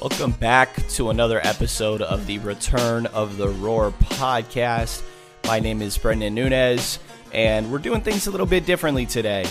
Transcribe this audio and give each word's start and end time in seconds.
Welcome 0.00 0.30
back 0.30 0.88
to 0.92 1.10
another 1.10 1.46
episode 1.46 2.00
of 2.00 2.26
the 2.26 2.38
Return 2.38 3.04
of 3.04 3.36
the 3.36 3.50
Roar 3.50 3.90
podcast. 3.90 5.02
My 5.44 5.60
name 5.60 5.82
is 5.82 5.98
Brenden 5.98 6.32
Nunes, 6.32 6.98
and 7.34 7.70
we're 7.70 7.80
doing 7.80 8.00
things 8.00 8.26
a 8.26 8.30
little 8.30 8.46
bit 8.46 8.64
differently 8.64 9.04
today. 9.04 9.44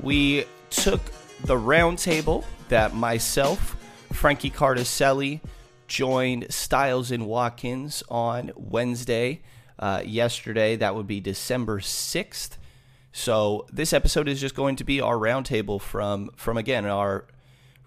We 0.00 0.46
took 0.70 1.02
the 1.44 1.56
roundtable 1.56 2.46
that 2.70 2.94
myself, 2.94 3.76
Frankie 4.14 4.50
Cartoscelli, 4.50 5.42
joined 5.86 6.46
Stiles 6.48 7.10
and 7.10 7.26
Watkins 7.26 8.02
on 8.08 8.52
Wednesday. 8.56 9.42
Uh, 9.78 10.02
yesterday, 10.02 10.76
that 10.76 10.94
would 10.94 11.08
be 11.08 11.20
December 11.20 11.78
6th. 11.78 12.56
So 13.12 13.66
this 13.70 13.92
episode 13.92 14.28
is 14.28 14.40
just 14.40 14.54
going 14.54 14.76
to 14.76 14.84
be 14.84 15.02
our 15.02 15.16
roundtable 15.16 15.78
from 15.78 16.30
from 16.36 16.56
again 16.56 16.86
our 16.86 17.26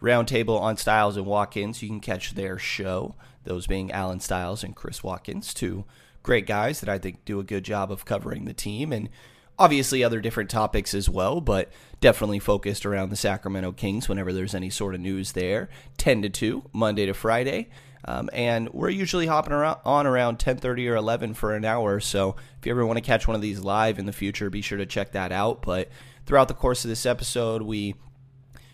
roundtable 0.04 0.60
on 0.60 0.78
Stiles 0.78 1.18
and 1.18 1.26
Watkins. 1.26 1.82
You 1.82 1.88
can 1.90 2.02
catch 2.02 2.36
their 2.36 2.60
show, 2.60 3.16
those 3.46 3.66
being 3.66 3.92
Allen 3.92 4.20
Stiles 4.20 4.64
and 4.64 4.76
Chris 4.76 5.04
Watkins, 5.04 5.54
two 5.54 5.86
great 6.22 6.46
guys 6.46 6.82
that 6.82 6.90
I 6.90 7.00
think 7.00 7.26
do 7.26 7.40
a 7.40 7.44
good 7.44 7.64
job 7.64 7.92
of 7.92 8.06
covering 8.06 8.46
the 8.46 8.54
team 8.54 8.92
and 8.92 9.10
obviously 9.58 10.04
other 10.04 10.20
different 10.20 10.50
topics 10.50 10.94
as 10.94 11.10
well, 11.10 11.40
but 11.42 11.72
definitely 12.02 12.40
focused 12.40 12.86
around 12.86 13.10
the 13.10 13.16
Sacramento 13.16 13.72
Kings 13.72 14.10
whenever 14.10 14.34
there's 14.34 14.56
any 14.56 14.70
sort 14.70 14.96
of 14.96 15.02
news 15.02 15.32
there. 15.34 15.70
10 15.98 16.24
to 16.24 16.30
2, 16.30 16.64
Monday 16.74 17.06
to 17.06 17.14
Friday. 17.14 17.70
Um, 18.06 18.30
and 18.34 18.70
we're 18.74 18.90
usually 18.90 19.28
hopping 19.28 19.54
around, 19.54 19.80
on 19.86 20.06
around 20.06 20.38
10:30 20.38 20.90
or 20.90 20.96
11 20.96 21.36
for 21.36 21.56
an 21.56 21.64
hour. 21.64 22.02
So 22.02 22.36
if 22.60 22.66
you 22.66 22.72
ever 22.72 22.86
want 22.86 22.98
to 22.98 23.02
catch 23.02 23.28
one 23.28 23.36
of 23.36 23.42
these 23.42 23.62
live 23.62 23.98
in 23.98 24.06
the 24.06 24.12
future, 24.12 24.50
be 24.50 24.62
sure 24.62 24.78
to 24.78 24.86
check 24.86 25.14
that 25.14 25.32
out. 25.32 25.62
But 25.62 25.90
throughout 26.26 26.50
the 26.50 26.54
course 26.54 26.84
of 26.84 26.90
this 26.90 27.06
episode, 27.06 27.62
we 27.62 27.96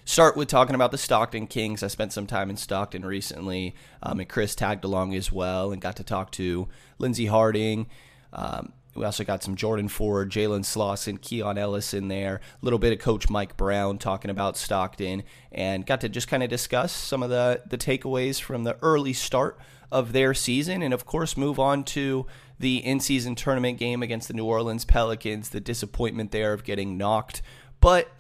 start 0.09 0.35
with 0.35 0.47
talking 0.47 0.73
about 0.73 0.89
the 0.89 0.97
Stockton 0.97 1.45
Kings. 1.45 1.83
I 1.83 1.87
spent 1.87 2.11
some 2.11 2.25
time 2.25 2.49
in 2.49 2.57
Stockton 2.57 3.05
recently, 3.05 3.75
um, 4.01 4.19
and 4.19 4.27
Chris 4.27 4.55
tagged 4.55 4.83
along 4.83 5.13
as 5.13 5.31
well 5.31 5.71
and 5.71 5.79
got 5.79 5.97
to 5.97 6.03
talk 6.03 6.31
to 6.31 6.67
Lindsey 6.97 7.27
Harding. 7.27 7.85
Um, 8.33 8.73
we 8.95 9.05
also 9.05 9.23
got 9.23 9.43
some 9.43 9.55
Jordan 9.55 9.87
Ford, 9.87 10.31
Jalen 10.31 10.65
Slawson, 10.65 11.17
Keon 11.17 11.59
Ellis 11.59 11.93
in 11.93 12.07
there. 12.07 12.41
A 12.59 12.65
little 12.65 12.79
bit 12.79 12.91
of 12.91 12.97
Coach 12.97 13.29
Mike 13.29 13.55
Brown 13.55 13.99
talking 13.99 14.31
about 14.31 14.57
Stockton, 14.57 15.21
and 15.51 15.85
got 15.85 16.01
to 16.01 16.09
just 16.09 16.27
kind 16.27 16.41
of 16.41 16.49
discuss 16.49 16.91
some 16.91 17.21
of 17.21 17.29
the 17.29 17.61
the 17.69 17.77
takeaways 17.77 18.41
from 18.41 18.63
the 18.63 18.77
early 18.81 19.13
start 19.13 19.59
of 19.91 20.11
their 20.11 20.33
season, 20.33 20.81
and 20.81 20.91
of 20.93 21.05
course 21.05 21.37
move 21.37 21.59
on 21.59 21.83
to 21.83 22.25
the 22.57 22.77
in-season 22.77 23.35
tournament 23.35 23.77
game 23.77 24.01
against 24.01 24.27
the 24.27 24.33
New 24.33 24.45
Orleans 24.45 24.85
Pelicans. 24.85 25.49
The 25.49 25.59
disappointment 25.59 26.31
there 26.31 26.51
of 26.51 26.63
getting 26.63 26.97
knocked, 26.97 27.43
but 27.79 28.11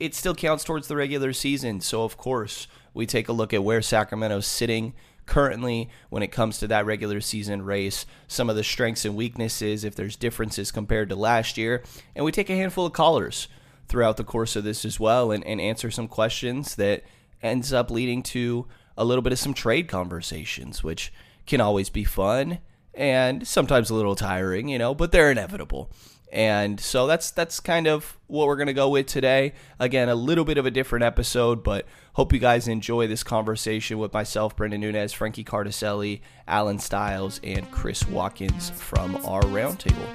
it 0.00 0.14
still 0.14 0.34
counts 0.34 0.64
towards 0.64 0.88
the 0.88 0.96
regular 0.96 1.32
season. 1.32 1.80
So 1.80 2.02
of 2.02 2.16
course 2.16 2.66
we 2.92 3.06
take 3.06 3.28
a 3.28 3.32
look 3.32 3.54
at 3.54 3.62
where 3.62 3.82
Sacramento's 3.82 4.46
sitting 4.46 4.94
currently 5.26 5.88
when 6.08 6.24
it 6.24 6.32
comes 6.32 6.58
to 6.58 6.66
that 6.66 6.86
regular 6.86 7.20
season 7.20 7.62
race, 7.62 8.06
some 8.26 8.50
of 8.50 8.56
the 8.56 8.64
strengths 8.64 9.04
and 9.04 9.14
weaknesses, 9.14 9.84
if 9.84 9.94
there's 9.94 10.16
differences 10.16 10.72
compared 10.72 11.08
to 11.10 11.14
last 11.14 11.56
year. 11.56 11.84
And 12.16 12.24
we 12.24 12.32
take 12.32 12.50
a 12.50 12.56
handful 12.56 12.86
of 12.86 12.92
callers 12.92 13.46
throughout 13.86 14.16
the 14.16 14.24
course 14.24 14.56
of 14.56 14.64
this 14.64 14.84
as 14.84 14.98
well 14.98 15.30
and, 15.30 15.44
and 15.44 15.60
answer 15.60 15.90
some 15.90 16.08
questions 16.08 16.74
that 16.76 17.04
ends 17.42 17.72
up 17.72 17.90
leading 17.90 18.22
to 18.22 18.66
a 18.96 19.04
little 19.04 19.22
bit 19.22 19.32
of 19.32 19.38
some 19.38 19.54
trade 19.54 19.86
conversations, 19.86 20.82
which 20.82 21.12
can 21.46 21.60
always 21.60 21.90
be 21.90 22.04
fun 22.04 22.58
and 22.94 23.46
sometimes 23.46 23.90
a 23.90 23.94
little 23.94 24.16
tiring, 24.16 24.68
you 24.68 24.78
know, 24.78 24.94
but 24.94 25.12
they're 25.12 25.30
inevitable. 25.30 25.90
And 26.32 26.78
so 26.78 27.06
that's 27.06 27.30
that's 27.30 27.58
kind 27.60 27.86
of 27.86 28.16
what 28.26 28.46
we're 28.46 28.56
going 28.56 28.68
to 28.68 28.72
go 28.72 28.88
with 28.88 29.06
today. 29.06 29.52
Again, 29.78 30.08
a 30.08 30.14
little 30.14 30.44
bit 30.44 30.58
of 30.58 30.66
a 30.66 30.70
different 30.70 31.04
episode, 31.04 31.64
but 31.64 31.86
hope 32.14 32.32
you 32.32 32.38
guys 32.38 32.68
enjoy 32.68 33.06
this 33.06 33.22
conversation 33.22 33.98
with 33.98 34.12
myself, 34.12 34.56
Brenden 34.56 34.80
Nunes, 34.80 35.12
Frankie 35.12 35.44
Cartoscelli, 35.44 36.20
Allen 36.46 36.78
Stiles, 36.78 37.40
and 37.42 37.70
Chris 37.70 38.06
Watkins 38.06 38.70
from 38.70 39.16
our 39.26 39.42
roundtable. 39.42 40.08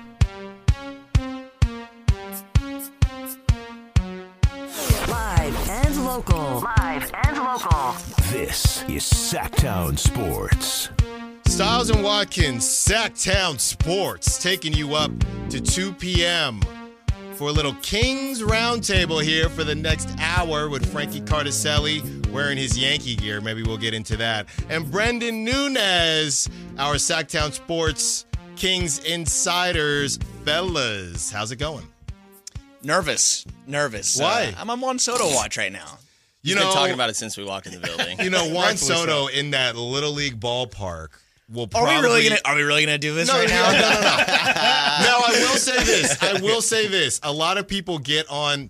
Live 5.09 5.69
and 5.69 6.05
local. 6.05 6.63
Live 6.79 7.11
and 7.25 7.37
local. 7.37 7.95
This 8.31 8.83
is 8.89 9.03
Sactown 9.03 9.97
Sports. 9.97 10.89
Stiles 11.55 11.89
and 11.89 12.03
Watkins, 12.03 12.65
Sactown 12.65 13.57
Sports, 13.61 14.43
taking 14.43 14.73
you 14.73 14.93
up 14.93 15.09
to 15.49 15.61
2 15.61 15.93
p.m. 15.93 16.59
for 17.35 17.47
a 17.47 17.51
little 17.53 17.73
Kings 17.75 18.41
Roundtable 18.41 19.23
here 19.23 19.47
for 19.47 19.63
the 19.63 19.73
next 19.73 20.09
hour 20.19 20.67
with 20.67 20.85
Frankie 20.91 21.21
Cartoscelli 21.21 22.27
wearing 22.27 22.57
his 22.57 22.77
Yankee 22.77 23.15
gear. 23.15 23.39
Maybe 23.39 23.63
we'll 23.63 23.77
get 23.77 23.93
into 23.93 24.17
that. 24.17 24.47
And 24.67 24.87
Brenden 24.87 25.45
Nunes, 25.45 26.49
our 26.77 26.95
Sactown 26.95 27.53
Sports 27.53 28.25
Kings 28.57 28.99
Insiders. 29.05 30.19
Fellas, 30.43 31.31
how's 31.31 31.53
it 31.53 31.55
going? 31.55 31.87
Nervous, 32.83 33.45
nervous. 33.65 34.19
Why? 34.19 34.53
Uh, 34.57 34.59
I'm 34.59 34.69
on 34.69 34.81
Juan 34.81 34.99
Soto 34.99 35.33
watch 35.33 35.57
right 35.57 35.71
now. 35.71 35.99
You 36.41 36.53
He's 36.53 36.55
know, 36.55 36.63
been 36.63 36.73
talking 36.73 36.93
about 36.93 37.09
it 37.09 37.15
since 37.15 37.37
we 37.37 37.45
walked 37.45 37.65
in 37.67 37.71
the 37.71 37.79
building. 37.79 38.19
you 38.19 38.29
know, 38.29 38.49
Juan 38.53 38.75
Soto 38.75 39.27
in 39.27 39.51
that 39.51 39.77
Little 39.77 40.11
League 40.11 40.37
ballpark 40.37 41.11
will 41.49 41.69
Are 41.75 41.85
we 41.85 41.95
really 42.01 42.23
gonna 42.27 42.41
Are 42.45 42.55
we 42.55 42.63
really 42.63 42.85
gonna 42.85 42.97
do 42.97 43.13
this 43.13 43.27
No, 43.27 43.35
right 43.39 43.49
no, 43.49 43.55
now? 43.55 43.71
no, 43.71 43.79
no, 43.79 44.01
no. 44.01 44.01
now 44.01 45.21
I 45.27 45.47
will 45.49 45.57
say 45.57 45.83
this. 45.83 46.21
I 46.21 46.41
will 46.41 46.61
say 46.61 46.87
this. 46.87 47.19
A 47.23 47.31
lot 47.31 47.57
of 47.57 47.67
people 47.67 47.99
get 47.99 48.25
on 48.29 48.69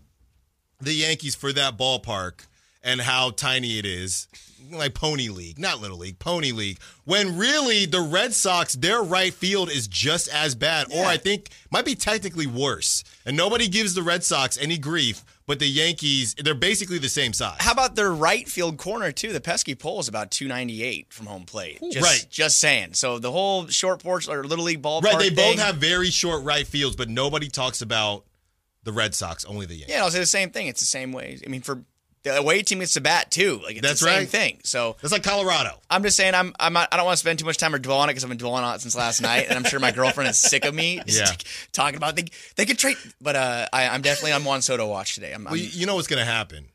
the 0.81 0.93
Yankees 0.93 1.35
for 1.35 1.53
that 1.53 1.77
ballpark 1.77 2.45
and 2.83 3.01
how 3.01 3.31
tiny 3.31 3.77
it 3.79 3.85
is. 3.85 4.27
Like 4.71 4.95
Pony 4.95 5.29
League, 5.29 5.59
not 5.59 5.79
Little 5.79 5.99
League, 5.99 6.17
Pony 6.17 6.51
League. 6.51 6.79
When 7.03 7.37
really 7.37 7.85
the 7.85 8.01
Red 8.01 8.33
Sox, 8.33 8.73
their 8.73 9.03
right 9.03 9.31
field 9.31 9.69
is 9.69 9.87
just 9.87 10.27
as 10.27 10.55
bad, 10.55 10.87
or 10.91 11.05
I 11.05 11.17
think 11.17 11.49
might 11.69 11.85
be 11.85 11.93
technically 11.93 12.47
worse. 12.47 13.03
And 13.27 13.37
nobody 13.37 13.67
gives 13.67 13.93
the 13.93 14.01
Red 14.01 14.23
Sox 14.23 14.57
any 14.57 14.79
grief, 14.79 15.23
but 15.47 15.59
the 15.59 15.67
Yankees, 15.67 16.35
they're 16.35 16.55
basically 16.55 16.97
the 16.97 17.09
same 17.09 17.33
size. 17.33 17.57
How 17.59 17.71
about 17.71 17.95
their 17.95 18.11
right 18.11 18.47
field 18.47 18.77
corner 18.77 19.11
too? 19.11 19.31
The 19.31 19.41
pesky 19.41 19.75
pole 19.75 19.99
is 19.99 20.07
about 20.07 20.31
298 20.31 21.13
from 21.13 21.27
home 21.27 21.43
plate. 21.45 21.79
Just, 21.91 22.03
Right. 22.03 22.25
Just 22.29 22.59
saying. 22.59 22.93
So 22.93 23.19
the 23.19 23.31
whole 23.31 23.67
short 23.67 24.01
porch 24.01 24.27
or 24.27 24.43
little 24.43 24.65
league 24.65 24.81
ballpark. 24.81 25.03
right, 25.03 25.19
they 25.19 25.29
thing, 25.29 25.55
both 25.57 25.65
have 25.65 25.75
very 25.75 26.09
short 26.09 26.43
right 26.43 26.65
fields, 26.65 26.95
but 26.95 27.09
nobody 27.09 27.47
talks 27.47 27.81
about 27.81 28.25
the 28.83 28.91
Red 28.91 29.13
Sox, 29.15 29.45
only 29.45 29.65
the 29.65 29.75
Yankees. 29.75 29.95
Yeah, 29.95 30.03
I'll 30.03 30.11
say 30.11 30.19
the 30.19 30.25
same 30.25 30.51
thing. 30.51 30.67
It's 30.67 30.79
the 30.79 30.85
same 30.85 31.11
way. 31.11 31.39
I 31.45 31.49
mean, 31.49 31.61
for 31.61 31.83
the 32.25 32.37
away 32.37 32.61
team 32.63 32.79
gets 32.79 32.93
to 32.93 33.01
bat 33.01 33.31
too. 33.31 33.61
Like 33.63 33.77
it's 33.77 33.81
That's 33.87 33.99
the 34.01 34.07
same 34.07 34.17
right. 34.19 34.27
thing. 34.29 34.59
So 34.63 34.97
That's 35.01 35.13
like 35.13 35.23
Colorado. 35.23 35.79
I'm 35.89 36.03
just 36.03 36.17
saying 36.17 36.33
I'm 36.35 36.53
I'm 36.59 36.73
not, 36.73 36.89
I 36.91 36.97
don't 36.97 37.05
want 37.05 37.15
to 37.15 37.19
spend 37.19 37.39
too 37.39 37.45
much 37.45 37.57
time 37.57 37.73
or 37.73 37.79
dwell 37.79 37.99
on 37.99 38.09
it 38.09 38.13
because 38.13 38.23
I've 38.23 38.29
been 38.29 38.37
dwelling 38.37 38.63
on 38.63 38.75
it 38.75 38.81
since 38.81 38.95
last 38.95 39.21
night, 39.21 39.45
and 39.47 39.55
I'm 39.57 39.63
sure 39.63 39.79
my 39.79 39.91
girlfriend 39.91 40.29
is 40.29 40.37
sick 40.37 40.65
of 40.65 40.73
me 40.75 41.01
Yeah. 41.07 41.31
talking 41.71 41.95
about 41.97 42.15
they 42.15 42.25
they 42.57 42.65
could 42.65 42.77
trade. 42.77 42.97
But 43.21 43.35
uh, 43.35 43.67
I, 43.71 43.87
I'm 43.87 44.01
definitely 44.01 44.33
on 44.33 44.43
Juan 44.43 44.61
Soto 44.61 44.87
watch 44.89 45.15
today. 45.15 45.33
I'm, 45.33 45.45
Well, 45.45 45.53
I'm 45.53 45.59
you, 45.59 45.65
you 45.65 45.85
know 45.85 45.95
what's 45.95 46.07
going 46.07 46.19
to 46.19 46.29
happen. 46.29 46.65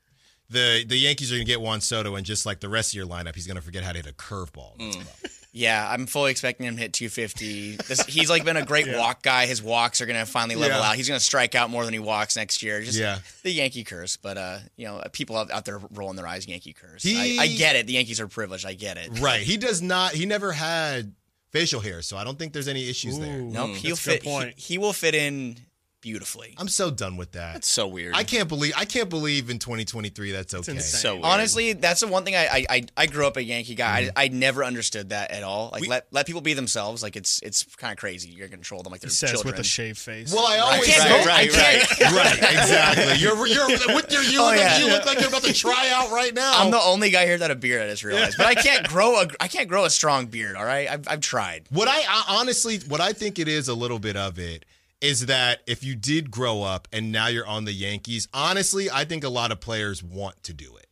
The 0.50 0.84
the 0.86 0.96
Yankees 0.98 1.30
are 1.32 1.36
going 1.36 1.46
to 1.46 1.50
get 1.52 1.60
Juan 1.60 1.80
Soto, 1.80 2.16
and 2.16 2.26
just 2.26 2.44
like 2.44 2.60
the 2.60 2.68
rest 2.68 2.90
of 2.92 2.94
your 2.96 3.06
lineup, 3.06 3.34
he's 3.34 3.46
going 3.46 3.56
to 3.56 3.62
forget 3.62 3.82
how 3.84 3.92
to 3.92 3.98
hit 3.98 4.06
a 4.08 4.12
curveball. 4.12 4.76
Mm. 4.78 5.04
yeah, 5.52 5.88
I'm 5.88 6.06
fully 6.06 6.30
expecting 6.32 6.66
him 6.66 6.74
to 6.76 6.82
hit 6.82 6.92
250. 6.92 7.76
This, 7.76 8.04
he's 8.06 8.28
like 8.28 8.44
been 8.44 8.56
a 8.56 8.64
great 8.64 8.88
walk 8.96 9.22
guy. 9.22 9.46
His 9.46 9.62
walks 9.62 10.00
are 10.00 10.06
gonna 10.06 10.26
finally 10.26 10.56
level 10.56 10.78
Yeah. 10.78 10.88
out. 10.90 10.96
He's 10.96 11.08
gonna 11.08 11.20
strike 11.20 11.54
out 11.54 11.70
more 11.70 11.84
than 11.84 11.92
he 11.92 11.98
walks 12.00 12.36
next 12.36 12.62
year. 12.62 12.80
Just 12.82 12.98
Yeah. 12.98 13.18
the 13.42 13.50
Yankee 13.50 13.84
curse. 13.84 14.16
But 14.16 14.38
uh, 14.38 14.58
you 14.76 14.86
know, 14.86 15.02
people 15.12 15.36
out, 15.36 15.50
out 15.50 15.64
there 15.64 15.80
rolling 15.92 16.16
their 16.16 16.26
eyes, 16.26 16.46
Yankee 16.46 16.72
curse. 16.72 17.02
He- 17.02 17.38
I, 17.38 17.42
I 17.44 17.46
get 17.48 17.76
it. 17.76 17.86
The 17.86 17.92
Yankees 17.94 18.20
are 18.20 18.28
privileged. 18.28 18.66
I 18.66 18.74
get 18.74 18.96
it. 18.96 19.20
Right. 19.20 19.42
He 19.42 19.56
does 19.56 19.80
not. 19.82 20.12
He 20.12 20.26
never 20.26 20.52
had 20.52 21.14
facial 21.50 21.80
hair, 21.80 22.00
so 22.02 22.16
I 22.16 22.22
don't 22.24 22.38
think 22.38 22.52
there's 22.52 22.68
any 22.68 22.88
issues 22.88 23.18
there. 23.18 23.38
Nope. 23.38 23.70
He'll 23.76 23.96
That's 23.96 24.06
a 24.06 24.10
good 24.10 24.22
fit. 24.22 24.54
He, 24.58 24.74
he 24.74 24.78
will 24.78 24.92
fit 24.92 25.14
in 25.16 25.58
beautifully. 26.00 26.54
I'm 26.58 26.68
so 26.68 26.90
done 26.90 27.16
with 27.16 27.32
that. 27.32 27.56
It's 27.56 27.68
so 27.68 27.86
weird. 27.86 28.14
I 28.14 28.24
can't 28.24 28.48
believe. 28.48 28.72
I 28.76 28.84
can't 28.84 29.08
believe 29.08 29.50
in 29.50 29.58
2023 29.58 30.32
that's 30.32 30.54
okay. 30.54 30.72
insane. 30.72 31.00
so 31.00 31.14
weird. 31.14 31.24
Honestly, 31.24 31.72
that's 31.74 32.00
the 32.00 32.08
one 32.08 32.24
thing 32.24 32.34
I 32.36 32.46
I, 32.46 32.66
I, 32.70 32.84
I 32.96 33.06
grew 33.06 33.26
up 33.26 33.36
a 33.36 33.42
Yankee 33.42 33.74
guy. 33.74 34.04
Mm-hmm. 34.04 34.18
I, 34.18 34.24
I 34.24 34.28
never 34.28 34.64
understood 34.64 35.10
that 35.10 35.30
at 35.30 35.42
all. 35.42 35.70
Like 35.72 35.86
let 35.86 36.06
let 36.10 36.26
people 36.26 36.40
be 36.40 36.54
themselves. 36.54 37.02
Like 37.02 37.16
it's 37.16 37.40
it's 37.42 37.64
kind 37.76 37.92
of 37.92 37.98
crazy. 37.98 38.30
You're 38.30 38.48
gonna 38.48 38.56
control 38.58 38.82
them 38.82 38.90
like 38.92 39.00
they're 39.00 39.08
He 39.08 39.14
says 39.14 39.32
children. 39.32 39.52
with 39.54 39.60
a 39.60 39.64
shaved 39.64 39.98
face. 39.98 40.32
Well, 40.32 40.46
I 40.46 40.58
always 40.58 40.86
can't 40.86 41.02
say, 41.02 41.24
go- 41.24 41.30
I 41.30 41.46
can't- 41.48 42.00
right, 42.16 42.52
exactly. 42.52 43.18
You're 43.18 43.46
you're 43.46 43.94
with 43.94 44.12
your 44.12 44.22
you, 44.22 44.40
Oh, 44.40 44.46
look, 44.46 44.56
yeah. 44.56 44.72
like, 44.72 44.80
you 44.82 44.88
look 44.88 45.06
like 45.06 45.20
you're 45.20 45.28
about 45.28 45.42
to 45.42 45.52
try 45.52 45.90
out 45.94 46.10
right 46.10 46.34
now. 46.34 46.52
I'm 46.54 46.70
the 46.70 46.80
only 46.80 47.10
guy 47.10 47.26
here 47.26 47.38
that 47.38 47.50
a 47.50 47.54
beard. 47.54 47.82
I 47.82 47.88
just 47.88 48.04
realized, 48.04 48.36
but 48.36 48.46
I 48.46 48.54
can't 48.62 48.88
grow 48.88 49.20
a 49.20 49.28
I 49.40 49.48
can't 49.48 49.68
grow 49.68 49.84
a 49.84 49.90
strong 49.90 50.26
beard. 50.26 50.56
All 50.56 50.64
right, 50.64 50.88
I've, 50.90 51.06
I've 51.08 51.20
tried. 51.20 51.64
What 51.70 51.88
I, 51.88 52.02
I 52.08 52.24
honestly, 52.40 52.78
what 52.88 53.00
I 53.00 53.12
think 53.12 53.38
it 53.38 53.48
is 53.48 53.68
a 53.68 53.74
little 53.74 53.98
bit 53.98 54.16
of 54.16 54.38
it 54.38 54.64
is 55.00 55.26
that 55.26 55.60
if 55.66 55.82
you 55.82 55.94
did 55.94 56.30
grow 56.30 56.62
up 56.62 56.88
and 56.92 57.10
now 57.12 57.28
you're 57.28 57.46
on 57.46 57.64
the 57.64 57.72
Yankees, 57.72 58.28
honestly, 58.34 58.90
I 58.90 59.04
think 59.04 59.24
a 59.24 59.28
lot 59.28 59.50
of 59.52 59.60
players 59.60 60.02
want 60.02 60.42
to 60.44 60.52
do 60.52 60.76
it. 60.76 60.86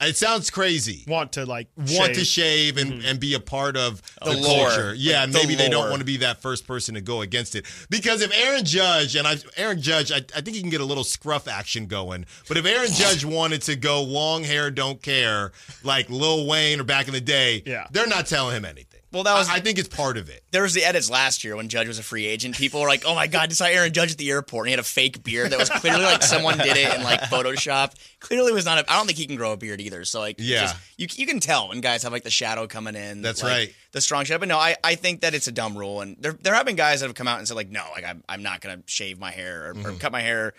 It 0.00 0.16
sounds 0.16 0.50
crazy. 0.50 1.04
want 1.06 1.32
to 1.32 1.46
like 1.46 1.68
want 1.76 2.14
to 2.14 2.24
shave. 2.24 2.74
shave 2.74 2.76
and, 2.76 2.92
mm-hmm. 2.94 3.08
and 3.08 3.20
be 3.20 3.32
a 3.34 3.40
part 3.40 3.76
of 3.76 4.02
the, 4.22 4.32
The 4.32 4.36
lore. 4.36 4.68
culture. 4.68 4.94
Yeah, 4.94 5.20
Like, 5.22 5.32
the 5.32 5.38
maybe 5.38 5.54
they 5.54 5.70
don't 5.70 5.88
want 5.88 6.00
to 6.00 6.04
be 6.04 6.18
that 6.18 6.42
first 6.42 6.66
person 6.66 6.94
to 6.96 7.00
go 7.00 7.22
against 7.22 7.54
it. 7.54 7.64
Because 7.88 8.20
if 8.20 8.30
Aaron 8.36 8.64
Judge 8.64 9.16
and 9.16 9.26
I 9.26 9.36
Aaron 9.56 9.80
Judge, 9.80 10.12
I, 10.12 10.16
I 10.16 10.40
think 10.42 10.56
he 10.56 10.60
can 10.60 10.68
get 10.68 10.82
a 10.82 10.84
little 10.84 11.04
scruff 11.04 11.48
action 11.48 11.86
going. 11.86 12.26
But 12.48 12.58
if 12.58 12.66
Aaron 12.66 12.90
Judge 12.92 13.24
wanted 13.38 13.62
to 13.62 13.76
go 13.76 14.02
long 14.02 14.42
hair, 14.42 14.70
don't 14.70 15.00
care, 15.00 15.52
like 15.84 16.10
Lil 16.10 16.46
Wayne 16.46 16.80
or 16.80 16.84
back 16.84 17.06
in 17.06 17.14
the 17.14 17.20
day, 17.20 17.62
Yeah. 17.64 17.86
they're 17.90 18.08
not 18.08 18.26
telling 18.26 18.54
him 18.56 18.64
anything. 18.66 18.93
Well, 19.14 19.22
that 19.22 19.34
was- 19.38 19.48
I, 19.48 19.54
I 19.56 19.60
think 19.60 19.78
it's 19.78 19.88
part 19.88 20.16
of 20.18 20.28
it. 20.28 20.42
There 20.50 20.62
was 20.62 20.74
the 20.74 20.84
edits 20.84 21.08
last 21.08 21.44
year 21.44 21.56
when 21.56 21.68
Judge 21.68 21.86
was 21.88 21.98
a 21.98 22.02
free 22.02 22.26
agent. 22.26 22.56
People 22.56 22.80
were 22.80 22.88
like, 22.88 23.04
"Oh 23.06 23.14
my 23.14 23.26
god, 23.26 23.50
I 23.50 23.54
saw 23.54 23.64
Aaron 23.66 23.92
Judge 23.92 24.12
at 24.12 24.18
the 24.18 24.30
airport, 24.30 24.64
and 24.64 24.68
he 24.68 24.72
had 24.72 24.80
a 24.80 24.82
fake 24.82 25.22
beard 25.22 25.50
that 25.52 25.58
was 25.58 25.70
clearly 25.70 26.02
like 26.04 26.22
someone 26.22 26.58
did 26.58 26.76
it 26.76 26.94
in 26.94 27.02
like 27.02 27.20
Photoshop. 27.22 27.94
Clearly, 28.20 28.52
was 28.52 28.64
not. 28.64 28.78
A, 28.78 28.92
I 28.92 28.96
don't 28.96 29.06
think 29.06 29.18
he 29.18 29.26
can 29.26 29.36
grow 29.36 29.52
a 29.52 29.56
beard 29.56 29.80
either. 29.80 30.04
So 30.04 30.20
like, 30.20 30.36
Yeah. 30.38 30.62
just- 30.62 30.76
you 30.98 31.06
you 31.14 31.26
can 31.26 31.40
tell 31.40 31.68
when 31.68 31.80
guys 31.80 32.02
have 32.02 32.12
like 32.12 32.24
the 32.24 32.30
shadow 32.30 32.66
coming 32.66 32.94
in. 32.96 33.22
That's 33.22 33.42
like, 33.42 33.52
right. 33.52 33.74
The 33.92 34.00
strong 34.00 34.24
shadow. 34.24 34.38
But 34.40 34.48
no, 34.48 34.58
I, 34.58 34.76
I 34.82 34.96
think 34.96 35.20
that 35.20 35.34
it's 35.34 35.46
a 35.46 35.52
dumb 35.52 35.78
rule, 35.78 36.00
and 36.00 36.16
there 36.20 36.32
there 36.32 36.54
have 36.54 36.66
been 36.66 36.76
guys 36.76 37.00
that 37.00 37.06
have 37.06 37.14
come 37.14 37.28
out 37.28 37.38
and 37.38 37.46
said 37.48 37.54
like, 37.54 37.70
no, 37.70 37.84
like 37.94 38.04
I'm 38.04 38.22
I'm 38.28 38.42
not 38.42 38.60
gonna 38.60 38.82
shave 38.86 39.18
my 39.18 39.30
hair 39.30 39.70
or, 39.70 39.74
Mm-hmm. 39.74 39.86
or 39.86 39.92
cut 39.98 40.10
my 40.12 40.20
hair. 40.20 40.54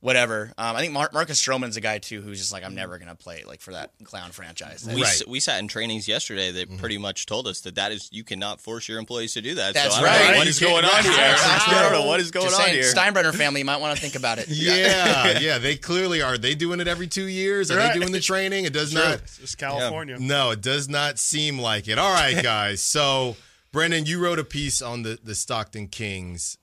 Whatever. 0.00 0.52
Um, 0.56 0.76
I 0.76 0.80
think 0.80 0.92
Mar- 0.92 1.10
Marcus 1.12 1.42
Stroman's 1.44 1.76
a 1.76 1.80
guy 1.80 1.98
too 1.98 2.20
who's 2.20 2.38
just 2.38 2.52
like 2.52 2.62
I'm 2.62 2.76
never 2.76 2.98
gonna 2.98 3.16
play 3.16 3.42
like 3.44 3.60
for 3.60 3.72
that 3.72 3.90
clown 4.04 4.30
franchise. 4.30 4.86
We, 4.86 5.02
Right. 5.02 5.10
s- 5.10 5.26
we 5.26 5.40
sat 5.40 5.58
in 5.58 5.66
trainings 5.66 6.06
yesterday 6.06 6.52
that 6.52 6.78
pretty 6.78 6.98
much 6.98 7.26
told 7.26 7.48
us 7.48 7.62
that 7.62 7.74
that 7.74 7.90
is 7.90 8.08
you 8.12 8.22
cannot 8.22 8.60
force 8.60 8.86
your 8.88 9.00
employees 9.00 9.32
to 9.34 9.40
do 9.42 9.56
that. 9.56 9.74
That's 9.74 9.96
so 9.96 10.00
I 10.00 10.04
don't 10.04 10.12
know 10.12 10.18
right. 10.28 10.36
what 10.36 10.44
You 10.44 10.50
is 10.50 10.58
can't- 10.60 10.70
going 10.70 10.84
on 10.84 11.02
here. 11.02 11.12
I 11.16 11.78
don't 11.82 11.92
know 12.00 12.06
what 12.06 12.20
is 12.20 12.30
going 12.30 12.54
on 12.54 12.68
here. 12.68 12.84
Steinbrenner 12.84 13.34
family 13.34 13.64
might 13.64 13.78
want 13.80 13.96
to 13.96 14.00
think 14.00 14.14
about 14.14 14.38
it. 14.38 14.46
Yeah, 14.50 15.40
yeah, 15.40 15.58
they 15.58 15.74
clearly 15.74 16.22
are. 16.22 16.38
They 16.38 16.54
doing 16.54 16.78
it 16.78 16.86
every 16.86 17.08
two 17.08 17.24
years? 17.26 17.72
Are 17.72 17.76
Right. 17.76 17.92
they 17.92 17.98
doing 17.98 18.12
the 18.12 18.20
training? 18.20 18.66
It 18.66 18.72
does 18.72 18.92
Sure. 18.92 19.02
not. 19.02 19.14
It's 19.18 19.38
just 19.38 19.58
California. 19.58 20.16
No, 20.20 20.52
it 20.52 20.60
does 20.60 20.88
not 20.88 21.18
seem 21.18 21.58
like 21.58 21.88
it. 21.88 21.98
All 21.98 22.12
right, 22.12 22.40
guys. 22.42 22.80
So, 22.82 23.36
Brenden, 23.72 24.06
you 24.06 24.20
wrote 24.20 24.38
a 24.38 24.44
piece 24.44 24.80
on 24.80 25.02
the, 25.02 25.18
the 25.24 25.34
Stockton 25.34 25.88
Kings. 25.88 26.56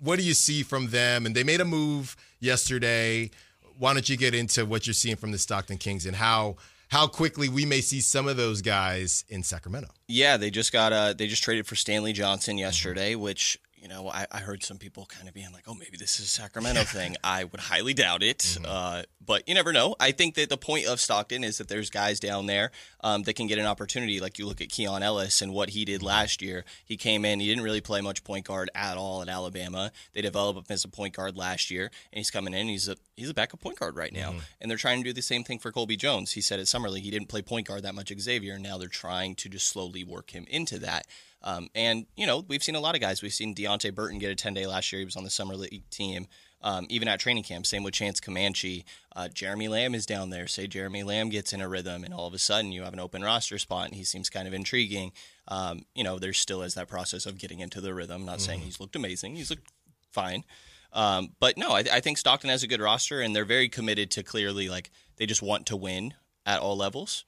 What 0.00 0.18
do 0.18 0.24
you 0.24 0.34
see 0.34 0.62
from 0.62 0.88
them? 0.88 1.26
And 1.26 1.34
they 1.34 1.44
made 1.44 1.60
a 1.60 1.64
move 1.64 2.16
yesterday. 2.40 3.30
Why 3.78 3.92
don't 3.92 4.08
you 4.08 4.16
get 4.16 4.34
into 4.34 4.64
what 4.66 4.86
you're 4.86 4.94
seeing 4.94 5.16
from 5.16 5.32
the 5.32 5.38
Stockton 5.38 5.78
Kings 5.78 6.06
and 6.06 6.16
how 6.16 6.56
how 6.88 7.06
quickly 7.06 7.48
we 7.48 7.66
may 7.66 7.80
see 7.80 8.00
some 8.00 8.28
of 8.28 8.36
those 8.36 8.62
guys 8.62 9.24
in 9.28 9.42
Sacramento? 9.42 9.88
Yeah, 10.08 10.36
they 10.36 10.50
just 10.50 10.72
got 10.72 10.92
uh 10.92 11.12
they 11.12 11.26
just 11.26 11.42
traded 11.42 11.66
for 11.66 11.74
Stanley 11.74 12.12
Johnson 12.12 12.58
yesterday, 12.58 13.14
which 13.14 13.58
you 13.76 13.88
know 13.88 14.08
I, 14.08 14.26
I 14.30 14.38
heard 14.38 14.62
some 14.62 14.78
people 14.78 15.06
kind 15.06 15.28
of 15.28 15.34
being 15.34 15.52
like, 15.52 15.64
oh 15.66 15.74
maybe 15.74 15.96
this 15.96 16.18
is 16.18 16.26
a 16.26 16.28
Sacramento 16.28 16.82
thing. 16.82 17.16
I 17.22 17.44
would 17.44 17.60
highly 17.60 17.94
doubt 17.94 18.22
it, 18.22 18.58
uh, 18.66 19.02
but 19.24 19.48
you 19.48 19.54
never 19.54 19.72
know. 19.72 19.94
I 20.00 20.12
think 20.12 20.34
that 20.34 20.48
the 20.48 20.56
point 20.56 20.86
of 20.86 21.00
Stockton 21.00 21.44
is 21.44 21.58
that 21.58 21.68
there's 21.68 21.90
guys 21.90 22.20
down 22.20 22.46
there 22.46 22.70
um, 23.02 23.22
that 23.24 23.34
can 23.34 23.46
get 23.46 23.58
an 23.58 23.66
opportunity. 23.66 24.20
Like 24.20 24.38
you 24.38 24.46
look 24.46 24.60
at 24.60 24.68
Keon 24.68 25.02
Ellis 25.02 25.42
and 25.42 25.52
what 25.52 25.70
he 25.70 25.84
did 25.84 26.02
last 26.02 26.42
year. 26.42 26.64
He 26.84 26.96
came 26.96 27.24
in, 27.24 27.40
he 27.40 27.46
didn't 27.48 27.64
really 27.64 27.80
play 27.80 28.00
much 28.00 28.24
point 28.24 28.46
guard 28.46 28.70
at 28.74 28.96
all 28.96 29.22
at 29.22 29.28
Alabama. 29.28 29.92
They 30.12 30.22
developed 30.22 30.58
him 30.58 30.64
as 30.68 30.84
a 30.84 30.88
point 30.88 31.14
guard 31.14 31.36
last 31.36 31.70
year, 31.70 31.84
and 32.12 32.18
he's 32.18 32.30
coming 32.30 32.54
in. 32.54 32.68
He's 32.68 32.88
a 32.88 32.96
he's 33.16 33.30
a 33.30 33.34
backup 33.34 33.60
point 33.60 33.78
guard 33.78 33.96
right 33.96 34.12
now, 34.12 34.34
and 34.60 34.70
they're 34.70 34.78
trying 34.78 34.98
to 34.98 35.04
do 35.04 35.12
the 35.12 35.22
same 35.22 35.44
thing 35.44 35.58
for 35.58 35.72
Colby 35.72 35.96
Jones. 35.96 36.32
He 36.32 36.40
said 36.40 36.60
at 36.60 36.68
Summer 36.68 36.88
League 36.90 37.04
he 37.04 37.10
didn't 37.10 37.28
play 37.28 37.42
point 37.42 37.66
guard 37.68 37.82
that 37.82 37.94
much 37.94 38.10
at 38.10 38.20
Xavier, 38.20 38.54
and 38.54 38.62
now 38.62 38.78
they're 38.78 38.88
trying 38.88 39.34
to 39.36 39.48
just 39.48 39.68
slowly 39.68 40.04
work 40.04 40.30
him 40.30 40.46
into 40.48 40.78
that. 40.80 41.06
Um, 41.46 41.68
and 41.74 42.06
you 42.16 42.26
know 42.26 42.44
we've 42.48 42.62
seen 42.62 42.74
a 42.74 42.80
lot 42.80 42.94
of 42.96 43.00
guys. 43.00 43.22
We've 43.22 43.32
seen 43.32 43.54
Deonte 43.54 43.94
Burton 43.94 44.18
get 44.18 44.32
a 44.32 44.34
ten 44.34 44.52
day 44.52 44.66
last 44.66 44.92
year. 44.92 44.98
He 44.98 45.04
was 45.06 45.16
on 45.16 45.24
the 45.24 45.30
summer 45.30 45.56
league 45.56 45.88
team. 45.88 46.26
Um, 46.62 46.86
even 46.88 47.06
at 47.06 47.20
training 47.20 47.44
camp, 47.44 47.66
same 47.66 47.84
with 47.84 47.94
Chance 47.94 48.18
Comanche. 48.18 48.84
Uh, 49.14 49.28
Jeremy 49.28 49.68
Lamb 49.68 49.94
is 49.94 50.06
down 50.06 50.30
there. 50.30 50.48
Say 50.48 50.66
Jeremy 50.66 51.04
Lamb 51.04 51.28
gets 51.28 51.52
in 51.52 51.60
a 51.60 51.68
rhythm, 51.68 52.02
and 52.02 52.12
all 52.12 52.26
of 52.26 52.34
a 52.34 52.38
sudden 52.38 52.72
you 52.72 52.82
have 52.82 52.94
an 52.94 52.98
open 52.98 53.22
roster 53.22 53.58
spot, 53.58 53.86
and 53.86 53.94
he 53.94 54.02
seems 54.02 54.28
kind 54.28 54.48
of 54.48 54.54
intriguing. 54.54 55.12
Um, 55.46 55.84
you 55.94 56.02
know, 56.02 56.18
there 56.18 56.32
still 56.32 56.62
is 56.62 56.74
that 56.74 56.88
process 56.88 57.26
of 57.26 57.38
getting 57.38 57.60
into 57.60 57.80
the 57.80 57.94
rhythm. 57.94 58.24
Not 58.24 58.40
saying 58.40 58.60
he's 58.60 58.80
looked 58.80 58.96
amazing. 58.96 59.36
He's 59.36 59.50
looked 59.50 59.70
fine. 60.10 60.44
Um, 60.92 61.34
but 61.38 61.58
no, 61.58 61.72
I, 61.72 61.84
I 61.92 62.00
think 62.00 62.18
Stockton 62.18 62.50
has 62.50 62.62
a 62.62 62.68
good 62.68 62.80
roster, 62.80 63.20
and 63.20 63.36
they're 63.36 63.44
very 63.44 63.68
committed 63.68 64.10
to 64.12 64.22
clearly 64.22 64.68
like 64.68 64.90
they 65.18 65.26
just 65.26 65.42
want 65.42 65.66
to 65.66 65.76
win 65.76 66.14
at 66.46 66.58
all 66.58 66.76
levels, 66.76 67.24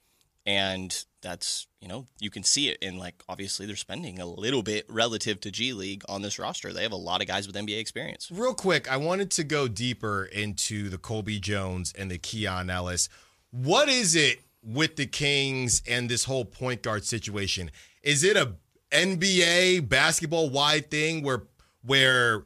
and 0.48 1.04
that's 1.20 1.66
you 1.82 1.86
know 1.86 2.06
you 2.20 2.30
can 2.30 2.42
see 2.42 2.70
it 2.70 2.78
in 2.80 2.96
like 2.96 3.22
obviously 3.28 3.66
they're 3.66 3.76
spending 3.76 4.18
a 4.18 4.24
little 4.24 4.62
bit 4.62 4.86
relative 4.88 5.38
to 5.42 5.50
G 5.50 5.74
League 5.74 6.02
on 6.08 6.22
this 6.22 6.38
roster. 6.38 6.72
They 6.72 6.82
have 6.84 6.92
a 6.92 6.96
lot 6.96 7.20
of 7.20 7.26
guys 7.28 7.46
with 7.46 7.54
NBA 7.54 7.78
experience. 7.78 8.30
Real 8.32 8.54
quick, 8.54 8.90
I 8.90 8.96
wanted 8.96 9.30
to 9.32 9.44
go 9.44 9.68
deeper 9.68 10.24
into 10.24 10.88
the 10.88 10.96
Colby 10.96 11.38
Jones 11.38 11.92
and 11.96 12.10
the 12.10 12.16
Keon 12.16 12.70
Ellis. 12.70 13.10
What 13.50 13.90
is 13.90 14.16
it 14.16 14.40
with 14.62 14.96
the 14.96 15.04
Kings 15.04 15.82
and 15.86 16.08
this 16.08 16.24
whole 16.24 16.46
point 16.46 16.82
guard 16.82 17.04
situation? 17.04 17.70
Is 18.02 18.24
it 18.24 18.38
a 18.38 18.54
NBA 18.90 19.86
basketball 19.86 20.48
wide 20.48 20.90
thing 20.90 21.22
where 21.22 21.42
where 21.84 22.44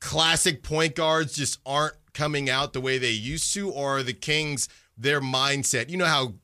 classic 0.00 0.62
point 0.62 0.94
guards 0.94 1.36
just 1.36 1.60
aren't 1.66 1.94
coming 2.14 2.48
out 2.48 2.72
the 2.72 2.80
way 2.80 2.96
they 2.96 3.10
used 3.10 3.52
to, 3.52 3.70
or 3.70 3.98
are 3.98 4.02
the 4.02 4.14
Kings 4.14 4.66
their 4.96 5.20
mindset? 5.20 5.90
You 5.90 5.98
know 5.98 6.06
how 6.06 6.34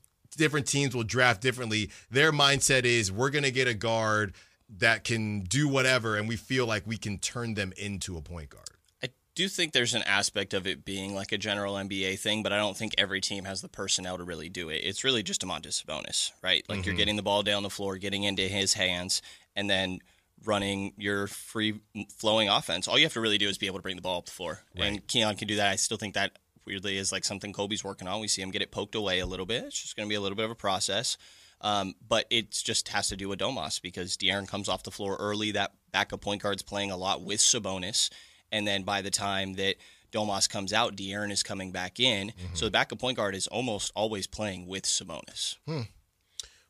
different 0.40 0.66
teams 0.66 0.94
will 0.94 1.04
draft 1.04 1.42
differently. 1.42 1.90
Their 2.10 2.32
mindset 2.32 2.84
is 2.84 3.12
we're 3.12 3.28
gonna 3.28 3.50
get 3.50 3.68
a 3.68 3.74
guard 3.74 4.34
that 4.78 5.04
can 5.04 5.40
do 5.40 5.68
whatever, 5.68 6.16
and 6.16 6.26
we 6.26 6.36
feel 6.36 6.64
like 6.66 6.86
we 6.86 6.96
can 6.96 7.18
turn 7.18 7.52
them 7.52 7.74
into 7.76 8.16
a 8.16 8.22
point 8.22 8.48
guard. 8.48 8.70
I 9.02 9.10
do 9.34 9.48
think 9.48 9.74
there's 9.74 9.92
an 9.92 10.02
aspect 10.04 10.54
of 10.54 10.66
it 10.66 10.82
being 10.82 11.14
like 11.14 11.30
a 11.30 11.36
general 11.36 11.74
NBA 11.74 12.18
thing, 12.18 12.42
but 12.42 12.54
I 12.54 12.56
don't 12.56 12.74
think 12.74 12.94
every 12.96 13.20
team 13.20 13.44
has 13.44 13.60
the 13.60 13.68
personnel 13.68 14.16
to 14.16 14.24
really 14.24 14.48
do 14.48 14.70
it. 14.70 14.76
It's 14.76 15.04
really 15.04 15.22
just 15.22 15.42
Domantas 15.42 15.84
Sabonis, 15.84 16.30
right? 16.42 16.64
Like 16.70 16.86
you're 16.86 16.92
mm-hmm. 16.92 16.98
getting 16.98 17.16
the 17.16 17.22
ball 17.22 17.42
down 17.42 17.62
the 17.62 17.68
floor, 17.68 17.98
getting 17.98 18.24
into 18.24 18.42
his 18.42 18.72
hands, 18.72 19.20
and 19.54 19.68
then 19.68 19.98
running 20.46 20.94
your 20.96 21.26
free 21.26 21.80
flowing 22.16 22.48
offense. 22.48 22.88
All 22.88 22.96
you 22.96 23.04
have 23.04 23.12
to 23.12 23.20
really 23.20 23.36
do 23.36 23.48
is 23.48 23.58
be 23.58 23.66
able 23.66 23.78
to 23.78 23.82
bring 23.82 23.96
the 23.96 24.02
ball 24.02 24.18
up 24.18 24.24
the 24.24 24.30
floor. 24.30 24.60
And 24.74 25.06
Keon 25.06 25.36
can 25.36 25.48
do 25.48 25.56
that. 25.56 25.70
I 25.70 25.76
still 25.76 25.98
think 25.98 26.14
that 26.14 26.38
weirdly 26.64 26.96
is 26.96 27.12
like 27.12 27.24
something 27.24 27.52
Colby's 27.52 27.84
working 27.84 28.08
on. 28.08 28.20
We 28.20 28.28
see 28.28 28.42
him 28.42 28.50
get 28.50 28.62
it 28.62 28.70
poked 28.70 28.94
away 28.94 29.20
a 29.20 29.26
little 29.26 29.46
bit. 29.46 29.64
It's 29.64 29.80
just 29.80 29.96
going 29.96 30.08
to 30.08 30.10
be 30.10 30.16
a 30.16 30.20
little 30.20 30.36
bit 30.36 30.44
of 30.44 30.50
a 30.50 30.56
process. 30.56 31.16
Um, 31.62 31.94
but 32.06 32.26
it 32.30 32.52
just 32.52 32.88
has 32.88 33.08
to 33.08 33.16
do 33.16 33.28
with 33.28 33.38
Domas 33.38 33.82
because 33.82 34.16
De'Aaron 34.16 34.48
comes 34.48 34.68
off 34.68 34.82
the 34.82 34.90
floor 34.90 35.16
early. 35.20 35.52
That 35.52 35.72
backup 35.92 36.22
point 36.22 36.42
guard's 36.42 36.62
playing 36.62 36.90
a 36.90 36.96
lot 36.96 37.22
with 37.22 37.40
Sabonis. 37.40 38.10
And 38.50 38.66
then 38.66 38.82
by 38.82 39.02
the 39.02 39.10
time 39.10 39.54
that 39.54 39.76
Domas 40.10 40.48
comes 40.48 40.72
out, 40.72 40.96
De'Aaron 40.96 41.30
is 41.30 41.42
coming 41.42 41.70
back 41.70 42.00
in. 42.00 42.32
So 42.54 42.64
the 42.64 42.70
backup 42.70 42.98
point 42.98 43.16
guard 43.16 43.34
is 43.34 43.46
almost 43.46 43.92
always 43.94 44.26
playing 44.26 44.66
with 44.66 44.84
Sabonis. 44.84 45.56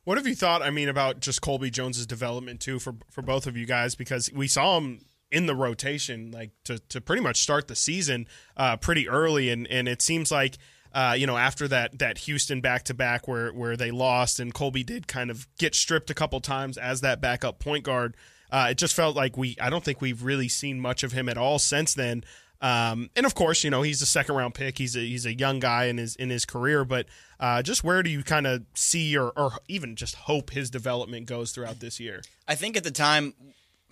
What 0.03 0.17
have 0.17 0.27
you 0.27 0.35
thought? 0.35 0.61
I 0.61 0.71
mean, 0.71 0.89
about 0.89 1.19
just 1.19 1.41
Colby 1.41 1.69
Jones's 1.69 2.07
development 2.07 2.59
too 2.59 2.79
for 2.79 2.95
for 3.11 3.21
both 3.21 3.45
of 3.47 3.55
you 3.55 3.65
guys 3.67 3.93
because 3.95 4.31
we 4.33 4.47
saw 4.47 4.77
him 4.77 5.05
in 5.31 5.45
the 5.45 5.55
rotation 5.55 6.31
like 6.31 6.51
to 6.65 6.79
to 6.89 7.01
pretty 7.01 7.21
much 7.21 7.41
start 7.41 7.67
the 7.67 7.75
season 7.75 8.27
uh, 8.57 8.77
pretty 8.77 9.07
early, 9.07 9.49
and 9.49 9.67
and 9.67 9.87
it 9.87 10.01
seems 10.01 10.31
like. 10.31 10.57
Uh, 10.93 11.15
you 11.17 11.25
know, 11.25 11.37
after 11.37 11.69
that 11.69 11.99
that 11.99 12.17
Houston 12.17 12.59
back 12.59 12.83
to 12.83 12.93
back 12.93 13.25
where 13.25 13.53
where 13.53 13.77
they 13.77 13.91
lost 13.91 14.41
and 14.41 14.53
Colby 14.53 14.83
did 14.83 15.07
kind 15.07 15.31
of 15.31 15.47
get 15.57 15.73
stripped 15.73 16.09
a 16.09 16.13
couple 16.13 16.41
times 16.41 16.77
as 16.77 16.99
that 16.99 17.21
backup 17.21 17.59
point 17.59 17.85
guard, 17.85 18.17
uh, 18.51 18.67
it 18.71 18.77
just 18.77 18.93
felt 18.93 19.15
like 19.15 19.37
we 19.37 19.55
I 19.61 19.69
don't 19.69 19.85
think 19.85 20.01
we've 20.01 20.21
really 20.21 20.49
seen 20.49 20.81
much 20.81 21.03
of 21.03 21.13
him 21.13 21.29
at 21.29 21.37
all 21.37 21.59
since 21.59 21.93
then. 21.93 22.25
Um, 22.61 23.09
and 23.15 23.25
of 23.25 23.33
course, 23.33 23.63
you 23.63 23.69
know 23.69 23.81
he's 23.81 24.01
a 24.01 24.05
second 24.05 24.35
round 24.35 24.53
pick. 24.53 24.77
He's 24.77 24.95
a 24.95 24.99
he's 24.99 25.25
a 25.25 25.33
young 25.33 25.59
guy 25.59 25.85
in 25.85 25.97
his 25.97 26.15
in 26.15 26.29
his 26.29 26.45
career, 26.45 26.85
but 26.85 27.07
uh, 27.39 27.63
just 27.63 27.83
where 27.83 28.03
do 28.03 28.09
you 28.09 28.23
kind 28.23 28.45
of 28.45 28.63
see 28.75 29.17
or 29.17 29.31
or 29.35 29.53
even 29.67 29.95
just 29.95 30.15
hope 30.15 30.51
his 30.51 30.69
development 30.69 31.25
goes 31.25 31.51
throughout 31.51 31.79
this 31.79 31.99
year? 31.99 32.21
I 32.47 32.55
think 32.55 32.77
at 32.77 32.83
the 32.83 32.91
time, 32.91 33.33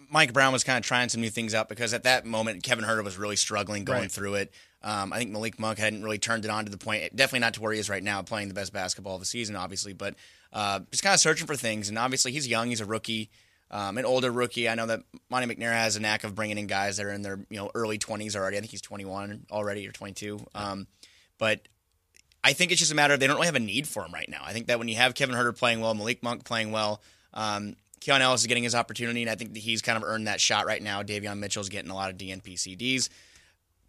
Mike 0.09 0.33
Brown 0.33 0.51
was 0.53 0.63
kind 0.63 0.77
of 0.77 0.83
trying 0.85 1.09
some 1.09 1.21
new 1.21 1.29
things 1.29 1.53
out 1.53 1.69
because 1.69 1.93
at 1.93 2.03
that 2.03 2.25
moment, 2.25 2.63
Kevin 2.63 2.83
Huerter 2.85 3.03
was 3.03 3.17
really 3.17 3.35
struggling 3.35 3.83
going 3.85 4.01
Right. 4.01 4.11
through 4.11 4.35
it. 4.35 4.53
Um, 4.81 5.11
I 5.13 5.17
think 5.19 5.31
Malik 5.31 5.59
Monk 5.59 5.77
hadn't 5.77 6.03
really 6.03 6.17
turned 6.19 6.45
it 6.45 6.51
on 6.51 6.65
to 6.65 6.71
the 6.71 6.77
point, 6.77 7.15
definitely 7.15 7.39
not 7.39 7.53
to 7.55 7.61
where 7.61 7.73
he 7.73 7.79
is 7.79 7.89
right 7.89 8.01
now, 8.01 8.21
playing 8.21 8.47
the 8.47 8.53
best 8.53 8.71
basketball 8.73 9.15
of 9.15 9.19
the 9.19 9.25
season, 9.25 9.55
obviously, 9.55 9.93
but 9.93 10.15
uh, 10.53 10.79
just 10.91 11.03
kind 11.03 11.13
of 11.13 11.19
searching 11.19 11.45
for 11.47 11.55
things. 11.55 11.89
And 11.89 11.97
obviously, 11.99 12.31
he's 12.31 12.47
young, 12.47 12.69
he's 12.69 12.81
a 12.81 12.85
rookie. 12.85 13.29
Um, 13.71 13.99
an 13.99 14.05
older 14.05 14.31
rookie. 14.31 14.67
I 14.67 14.73
know 14.73 14.87
that 14.87 15.01
Monte 15.29 15.53
McNair 15.53 15.71
has 15.73 15.95
a 15.95 15.99
knack 15.99 16.23
of 16.23 16.33
bringing 16.33 16.57
in 16.57 16.65
guys 16.65 16.97
that 16.97 17.05
are 17.05 17.11
in 17.11 17.21
their 17.21 17.39
you 17.51 17.57
know 17.57 17.69
early 17.75 17.99
twenties 17.99 18.35
already. 18.35 18.57
I 18.57 18.61
think 18.61 18.71
he's 18.71 18.81
twenty 18.81 19.05
one 19.05 19.45
already 19.51 19.87
or 19.87 19.91
twenty 19.91 20.13
two. 20.13 20.39
Um, 20.55 20.87
but 21.37 21.67
I 22.43 22.53
think 22.53 22.71
it's 22.71 22.79
just 22.79 22.91
a 22.91 22.95
matter 22.95 23.13
of 23.13 23.19
they 23.19 23.27
don't 23.27 23.35
really 23.35 23.45
have 23.45 23.53
a 23.55 23.59
need 23.59 23.87
for 23.87 24.03
him 24.03 24.11
right 24.11 24.27
now. 24.27 24.41
I 24.43 24.53
think 24.53 24.67
that 24.67 24.79
when 24.79 24.87
you 24.87 24.95
have 24.95 25.13
Kevin 25.13 25.35
Huerter 25.35 25.55
playing 25.55 25.81
well, 25.81 25.93
Malik 25.93 26.23
Monk 26.23 26.45
playing 26.45 26.71
well, 26.71 26.99
um, 27.35 27.75
Keon 27.99 28.21
Ellis 28.21 28.41
is 28.41 28.47
getting 28.47 28.63
his 28.63 28.75
opportunity, 28.75 29.21
and 29.21 29.29
I 29.29 29.35
think 29.35 29.55
he's 29.55 29.81
kind 29.81 29.97
of 29.97 30.03
earned 30.03 30.27
that 30.27 30.39
shot 30.39 30.65
right 30.65 30.81
now. 30.81 31.03
Davion 31.03 31.39
Mitchell's 31.39 31.69
getting 31.69 31.91
a 31.91 31.95
lot 31.95 32.09
of 32.09 32.17
DNP 32.17 32.53
CDs. 32.53 33.09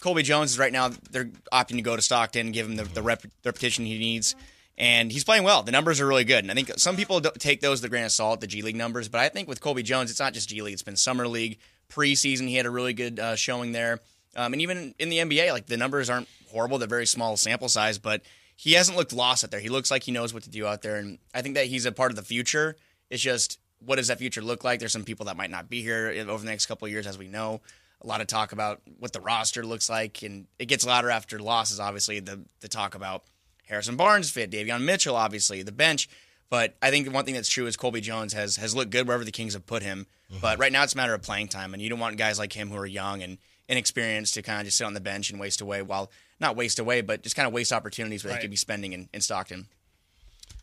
Colby 0.00 0.22
Jones 0.22 0.52
is 0.52 0.58
right 0.58 0.72
now 0.72 0.90
they're 1.10 1.30
opting 1.52 1.76
to 1.76 1.82
go 1.82 1.94
to 1.94 2.02
Stockton, 2.02 2.52
give 2.52 2.66
him 2.66 2.76
the, 2.76 2.84
the 2.84 3.02
rep, 3.02 3.22
repetition 3.44 3.84
he 3.84 3.98
needs, 3.98 4.34
and 4.78 5.12
he's 5.12 5.24
playing 5.24 5.44
well. 5.44 5.62
The 5.62 5.72
numbers 5.72 6.00
are 6.00 6.06
really 6.06 6.24
good, 6.24 6.42
and 6.42 6.50
I 6.50 6.54
think 6.54 6.70
some 6.78 6.96
people 6.96 7.20
take 7.20 7.60
those 7.60 7.80
with 7.80 7.88
a 7.88 7.90
grain 7.90 8.08
salt, 8.08 8.40
the 8.40 8.46
G 8.46 8.62
League 8.62 8.76
numbers, 8.76 9.08
but 9.08 9.20
I 9.20 9.28
think 9.28 9.46
with 9.48 9.60
Colby 9.60 9.82
Jones, 9.82 10.10
it's 10.10 10.20
not 10.20 10.32
just 10.32 10.48
G 10.48 10.62
League; 10.62 10.72
it's 10.72 10.82
been 10.82 10.96
summer 10.96 11.28
league, 11.28 11.58
preseason. 11.90 12.48
He 12.48 12.56
had 12.56 12.66
a 12.66 12.70
really 12.70 12.94
good 12.94 13.20
uh, 13.20 13.36
showing 13.36 13.72
there, 13.72 14.00
um, 14.36 14.54
and 14.54 14.62
even 14.62 14.94
in 14.98 15.10
the 15.10 15.18
NBA, 15.18 15.52
like 15.52 15.66
the 15.66 15.76
numbers 15.76 16.08
aren't 16.08 16.28
horrible; 16.50 16.78
they're 16.78 16.88
very 16.88 17.06
small 17.06 17.36
sample 17.36 17.68
size, 17.68 17.98
but 17.98 18.22
he 18.56 18.72
hasn't 18.72 18.96
looked 18.96 19.12
lost 19.12 19.44
out 19.44 19.50
there. 19.50 19.60
He 19.60 19.68
looks 19.68 19.90
like 19.90 20.02
he 20.02 20.12
knows 20.12 20.32
what 20.32 20.44
to 20.44 20.50
do 20.50 20.66
out 20.66 20.80
there, 20.80 20.96
and 20.96 21.18
I 21.34 21.42
think 21.42 21.56
that 21.56 21.66
he's 21.66 21.84
a 21.84 21.92
part 21.92 22.10
of 22.10 22.16
the 22.16 22.22
future. 22.22 22.76
It's 23.10 23.22
just 23.22 23.58
what 23.84 23.96
does 23.96 24.08
that 24.08 24.18
future 24.18 24.42
look 24.42 24.64
like? 24.64 24.78
There's 24.80 24.92
some 24.92 25.04
people 25.04 25.26
that 25.26 25.36
might 25.36 25.50
not 25.50 25.68
be 25.68 25.82
here 25.82 26.08
over 26.28 26.44
the 26.44 26.50
next 26.50 26.66
couple 26.66 26.86
of 26.86 26.92
years, 26.92 27.06
as 27.06 27.18
we 27.18 27.28
know. 27.28 27.60
A 28.02 28.06
lot 28.06 28.20
of 28.20 28.26
talk 28.26 28.52
about 28.52 28.80
what 28.98 29.12
the 29.12 29.20
roster 29.20 29.64
looks 29.64 29.90
like, 29.90 30.22
and 30.22 30.46
it 30.58 30.66
gets 30.66 30.86
louder 30.86 31.10
after 31.10 31.38
losses. 31.38 31.78
Obviously, 31.80 32.20
the 32.20 32.40
the 32.60 32.68
talk 32.68 32.94
about 32.94 33.24
Harrison 33.68 33.96
Barnes 33.96 34.30
fit, 34.30 34.50
Davion 34.50 34.82
Mitchell, 34.84 35.16
obviously 35.16 35.62
the 35.62 35.72
bench. 35.72 36.08
But 36.48 36.74
I 36.82 36.90
think 36.90 37.04
the 37.04 37.12
one 37.12 37.24
thing 37.24 37.34
that's 37.34 37.48
true 37.48 37.66
is 37.66 37.76
Colby 37.76 38.00
Jones 38.00 38.32
has 38.32 38.56
has 38.56 38.74
looked 38.74 38.90
good 38.90 39.06
wherever 39.06 39.24
the 39.24 39.30
Kings 39.30 39.52
have 39.54 39.66
put 39.66 39.82
him. 39.82 40.06
Mm-hmm. 40.30 40.40
But 40.40 40.58
right 40.58 40.72
now 40.72 40.82
it's 40.82 40.94
a 40.94 40.96
matter 40.96 41.14
of 41.14 41.22
playing 41.22 41.48
time, 41.48 41.74
and 41.74 41.82
you 41.82 41.88
don't 41.90 41.98
want 42.00 42.16
guys 42.16 42.38
like 42.38 42.52
him 42.54 42.70
who 42.70 42.76
are 42.76 42.86
young 42.86 43.22
and 43.22 43.38
inexperienced 43.68 44.34
to 44.34 44.42
kind 44.42 44.60
of 44.60 44.64
just 44.66 44.78
sit 44.78 44.84
on 44.84 44.94
the 44.94 45.00
bench 45.00 45.30
and 45.30 45.38
waste 45.38 45.60
away. 45.60 45.82
While 45.82 46.10
not 46.40 46.56
waste 46.56 46.78
away, 46.78 47.02
but 47.02 47.22
just 47.22 47.36
kind 47.36 47.46
of 47.46 47.52
waste 47.52 47.72
opportunities 47.72 48.24
where 48.24 48.32
Right. 48.32 48.38
they 48.38 48.44
could 48.44 48.50
be 48.50 48.56
spending 48.56 48.92
in, 48.94 49.08
in 49.12 49.20
Stockton. 49.20 49.68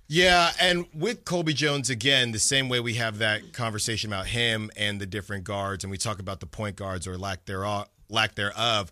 Yeah, 0.09 0.51
and 0.59 0.85
with 0.93 1.25
Colby 1.25 1.53
Jones 1.53 1.89
again, 1.89 2.31
the 2.31 2.39
same 2.39 2.69
way 2.69 2.79
we 2.79 2.93
have 2.93 3.17
that 3.17 3.51
conversation 3.51 4.11
about 4.11 4.27
him 4.27 4.71
and 4.77 5.01
the 5.01 5.05
different 5.05 5.43
guards, 5.43 5.83
and 5.83 5.91
we 5.91 5.97
talk 5.97 6.19
about 6.19 6.39
the 6.39 6.45
point 6.45 6.77
guards 6.77 7.07
or 7.07 7.17
lack 7.17 7.45
thereof, 7.45 7.89
lack 8.09 8.35
thereof. 8.35 8.91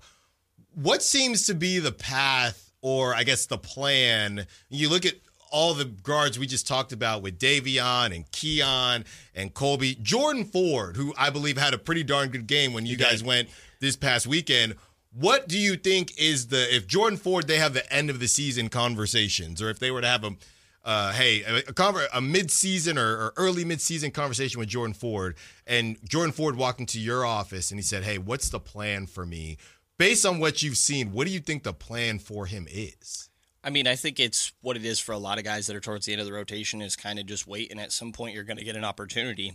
What 0.73 1.01
seems 1.01 1.45
to 1.47 1.53
be 1.53 1.79
the 1.79 1.93
path, 1.93 2.73
or 2.81 3.15
I 3.15 3.23
guess 3.23 3.45
the 3.45 3.57
plan? 3.57 4.45
You 4.69 4.89
look 4.89 5.05
at 5.05 5.15
all 5.51 5.73
the 5.73 5.85
guards 5.85 6.37
we 6.37 6.47
just 6.47 6.67
talked 6.67 6.91
about 6.91 7.21
with 7.21 7.39
Davion 7.39 8.13
and 8.13 8.29
Keon 8.31 9.05
and 9.33 9.53
Colby, 9.53 9.95
Jordan 10.01 10.43
Ford, 10.43 10.97
who 10.97 11.13
I 11.17 11.29
believe 11.29 11.57
had 11.57 11.73
a 11.73 11.77
pretty 11.77 12.03
darn 12.03 12.27
good 12.27 12.45
game 12.45 12.73
when 12.73 12.85
you 12.85 12.97
guys 12.97 13.23
went 13.23 13.47
this 13.79 13.95
past 13.95 14.27
weekend. 14.27 14.75
What 15.13 15.47
do 15.47 15.57
you 15.57 15.77
think 15.77 16.11
is 16.19 16.47
the 16.47 16.75
if 16.75 16.87
Jordan 16.87 17.17
Ford 17.17 17.47
they 17.47 17.57
have 17.57 17.73
the 17.73 17.89
end 17.93 18.09
of 18.09 18.19
the 18.19 18.27
season 18.27 18.67
conversations, 18.67 19.61
or 19.61 19.69
if 19.69 19.79
they 19.79 19.91
were 19.91 20.01
to 20.01 20.07
have 20.07 20.25
a 20.25 20.35
uh, 20.85 21.11
hey, 21.13 21.41
a, 21.43 21.57
a, 21.57 21.73
conver- 21.73 22.07
a 22.13 22.21
mid-season 22.21 22.97
or, 22.97 23.17
or 23.17 23.33
early 23.37 23.65
mid-season 23.65 24.11
conversation 24.11 24.59
with 24.59 24.69
Jordan 24.69 24.93
Ford, 24.93 25.35
and 25.65 25.97
Jordan 26.07 26.31
Ford 26.31 26.55
walked 26.55 26.79
into 26.79 26.99
your 26.99 27.25
office 27.25 27.71
and 27.71 27.79
he 27.79 27.83
said, 27.83 28.03
"Hey, 28.03 28.17
what's 28.19 28.49
the 28.49 28.59
plan 28.59 29.07
for 29.07 29.25
me? 29.25 29.57
Based 29.97 30.25
on 30.25 30.39
what 30.39 30.61
you've 30.61 30.77
seen, 30.77 31.11
what 31.11 31.25
do 31.25 31.33
you 31.33 31.39
think 31.39 31.63
the 31.63 31.73
plan 31.73 32.19
for 32.19 32.45
him 32.45 32.67
is?" 32.69 33.29
I 33.63 33.71
mean, 33.71 33.87
I 33.87 33.95
think 33.95 34.19
it's 34.19 34.51
what 34.61 34.77
it 34.77 34.85
is 34.85 34.99
for 34.99 35.11
a 35.13 35.17
lot 35.17 35.39
of 35.39 35.43
guys 35.43 35.65
that 35.65 35.75
are 35.75 35.79
towards 35.81 36.05
the 36.05 36.11
end 36.11 36.21
of 36.21 36.27
the 36.27 36.33
rotation 36.33 36.83
is 36.83 36.95
kind 36.95 37.17
of 37.17 37.25
just 37.25 37.47
wait, 37.47 37.71
and 37.71 37.79
at 37.79 37.91
some 37.91 38.11
point 38.11 38.35
you're 38.35 38.43
going 38.43 38.57
to 38.57 38.63
get 38.63 38.75
an 38.75 38.85
opportunity, 38.85 39.53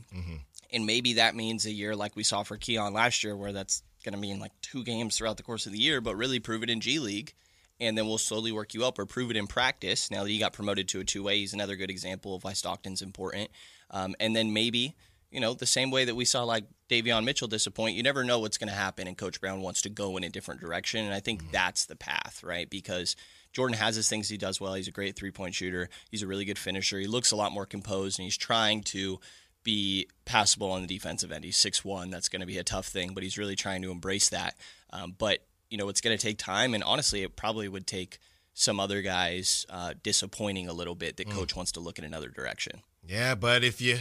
and 0.72 0.84
maybe 0.84 1.12
that 1.14 1.36
means 1.36 1.64
a 1.64 1.70
year 1.70 1.94
like 1.94 2.16
we 2.16 2.24
saw 2.24 2.42
for 2.42 2.56
Keon 2.56 2.92
last 2.92 3.22
year, 3.22 3.36
where 3.36 3.52
that's 3.52 3.84
going 4.04 4.14
to 4.14 4.18
mean 4.18 4.40
like 4.40 4.52
two 4.62 4.82
games 4.82 5.16
throughout 5.16 5.36
the 5.36 5.44
course 5.44 5.66
of 5.66 5.72
the 5.72 5.78
year, 5.78 6.00
but 6.00 6.16
really 6.16 6.40
prove 6.40 6.64
it 6.64 6.70
in 6.70 6.80
G 6.80 6.98
League, 6.98 7.34
and 7.80 7.96
then 7.96 8.06
we'll 8.06 8.18
slowly 8.18 8.52
work 8.52 8.74
you 8.74 8.84
up 8.84 8.98
or 8.98 9.06
prove 9.06 9.30
it 9.30 9.36
in 9.36 9.46
practice. 9.46 10.10
Now 10.10 10.22
that 10.22 10.30
he 10.30 10.38
got 10.38 10.52
promoted 10.52 10.88
to 10.88 11.00
a 11.00 11.04
two 11.04 11.22
way, 11.22 11.38
he's 11.38 11.54
another 11.54 11.76
good 11.76 11.90
example 11.90 12.34
of 12.34 12.44
why 12.44 12.52
Stockton's 12.52 13.02
important, 13.02 13.50
um, 13.90 14.14
and 14.20 14.34
then 14.34 14.52
maybe. 14.52 14.96
You 15.32 15.38
know, 15.38 15.54
the 15.54 15.64
same 15.64 15.92
way 15.92 16.04
that 16.06 16.16
we 16.16 16.24
saw 16.24 16.42
like 16.42 16.64
Davion 16.88 17.22
Mitchell 17.22 17.46
disappoint, 17.46 17.94
you 17.94 18.02
never 18.02 18.24
know 18.24 18.40
what's 18.40 18.58
going 18.58 18.68
to 18.68 18.74
happen, 18.74 19.06
and 19.06 19.16
Coach 19.16 19.40
Brown 19.40 19.60
wants 19.60 19.82
to 19.82 19.88
go 19.88 20.16
in 20.16 20.24
a 20.24 20.28
different 20.28 20.60
direction. 20.60 21.04
And 21.04 21.14
I 21.14 21.20
think 21.20 21.52
that's 21.52 21.86
the 21.86 21.94
path, 21.94 22.42
right? 22.42 22.68
Because 22.68 23.14
Jordan 23.52 23.76
has 23.78 23.94
his 23.94 24.08
things 24.08 24.28
he 24.28 24.36
does 24.36 24.60
well. 24.60 24.74
He's 24.74 24.88
a 24.88 24.90
great 24.90 25.14
three 25.14 25.30
point 25.30 25.54
shooter. 25.54 25.88
He's 26.10 26.24
a 26.24 26.26
really 26.26 26.44
good 26.44 26.58
finisher. 26.58 26.98
He 26.98 27.06
looks 27.06 27.30
a 27.30 27.36
lot 27.36 27.52
more 27.52 27.64
composed, 27.64 28.18
and 28.18 28.24
he's 28.24 28.36
trying 28.36 28.82
to 28.84 29.20
be 29.62 30.08
passable 30.24 30.72
on 30.72 30.82
the 30.82 30.88
defensive 30.88 31.30
end. 31.30 31.44
He's 31.44 31.56
six 31.56 31.84
one. 31.84 32.10
That's 32.10 32.28
going 32.28 32.40
to 32.40 32.46
be 32.46 32.58
a 32.58 32.64
tough 32.64 32.88
thing, 32.88 33.14
but 33.14 33.22
he's 33.22 33.38
really 33.38 33.54
trying 33.54 33.82
to 33.82 33.92
embrace 33.92 34.30
that. 34.30 34.56
Um, 34.92 35.14
but 35.16 35.44
you 35.70 35.78
know, 35.78 35.88
it's 35.88 36.00
going 36.00 36.16
to 36.16 36.22
take 36.22 36.38
time, 36.38 36.74
and 36.74 36.82
honestly, 36.84 37.22
it 37.22 37.36
probably 37.36 37.68
would 37.68 37.86
take 37.86 38.18
some 38.52 38.80
other 38.80 39.00
guys 39.00 39.64
uh, 39.70 39.94
disappointing 40.02 40.68
a 40.68 40.72
little 40.72 40.96
bit 40.96 41.16
that 41.16 41.30
coach 41.30 41.56
wants 41.56 41.72
to 41.72 41.80
look 41.80 41.98
in 41.98 42.04
another 42.04 42.28
direction. 42.28 42.82
Yeah, 43.06 43.34
but 43.34 43.64
if 43.64 43.80
you 43.80 44.00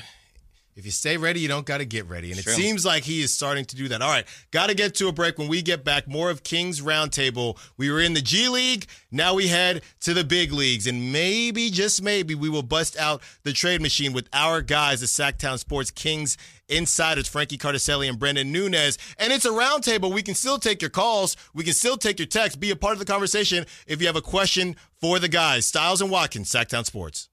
if 0.79 0.86
you 0.86 0.91
stay 0.91 1.17
ready, 1.17 1.41
you 1.41 1.50
don't 1.50 1.65
got 1.65 1.79
to 1.79 1.86
get 1.86 2.07
ready. 2.07 2.31
And 2.31 2.39
it 2.39 2.45
seems 2.45 2.86
like 2.86 3.03
he 3.03 3.21
is 3.21 3.33
starting 3.33 3.65
to 3.65 3.75
do 3.75 3.89
that. 3.89 4.01
All 4.01 4.09
right, 4.09 4.25
got 4.51 4.69
to 4.69 4.74
get 4.74 4.95
to 4.95 5.09
a 5.09 5.12
break. 5.12 5.38
When 5.38 5.50
we 5.50 5.62
get 5.62 5.83
back, 5.83 6.07
more 6.07 6.29
of 6.29 6.43
Kings 6.43 6.81
Roundtable. 6.81 7.57
We 7.77 7.91
were 7.91 8.00
in 8.00 8.13
the 8.13 8.21
G 8.21 8.48
League. 8.48 8.88
Now 9.12 9.33
we 9.33 9.50
head 9.50 9.83
to 10.01 10.13
the 10.13 10.24
big 10.24 10.53
leagues. 10.53 10.88
And 10.88 11.12
maybe, 11.12 11.69
just 11.69 12.01
maybe, 12.01 12.33
we 12.33 12.50
will 12.50 12.63
bust 12.63 12.98
out 12.98 13.21
the 13.43 13.51
trade 13.51 13.81
machine 13.81 14.13
with 14.13 14.29
our 14.31 14.62
guys, 14.62 15.01
the 15.01 15.07
Sactown 15.07 15.59
Sports 15.59 15.91
Kings 15.91 16.38
insiders, 16.69 17.27
Frankie 17.27 17.57
Cartoscelli 17.57 18.07
and 18.07 18.17
Brenden 18.17 18.48
Nunes. 18.48 18.98
And 19.17 19.33
it's 19.33 19.45
a 19.45 19.50
roundtable. 19.50 20.13
We 20.13 20.21
can 20.21 20.36
still 20.36 20.59
take 20.59 20.81
your 20.81 20.91
calls. 20.91 21.36
We 21.53 21.63
can 21.63 21.74
still 21.74 21.98
take 21.98 22.19
your 22.19 22.27
texts. 22.27 22.55
Be 22.55 22.71
a 22.71 22.75
part 22.75 22.93
of 22.93 23.00
the 23.00 23.05
conversation 23.05 23.65
if 23.88 24.00
you 24.00 24.07
have 24.07 24.15
a 24.15 24.21
question 24.21 24.75
for 25.01 25.19
the 25.19 25.27
guys. 25.27 25.65
Stiles 25.65 26.01
and 26.01 26.09
Watkins, 26.09 26.50
Sactown 26.50 26.86
Sports. 26.86 27.28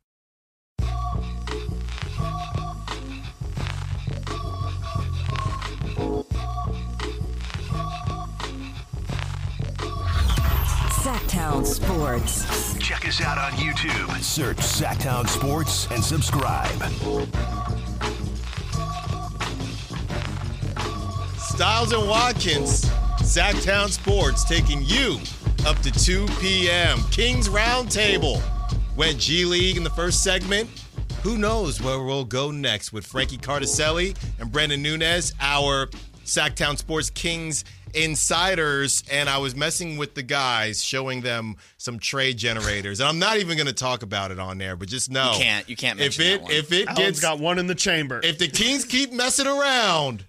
Sactown 11.07 11.65
Sports. 11.65 12.75
Check 12.81 13.07
us 13.07 13.21
out 13.21 13.39
on 13.39 13.53
YouTube. 13.53 14.21
Search 14.21 14.57
Sactown 14.57 15.29
Sports 15.29 15.87
and 15.93 16.03
subscribe. 16.03 16.83
Stiles 21.39 21.93
and 21.93 22.09
Watkins, 22.09 22.87
Sactown 23.21 23.89
Sports, 23.91 24.43
taking 24.43 24.83
you 24.83 25.21
up 25.65 25.79
to 25.83 25.93
2 25.93 26.27
p.m. 26.41 26.99
Kings 27.13 27.49
Roundtable. 27.49 28.43
Went 28.97 29.17
G 29.21 29.45
League 29.45 29.77
in 29.77 29.85
the 29.85 29.91
first 29.91 30.25
segment. 30.25 30.69
Who 31.23 31.39
knows 31.39 31.81
where 31.81 32.03
we'll 32.03 32.25
go 32.25 32.51
next 32.51 32.93
with 32.93 33.07
Frankie 33.07 33.39
Cartoscelli 33.39 34.17
and 34.41 34.51
Brenden 34.51 34.81
Nunes, 34.81 35.35
our 35.41 35.87
Sactown 36.25 36.77
Sports 36.77 37.11
Kings 37.11 37.65
insiders. 37.97 39.03
And 39.11 39.29
I 39.29 39.39
was 39.39 39.55
messing 39.57 39.97
with 39.97 40.15
the 40.15 40.23
guys, 40.23 40.83
showing 40.85 41.21
them 41.23 41.57
some 41.79 41.99
trade 41.99 42.37
generators. 42.37 43.01
And 43.01 43.09
I'm 43.09 43.19
not 43.19 43.39
even 43.39 43.57
going 43.57 43.67
to 43.67 43.73
talk 43.73 44.03
about 44.03 44.31
it 44.31 44.39
on 44.39 44.59
there, 44.59 44.77
but 44.77 44.89
just 44.89 45.11
know 45.11 45.33
You 45.33 45.39
can't- 45.39 45.69
you 45.69 45.77
can't 45.77 46.01
if 46.01 46.19
it 46.21 46.39
that 46.39 46.43
one. 46.43 46.53
if 46.53 46.73
it 46.73 46.89
Allen's 46.89 46.99
gets 47.07 47.21
got 47.21 47.39
one 47.39 47.59
in 47.59 47.67
the 47.67 47.75
chamber. 47.75 48.21
if 48.23 48.39
the 48.39 48.49
Kings 48.49 48.85
keep 48.85 49.13
messing 49.13 49.47
around, 49.47 50.25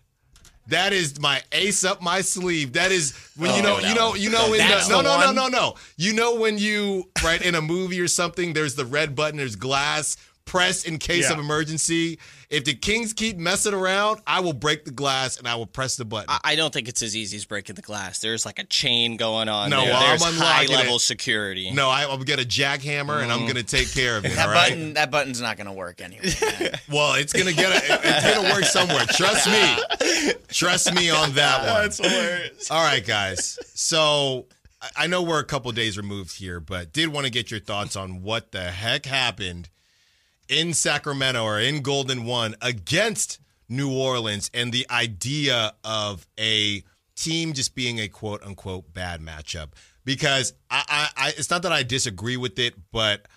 that 0.70 0.92
is 0.92 1.20
my 1.20 1.42
ace 1.54 1.84
up 1.86 2.02
my 2.02 2.20
sleeve. 2.22 2.74
That 2.74 2.92
is 2.92 3.14
when 3.38 3.52
you 3.56 3.62
Oh, 3.62 3.80
know, 3.80 3.88
you 3.88 3.96
know, 3.96 4.16
you 4.16 4.30
know. 4.30 4.52
In 4.54 4.58
That's 4.60 4.88
the, 4.88 4.96
no, 4.96 5.02
no, 5.02 5.20
no, 5.20 5.32
no, 5.32 5.48
no. 5.48 5.76
You 5.96 6.12
know 6.14 6.36
when 6.36 6.58
you 6.58 7.10
right 7.24 7.42
in 7.42 7.56
a 7.56 7.62
movie 7.62 8.02
or 8.02 8.08
something. 8.10 8.52
There's 8.54 8.76
the 8.76 8.86
red 8.86 9.16
button. 9.16 9.38
There's 9.38 9.56
glass. 9.56 10.18
Press 10.48 10.86
in 10.86 10.98
case 10.98 11.26
Yeah. 11.26 11.34
of 11.34 11.40
emergency. 11.40 12.18
If 12.50 12.64
the 12.64 12.74
Kings 12.74 13.12
keep 13.12 13.38
messing 13.38 13.74
around, 13.74 14.22
I 14.26 14.40
will 14.40 14.54
break 14.54 14.86
the 14.86 14.92
glass 14.92 15.38
and 15.38 15.48
I 15.48 15.56
will 15.56 15.66
press 15.66 15.98
the 15.98 16.06
button. 16.06 16.30
I- 16.30 16.40
I 16.44 16.56
don't 16.56 16.74
think 16.74 16.88
it's 16.88 17.02
as 17.02 17.16
easy 17.16 17.36
as 17.36 17.44
breaking 17.46 17.76
the 17.76 17.82
glass. 17.82 18.20
There's 18.20 18.46
like 18.46 18.58
a 18.58 18.64
chain 18.64 19.18
going 19.18 19.50
on. 19.50 19.70
No, 19.70 19.84
there. 19.84 19.94
I'm 19.94 20.08
There's 20.08 20.22
unlocking 20.22 20.42
high 20.42 20.64
it. 20.64 20.70
level 20.70 20.98
security. 20.98 21.70
no, 21.72 21.90
I, 21.90 22.04
I'll 22.04 22.18
get 22.20 22.40
a 22.40 22.46
jackhammer 22.46 23.22
and 23.22 23.30
I'm 23.32 23.40
mm. 23.42 23.54
going 23.54 23.56
to 23.56 23.64
take 23.64 23.92
care 23.94 24.18
of 24.18 24.26
it. 24.26 24.32
That 24.38 24.48
all 24.48 24.54
right. 24.54 24.70
button, 24.70 24.94
that 24.94 25.12
button's 25.12 25.42
not 25.42 25.58
going 25.58 25.68
to 25.68 25.74
work 25.74 26.02
anyway. 26.02 26.32
Well, 26.90 27.16
it's 27.16 27.34
gonna 27.34 27.52
get 27.52 27.70
a, 27.70 28.00
it's 28.02 28.34
gonna 28.36 28.50
work 28.54 28.64
somewhere. 28.64 29.06
Trust 29.08 29.48
me. 29.48 30.34
Trust 30.48 30.94
me 30.94 31.10
on 31.10 31.34
that 31.34 31.64
one. 31.66 31.82
That's 31.82 31.98
hilarious. 31.98 32.72
All 32.72 32.82
right, 32.82 33.06
guys. 33.06 33.60
So 33.74 34.46
I- 34.82 35.04
I 35.04 35.08
know 35.08 35.22
we're 35.22 35.40
a 35.40 35.46
couple 35.46 35.70
days 35.74 35.98
removed 35.98 36.38
here, 36.38 36.62
but 36.62 36.94
did 36.94 37.10
want 37.10 37.26
to 37.26 37.30
get 37.32 37.52
your 37.52 37.60
thoughts 37.60 37.98
on 37.98 38.22
what 38.24 38.52
the 38.54 38.72
heck 38.72 39.06
happened 39.06 39.68
in 40.50 40.74
Sacramento 40.74 41.44
or 41.44 41.60
in 41.60 41.82
Golden 41.82 42.26
One 42.26 42.56
against 42.62 43.40
New 43.70 43.92
Orleans 43.92 44.50
and 44.54 44.72
the 44.72 44.88
idea 44.90 45.74
of 45.84 46.28
a 46.40 46.84
team 47.16 47.54
just 47.54 47.76
being 47.76 48.00
a 48.00 48.08
quote 48.08 48.44
unquote 48.44 48.94
bad 48.94 49.22
matchup. 49.22 49.70
Because 50.06 50.54
I, 50.70 50.84
I, 50.88 51.10
I 51.28 51.30
it's 51.30 51.50
not 51.50 51.64
that 51.64 51.74
I 51.74 51.84
disagree 51.84 52.38
with 52.38 52.60
it, 52.60 52.76
but 52.92 53.28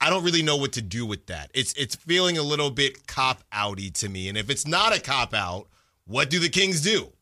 I 0.00 0.10
don't 0.10 0.24
really 0.24 0.42
know 0.42 0.56
what 0.56 0.72
to 0.72 0.82
do 0.82 1.06
with 1.06 1.26
that. 1.26 1.50
It's 1.54 1.72
it's 1.74 1.94
feeling 1.94 2.38
a 2.38 2.42
little 2.42 2.70
bit 2.70 3.06
cop 3.06 3.42
outy 3.52 3.92
to 3.94 4.08
me. 4.08 4.28
And 4.28 4.36
if 4.36 4.50
it's 4.50 4.66
not 4.66 4.96
a 4.96 5.00
cop 5.00 5.32
out, 5.32 5.68
what 6.06 6.28
do 6.28 6.38
the 6.38 6.48
Kings 6.48 6.80
do? 6.80 7.12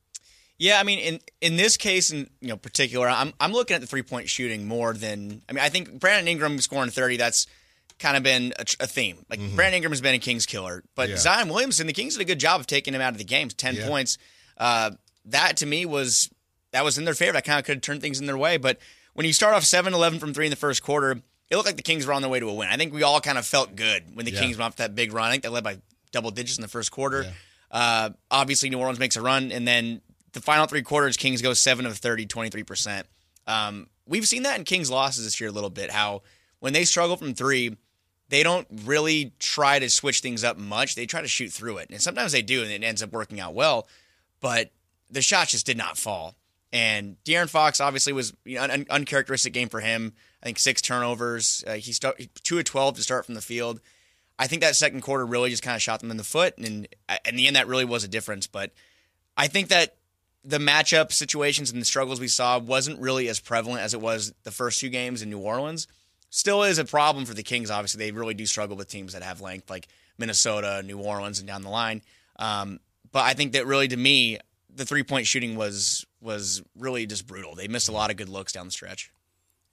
Yeah, 0.57 0.79
I 0.81 0.85
mean, 0.85 0.99
in 0.99 1.21
in 1.41 1.57
this 1.57 1.77
case, 1.77 2.11
in 2.11 2.31
you 2.41 2.49
know 2.49 2.57
particular, 2.57 3.09
I'm 3.09 3.33
I'm 3.41 3.53
looking 3.53 3.75
at 3.75 3.81
the 3.81 3.87
three 3.87 4.03
point 4.03 4.29
shooting 4.29 4.67
more 4.67 4.93
than 4.93 5.43
I 5.49 5.53
mean, 5.53 5.63
I 5.63 5.69
think 5.69 5.99
Brandon 5.99 6.29
Ingram 6.29 6.59
scoring 6.61 6.91
thirty. 6.91 7.17
That's 7.17 7.47
kind 7.99 8.17
of 8.17 8.23
been 8.23 8.53
a, 8.59 8.65
a 8.81 8.87
theme. 8.87 9.25
Like 9.31 9.41
Brandon 9.55 9.75
Ingram 9.77 9.93
has 9.93 10.01
been 10.01 10.15
a 10.15 10.19
Kings 10.19 10.47
killer, 10.47 10.83
but 10.95 11.05
Mm-hmm. 11.05 11.11
Yeah. 11.13 11.17
Zion 11.19 11.49
Williamson, 11.49 11.87
the 11.87 11.93
Kings 11.93 12.15
did 12.15 12.23
a 12.23 12.25
good 12.25 12.41
job 12.41 12.61
of 12.61 12.67
taking 12.67 12.95
him 12.95 13.01
out 13.01 13.13
of 13.13 13.19
the 13.19 13.25
games. 13.25 13.55
Ten 13.55 13.77
Yeah. 13.77 13.87
points. 13.89 14.19
Uh, 14.59 14.93
that 15.27 15.57
to 15.59 15.67
me 15.67 15.87
was 15.87 16.29
that 16.73 16.85
was 16.85 16.99
in 16.99 17.05
their 17.05 17.15
favor. 17.15 17.37
I 17.37 17.41
kind 17.41 17.59
of 17.59 17.65
could 17.65 17.77
have 17.77 17.83
turned 17.83 18.01
things 18.01 18.19
in 18.21 18.27
their 18.27 18.37
way, 18.37 18.57
but 18.57 18.79
when 19.15 19.27
you 19.27 19.33
start 19.33 19.55
off 19.55 19.63
7-11 19.63 20.19
from 20.19 20.35
three 20.35 20.47
in 20.47 20.51
the 20.51 20.57
first 20.57 20.83
quarter, 20.83 21.13
it 21.51 21.55
looked 21.57 21.67
like 21.67 21.77
the 21.77 21.83
Kings 21.83 22.05
were 22.05 22.13
on 22.13 22.21
their 22.21 22.31
way 22.31 22.41
to 22.41 22.49
a 22.49 22.55
win. 22.55 22.69
I 22.69 22.77
think 22.77 22.93
we 22.93 23.05
all 23.05 23.21
kind 23.21 23.39
of 23.39 23.47
felt 23.47 23.77
good 23.77 24.03
when 24.17 24.25
the 24.27 24.33
Yeah. 24.33 24.41
Kings 24.41 24.59
went 24.59 24.67
off 24.67 24.77
that 24.77 24.95
big 24.97 25.13
run. 25.13 25.29
I 25.29 25.31
think 25.31 25.45
they 25.45 25.49
led 25.51 25.63
by 25.63 25.79
double 26.11 26.33
digits 26.33 26.59
in 26.59 26.63
the 26.63 26.69
first 26.69 26.91
quarter. 26.91 27.33
Uh, 27.71 28.11
obviously, 28.31 28.71
New 28.71 28.79
Orleans 28.81 28.99
makes 28.99 29.17
a 29.17 29.23
run, 29.23 29.53
and 29.53 29.67
then 29.69 30.01
the 30.33 30.41
final 30.41 30.67
three 30.67 30.83
quarters, 30.83 31.17
Kings 31.17 31.43
go 31.43 31.53
7 31.55 31.87
of 31.87 31.97
30, 31.97 32.27
23%. 32.27 33.05
Um, 33.47 33.87
we've 34.07 34.27
seen 34.27 34.43
that 34.45 34.59
in 34.59 34.65
Kings 34.65 34.91
losses 34.91 35.25
this 35.25 35.41
year 35.41 35.51
a 35.51 35.53
little 35.53 35.71
bit. 35.71 35.91
How 35.93 36.23
when 36.61 36.73
they 36.73 36.85
struggle 36.85 37.17
from 37.17 37.35
three, 37.35 37.77
they 38.35 38.43
don't 38.43 38.67
really 38.85 39.33
try 39.39 39.79
to 39.79 39.89
switch 39.89 40.19
things 40.19 40.43
up 40.43 40.59
much. 40.59 40.97
They 40.97 41.07
try 41.07 41.23
to 41.23 41.29
shoot 41.29 41.53
through 41.53 41.79
it, 41.79 41.91
and 41.91 42.03
sometimes 42.03 42.33
they 42.33 42.43
do, 42.43 42.63
and 42.63 42.71
it 42.73 42.83
ends 42.83 43.01
up 43.01 43.13
working 43.13 43.39
out 43.39 43.55
well. 43.55 43.87
But 44.41 44.73
the 45.09 45.23
shots 45.23 45.53
just 45.53 45.67
did 45.67 45.77
not 45.77 45.97
fall. 45.97 46.35
And 46.73 47.17
De'Aaron 47.25 47.49
Fox 47.49 47.81
obviously 47.81 48.13
was 48.13 48.33
you 48.45 48.57
know, 48.57 48.65
an 48.65 48.87
uncharacteristic 48.91 49.53
game 49.53 49.69
for 49.69 49.79
him. 49.79 50.15
I 50.43 50.47
think 50.47 50.59
six 50.59 50.83
turnovers. 50.83 51.63
Uh, 51.65 51.75
he 51.75 51.93
start 51.93 52.21
two 52.43 52.59
of 52.59 52.65
twelve 52.65 52.97
to 52.97 53.05
start 53.05 53.25
from 53.25 53.37
the 53.37 53.41
field. 53.41 53.81
I 54.37 54.49
think 54.49 54.63
that 54.63 54.75
second 54.75 55.03
quarter 55.03 55.25
really 55.25 55.51
just 55.51 55.63
kind 55.63 55.77
of 55.77 55.83
shot 55.83 56.01
them 56.01 56.11
in 56.11 56.17
the 56.17 56.25
foot, 56.25 56.59
and 56.59 56.89
uh, 57.09 57.19
in 57.25 57.37
the 57.37 57.47
end, 57.47 57.55
that 57.55 57.69
really 57.69 57.85
was 57.85 58.03
a 58.03 58.09
difference. 58.09 58.49
But 58.49 58.73
I 59.37 59.47
think 59.47 59.69
that 59.69 59.95
the 60.43 60.59
matchup 60.59 61.13
situations 61.13 61.71
and 61.71 61.81
the 61.81 61.87
struggles 61.87 62.19
we 62.19 62.27
saw 62.27 62.59
wasn't 62.59 63.01
really 63.01 63.29
as 63.29 63.39
prevalent 63.39 63.83
as 63.83 63.95
it 63.95 64.01
was 64.01 64.35
the 64.43 64.51
first 64.51 64.81
two 64.81 64.89
games 64.89 65.23
in 65.23 65.31
New 65.31 65.39
Orleans. 65.39 65.87
Still 66.35 66.65
is 66.65 66.79
a 66.79 66.85
problem 66.85 67.27
for 67.27 67.33
the 67.33 67.45
Kings. 67.45 67.71
Obviously, 67.71 68.01
they 68.01 68.11
really 68.11 68.35
do 68.35 68.45
struggle 68.45 68.77
with 68.77 68.89
teams 68.89 69.13
that 69.13 69.23
have 69.23 69.41
length, 69.41 69.71
like 69.71 69.87
Minnesota, 70.19 70.83
New 70.85 70.99
Orleans, 70.99 71.39
and 71.39 71.47
down 71.47 71.63
the 71.63 71.69
line. 71.69 72.03
Um, 72.41 72.81
but 73.13 73.21
I 73.21 73.35
think 73.35 73.53
that 73.53 73.69
really, 73.69 73.87
to 73.87 73.97
me, 73.97 74.41
the 74.69 74.85
three 74.85 75.05
point 75.05 75.29
shooting 75.29 75.55
was 75.55 76.05
was 76.21 76.61
really 76.77 77.07
just 77.07 77.29
brutal. 77.29 77.55
They 77.55 77.69
missed 77.69 77.89
a 77.89 77.93
lot 77.93 78.11
of 78.11 78.17
good 78.17 78.29
looks 78.29 78.51
down 78.53 78.67
the 78.67 78.73
stretch. 78.73 79.13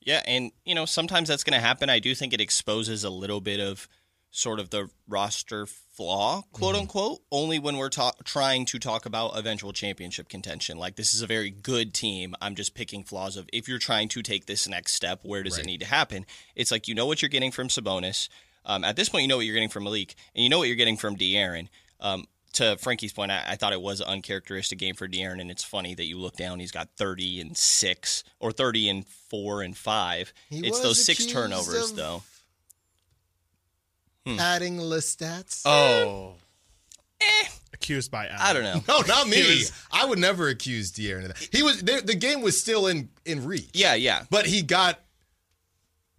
Yeah, 0.01 0.21
and 0.27 0.51
you 0.63 0.75
know 0.75 0.85
sometimes 0.85 1.29
that's 1.29 1.43
going 1.43 1.59
to 1.59 1.65
happen. 1.65 1.89
I 1.89 1.97
do 1.97 2.13
think 2.13 2.31
it 2.31 2.39
exposes 2.39 3.03
a 3.03 3.09
little 3.09 3.41
bit 3.41 3.59
of 3.59 3.87
sort 4.31 4.59
of 4.59 4.69
the 4.69 4.89
roster 5.07 5.65
flaw, 5.65 6.41
quote 6.53 6.75
unquote, 6.75 7.19
only 7.31 7.59
when 7.59 7.75
we're 7.77 7.89
ta- 7.89 8.13
trying 8.23 8.65
to 8.65 8.79
talk 8.79 9.05
about 9.05 9.37
eventual 9.37 9.73
championship 9.73 10.29
contention. 10.29 10.77
Like 10.77 10.95
this 10.95 11.13
is 11.13 11.21
a 11.21 11.27
very 11.27 11.49
good 11.51 11.93
team. 11.93 12.33
I'm 12.41 12.55
just 12.55 12.73
picking 12.73 13.03
flaws 13.03 13.35
of 13.37 13.49
if 13.51 13.67
you're 13.67 13.77
trying 13.77 14.07
to 14.09 14.21
take 14.21 14.45
this 14.45 14.67
next 14.67 14.93
step, 14.93 15.19
where 15.23 15.43
does 15.43 15.57
it 15.57 15.65
need 15.65 15.79
to 15.81 15.85
happen? 15.85 16.25
It's 16.55 16.71
like 16.71 16.87
you 16.87 16.95
know 16.95 17.05
what 17.05 17.21
you're 17.21 17.29
getting 17.29 17.51
from 17.51 17.67
Sabonis. 17.67 18.29
Um, 18.65 18.83
at 18.83 18.95
this 18.95 19.09
point, 19.09 19.23
you 19.23 19.27
know 19.27 19.37
what 19.37 19.45
you're 19.45 19.55
getting 19.55 19.69
from 19.69 19.83
Malik, 19.83 20.15
and 20.35 20.43
you 20.43 20.49
know 20.49 20.59
what 20.59 20.67
you're 20.67 20.77
getting 20.77 20.97
from 20.97 21.15
De'Aaron. 21.17 21.67
Um, 21.99 22.25
to 22.53 22.77
Frankie's 22.77 23.13
point, 23.13 23.31
I, 23.31 23.43
I 23.49 23.55
thought 23.55 23.73
it 23.73 23.81
was 23.81 24.01
an 24.01 24.07
uncharacteristic 24.07 24.77
game 24.77 24.93
for 24.93 25.07
De'Aaron, 25.07 25.41
and 25.41 25.49
it's 25.49 25.63
funny 25.63 25.95
that 25.95 26.05
you 26.05 26.19
look 26.19 26.35
down, 26.35 26.59
he's 26.59 26.71
got 26.71 26.89
30 26.97 27.41
and 27.41 27.57
six 27.57 28.23
or 28.39 28.51
30 28.51 28.89
and 28.89 29.07
four 29.07 29.61
and 29.61 29.75
five. 29.75 30.31
He 30.49 30.59
it's 30.67 30.79
those 30.81 31.03
six 31.03 31.25
turnovers, 31.25 31.91
of- 31.91 31.97
though. 34.25 34.37
Adding 34.37 34.77
list 34.79 35.19
stats. 35.19 35.61
Oh, 35.65 36.33
Accused 37.73 38.11
by 38.11 38.27
Allen. 38.27 38.39
I 38.41 38.53
don't 38.53 38.63
know. 38.63 38.81
No, 38.87 39.01
not 39.07 39.27
me. 39.27 39.37
Was- 39.41 39.71
I 39.91 40.05
would 40.05 40.19
never 40.19 40.49
accuse 40.49 40.91
De'Aaron 40.91 41.23
of 41.23 41.27
that. 41.29 41.49
He 41.51 41.63
was 41.63 41.81
the, 41.81 42.01
the 42.03 42.15
game 42.15 42.41
was 42.41 42.59
still 42.59 42.87
in 42.87 43.09
in 43.25 43.45
reach. 43.45 43.69
Yeah, 43.73 43.95
yeah. 43.95 44.23
but 44.29 44.45
he 44.45 44.61
got 44.61 44.99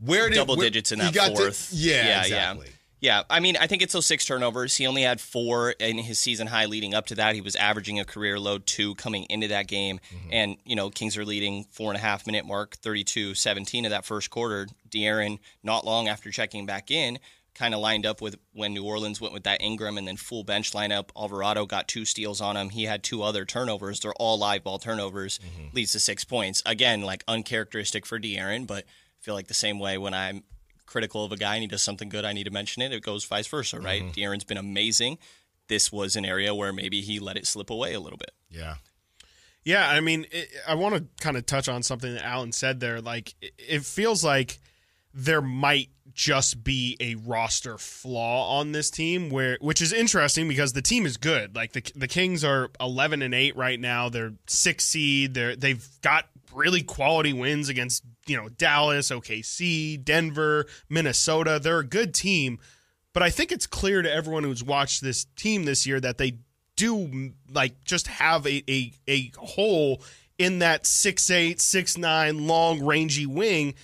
where 0.00 0.28
did 0.28 0.36
double 0.36 0.56
where- 0.56 0.66
digits 0.66 0.90
in 0.92 0.98
he 1.00 1.06
that 1.06 1.14
got 1.14 1.28
to- 1.30 1.36
fourth. 1.36 1.70
yeah, 1.72 1.94
yeah, 2.06 2.20
exactly. 2.22 2.66
yeah. 2.66 2.72
Yeah, 3.00 3.22
I 3.28 3.40
mean, 3.40 3.56
I 3.56 3.66
think 3.66 3.82
it's 3.82 3.92
those 3.94 4.06
six 4.06 4.24
turnovers. 4.24 4.76
He 4.76 4.86
only 4.86 5.02
had 5.02 5.20
four 5.20 5.72
in 5.72 5.98
his 5.98 6.20
season 6.20 6.46
high 6.46 6.66
leading 6.66 6.94
up 6.94 7.06
to 7.06 7.16
that. 7.16 7.34
He 7.34 7.40
was 7.40 7.56
averaging 7.56 7.98
a 7.98 8.04
career 8.04 8.38
low 8.38 8.58
two 8.58 8.94
coming 8.94 9.26
into 9.28 9.48
that 9.48 9.66
game. 9.66 9.98
Mm-hmm. 10.14 10.28
And, 10.30 10.56
you 10.64 10.76
know, 10.76 10.88
Kings 10.88 11.16
are 11.16 11.24
leading 11.24 11.64
four 11.72 11.90
and 11.90 11.96
a 11.98 12.00
half 12.00 12.28
minute 12.28 12.46
mark, 12.46 12.76
32 12.76 13.34
17 13.34 13.86
of 13.86 13.90
that 13.90 14.04
first 14.04 14.30
quarter. 14.30 14.68
De'Aaron, 14.88 15.40
not 15.64 15.84
long 15.84 16.06
after 16.06 16.30
checking 16.30 16.64
back 16.64 16.92
in, 16.92 17.18
kind 17.54 17.74
of 17.74 17.80
lined 17.80 18.06
up 18.06 18.20
with 18.22 18.36
when 18.54 18.72
New 18.72 18.84
Orleans 18.84 19.20
went 19.20 19.34
with 19.34 19.44
that 19.44 19.60
Ingram 19.60 19.98
and 19.98 20.08
then 20.08 20.16
full 20.16 20.42
bench 20.44 20.72
lineup. 20.72 21.10
Alvarado 21.16 21.66
got 21.66 21.86
two 21.86 22.04
steals 22.04 22.40
on 22.40 22.56
him. 22.56 22.70
He 22.70 22.84
had 22.84 23.02
two 23.02 23.22
other 23.22 23.44
turnovers. 23.44 24.00
They're 24.00 24.14
all 24.14 24.38
live 24.38 24.64
ball 24.64 24.78
turnovers, 24.78 25.38
Mm-hmm. 25.38 25.74
leads 25.76 25.92
to 25.92 26.00
six 26.00 26.24
points. 26.24 26.62
Again, 26.64 27.02
like 27.02 27.24
uncharacteristic 27.28 28.06
for 28.06 28.18
De'Aaron, 28.18 28.66
but 28.66 28.84
I 28.84 29.20
feel 29.20 29.34
like 29.34 29.48
the 29.48 29.54
same 29.54 29.78
way 29.78 29.98
when 29.98 30.14
I'm 30.14 30.44
critical 30.86 31.24
of 31.24 31.32
a 31.32 31.36
guy 31.36 31.54
and 31.56 31.62
he 31.62 31.68
does 31.68 31.82
something 31.82 32.08
good, 32.08 32.24
I 32.24 32.32
need 32.32 32.44
to 32.44 32.50
mention 32.50 32.82
it. 32.82 32.92
It 32.92 33.02
goes 33.02 33.24
vice 33.24 33.46
versa, 33.46 33.80
right? 33.80 34.02
Mm-hmm. 34.02 34.12
De'Aaron's 34.12 34.44
been 34.44 34.56
amazing. 34.58 35.18
This 35.68 35.92
was 35.92 36.16
an 36.16 36.24
area 36.24 36.54
where 36.54 36.72
maybe 36.72 37.00
he 37.02 37.18
let 37.20 37.36
it 37.36 37.46
slip 37.46 37.70
away 37.70 37.92
a 37.94 38.00
little 38.00 38.18
bit. 38.18 38.32
Yeah. 38.50 38.76
Yeah, 39.64 39.88
I 39.88 40.00
mean, 40.00 40.26
it, 40.32 40.48
I 40.66 40.74
want 40.74 40.96
to 40.96 41.04
kind 41.22 41.36
of 41.36 41.46
touch 41.46 41.68
on 41.68 41.82
something 41.84 42.12
that 42.14 42.24
Allen 42.24 42.50
said 42.50 42.80
there. 42.80 43.00
Like, 43.00 43.34
it, 43.40 43.52
it 43.58 43.84
feels 43.84 44.24
like 44.24 44.58
there 45.14 45.40
might 45.40 45.88
just 46.14 46.64
be 46.64 46.96
a 47.00 47.14
roster 47.14 47.78
flaw 47.78 48.58
on 48.58 48.72
this 48.72 48.90
team, 48.90 49.30
where 49.30 49.58
which 49.60 49.80
is 49.80 49.92
interesting 49.92 50.48
because 50.48 50.72
the 50.72 50.82
team 50.82 51.06
is 51.06 51.16
good. 51.16 51.54
Like 51.54 51.72
the 51.72 51.82
the 51.94 52.08
Kings 52.08 52.44
are 52.44 52.70
eleven 52.80 53.22
and 53.22 53.34
eight 53.34 53.56
right 53.56 53.78
now. 53.78 54.08
They're 54.08 54.34
six 54.46 54.84
seed. 54.84 55.34
They're 55.34 55.56
they've 55.56 55.86
got 56.02 56.26
really 56.52 56.82
quality 56.82 57.32
wins 57.32 57.68
against 57.68 58.04
you 58.26 58.36
know 58.36 58.48
Dallas, 58.48 59.10
OKC, 59.10 60.02
Denver, 60.02 60.66
Minnesota. 60.88 61.60
They're 61.62 61.80
a 61.80 61.86
good 61.86 62.14
team. 62.14 62.58
But 63.12 63.22
I 63.22 63.30
think 63.30 63.52
it's 63.52 63.66
clear 63.66 64.00
to 64.02 64.10
everyone 64.10 64.44
who's 64.44 64.64
watched 64.64 65.02
this 65.02 65.26
team 65.36 65.64
this 65.64 65.86
year 65.86 66.00
that 66.00 66.18
they 66.18 66.38
do 66.76 67.32
like 67.50 67.84
just 67.84 68.06
have 68.06 68.46
a 68.46 68.62
a, 68.68 68.92
a 69.06 69.32
hole 69.36 70.02
in 70.38 70.60
that 70.60 70.86
six 70.86 71.30
eight, 71.30 71.60
six 71.60 71.96
nine 71.96 72.46
long 72.46 72.84
rangy 72.84 73.26
wing. 73.26 73.74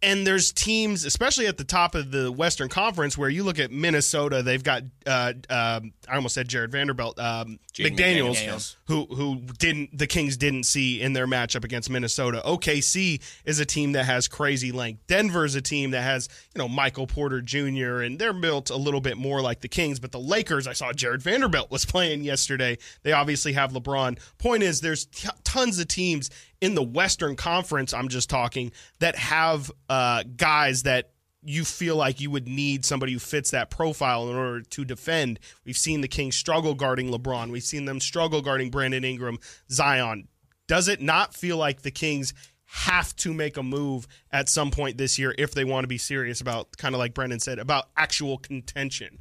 And 0.00 0.24
there's 0.24 0.52
teams, 0.52 1.04
especially 1.04 1.48
at 1.48 1.58
the 1.58 1.64
top 1.64 1.96
of 1.96 2.12
the 2.12 2.30
Western 2.30 2.68
Conference, 2.68 3.18
where 3.18 3.28
you 3.28 3.42
look 3.42 3.58
at 3.58 3.72
Minnesota. 3.72 4.42
They've 4.42 4.62
got 4.62 4.84
uh, 5.06 5.32
um, 5.50 5.92
I 6.08 6.14
almost 6.14 6.34
said 6.34 6.48
Jared 6.48 6.70
Vanderbilt, 6.70 7.18
um, 7.18 7.58
McDaniels, 7.74 8.36
McDaniels. 8.36 8.76
who 8.86 9.06
who 9.06 9.40
didn't 9.58 9.96
the 9.96 10.06
Kings 10.06 10.36
didn't 10.36 10.64
see 10.64 11.00
in 11.00 11.14
their 11.14 11.26
matchup 11.26 11.64
against 11.64 11.90
Minnesota. 11.90 12.40
OKC 12.44 13.20
is 13.44 13.58
a 13.58 13.66
team 13.66 13.92
that 13.92 14.04
has 14.04 14.28
crazy 14.28 14.70
length. 14.70 15.06
Denver 15.08 15.44
is 15.44 15.54
a 15.54 15.62
team 15.62 15.90
that 15.90 16.02
has 16.02 16.28
you 16.54 16.58
know 16.60 16.68
Michael 16.68 17.06
Porter 17.08 17.40
Jr. 17.40 18.00
and 18.00 18.18
they're 18.18 18.32
built 18.32 18.70
a 18.70 18.76
little 18.76 19.00
bit 19.00 19.16
more 19.16 19.40
like 19.40 19.60
the 19.60 19.68
Kings. 19.68 19.98
But 19.98 20.12
the 20.12 20.20
Lakers, 20.20 20.68
I 20.68 20.74
saw 20.74 20.92
Jared 20.92 21.22
Vanderbilt 21.22 21.70
was 21.70 21.84
playing 21.86 22.22
yesterday. 22.22 22.78
They 23.02 23.12
obviously 23.12 23.54
have 23.54 23.72
LeBron. 23.72 24.18
Point 24.38 24.62
is, 24.62 24.80
there's 24.80 25.06
t- 25.06 25.28
tons 25.42 25.78
of 25.80 25.88
teams 25.88 26.30
in 26.60 26.74
the 26.74 26.82
Western 26.82 27.36
Conference. 27.36 27.92
I'm 27.94 28.08
just 28.08 28.30
talking 28.30 28.72
that 28.98 29.16
have 29.16 29.70
uh, 29.88 30.24
guys 30.36 30.84
that 30.84 31.10
you 31.42 31.64
feel 31.64 31.96
like 31.96 32.20
you 32.20 32.30
would 32.30 32.48
need 32.48 32.84
somebody 32.84 33.12
who 33.12 33.18
fits 33.18 33.52
that 33.52 33.70
profile 33.70 34.28
in 34.28 34.36
order 34.36 34.60
to 34.60 34.84
defend. 34.84 35.38
We've 35.64 35.76
seen 35.76 36.00
the 36.00 36.08
Kings 36.08 36.36
struggle 36.36 36.74
guarding 36.74 37.10
LeBron. 37.10 37.50
We've 37.50 37.62
seen 37.62 37.84
them 37.84 38.00
struggle 38.00 38.42
guarding 38.42 38.70
Brandon 38.70 39.04
Ingram, 39.04 39.38
Zion. 39.70 40.28
Does 40.66 40.88
it 40.88 41.00
not 41.00 41.34
feel 41.34 41.56
like 41.56 41.82
the 41.82 41.90
Kings 41.90 42.34
have 42.66 43.16
to 43.16 43.32
make 43.32 43.56
a 43.56 43.62
move 43.62 44.06
at 44.30 44.48
some 44.48 44.70
point 44.70 44.98
this 44.98 45.18
year 45.18 45.34
if 45.38 45.54
they 45.54 45.64
want 45.64 45.84
to 45.84 45.88
be 45.88 45.96
serious 45.96 46.40
about, 46.40 46.76
kind 46.76 46.94
of 46.94 46.98
like 46.98 47.14
Brenden 47.14 47.40
said, 47.40 47.58
about 47.58 47.88
actual 47.96 48.36
contention? 48.36 49.18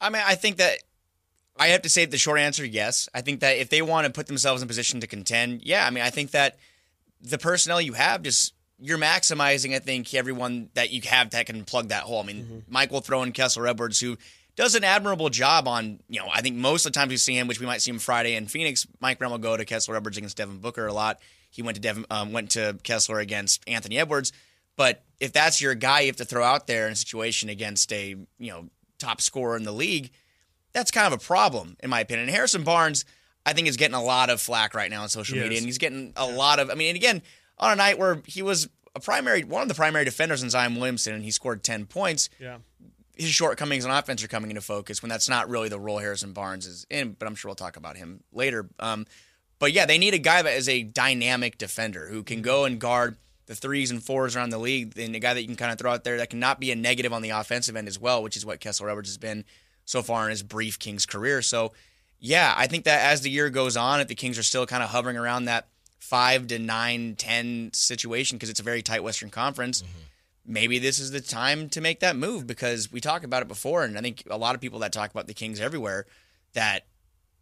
I 0.00 0.08
mean, 0.08 0.22
I 0.24 0.34
think 0.34 0.56
that 0.56 0.78
I 1.58 1.68
have 1.68 1.82
to 1.82 1.90
say 1.90 2.04
the 2.04 2.16
short 2.16 2.38
answer, 2.38 2.64
yes. 2.64 3.08
I 3.12 3.20
think 3.20 3.40
that 3.40 3.58
if 3.58 3.70
they 3.70 3.82
want 3.82 4.06
to 4.06 4.12
put 4.12 4.26
themselves 4.28 4.62
in 4.62 4.68
position 4.68 5.00
to 5.00 5.06
contend, 5.06 5.62
yeah. 5.62 5.86
I 5.86 5.90
mean, 5.90 6.04
I 6.04 6.10
think 6.10 6.30
that 6.30 6.56
the 7.20 7.38
personnel 7.38 7.80
you 7.80 7.94
have 7.94 8.22
just 8.22 8.52
you're 8.78 8.98
maximizing. 8.98 9.74
I 9.74 9.78
think 9.78 10.12
everyone 10.14 10.68
that 10.74 10.90
you 10.90 11.00
have 11.08 11.30
that 11.30 11.46
can 11.46 11.64
plug 11.64 11.88
that 11.88 12.02
hole. 12.02 12.20
I 12.22 12.26
mean, 12.26 12.64
Mike 12.68 12.90
will 12.90 13.00
throw 13.00 13.22
in 13.22 13.32
Kessler 13.32 13.66
Edwards, 13.66 14.00
who 14.00 14.18
does 14.54 14.74
an 14.74 14.84
admirable 14.84 15.30
job 15.30 15.66
on. 15.66 16.00
You 16.08 16.20
know, 16.20 16.28
I 16.32 16.42
think 16.42 16.56
most 16.56 16.84
of 16.86 16.92
the 16.92 16.98
times 16.98 17.10
we 17.10 17.16
see 17.16 17.36
him, 17.36 17.48
which 17.48 17.60
we 17.60 17.66
might 17.66 17.80
see 17.80 17.90
him 17.90 17.98
Friday 17.98 18.34
in 18.34 18.46
Phoenix. 18.46 18.86
Mike 19.00 19.18
Brown 19.18 19.30
will 19.30 19.38
go 19.38 19.56
to 19.56 19.64
Kessler 19.64 19.96
Edwards 19.96 20.18
against 20.18 20.36
Devin 20.36 20.58
Booker 20.58 20.86
a 20.86 20.92
lot. 20.92 21.18
He 21.50 21.62
went 21.62 21.76
to 21.76 21.80
Devin, 21.80 22.04
um, 22.10 22.32
went 22.32 22.50
to 22.52 22.78
Kessler 22.82 23.18
against 23.18 23.62
Anthony 23.66 23.98
Edwards. 23.98 24.32
But 24.76 25.02
if 25.20 25.32
that's 25.32 25.60
your 25.62 25.74
guy, 25.74 26.00
you 26.00 26.08
have 26.08 26.16
to 26.16 26.26
throw 26.26 26.44
out 26.44 26.66
there 26.66 26.86
in 26.86 26.92
a 26.92 26.96
situation 26.96 27.48
against 27.48 27.90
a 27.92 28.16
you 28.38 28.50
know 28.50 28.68
top 28.98 29.20
scorer 29.20 29.56
in 29.56 29.64
the 29.64 29.72
league 29.72 30.10
that's 30.76 30.90
kind 30.90 31.06
of 31.06 31.18
a 31.18 31.24
problem 31.24 31.76
in 31.82 31.88
my 31.88 32.00
opinion. 32.00 32.28
And 32.28 32.36
Harrison 32.36 32.62
Barnes, 32.62 33.06
I 33.46 33.52
think, 33.52 33.68
is 33.68 33.76
getting 33.76 33.94
a 33.94 34.02
lot 34.02 34.28
of 34.28 34.40
flack 34.40 34.74
right 34.74 34.90
now 34.90 35.02
on 35.02 35.08
social 35.08 35.38
media, 35.38 35.56
and 35.56 35.66
he's 35.66 35.78
getting 35.78 36.12
a 36.16 36.26
lot 36.26 36.58
of. 36.58 36.68
I 36.68 36.74
mean, 36.74 36.88
and 36.88 36.96
again, 36.96 37.22
on 37.58 37.72
a 37.72 37.76
night 37.76 37.98
where 37.98 38.20
he 38.26 38.42
was 38.42 38.68
a 38.94 39.00
primary, 39.00 39.44
one 39.44 39.62
of 39.62 39.68
the 39.68 39.74
primary 39.74 40.04
defenders 40.04 40.42
in 40.42 40.50
Zion 40.50 40.74
Williamson, 40.74 41.14
and 41.14 41.24
he 41.24 41.30
scored 41.30 41.62
ten 41.62 41.86
points. 41.86 42.28
Yeah. 42.38 42.58
His 43.14 43.30
shortcomings 43.30 43.86
on 43.86 43.90
offense 43.90 44.22
are 44.22 44.28
coming 44.28 44.50
into 44.50 44.60
focus 44.60 45.00
when 45.00 45.08
that's 45.08 45.28
not 45.28 45.48
really 45.48 45.70
the 45.70 45.78
role 45.78 45.98
Harrison 45.98 46.32
Barnes 46.34 46.66
is 46.66 46.86
in. 46.90 47.16
But 47.18 47.28
I'm 47.28 47.34
sure 47.34 47.48
we'll 47.48 47.54
talk 47.54 47.76
about 47.76 47.96
him 47.96 48.22
later. 48.32 48.68
Um, 48.78 49.06
but 49.58 49.72
yeah, 49.72 49.86
they 49.86 49.96
need 49.96 50.12
a 50.12 50.18
guy 50.18 50.42
that 50.42 50.52
is 50.52 50.68
a 50.68 50.82
dynamic 50.82 51.56
defender 51.56 52.08
who 52.08 52.22
can 52.22 52.42
go 52.42 52.66
and 52.66 52.78
guard 52.78 53.16
the 53.46 53.54
threes 53.54 53.90
and 53.90 54.02
fours 54.02 54.36
around 54.36 54.50
the 54.50 54.58
league, 54.58 54.98
and 54.98 55.14
a 55.14 55.20
guy 55.20 55.32
that 55.32 55.40
you 55.40 55.46
can 55.46 55.56
kind 55.56 55.72
of 55.72 55.78
throw 55.78 55.92
out 55.92 56.04
there 56.04 56.18
that 56.18 56.30
can 56.30 56.40
not 56.40 56.60
be 56.60 56.72
a 56.72 56.76
negative 56.76 57.12
on 57.12 57.22
the 57.22 57.30
offensive 57.30 57.76
end 57.76 57.88
as 57.88 57.98
well, 57.98 58.22
which 58.22 58.36
is 58.36 58.44
what 58.44 58.60
Kessler 58.60 58.90
Edwards 58.90 59.08
has 59.08 59.18
been 59.18 59.44
so 59.84 60.02
far 60.02 60.24
in 60.24 60.30
his 60.30 60.42
brief 60.42 60.78
Kings 60.78 61.06
career. 61.06 61.40
So, 61.42 61.72
yeah, 62.18 62.54
I 62.56 62.66
think 62.66 62.84
that 62.84 63.04
as 63.12 63.20
the 63.20 63.30
year 63.30 63.50
goes 63.50 63.76
on, 63.76 64.00
if 64.00 64.08
the 64.08 64.14
Kings 64.14 64.38
are 64.38 64.42
still 64.42 64.66
kind 64.66 64.82
of 64.82 64.90
hovering 64.90 65.16
around 65.16 65.44
that 65.44 65.68
five 65.98 66.46
to 66.48 66.58
nine, 66.58 67.14
ten 67.16 67.70
situation, 67.72 68.36
because 68.36 68.50
it's 68.50 68.60
a 68.60 68.64
very 68.64 68.82
tight 68.82 69.02
Western 69.02 69.30
Conference, 69.30 69.82
mm-hmm. 69.82 70.52
maybe 70.52 70.78
this 70.78 70.98
is 70.98 71.10
the 71.10 71.20
time 71.20 71.68
to 71.70 71.80
make 71.80 72.00
that 72.00 72.16
move 72.16 72.46
because 72.46 72.90
we 72.90 73.00
talked 73.00 73.24
about 73.24 73.42
it 73.42 73.48
before, 73.48 73.84
and 73.84 73.98
I 73.98 74.00
think 74.00 74.22
a 74.30 74.38
lot 74.38 74.54
of 74.54 74.60
people 74.60 74.78
that 74.80 74.92
talk 74.92 75.10
about 75.10 75.26
the 75.26 75.34
Kings 75.34 75.60
everywhere 75.60 76.06
that 76.54 76.86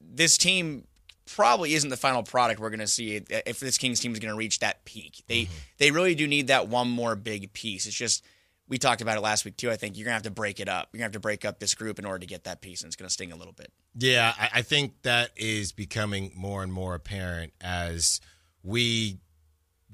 this 0.01 0.37
team 0.37 0.87
probably 1.27 1.75
isn't 1.75 1.91
the 1.91 1.97
final 1.97 2.23
product 2.23 2.61
we're 2.61 2.71
going 2.71 2.81
to 2.81 2.87
see 2.87 3.17
if 3.29 3.61
this 3.61 3.79
Kings 3.79 4.01
team 4.01 4.13
is 4.13 4.19
going 4.19 4.33
to 4.33 4.37
reach 4.37 4.59
that 4.59 4.85
peak. 4.85 5.23
They 5.27 5.43
mm-hmm. 5.43 5.55
they 5.79 5.91
really 5.91 6.15
do 6.15 6.27
need 6.27 6.49
that 6.49 6.69
one 6.69 6.89
more 6.89 7.17
big 7.17 7.53
piece. 7.53 7.87
It's 7.87 7.97
just 7.97 8.25
we 8.69 8.79
talked 8.79 9.03
about 9.03 9.17
it 9.17 9.21
last 9.21 9.45
week 9.45 9.57
too. 9.57 9.71
I 9.71 9.77
think 9.77 9.97
you're 9.97 10.05
gonna 10.05 10.15
have 10.15 10.23
to 10.23 10.31
break 10.31 10.61
it 10.61 10.69
up. 10.69 10.89
You're 10.93 10.99
gonna 10.99 11.07
have 11.07 11.13
to 11.13 11.21
break 11.21 11.45
up 11.45 11.59
this 11.59 11.75
group 11.75 11.99
in 11.99 12.05
order 12.05 12.21
to 12.21 12.27
get 12.27 12.45
that 12.45 12.61
piece, 12.61 12.83
and 12.83 12.89
it's 12.89 12.97
gonna 12.97 13.11
sting 13.11 13.33
a 13.33 13.37
little 13.37 13.53
bit. 13.53 13.73
Yeah, 13.97 14.33
I, 14.39 14.51
I 14.55 14.63
think 14.63 15.03
that 15.03 15.31
is 15.37 15.73
becoming 15.73 16.33
more 16.35 16.63
and 16.63 16.73
more 16.73 16.95
apparent 16.95 17.53
as 17.61 18.21
we 18.63 19.19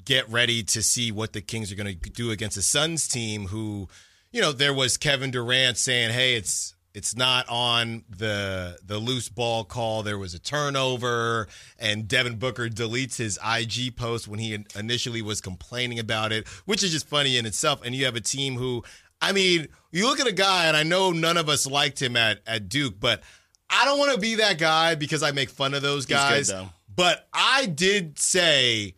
get 0.04 0.28
ready 0.28 0.62
to 0.62 0.82
see 0.82 1.12
what 1.12 1.32
the 1.32 1.40
Kings 1.40 1.72
are 1.72 1.76
to 1.76 1.94
do 1.94 2.30
against 2.30 2.56
the 2.56 2.62
Suns 2.62 3.08
team. 3.08 3.46
Who, 3.48 3.88
you 4.32 4.40
know, 4.40 4.52
there 4.52 4.74
was 4.74 4.96
Kevin 4.96 5.30
Durant 5.30 5.76
saying, 5.76 6.12
"Hey, 6.12 6.34
it's 6.34 6.74
it's 6.94 7.14
not 7.16 7.46
on 7.48 8.04
the 8.08 8.78
the 8.84 8.98
loose 8.98 9.28
ball 9.28 9.64
call. 9.64 10.02
There 10.02 10.18
was 10.18 10.34
a 10.34 10.38
turnover, 10.38 11.48
and 11.78 12.08
Devin 12.08 12.36
Booker 12.36 12.68
deletes 12.68 13.16
his 13.16 13.38
IG 13.46 13.96
post 13.96 14.26
when 14.26 14.38
he 14.38 14.58
initially 14.74 15.22
was 15.22 15.40
complaining 15.40 15.98
about 15.98 16.32
it, 16.32 16.48
which 16.66 16.82
is 16.82 16.90
just 16.90 17.06
funny 17.06 17.36
in 17.38 17.46
itself. 17.46 17.80
And 17.84 17.94
you 17.94 18.04
have 18.06 18.16
a 18.16 18.20
team 18.20 18.56
who, 18.56 18.82
I 19.20 19.32
mean, 19.32 19.68
you 19.92 20.06
look 20.06 20.20
at 20.20 20.26
a 20.26 20.32
guy, 20.32 20.66
and 20.66 20.76
I 20.76 20.82
know 20.82 21.12
none 21.12 21.36
of 21.36 21.48
us 21.48 21.66
liked 21.66 22.00
him 22.02 22.16
at 22.16 22.40
at 22.46 22.68
Duke, 22.68 22.94
but 22.98 23.22
I 23.68 23.84
don't 23.84 23.98
want 23.98 24.12
to 24.14 24.20
be 24.20 24.36
that 24.36 24.58
guy 24.58 24.96
because 24.96 25.22
I 25.22 25.30
make 25.30 25.50
fun 25.50 25.74
of 25.74 25.82
those 25.82 26.06
good, 26.06 26.14
guys. 26.14 26.48
though. 26.48 26.70
but 26.94 27.28
I 27.32 27.66
did 27.66 28.18
say. 28.18 28.94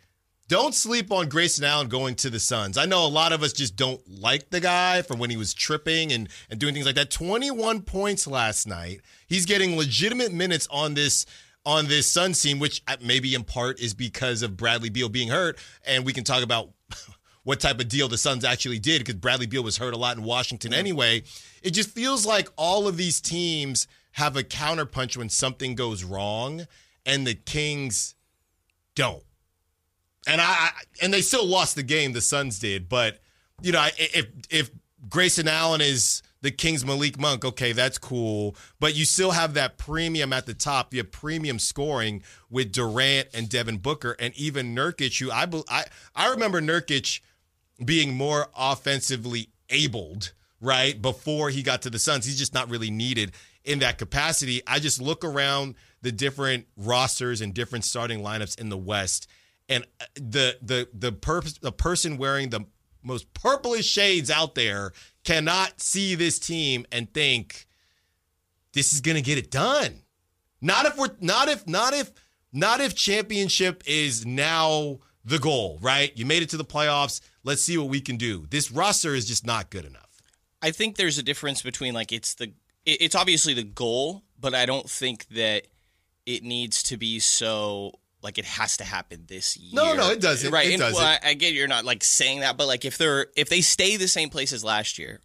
Don't 0.53 0.75
sleep 0.75 1.11
on 1.11 1.31
Grayson 1.31 1.65
Allen 1.65 1.89
going 1.89 2.15
to 2.17 2.29
the 2.29 2.39
Suns. 2.39 2.77
I 2.77 2.85
know 2.85 3.07
a 3.07 3.09
lot 3.09 3.33
of 3.33 3.43
us 3.43 3.55
just 3.55 3.75
don't 3.75 4.03
like 4.21 4.51
the 4.51 4.61
guy 4.61 5.01
from 5.01 5.19
when 5.19 5.31
he 5.31 5.37
was 5.39 5.55
tripping 5.55 6.13
and, 6.13 6.29
and 6.51 6.61
doing 6.61 6.75
things 6.75 6.85
like 6.85 6.97
that. 6.97 7.11
21 7.11 7.81
points 7.81 8.27
last 8.27 8.67
night. 8.67 9.01
He's 9.27 9.47
getting 9.47 9.79
legitimate 9.79 10.31
minutes 10.31 10.69
on 10.71 10.93
this 10.93 11.25
on 11.65 11.87
this 11.87 12.07
Suns 12.07 12.43
team, 12.43 12.59
which 12.59 12.83
uh, 12.87 12.99
maybe 13.01 13.35
in 13.35 13.45
part 13.45 13.81
is 13.81 13.95
because 13.95 14.43
of 14.43 14.59
Bradley 14.59 14.91
Beal 14.91 15.09
being 15.09 15.29
hurt. 15.29 15.59
And 15.87 16.05
we 16.05 16.13
can 16.13 16.23
talk 16.23 16.43
about 16.43 16.69
what 17.45 17.59
type 17.59 17.81
of 17.81 17.89
deal 17.89 18.09
the 18.09 18.19
Suns 18.19 18.45
actually 18.45 18.79
did 18.79 18.99
because 18.99 19.15
Bradley 19.15 19.47
Beal 19.47 19.63
was 19.63 19.79
hurt 19.79 19.95
a 19.95 19.97
lot 19.97 20.19
in 20.19 20.23
Washington 20.23 20.75
anyway. 20.75 21.23
It 21.63 21.71
just 21.71 21.89
feels 21.89 22.27
like 22.27 22.51
all 22.59 22.87
of 22.87 22.99
these 22.99 23.23
teams 23.23 23.89
have 24.17 24.37
a 24.37 24.43
counterpunch 24.43 25.17
when 25.17 25.31
something 25.31 25.75
goes 25.75 26.05
wrong, 26.05 26.67
and 27.07 27.27
the 27.27 27.37
Kings 27.37 28.17
don't 28.95 29.25
and 30.27 30.41
I, 30.41 30.71
and 31.01 31.13
they 31.13 31.23
still 31.23 31.47
lost 31.47 31.75
the 31.75 31.83
game. 31.83 32.13
The 32.13 32.21
Suns 32.21 32.59
did, 32.59 32.89
but 32.89 33.21
you 33.61 33.73
know, 33.73 33.87
if 33.99 34.27
if 34.51 34.71
Grayson 35.09 35.49
Allen 35.49 35.81
is 35.81 36.23
the 36.43 36.51
Kings 36.51 36.85
Malik 36.85 37.19
Monk, 37.19 37.45
okay, 37.45 37.73
that's 37.73 37.99
cool. 37.99 38.57
But 38.81 38.95
you 38.95 39.05
still 39.05 39.31
have 39.31 39.55
that 39.55 39.79
premium 39.79 40.33
at 40.33 40.47
the 40.47 40.55
top. 40.55 40.93
You 40.93 41.01
have 41.01 41.13
premium 41.13 41.59
scoring 41.59 42.23
with 42.51 42.73
Durant 42.73 43.29
and 43.33 43.49
Devin 43.49 43.79
Booker, 43.79 44.17
and 44.19 44.35
even 44.37 44.75
Nurkic, 44.75 45.19
who 45.21 45.31
I 45.31 45.47
I 45.69 45.85
I 46.15 46.31
remember 46.31 46.61
Nurkic 46.61 47.21
being 47.85 48.15
more 48.15 48.49
offensively 48.57 49.49
abled, 49.71 50.33
right? 50.61 51.01
Before 51.01 51.51
he 51.51 51.63
got 51.63 51.83
to 51.83 51.91
the 51.91 51.99
Suns. 51.99 52.27
He's 52.27 52.39
just 52.39 52.55
not 52.55 52.71
really 52.71 52.91
needed 52.91 53.33
in 53.65 53.81
that 53.81 53.99
capacity. 53.99 54.63
I 54.67 54.79
just 54.79 55.01
look 55.01 55.25
around 55.25 55.75
the 56.03 56.13
different 56.13 56.67
rosters 56.77 57.41
and 57.41 57.55
different 57.55 57.85
starting 57.85 58.21
lineups 58.21 58.61
in 58.61 58.69
the 58.69 58.77
West, 58.77 59.29
and 59.73 59.87
uh, 60.01 60.05
the 60.15 60.59
the 60.63 60.89
the 60.93 61.59
the 61.61 61.73
person 61.73 62.19
wearing 62.19 62.51
the 62.51 62.65
most 63.03 63.33
purplish 63.35 63.87
shades 63.87 64.31
out 64.31 64.55
there 64.55 64.93
cannot 65.25 65.81
see 65.81 66.15
this 66.15 66.39
team 66.39 66.87
and 66.93 67.13
think 67.13 67.67
this 68.75 68.93
is 68.93 69.01
going 69.01 69.17
to 69.17 69.23
get 69.23 69.39
it 69.39 69.51
done. 69.51 70.03
Not 70.61 70.87
if 70.87 70.97
we're 70.97 71.17
not 71.21 71.49
if 71.49 71.67
not 71.67 71.95
if 71.95 72.13
not 72.53 72.81
if 72.81 72.95
championship 72.95 73.83
is 73.87 74.27
now 74.27 74.99
the 75.25 75.39
goal, 75.39 75.79
right? 75.81 76.13
You 76.17 76.27
made 76.27 76.43
it 76.43 76.51
to 76.51 76.57
the 76.57 76.65
playoffs. 76.65 77.21
Let's 77.45 77.63
see 77.63 77.79
what 77.79 77.89
we 77.89 78.01
can 78.01 78.17
do. 78.17 78.47
This 78.51 78.71
roster 78.71 79.15
is 79.15 79.27
just 79.27 79.47
not 79.47 79.71
good 79.71 79.85
enough. 79.85 80.21
I 80.61 80.71
think 80.71 80.97
there's 80.97 81.19
a 81.19 81.23
difference 81.23 81.63
between 81.63 81.95
like 81.95 82.13
it's 82.13 82.35
the 82.35 82.53
it's 82.85 83.15
obviously 83.15 83.55
the 83.55 83.63
goal, 83.63 84.25
but 84.39 84.55
I 84.55 84.67
don't 84.67 84.89
think 84.91 85.27
that 85.29 85.67
it 86.27 86.43
needs 86.43 86.83
to 86.85 86.97
be 86.97 87.19
so 87.19 87.99
like 88.23 88.39
it 88.39 88.45
has 88.45 88.77
to 88.79 88.85
happen 88.85 89.25
this 89.27 89.57
year. 89.57 89.73
No, 89.75 89.95
no, 89.95 90.11
it 90.11 90.21
doesn't. 90.21 90.51
Right? 90.53 90.69
It 90.69 90.73
and, 90.75 90.81
doesn't. 90.81 90.97
Well, 90.97 91.19
I, 91.23 91.31
I 91.31 91.35
get 91.35 91.53
you're 91.55 91.69
not 91.69 91.85
like 91.85 92.05
saying 92.05 92.41
that, 92.41 92.57
but 92.57 92.67
like 92.67 92.85
if 92.85 92.97
they're 92.99 93.27
if 93.37 93.49
they 93.49 93.61
stay 93.61 93.97
the 93.97 94.09
same 94.09 94.31
place 94.31 94.53
as 94.53 94.63
last 94.65 94.99
year, 94.99 95.21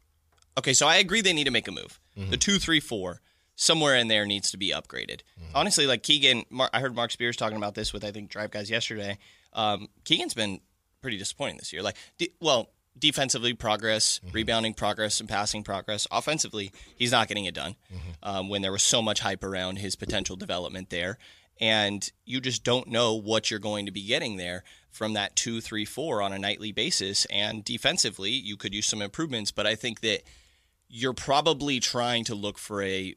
okay. 0.57 0.73
So 0.73 0.88
I 0.88 0.97
agree 0.97 1.21
they 1.21 1.33
need 1.33 1.45
to 1.45 1.51
make 1.51 1.67
a 1.67 1.71
move. 1.71 1.99
Mm-hmm. 2.17 2.31
The 2.31 2.38
two, 2.38 2.57
three, 2.60 2.79
four, 2.79 3.21
somewhere 3.55 3.95
in 3.95 4.07
there 4.07 4.25
needs 4.25 4.51
to 4.51 4.57
be 4.57 4.71
upgraded. 4.71 5.21
Mm-hmm. 5.39 5.55
Honestly, 5.55 5.86
like 5.88 6.03
Keegan, 6.03 6.45
Mar- 6.49 6.69
I 6.73 6.79
heard 6.79 6.95
Mark 6.95 7.12
Spears 7.12 7.38
talking 7.38 7.57
about 7.57 7.75
this 7.75 7.93
with 7.93 8.03
I 8.03 8.12
think 8.12 8.29
Drive 8.29 8.51
Guys 8.51 8.69
yesterday. 8.69 9.17
Um, 9.53 9.88
Keegan's 10.03 10.33
been 10.33 10.60
pretty 11.01 11.17
disappointing 11.17 11.57
this 11.57 11.71
year. 11.71 11.81
Like, 11.83 11.95
de- 12.17 12.33
well, 12.41 12.69
defensively 12.97 13.53
progress, 13.53 14.19
Mm-hmm. 14.19 14.36
rebounding 14.36 14.73
progress, 14.73 15.19
and 15.19 15.29
passing 15.29 15.63
progress. 15.63 16.07
Offensively, 16.12 16.71
he's 16.95 17.12
not 17.12 17.27
getting 17.27 17.45
it 17.45 17.53
done. 17.53 17.75
Mm-hmm. 17.93 18.10
Um, 18.23 18.49
when 18.49 18.62
there 18.63 18.71
was 18.71 18.81
so 18.83 19.01
much 19.03 19.19
hype 19.19 19.43
around 19.43 19.77
his 19.77 19.95
potential 19.95 20.36
development 20.36 20.89
there, 20.89 21.17
and 21.59 22.11
you 22.25 22.39
just 22.39 22.63
don't 22.63 22.87
know 22.87 23.15
what 23.15 23.49
you're 23.49 23.59
going 23.59 23.85
to 23.85 23.91
be 23.91 24.05
getting 24.05 24.37
there 24.37 24.63
from 24.91 25.13
that 25.13 25.35
two, 25.35 25.61
three, 25.61 25.85
four 25.85 26.21
on 26.21 26.33
a 26.33 26.39
nightly 26.39 26.71
basis. 26.71 27.25
And 27.25 27.63
defensively, 27.63 28.31
you 28.31 28.57
could 28.57 28.73
use 28.73 28.85
some 28.85 29.01
improvements, 29.01 29.51
but 29.51 29.67
I 29.67 29.75
think 29.75 30.01
that 30.01 30.23
you're 30.89 31.13
probably 31.13 31.79
trying 31.79 32.23
to 32.25 32.35
look 32.35 32.57
for 32.57 32.81
a 32.81 33.15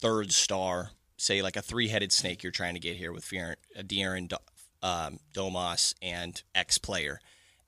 third 0.00 0.32
star, 0.32 0.90
say 1.16 1.42
like 1.42 1.56
a 1.56 1.62
three-headed 1.62 2.12
snake. 2.12 2.42
You're 2.42 2.52
trying 2.52 2.74
to 2.74 2.80
get 2.80 2.96
here 2.96 3.12
with 3.12 3.30
uh, 3.32 3.54
De'Aaron 3.82 4.28
Do- 4.28 4.36
um, 4.82 5.18
Domas 5.34 5.94
and 6.00 6.42
X 6.54 6.78
player, 6.78 7.20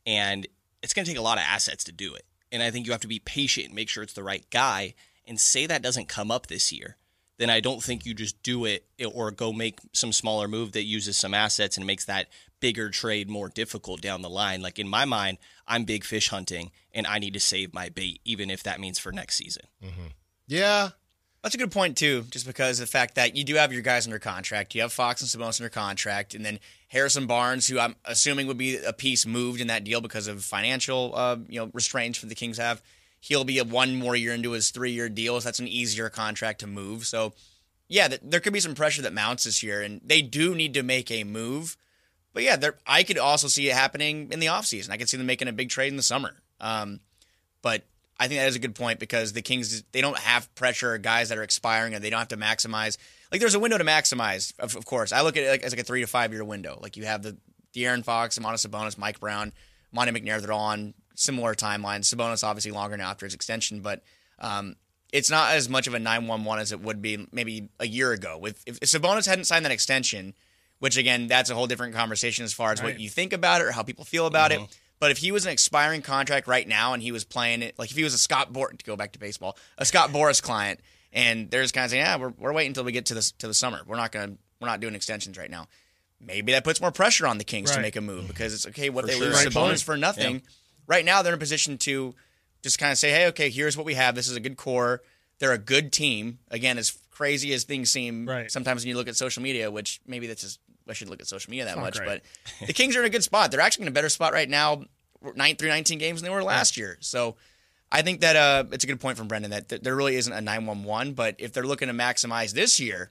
and 0.06 0.46
it's 0.82 0.94
going 0.94 1.04
to 1.04 1.10
take 1.10 1.18
a 1.18 1.22
lot 1.22 1.38
of 1.38 1.44
assets 1.46 1.84
to 1.84 1.92
do 1.92 2.14
it. 2.14 2.24
And 2.50 2.62
I 2.62 2.70
think 2.70 2.86
you 2.86 2.92
have 2.92 3.00
to 3.02 3.08
be 3.08 3.18
patient 3.18 3.66
and 3.66 3.74
make 3.74 3.88
sure 3.88 4.02
it's 4.02 4.12
the 4.12 4.22
right 4.22 4.44
guy. 4.50 4.94
And 5.24 5.38
say 5.38 5.66
that 5.66 5.82
doesn't 5.82 6.08
come 6.08 6.32
up 6.32 6.48
this 6.48 6.72
year, 6.72 6.96
then 7.38 7.50
I 7.50 7.60
don't 7.60 7.82
think 7.82 8.06
you 8.06 8.14
just 8.14 8.42
do 8.42 8.64
it 8.66 8.84
or 9.14 9.30
go 9.30 9.52
make 9.52 9.78
some 9.92 10.12
smaller 10.12 10.48
move 10.48 10.72
that 10.72 10.84
uses 10.84 11.16
some 11.16 11.34
assets 11.34 11.76
and 11.76 11.86
makes 11.86 12.04
that 12.04 12.28
bigger 12.60 12.90
trade 12.90 13.28
more 13.28 13.48
difficult 13.48 14.00
down 14.00 14.22
the 14.22 14.30
line. 14.30 14.62
Like 14.62 14.78
in 14.78 14.88
my 14.88 15.04
mind, 15.04 15.38
I'm 15.66 15.84
big 15.84 16.04
fish 16.04 16.28
hunting 16.28 16.70
and 16.92 17.06
I 17.06 17.18
need 17.18 17.34
to 17.34 17.40
save 17.40 17.74
my 17.74 17.88
bait, 17.88 18.20
even 18.24 18.50
if 18.50 18.62
that 18.62 18.78
means 18.80 18.98
for 18.98 19.10
next 19.12 19.36
season. 19.36 19.64
Yeah, 20.46 20.90
That's 21.42 21.56
a 21.56 21.58
good 21.58 21.72
point 21.72 21.96
too, 21.96 22.24
just 22.30 22.46
because 22.46 22.78
of 22.78 22.86
the 22.86 22.90
fact 22.92 23.16
that 23.16 23.34
you 23.34 23.42
do 23.42 23.56
have 23.56 23.72
your 23.72 23.82
guys 23.82 24.06
under 24.06 24.20
contract. 24.20 24.74
You 24.76 24.82
have 24.82 24.92
Fox 24.92 25.20
and 25.22 25.28
Sabonis 25.28 25.60
under 25.60 25.70
contract, 25.70 26.34
and 26.34 26.44
then 26.46 26.60
Harrison 26.86 27.26
Barnes, 27.26 27.66
who 27.66 27.80
I'm 27.80 27.96
assuming 28.04 28.46
would 28.46 28.58
be 28.58 28.76
a 28.76 28.92
piece 28.92 29.26
moved 29.26 29.60
in 29.60 29.66
that 29.66 29.82
deal 29.82 30.00
because 30.00 30.28
of 30.28 30.44
financial, 30.44 31.12
uh, 31.16 31.38
you 31.48 31.58
know, 31.58 31.70
restraints 31.72 32.18
for 32.18 32.26
the 32.26 32.36
Kings 32.36 32.58
have. 32.58 32.80
He'll 33.22 33.44
be 33.44 33.60
one 33.60 33.94
more 33.94 34.16
year 34.16 34.34
into 34.34 34.50
his 34.50 34.70
three 34.70 34.90
year 34.90 35.08
deal, 35.08 35.40
so 35.40 35.44
that's 35.44 35.60
an 35.60 35.68
easier 35.68 36.10
contract 36.10 36.58
to 36.60 36.66
move. 36.66 37.06
So, 37.06 37.34
yeah, 37.86 38.08
th- 38.08 38.20
there 38.24 38.40
could 38.40 38.52
be 38.52 38.58
some 38.58 38.74
pressure 38.74 39.00
that 39.02 39.12
mounts 39.12 39.44
this 39.44 39.62
year, 39.62 39.80
and 39.80 40.00
they 40.04 40.22
do 40.22 40.56
need 40.56 40.74
to 40.74 40.82
make 40.82 41.08
a 41.08 41.22
move. 41.22 41.76
But 42.32 42.42
yeah, 42.42 42.56
there, 42.56 42.74
I 42.84 43.04
could 43.04 43.18
also 43.18 43.46
see 43.46 43.70
it 43.70 43.74
happening 43.74 44.32
in 44.32 44.40
the 44.40 44.46
offseason. 44.46 44.90
I 44.90 44.96
could 44.96 45.08
see 45.08 45.16
them 45.16 45.26
making 45.26 45.46
a 45.46 45.52
big 45.52 45.68
trade 45.68 45.86
in 45.86 45.96
the 45.96 46.02
summer. 46.02 46.34
Um, 46.60 46.98
but 47.62 47.84
I 48.18 48.26
think 48.26 48.40
that 48.40 48.48
is 48.48 48.56
a 48.56 48.58
good 48.58 48.74
point 48.74 48.98
because 48.98 49.34
the 49.34 49.42
Kings 49.42 49.84
they 49.92 50.00
don't 50.00 50.18
have 50.18 50.52
pressure 50.56 50.98
guys 50.98 51.28
that 51.28 51.38
are 51.38 51.44
expiring 51.44 51.94
and 51.94 52.02
they 52.02 52.10
don't 52.10 52.18
have 52.18 52.28
to 52.28 52.36
maximize. 52.36 52.98
Like 53.30 53.40
there's 53.40 53.54
a 53.54 53.60
window 53.60 53.78
to 53.78 53.84
maximize, 53.84 54.52
of, 54.58 54.74
of 54.74 54.84
course. 54.84 55.12
I 55.12 55.20
look 55.22 55.36
at 55.36 55.44
it 55.44 55.50
like, 55.50 55.62
as 55.62 55.72
like 55.72 55.80
a 55.80 55.84
three 55.84 56.00
to 56.00 56.08
five 56.08 56.32
year 56.32 56.42
window. 56.42 56.76
Like 56.82 56.96
you 56.96 57.04
have 57.04 57.22
the 57.22 57.36
De'Aaron 57.72 58.04
Fox, 58.04 58.36
Sabonis 58.36 58.66
Sabonis, 58.66 58.98
Mike 58.98 59.20
Brown, 59.20 59.52
Monte 59.92 60.12
McNair. 60.12 60.40
They're 60.40 60.52
all 60.52 60.60
on 60.60 60.94
similar 61.14 61.54
timelines. 61.54 62.12
Sabonis 62.12 62.44
obviously 62.44 62.70
longer 62.70 62.96
now 62.96 63.10
after 63.10 63.26
his 63.26 63.34
extension, 63.34 63.80
but 63.80 64.02
um, 64.38 64.76
it's 65.12 65.30
not 65.30 65.54
as 65.54 65.68
much 65.68 65.86
of 65.86 65.94
a 65.94 65.98
nine 65.98 66.26
one 66.26 66.44
one 66.44 66.58
as 66.58 66.72
it 66.72 66.80
would 66.80 67.02
be 67.02 67.26
maybe 67.32 67.68
a 67.78 67.86
year 67.86 68.12
ago. 68.12 68.38
With 68.38 68.62
if, 68.66 68.78
if 68.82 68.88
Sabonis 68.88 69.26
hadn't 69.26 69.44
signed 69.44 69.64
that 69.64 69.72
extension, 69.72 70.34
which 70.78 70.96
again 70.96 71.26
that's 71.28 71.50
a 71.50 71.54
whole 71.54 71.66
different 71.66 71.94
conversation 71.94 72.44
as 72.44 72.52
far 72.52 72.72
as 72.72 72.82
what 72.82 72.98
you 72.98 73.08
think 73.08 73.32
about 73.32 73.60
it 73.60 73.66
or 73.66 73.72
how 73.72 73.82
people 73.82 74.04
feel 74.04 74.26
about 74.26 74.52
it. 74.52 74.60
But 74.98 75.10
if 75.10 75.18
he 75.18 75.32
was 75.32 75.44
an 75.46 75.52
expiring 75.52 76.00
contract 76.00 76.46
right 76.46 76.66
now 76.66 76.92
and 76.92 77.02
he 77.02 77.10
was 77.10 77.24
playing 77.24 77.62
it, 77.62 77.76
like 77.76 77.90
if 77.90 77.96
he 77.96 78.04
was 78.04 78.14
a 78.14 78.18
Scott 78.18 78.52
Boras, 78.52 78.78
to 78.78 78.84
go 78.84 78.94
back 78.94 79.12
to 79.12 79.18
baseball, 79.18 79.56
a 79.76 79.84
Scott 79.84 80.10
Boras 80.10 80.40
client, 80.40 80.78
and 81.12 81.50
there's 81.50 81.72
kind 81.72 81.84
of 81.84 81.90
saying, 81.90 82.04
yeah, 82.04 82.16
we're, 82.16 82.32
we're 82.38 82.52
waiting 82.52 82.70
until 82.70 82.84
we 82.84 82.92
get 82.92 83.06
to 83.06 83.14
the 83.14 83.32
to 83.38 83.48
the 83.48 83.54
summer. 83.54 83.80
We're 83.84 83.96
not 83.96 84.12
gonna 84.12 84.34
we're 84.60 84.68
not 84.68 84.78
doing 84.80 84.94
extensions 84.94 85.36
right 85.36 85.50
now. 85.50 85.66
Maybe 86.24 86.52
that 86.52 86.62
puts 86.62 86.80
more 86.80 86.92
pressure 86.92 87.26
on 87.26 87.38
the 87.38 87.44
Kings 87.44 87.72
to 87.72 87.80
make 87.80 87.96
a 87.96 88.00
move 88.00 88.28
because 88.28 88.54
it's 88.54 88.64
okay. 88.68 88.90
What 88.90 89.06
they 89.06 89.14
sure. 89.14 89.26
lose 89.26 89.44
Right 89.44 89.48
Sabonis 89.48 89.68
point. 89.68 89.80
for 89.82 89.96
nothing. 89.96 90.42
Right 90.86 91.04
now 91.04 91.22
they're 91.22 91.32
in 91.32 91.36
a 91.36 91.40
position 91.40 91.78
to 91.78 92.14
just 92.62 92.78
kind 92.78 92.92
of 92.92 92.98
say, 92.98 93.10
hey, 93.10 93.26
okay, 93.28 93.50
here's 93.50 93.76
what 93.76 93.86
we 93.86 93.94
have. 93.94 94.14
This 94.14 94.28
is 94.28 94.36
a 94.36 94.40
good 94.40 94.56
core. 94.56 95.02
They're 95.38 95.52
a 95.52 95.58
good 95.58 95.92
team. 95.92 96.38
Again, 96.50 96.78
as 96.78 96.96
crazy 97.10 97.52
as 97.52 97.64
things 97.64 97.90
seem 97.90 98.26
Right. 98.28 98.50
sometimes 98.50 98.82
when 98.82 98.88
you 98.88 98.96
look 98.96 99.08
at 99.08 99.16
social 99.16 99.42
media, 99.42 99.70
which 99.70 100.00
maybe 100.06 100.26
that's 100.26 100.42
just 100.42 100.60
I 100.88 100.94
should 100.94 101.08
look 101.08 101.20
at 101.20 101.26
social 101.28 101.50
media 101.50 101.64
that 101.66 101.78
much, 101.78 101.96
great. 101.98 102.22
but 102.60 102.66
the 102.66 102.72
Kings 102.72 102.96
are 102.96 103.00
in 103.00 103.06
a 103.06 103.10
good 103.10 103.22
spot. 103.22 103.50
They're 103.50 103.60
actually 103.60 103.82
in 103.82 103.88
a 103.88 103.92
better 103.92 104.08
spot 104.08 104.32
right 104.32 104.48
now, 104.48 104.84
nine 105.36 105.54
through 105.56 105.68
19 105.68 105.98
games 105.98 106.20
than 106.20 106.28
they 106.28 106.34
were 106.34 106.42
last 106.42 106.76
year. 106.76 106.96
So 107.00 107.36
I 107.92 108.02
think 108.02 108.20
that 108.22 108.34
uh, 108.34 108.64
it's 108.72 108.82
a 108.82 108.86
good 108.88 108.98
point 109.00 109.16
from 109.16 109.28
Brenden 109.28 109.50
that 109.50 109.68
th- 109.68 109.82
there 109.82 109.94
really 109.94 110.16
isn't 110.16 110.32
a 110.32 110.38
9-1-1, 110.38 111.14
but 111.14 111.36
if 111.38 111.52
they're 111.52 111.62
looking 111.66 111.86
to 111.88 111.94
maximize 111.94 112.52
this 112.52 112.80
year, 112.80 113.10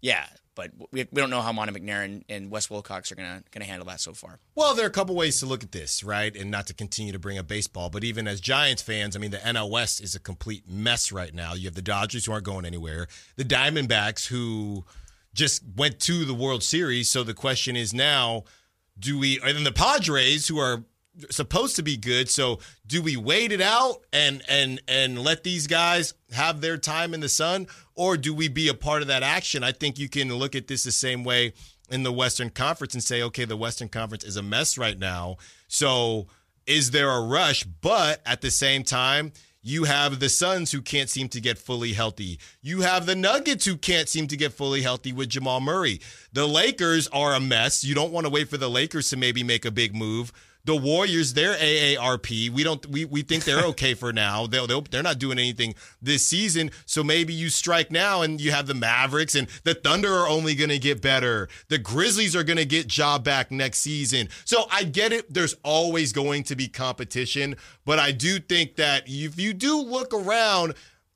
yeah, 0.00 0.26
But 0.58 0.72
we, 0.90 1.06
we 1.12 1.20
don't 1.20 1.30
know 1.30 1.40
how 1.40 1.52
Monte 1.52 1.72
McNair 1.78 2.24
and 2.28 2.50
Wes 2.50 2.68
Wilcox 2.68 3.12
are 3.12 3.14
gonna 3.14 3.44
gonna 3.52 3.64
handle 3.64 3.86
that 3.86 4.00
so 4.00 4.12
far. 4.12 4.40
Well, 4.56 4.74
there 4.74 4.84
are 4.84 4.88
a 4.88 4.92
couple 4.92 5.14
ways 5.14 5.38
to 5.38 5.46
look 5.46 5.62
at 5.62 5.70
this, 5.70 6.02
right? 6.02 6.34
And 6.34 6.50
not 6.50 6.66
to 6.66 6.74
continue 6.74 7.12
to 7.12 7.18
bring 7.20 7.38
up 7.38 7.46
baseball, 7.46 7.90
but 7.90 8.02
even 8.02 8.26
as 8.26 8.40
Giants 8.40 8.82
fans, 8.82 9.14
I 9.14 9.20
mean, 9.20 9.30
the 9.30 9.36
NL 9.36 9.70
West 9.70 10.00
is 10.00 10.16
a 10.16 10.18
complete 10.18 10.68
mess 10.68 11.12
right 11.12 11.32
now. 11.32 11.54
You 11.54 11.66
have 11.66 11.76
the 11.76 11.80
Dodgers 11.80 12.26
who 12.26 12.32
aren't 12.32 12.44
going 12.44 12.64
anywhere, 12.64 13.06
the 13.36 13.44
Diamondbacks 13.44 14.26
who 14.26 14.84
just 15.32 15.62
went 15.76 16.00
to 16.00 16.24
the 16.24 16.34
World 16.34 16.64
Series. 16.64 17.08
So 17.08 17.22
the 17.22 17.34
question 17.34 17.76
is 17.76 17.94
now, 17.94 18.42
do 18.98 19.16
we, 19.16 19.38
and 19.40 19.58
then 19.58 19.62
the 19.62 19.70
Padres 19.70 20.48
who 20.48 20.58
are 20.58 20.82
supposed 21.30 21.76
to 21.76 21.82
be 21.82 21.96
good. 21.96 22.28
So 22.28 22.60
do 22.86 23.02
we 23.02 23.16
wait 23.16 23.52
it 23.52 23.60
out 23.60 24.02
and 24.12 24.42
and 24.48 24.80
and 24.88 25.18
let 25.18 25.44
these 25.44 25.66
guys 25.66 26.14
have 26.32 26.60
their 26.60 26.76
time 26.76 27.14
in 27.14 27.20
the 27.20 27.28
sun, 27.28 27.66
or 27.94 28.16
do 28.16 28.34
we 28.34 28.48
be 28.48 28.68
a 28.68 28.74
part 28.74 29.02
of 29.02 29.08
that 29.08 29.22
action? 29.22 29.62
I 29.64 29.72
think 29.72 29.98
you 29.98 30.08
can 30.08 30.32
look 30.34 30.54
at 30.54 30.68
this 30.68 30.84
the 30.84 30.92
same 30.92 31.24
way 31.24 31.52
in 31.90 32.02
the 32.02 32.12
Western 32.12 32.50
Conference 32.50 32.94
and 32.94 33.02
say, 33.02 33.22
okay, 33.22 33.44
the 33.44 33.56
Western 33.56 33.88
Conference 33.88 34.24
is 34.24 34.36
a 34.36 34.42
mess 34.42 34.76
right 34.76 34.98
now. 34.98 35.36
So 35.68 36.26
is 36.66 36.90
there 36.90 37.10
a 37.10 37.22
rush? 37.22 37.64
But 37.64 38.20
at 38.26 38.42
the 38.42 38.50
same 38.50 38.84
time, 38.84 39.32
you 39.62 39.84
have 39.84 40.20
the 40.20 40.28
Suns 40.28 40.70
who 40.70 40.80
can't 40.80 41.10
seem 41.10 41.28
to 41.30 41.40
get 41.40 41.58
fully 41.58 41.92
healthy. 41.92 42.38
You 42.62 42.82
have 42.82 43.06
the 43.06 43.16
Nuggets 43.16 43.64
who 43.64 43.76
can't 43.76 44.08
seem 44.08 44.28
to 44.28 44.36
get 44.36 44.52
fully 44.52 44.82
healthy 44.82 45.12
with 45.12 45.30
Jamal 45.30 45.60
Murray. 45.60 46.00
The 46.32 46.46
Lakers 46.46 47.08
are 47.08 47.34
a 47.34 47.40
mess. 47.40 47.82
You 47.82 47.94
don't 47.94 48.12
want 48.12 48.26
to 48.26 48.30
wait 48.30 48.48
for 48.48 48.56
the 48.56 48.70
Lakers 48.70 49.10
to 49.10 49.16
maybe 49.16 49.42
make 49.42 49.64
a 49.64 49.70
big 49.70 49.94
move. 49.94 50.32
The 50.68 50.76
Warriors, 50.76 51.32
they're 51.32 51.56
AARP. 51.56 52.50
We 52.50 52.62
don't. 52.62 52.84
We, 52.90 53.06
we 53.06 53.22
think 53.22 53.44
they're 53.44 53.64
okay 53.68 53.94
for 53.94 54.12
now. 54.12 54.46
They'll, 54.46 54.66
they'll, 54.66 54.82
they're 54.82 55.02
not 55.02 55.18
doing 55.18 55.38
anything 55.38 55.74
this 56.02 56.26
season. 56.26 56.72
So 56.84 57.02
maybe 57.02 57.32
you 57.32 57.48
strike 57.48 57.90
now, 57.90 58.20
and 58.20 58.38
you 58.38 58.50
have 58.50 58.66
the 58.66 58.74
Mavericks 58.74 59.34
and 59.34 59.48
the 59.64 59.72
Thunder 59.72 60.12
are 60.12 60.28
only 60.28 60.54
going 60.54 60.68
to 60.68 60.78
get 60.78 61.00
better. 61.00 61.48
The 61.68 61.78
Grizzlies 61.78 62.36
are 62.36 62.44
going 62.44 62.58
to 62.58 62.66
get 62.66 62.94
Ja 62.94 63.18
back 63.18 63.50
next 63.50 63.78
season. 63.78 64.28
So 64.44 64.66
I 64.70 64.84
get 64.84 65.10
it. 65.10 65.32
There's 65.32 65.56
always 65.64 66.12
going 66.12 66.42
to 66.42 66.54
be 66.54 66.68
competition, 66.68 67.56
but 67.86 67.98
I 67.98 68.12
do 68.12 68.38
think 68.38 68.76
that 68.76 69.04
if 69.06 69.40
you 69.40 69.54
do 69.54 69.80
look 69.80 70.12
around, 70.12 70.74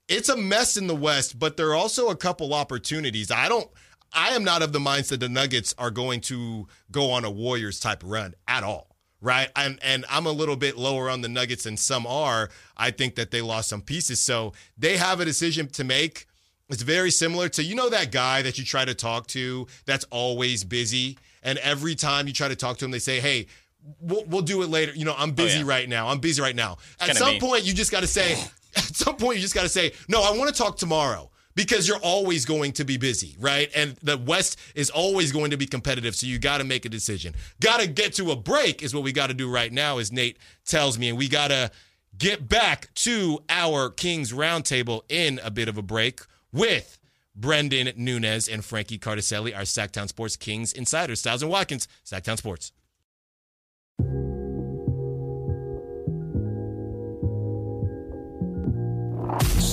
it's 0.09 0.31
a 0.31 0.37
mess 0.38 0.79
in 0.79 0.87
the 0.87 0.97
West. 0.97 1.38
But 1.38 1.59
there 1.59 1.69
are 1.69 1.77
also 1.77 2.09
a 2.09 2.17
couple 2.17 2.55
opportunities. 2.55 3.31
I 3.31 3.51
don't. 3.51 3.69
I 4.15 4.31
am 4.31 4.45
not 4.45 4.62
of 4.62 4.73
the 4.73 4.79
mindset 4.79 5.21
the 5.21 5.29
Nuggets 5.29 5.75
are 5.77 5.91
going 5.91 6.23
to 6.23 6.69
go 6.91 7.11
on 7.11 7.27
a 7.27 7.31
Warriors 7.31 7.81
type 7.81 8.03
run 8.03 8.35
at 8.49 8.65
all 8.65 8.91
right? 9.23 9.49
And 9.57 9.79
and 9.83 10.05
I'm 10.11 10.27
a 10.27 10.33
little 10.33 10.57
bit 10.57 10.77
lower 10.77 11.09
on 11.09 11.23
the 11.23 11.29
Nuggets 11.29 11.65
than 11.65 11.79
some 11.79 12.07
are. 12.07 12.51
I 12.77 12.91
think 12.91 13.15
that 13.15 13.31
they 13.31 13.41
lost 13.41 13.71
some 13.71 13.81
pieces, 13.81 14.21
so 14.21 14.53
they 14.77 14.99
have 14.99 15.21
a 15.21 15.25
decision 15.25 15.69
to 15.69 15.85
make. 15.85 16.27
It's 16.69 16.83
very 16.83 17.11
similar 17.11 17.49
to 17.51 17.63
you 17.63 17.75
know 17.75 17.89
that 17.89 18.13
guy 18.13 18.43
that 18.43 18.59
you 18.59 18.65
try 18.65 18.85
to 18.85 18.95
talk 18.95 19.29
to 19.29 19.67
that's 19.87 20.05
always 20.11 20.65
busy, 20.65 21.17
and 21.43 21.59
every 21.59 21.95
time 21.95 22.27
you 22.27 22.35
try 22.35 22.49
to 22.49 22.57
talk 22.57 22.77
to 22.79 22.85
him, 22.85 22.91
they 22.91 22.99
say, 22.99 23.21
"Hey." 23.21 23.47
We'll, 24.01 24.25
we'll 24.27 24.43
do 24.43 24.63
it 24.63 24.69
later. 24.69 24.93
You 24.95 25.05
know, 25.05 25.15
I'm 25.19 25.33
busy 25.33 25.59
yeah. 25.59 25.65
right 25.67 25.89
now. 25.89 26.07
I'm 26.07 26.21
busy 26.21 26.41
right 26.41 26.55
now. 26.55 26.79
At 27.01 27.07
kinda 27.07 27.15
some 27.17 27.31
mean. 27.31 27.41
point, 27.41 27.65
you 27.65 27.75
just 27.75 27.91
got 27.91 28.03
to 28.03 28.07
say, 28.07 28.35
at 28.77 28.95
some 28.95 29.17
point, 29.17 29.39
you 29.39 29.43
just 29.43 29.57
got 29.57 29.63
to 29.63 29.69
say, 29.69 29.91
no, 30.07 30.23
I 30.23 30.39
want 30.39 30.55
to 30.55 30.57
talk 30.57 30.77
tomorrow 30.77 31.32
because 31.55 31.87
you're 31.88 31.99
always 31.99 32.45
going 32.45 32.73
to 32.73 32.85
be 32.85 32.97
busy, 32.97 33.37
right? 33.38 33.71
And 33.75 33.97
the 34.03 34.17
West 34.17 34.59
is 34.75 34.91
always 34.91 35.33
going 35.33 35.51
to 35.51 35.57
be 35.57 35.67
competitive, 35.67 36.15
so 36.15 36.27
you 36.27 36.38
got 36.38 36.59
to 36.59 36.65
make 36.65 36.85
a 36.85 36.88
decision. 36.88 37.35
Got 37.61 37.81
to 37.81 37.87
get 37.87 38.15
to 38.15 38.31
a 38.31 38.37
break 38.37 38.83
is 38.83 38.95
what 38.95 39.05
we 39.05 39.12
got 39.12 39.29
to 39.29 39.35
do 39.35 39.51
right 39.51 39.73
now, 39.73 39.99
as 39.99 40.12
Nate 40.12 40.38
tells 40.65 40.99
me, 40.99 41.09
and 41.09 41.19
we 41.19 41.29
got 41.29 41.49
to 41.49 41.71
get 42.17 42.49
back 42.49 42.93
to 42.95 43.43
our 43.49 43.91
Kings 43.91 44.33
Roundtable 44.33 45.03
in 45.09 45.41
a 45.43 45.51
bit 45.51 45.69
of 45.69 45.79
a 45.79 45.83
break 45.83 46.21
with 46.53 46.99
Brenden 47.38 47.97
Nunes 47.97 48.49
and 48.49 48.65
Frankie 48.65 48.99
Cartoscelli, 48.99 49.57
our 49.57 49.62
Sactown 49.62 50.09
Sports 50.09 50.37
Kings 50.37 50.73
insiders. 50.73 51.21
Stiles 51.21 51.43
and 51.43 51.51
Watkins, 51.51 51.88
Sactown 52.05 52.37
Sports. 52.37 52.73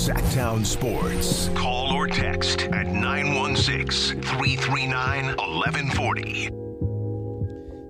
Sactown 0.00 0.64
Sports. 0.64 1.50
Call 1.54 1.92
or 1.92 2.06
text 2.06 2.62
at 2.62 2.86
916 2.86 4.22
339 4.22 5.26
1140. 5.36 6.48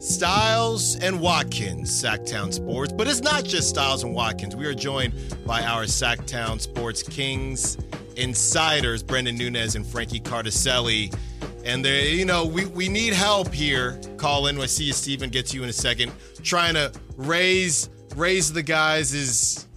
Stiles 0.00 0.96
and 0.96 1.20
Watkins, 1.20 1.88
Sactown 1.88 2.52
Sports. 2.52 2.92
But 2.92 3.06
it's 3.06 3.20
not 3.20 3.44
just 3.44 3.68
Stiles 3.68 4.02
and 4.02 4.12
Watkins. 4.12 4.56
We 4.56 4.66
are 4.66 4.74
joined 4.74 5.14
by 5.46 5.62
our 5.62 5.84
Sactown 5.84 6.60
Sports 6.60 7.04
Kings 7.04 7.78
insiders, 8.16 9.04
Brenden 9.04 9.38
Nunes 9.38 9.76
and 9.76 9.86
Frankie 9.86 10.18
Cartoscelli. 10.18 11.16
And 11.64 11.84
they, 11.84 12.14
you 12.14 12.24
know, 12.24 12.44
we, 12.44 12.66
we 12.66 12.88
need 12.88 13.12
help 13.12 13.54
here. 13.54 14.00
Call 14.16 14.48
in. 14.48 14.60
I 14.60 14.66
see 14.66 14.82
you, 14.82 14.94
Steven, 14.94 15.30
get 15.30 15.46
to 15.46 15.56
you 15.56 15.62
in 15.62 15.68
a 15.68 15.72
second. 15.72 16.10
Trying 16.42 16.74
to 16.74 16.90
raise 17.16 17.88
raise 18.16 18.52
the 18.52 18.64
guys 18.64 19.14
is 19.14 19.68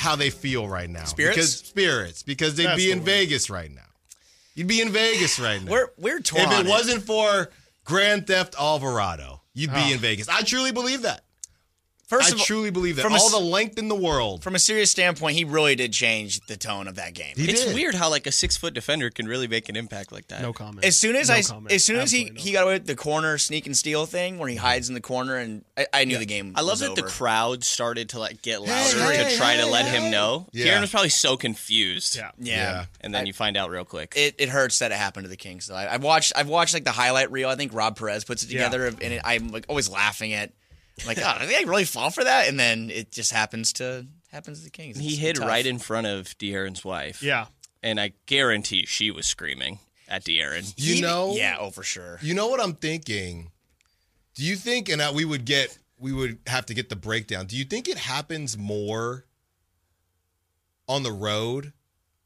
how 0.00 0.16
they 0.16 0.30
feel 0.30 0.66
right 0.68 0.88
now. 0.90 1.04
Spirits? 1.04 1.36
Because 1.36 1.56
spirits. 1.58 2.22
Because 2.22 2.56
they'd 2.56 2.66
That's 2.66 2.76
be 2.76 2.90
in. 2.90 3.00
Vegas 3.02 3.48
right 3.50 3.70
now. 3.70 3.82
You'd 4.54 4.66
be 4.66 4.80
in 4.80 4.90
Vegas 4.90 5.38
right 5.38 5.62
now 5.62 5.70
We're 5.70 5.88
we're 5.96 6.20
torn. 6.20 6.42
if 6.42 6.48
on 6.50 6.66
it 6.66 6.68
wasn't 6.68 7.02
for 7.04 7.50
Grand 7.84 8.26
Theft 8.26 8.54
Alvarado, 8.58 9.42
you'd 9.54 9.72
be 9.72 9.80
Oh. 9.80 9.92
in 9.92 9.98
Vegas. 9.98 10.28
I 10.28 10.42
truly 10.42 10.72
believe 10.72 11.02
that. 11.02 11.22
First 12.10 12.30
I 12.30 12.34
of 12.34 12.40
all, 12.40 12.44
truly 12.44 12.70
believe 12.70 12.96
that. 12.96 13.02
from 13.02 13.12
All 13.12 13.26
s- 13.26 13.30
the 13.30 13.38
length 13.38 13.78
in 13.78 13.86
the 13.86 13.94
world. 13.94 14.42
from 14.42 14.56
a 14.56 14.58
serious 14.58 14.90
standpoint, 14.90 15.36
he 15.36 15.44
really 15.44 15.76
did 15.76 15.92
change 15.92 16.40
the 16.46 16.56
tone 16.56 16.88
of 16.88 16.96
that 16.96 17.14
game. 17.14 17.34
He 17.36 17.48
It's 17.48 17.64
did. 17.66 17.72
weird 17.74 17.94
how 17.94 18.10
like 18.10 18.26
a 18.26 18.32
six 18.32 18.56
foot 18.56 18.74
defender 18.74 19.10
can 19.10 19.28
really 19.28 19.46
make 19.46 19.68
an 19.68 19.76
impact 19.76 20.10
like 20.10 20.26
that. 20.26 20.42
No 20.42 20.52
comment. 20.52 20.84
As 20.84 20.96
soon 20.98 21.14
as 21.14 21.28
No 21.28 21.36
I, 21.36 21.42
comment. 21.42 21.70
as 21.72 21.84
soon 21.84 22.00
as 22.00 22.10
he, 22.10 22.24
no 22.30 22.32
he 22.40 22.50
got 22.50 22.64
away 22.64 22.72
with 22.74 22.86
the 22.86 22.96
corner 22.96 23.38
sneak 23.38 23.66
and 23.66 23.76
steal 23.76 24.06
thing, 24.06 24.38
where 24.38 24.48
he 24.48 24.56
mm-hmm. 24.56 24.64
hides 24.66 24.88
in 24.88 24.96
the 24.96 25.00
corner, 25.00 25.36
and 25.36 25.64
I, 25.78 25.86
I 25.94 26.04
knew 26.04 26.18
the 26.18 26.26
game. 26.26 26.52
I 26.56 26.62
love 26.62 26.72
was 26.72 26.80
that 26.80 26.96
the 26.96 27.02
crowd 27.04 27.62
started 27.62 28.08
to 28.08 28.18
like 28.18 28.42
get 28.42 28.60
louder 28.60 29.04
hey, 29.04 29.30
to 29.30 29.36
try 29.36 29.52
hey, 29.54 29.60
to 29.60 29.66
let 29.66 29.84
hey. 29.86 30.00
him 30.00 30.10
know. 30.10 30.48
Yeah. 30.50 30.64
Kieran 30.64 30.80
was 30.80 30.90
probably 30.90 31.10
so 31.10 31.36
confused. 31.36 32.16
Yeah. 32.16 32.32
Yeah, 32.38 32.54
Yeah. 32.56 32.84
And 33.02 33.14
then 33.14 33.26
you 33.26 33.32
find 33.32 33.56
out 33.56 33.70
real 33.70 33.84
quick. 33.84 34.14
it, 34.16 34.34
it 34.38 34.48
hurts 34.48 34.80
that 34.80 34.90
it 34.90 34.96
happened 34.96 35.26
to 35.26 35.30
the 35.30 35.36
Kings. 35.36 35.68
Though 35.68 35.76
I, 35.76 35.94
I've 35.94 36.02
watched 36.02 36.32
I've 36.34 36.48
watched 36.48 36.74
like 36.74 36.84
the 36.84 36.90
highlight 36.90 37.30
reel. 37.30 37.48
I 37.48 37.54
think 37.54 37.72
Rob 37.72 37.96
Perez 37.96 38.24
puts 38.24 38.42
it 38.42 38.50
Yeah. 38.50 38.64
together, 38.64 38.86
and 38.86 39.14
it, 39.14 39.20
I'm 39.24 39.48
like 39.52 39.66
always 39.68 39.88
laughing 39.88 40.32
at 40.32 40.50
I'm 41.00 41.06
like, 41.06 41.18
God, 41.18 41.40
did 41.40 41.48
they 41.50 41.64
really 41.64 41.84
fall 41.84 42.10
for 42.10 42.24
that? 42.24 42.48
And 42.48 42.58
then 42.58 42.90
it 42.90 43.12
just 43.12 43.32
happens 43.32 43.72
to 43.74 44.06
happens 44.30 44.58
to 44.58 44.64
the 44.64 44.70
Kings. 44.70 44.98
he 44.98 45.08
It's 45.08 45.18
hid 45.18 45.36
tough. 45.36 45.48
right 45.48 45.66
in 45.66 45.78
front 45.78 46.06
of 46.06 46.26
De'Aaron's 46.38 46.84
wife. 46.84 47.22
Yeah. 47.22 47.46
And 47.82 48.00
I 48.00 48.12
guarantee 48.26 48.86
she 48.86 49.10
was 49.10 49.26
screaming 49.26 49.78
at 50.08 50.24
De'Aaron. 50.24 50.72
You 50.76 50.96
He- 50.96 51.00
know, 51.00 51.34
yeah, 51.34 51.56
oh 51.58 51.70
for 51.70 51.82
sure. 51.82 52.18
You 52.22 52.34
know 52.34 52.48
what 52.48 52.60
I'm 52.60 52.74
thinking? 52.74 53.50
Do 54.34 54.44
you 54.44 54.56
think, 54.56 54.88
and 54.88 55.02
I, 55.02 55.10
we 55.10 55.24
would 55.24 55.44
get, 55.44 55.76
we 55.98 56.12
would 56.12 56.38
have 56.46 56.66
to 56.66 56.74
get 56.74 56.88
the 56.88 56.96
breakdown. 56.96 57.46
Do 57.46 57.56
you 57.56 57.64
think 57.64 57.88
it 57.88 57.98
happens 57.98 58.56
more 58.56 59.24
on 60.88 61.02
the 61.02 61.12
road 61.12 61.72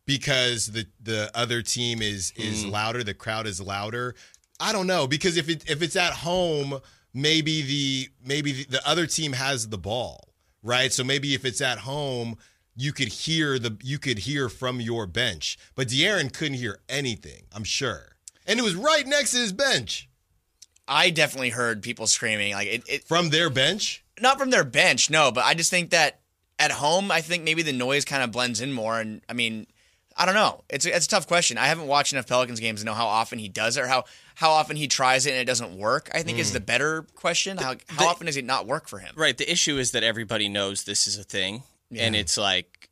because 0.07 0.69
the 0.69 0.87
the 1.03 1.31
other 1.35 1.63
team 1.63 2.01
is 2.03 2.33
is 2.37 2.65
mm. 2.65 2.71
louder, 2.71 3.03
the 3.03 3.15
crowd 3.15 3.47
is 3.47 3.61
louder? 3.61 4.15
I 4.61 4.73
don't 4.73 4.87
know 4.87 5.07
because 5.07 5.37
if 5.37 5.49
it 5.49 5.69
if 5.69 5.83
it's 5.83 5.97
at 5.97 6.13
home, 6.13 6.79
maybe 7.15 7.63
the 7.63 8.09
maybe 8.25 8.53
the, 8.53 8.65
the 8.65 8.89
other 8.89 9.07
team 9.07 9.33
has 9.33 9.69
the 9.69 9.79
ball, 9.79 10.29
right? 10.63 10.93
So 10.93 11.03
maybe 11.05 11.35
if 11.35 11.45
it's 11.45 11.61
at 11.61 11.79
home, 11.79 12.37
you 12.77 12.93
could 12.93 13.09
hear 13.09 13.59
the 13.59 13.79
you 13.83 13.99
could 13.99 14.19
hear 14.19 14.49
from 14.49 14.81
your 14.81 15.07
bench, 15.07 15.57
but 15.75 15.89
De'Aaron 15.89 16.33
couldn't 16.33 16.59
hear 16.59 16.81
anything. 16.89 17.45
I'm 17.55 17.65
sure, 17.65 18.17
and 18.47 18.59
it 18.59 18.63
was 18.63 18.75
right 18.75 19.07
next 19.07 19.31
to 19.31 19.39
his 19.39 19.53
bench 19.53 20.09
I 20.87 21.11
definitely 21.11 21.51
heard 21.51 21.83
people 21.83 22.07
screaming 22.07 22.53
like 22.53 22.69
it, 22.69 22.83
it 22.89 23.05
from 23.05 23.31
their 23.31 23.51
bench. 23.51 24.05
not 24.21 24.39
from 24.39 24.51
their 24.51 24.65
bench, 24.65 25.11
no, 25.11 25.33
but 25.33 25.45
I 25.45 25.55
just 25.55 25.71
think 25.71 25.91
that 25.91 26.21
at 26.59 26.71
home, 26.71 27.11
I 27.11 27.21
think 27.21 27.43
maybe 27.43 27.63
the 27.63 27.73
noise 27.73 28.05
kind 28.05 28.23
of 28.23 28.31
blends 28.31 28.61
in 28.61 28.73
more. 28.73 29.01
And 29.01 29.23
I 29.29 29.33
mean, 29.33 29.67
I 30.17 30.27
don't 30.27 30.35
know. 30.35 30.63
It's 30.69 30.87
a, 30.87 30.95
it's 30.95 31.07
a 31.07 31.09
tough 31.09 31.27
question. 31.27 31.59
I 31.59 31.67
haven't 31.67 31.87
watched 31.89 32.13
enough 32.13 32.27
Pelicans 32.29 32.61
games 32.61 32.81
to 32.81 32.87
know 32.87 32.95
how 32.95 33.07
often 33.07 33.39
he 33.39 33.49
does 33.49 33.77
it 33.77 33.81
or 33.83 33.89
how, 33.89 34.05
how 34.37 34.51
often 34.53 34.77
he 34.77 34.87
tries 34.87 35.27
it 35.27 35.31
and 35.31 35.41
it 35.41 35.45
doesn't 35.45 35.77
work. 35.77 36.09
I 36.15 36.23
think 36.23 36.39
is 36.39 36.53
the 36.53 36.61
mm. 36.61 36.67
better 36.67 37.03
question. 37.17 37.57
How, 37.57 37.75
how 37.89 38.05
the- 38.05 38.09
often 38.09 38.27
does 38.27 38.37
it 38.37 38.45
not 38.45 38.67
work 38.67 38.89
for 38.89 38.99
him? 39.01 39.13
Right. 39.17 39.37
The 39.37 39.51
issue 39.51 39.77
is 39.79 39.91
that 39.91 40.05
everybody 40.05 40.49
knows 40.49 40.85
this 40.85 41.07
is 41.09 41.19
a 41.19 41.25
thing, 41.25 41.65
and 41.97 42.15
it's 42.15 42.37
like 42.39 42.89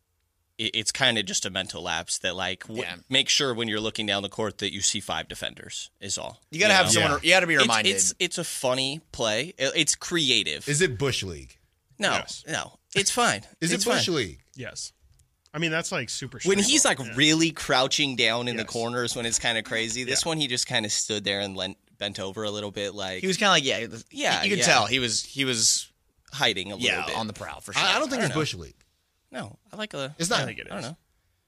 it, 0.59 0.73
it's 0.75 0.91
kind 0.91 1.17
of 1.17 1.25
just 1.25 1.47
a 1.47 1.51
mental 1.51 1.83
lapse 1.83 2.19
that 2.19 2.35
like 2.35 2.63
w- 2.65 2.83
Yeah. 2.83 2.97
make 3.09 3.29
sure 3.29 3.55
when 3.55 3.69
you're 3.69 3.81
looking 3.81 4.05
down 4.05 4.23
the 4.25 4.29
court 4.29 4.59
that 4.59 4.73
you 4.73 4.81
see 4.81 4.99
five 4.99 5.29
defenders 5.29 5.91
is 6.01 6.19
all. 6.19 6.41
You 6.51 6.59
got 6.59 6.69
to 6.69 6.75
have 6.75 6.87
know? 6.87 6.93
someone. 6.93 7.21
You 7.23 7.31
got 7.31 7.41
to 7.41 7.47
be 7.47 7.55
It's- 7.55 7.65
reminded. 7.67 7.91
It's, 7.91 8.15
it's 8.19 8.39
a 8.39 8.45
funny 8.45 9.01
play. 9.13 9.55
It- 9.59 9.73
It's 9.77 9.95
creative. 9.95 10.69
Is 10.69 10.81
it 10.83 10.99
Bush 10.99 11.23
League? 11.23 11.57
no, 11.99 12.11
Yes. 12.13 12.43
no, 12.49 12.79
it's 12.97 13.13
fine. 13.13 13.43
Is 13.61 13.73
It's 13.73 13.85
it 13.87 13.89
Bush 13.89 14.07
fine. 14.07 14.15
League? 14.17 14.41
Yes. 14.57 14.93
I 15.55 15.59
mean, 15.59 15.71
that's 15.71 15.93
like 15.93 16.09
super. 16.09 16.39
When 16.45 16.59
strange. 16.59 16.67
he's 16.67 16.85
like 16.85 16.99
really 17.17 17.51
crouching 17.51 18.17
down 18.17 18.49
in 18.49 18.57
the 18.57 18.65
corners 18.65 19.15
when 19.15 19.27
it's 19.27 19.39
kind 19.39 19.59
of 19.59 19.65
crazy. 19.65 20.05
This 20.05 20.25
Yeah. 20.25 20.29
one 20.31 20.39
he 20.39 20.47
just 20.49 20.67
kind 20.67 20.87
of 20.87 20.93
stood 20.93 21.25
there 21.25 21.41
and 21.41 21.55
lent, 21.57 21.77
bent 21.99 22.19
over 22.19 22.45
a 22.45 22.51
little 22.51 22.71
bit, 22.71 22.95
like 22.95 23.21
he 23.21 23.27
was 23.27 23.37
kind 23.37 23.49
of 23.49 23.55
like 23.57 23.65
yeah, 23.65 23.99
Yeah, 24.11 24.43
You 24.43 24.51
could 24.51 24.59
yeah. 24.61 24.65
tell 24.65 24.87
he 24.87 24.99
was 24.99 25.23
he 25.25 25.45
was 25.45 25.91
hiding 26.33 26.73
a 26.73 26.77
little 26.77 26.89
yeah 26.89 27.05
bit. 27.07 27.17
on 27.17 27.27
the 27.27 27.33
prowl 27.35 27.61
for 27.61 27.73
sure. 27.75 27.83
I, 27.83 27.97
I 27.97 27.99
don't 27.99 28.09
think 28.09 28.23
I 28.23 28.27
it's 28.27 28.35
don't 28.35 28.39
know. 28.39 28.41
Bush 28.41 28.55
League. 28.55 28.77
no, 29.31 29.59
I 29.73 29.77
like 29.77 29.93
a. 29.95 30.15
It's 30.19 30.31
not- 30.31 30.41
I 30.41 30.43
I 30.43 30.47
think 30.47 30.59
it 30.61 30.69
I 30.71 30.75
don't 30.75 30.83
know. 30.83 30.97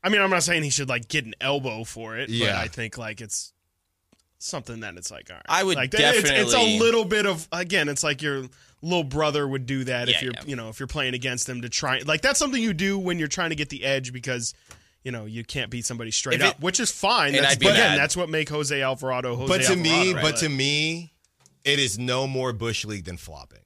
I 0.03 0.11
mean, 0.11 0.21
I'm 0.21 0.29
not 0.29 0.43
saying 0.43 0.63
he 0.65 0.69
should 0.71 0.91
like 0.91 1.09
get 1.09 1.25
an 1.25 1.35
elbow 1.41 1.83
for 1.85 2.19
it, 2.19 2.27
but 2.27 2.35
Yeah. 2.35 2.61
I 2.61 2.69
think 2.69 2.99
like 2.99 3.23
it's 3.23 3.55
something 4.39 4.81
that 4.81 4.97
it's 4.97 5.11
like 5.11 5.31
all 5.31 5.37
right. 5.37 5.45
I 5.49 5.65
would 5.65 5.77
like, 5.77 5.95
it's- 5.95 6.23
It's, 6.31 6.53
a 6.53 6.79
little 6.79 7.07
bit 7.07 7.25
of 7.25 7.49
again. 7.53 7.89
It's 7.89 8.03
like 8.05 8.21
your 8.21 8.45
little 8.85 9.05
brother 9.05 9.47
would 9.47 9.67
do 9.67 9.85
that 9.85 10.09
if 10.09 10.23
you're 10.23 10.33
yeah. 10.33 10.43
you 10.47 10.57
know 10.57 10.69
if 10.69 10.79
you're 10.79 10.87
playing 10.87 11.15
against 11.15 11.47
them 11.47 11.63
to 11.63 11.69
try 11.69 12.01
like 12.07 12.21
that's 12.21 12.39
something 12.39 12.63
you 12.63 12.75
do 12.75 12.99
when 12.99 13.19
you're 13.19 13.29
trying 13.29 13.51
to 13.51 13.57
get 13.57 13.69
the 13.69 13.85
edge 13.85 14.13
because. 14.13 14.55
You 15.07 15.13
know, 15.13 15.27
you 15.27 15.45
can't 15.45 15.71
beat 15.71 15.85
somebody 15.85 16.11
straight 16.11 16.41
it- 16.41 16.47
up, 16.47 16.61
which 16.61 16.81
is 16.81 16.91
fine. 16.91 17.35
And 17.35 17.45
That's, 17.45 17.57
but 17.57 17.73
again, 17.73 17.99
that's 17.99 18.17
what 18.17 18.31
make 18.31 18.49
Jose 18.49 18.81
Alvarado 18.81 19.37
Jose 19.37 19.49
But 19.55 19.67
to 19.67 19.77
me, 19.77 20.09
Alvarado, 20.09 20.23
but 20.23 20.37
to 20.39 20.49
me, 20.49 21.13
it 21.63 21.79
is 21.79 21.99
no 21.99 22.27
more 22.27 22.55
bush 22.55 22.87
league 22.87 23.05
than 23.05 23.19
flopping. 23.19 23.64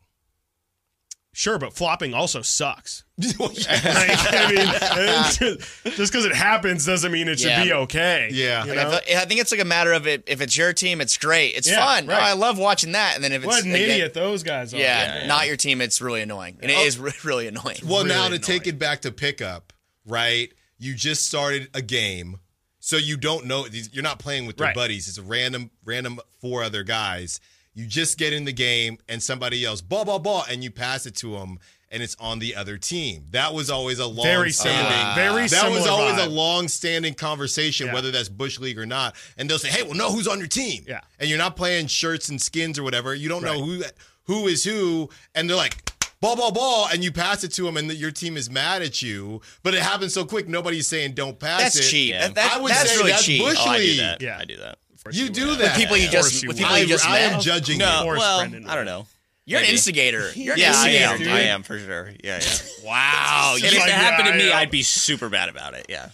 Sure, 1.38 1.56
but 1.56 1.72
flopping 1.72 2.14
also 2.14 2.42
sucks. 2.42 3.04
Like, 3.38 3.58
I 3.70 4.52
mean, 4.52 5.58
just 5.96 6.12
because 6.12 6.24
it 6.24 6.34
happens 6.34 6.84
doesn't 6.84 7.12
mean 7.12 7.28
it 7.28 7.38
should 7.38 7.50
Yeah. 7.50 7.62
be 7.64 7.72
okay. 7.72 8.28
Yeah. 8.32 8.64
you 8.64 8.70
Like, 8.74 8.78
I 8.86 8.90
know? 8.90 8.98
I 9.20 9.24
think 9.24 9.40
it's 9.40 9.52
like 9.52 9.60
a 9.60 9.64
matter 9.64 9.92
of 9.92 10.08
it. 10.08 10.24
If 10.26 10.40
it's 10.40 10.56
your 10.56 10.72
team, 10.72 11.00
it's 11.00 11.16
great. 11.16 11.54
It's 11.54 11.68
Yeah, 11.70 11.76
fun. 11.84 12.08
right. 12.08 12.18
Oh, 12.18 12.24
I 12.24 12.32
love 12.32 12.58
watching 12.58 12.90
that. 12.92 13.14
And 13.14 13.22
then 13.22 13.30
if 13.32 13.42
it's 13.42 13.46
what 13.46 13.62
an 13.64 13.72
again- 13.72 13.88
idiot 13.90 14.14
those 14.14 14.42
guys 14.42 14.74
are. 14.74 14.78
Yeah, 14.78 15.26
not 15.28 15.46
your 15.46 15.56
team. 15.56 15.80
It's 15.80 16.00
really 16.00 16.22
annoying, 16.22 16.58
and 16.60 16.72
it 16.72 16.76
Oh. 16.76 16.84
is 16.84 16.98
re- 16.98 17.12
really 17.22 17.46
annoying. 17.46 17.78
Well, 17.84 18.04
now 18.04 18.24
to 18.24 18.30
Really 18.32 18.38
take 18.40 18.66
it 18.66 18.76
back 18.76 19.02
to 19.02 19.12
pickup, 19.12 19.72
right? 20.04 20.52
You 20.76 20.94
just 20.96 21.24
started 21.26 21.68
a 21.72 21.82
game, 21.82 22.40
so 22.80 22.96
you 22.96 23.16
don't 23.16 23.46
know. 23.46 23.66
You're 23.92 24.02
not 24.02 24.18
playing 24.18 24.46
with 24.46 24.58
your 24.58 24.66
Right. 24.66 24.74
buddies. 24.74 25.06
It's 25.06 25.18
a 25.18 25.22
random, 25.22 25.70
random 25.84 26.18
four 26.40 26.64
other 26.64 26.82
guys. 26.82 27.38
You 27.78 27.86
just 27.86 28.18
get 28.18 28.32
in 28.32 28.44
the 28.44 28.52
game, 28.52 28.98
and 29.08 29.22
somebody 29.22 29.58
yells 29.58 29.80
"ball, 29.82 30.04
ball, 30.04 30.18
ball," 30.18 30.44
and 30.50 30.64
you 30.64 30.70
pass 30.72 31.06
it 31.06 31.14
to 31.18 31.32
them, 31.38 31.60
and 31.92 32.02
it's 32.02 32.16
on 32.18 32.40
the 32.40 32.56
other 32.56 32.76
team. 32.76 33.26
That 33.30 33.54
was 33.54 33.70
always 33.70 34.00
a 34.00 34.06
long, 34.06 34.26
Very 34.26 34.50
similar. 34.50 34.80
standing. 34.80 35.14
Very 35.14 35.46
that 35.46 35.70
was 35.70 35.86
always 35.86 36.18
a 36.20 36.28
long-standing 36.28 37.14
conversation, 37.14 37.86
Yeah. 37.86 37.94
whether 37.94 38.10
that's 38.10 38.28
bush 38.28 38.58
league 38.58 38.80
or 38.80 38.86
not. 38.86 39.14
And 39.36 39.48
they'll 39.48 39.60
say, 39.60 39.68
"Hey, 39.68 39.84
well, 39.84 39.94
know 39.94 40.10
who's 40.10 40.26
on 40.26 40.38
your 40.40 40.48
team." 40.48 40.84
Yeah. 40.88 41.02
and 41.20 41.28
you're 41.28 41.38
not 41.38 41.54
playing 41.56 41.86
shirts 41.86 42.28
and 42.28 42.42
skins 42.42 42.80
or 42.80 42.82
whatever. 42.82 43.14
You 43.14 43.28
don't 43.28 43.44
know 43.44 43.62
who 43.62 43.84
who 44.24 44.48
is 44.48 44.64
who, 44.64 45.08
and 45.36 45.48
they're 45.48 45.56
like 45.56 45.88
ball, 46.20 46.34
ball, 46.34 46.50
ball, 46.50 46.88
and 46.92 47.04
you 47.04 47.12
pass 47.12 47.44
it 47.44 47.52
to 47.54 47.62
them, 47.62 47.76
and 47.76 47.92
your 47.92 48.10
team 48.10 48.36
is 48.36 48.50
mad 48.50 48.82
at 48.82 49.00
you. 49.02 49.40
But 49.62 49.74
it 49.74 49.82
happens 49.82 50.12
so 50.14 50.24
quick, 50.24 50.48
nobody's 50.48 50.88
saying 50.88 51.12
don't 51.14 51.38
pass 51.38 51.60
That's 51.62 51.76
it. 51.76 51.90
cheap. 51.90 52.10
Yeah. 52.10 52.22
That- 52.26 52.34
that- 52.34 52.52
I 52.54 52.60
would 52.60 52.72
that's 52.72 52.90
say 52.90 52.96
really 52.96 53.10
that's 53.12 53.24
cheap. 53.24 53.40
bush 53.40 53.56
Oh, 53.60 53.68
I 53.70 53.78
do 53.78 53.96
that. 53.98 54.20
Yeah. 54.20 54.36
I 54.36 54.44
do 54.44 54.56
that. 54.56 54.78
You 55.14 55.28
do 55.28 55.56
that. 55.56 55.76
people 55.76 55.96
you 55.96 56.08
just 56.08 56.46
with 56.46 56.56
people 56.58 56.72
I, 56.72 56.78
you 56.78 56.86
just 56.86 57.06
I 57.06 57.18
am 57.20 57.40
judging 57.40 57.78
No, 57.78 57.98
you. 57.98 58.02
course, 58.04 58.18
well, 58.18 58.40
I 58.40 58.74
don't 58.74 58.84
know. 58.86 59.06
You're 59.44 59.60
an 59.60 59.66
instigator. 59.66 60.30
You're 60.36 60.54
an 60.54 60.60
Yeah, 60.60 60.72
I 60.74 60.88
instigator, 60.88 61.04
am. 61.12 61.18
dude. 61.18 61.28
I 61.28 61.40
am 61.40 61.62
for 61.62 61.78
sure. 61.78 62.10
Yeah, 62.22 62.40
yeah. 62.42 62.58
Wow. 62.84 63.52
And 63.56 63.64
if 63.64 63.78
like, 63.78 63.88
it 63.88 63.92
happened 63.94 64.26
yeah, 64.28 64.32
to 64.32 64.38
me. 64.38 64.52
I'd 64.52 64.70
be 64.70 64.82
super 64.82 65.28
bad 65.28 65.48
about 65.48 65.74
it. 65.74 65.86
Yeah. 65.88 66.10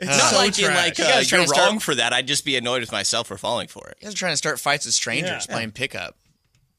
It's 0.00 0.08
Not 0.10 0.30
so 0.30 0.36
like 0.36 0.58
in 0.58 0.64
trash. 0.64 0.76
like 0.76 0.98
You 0.98 1.04
uh, 1.04 1.08
guys 1.08 1.28
trying 1.28 1.40
you're 1.40 1.46
to 1.48 1.54
start- 1.54 1.68
wrong 1.70 1.78
for 1.80 1.94
that. 1.94 2.12
I'd 2.12 2.26
just 2.28 2.44
be 2.44 2.56
annoyed 2.56 2.80
with 2.80 2.92
myself 2.92 3.26
for 3.28 3.36
falling 3.38 3.68
for 3.68 3.88
it. 3.88 3.98
guys 4.02 4.14
are 4.14 4.16
trying 4.16 4.32
to 4.32 4.36
start 4.36 4.60
fights 4.60 4.86
with 4.86 4.94
strangers 4.94 5.46
Yeah. 5.48 5.54
playing 5.54 5.70
pickup. 5.72 6.16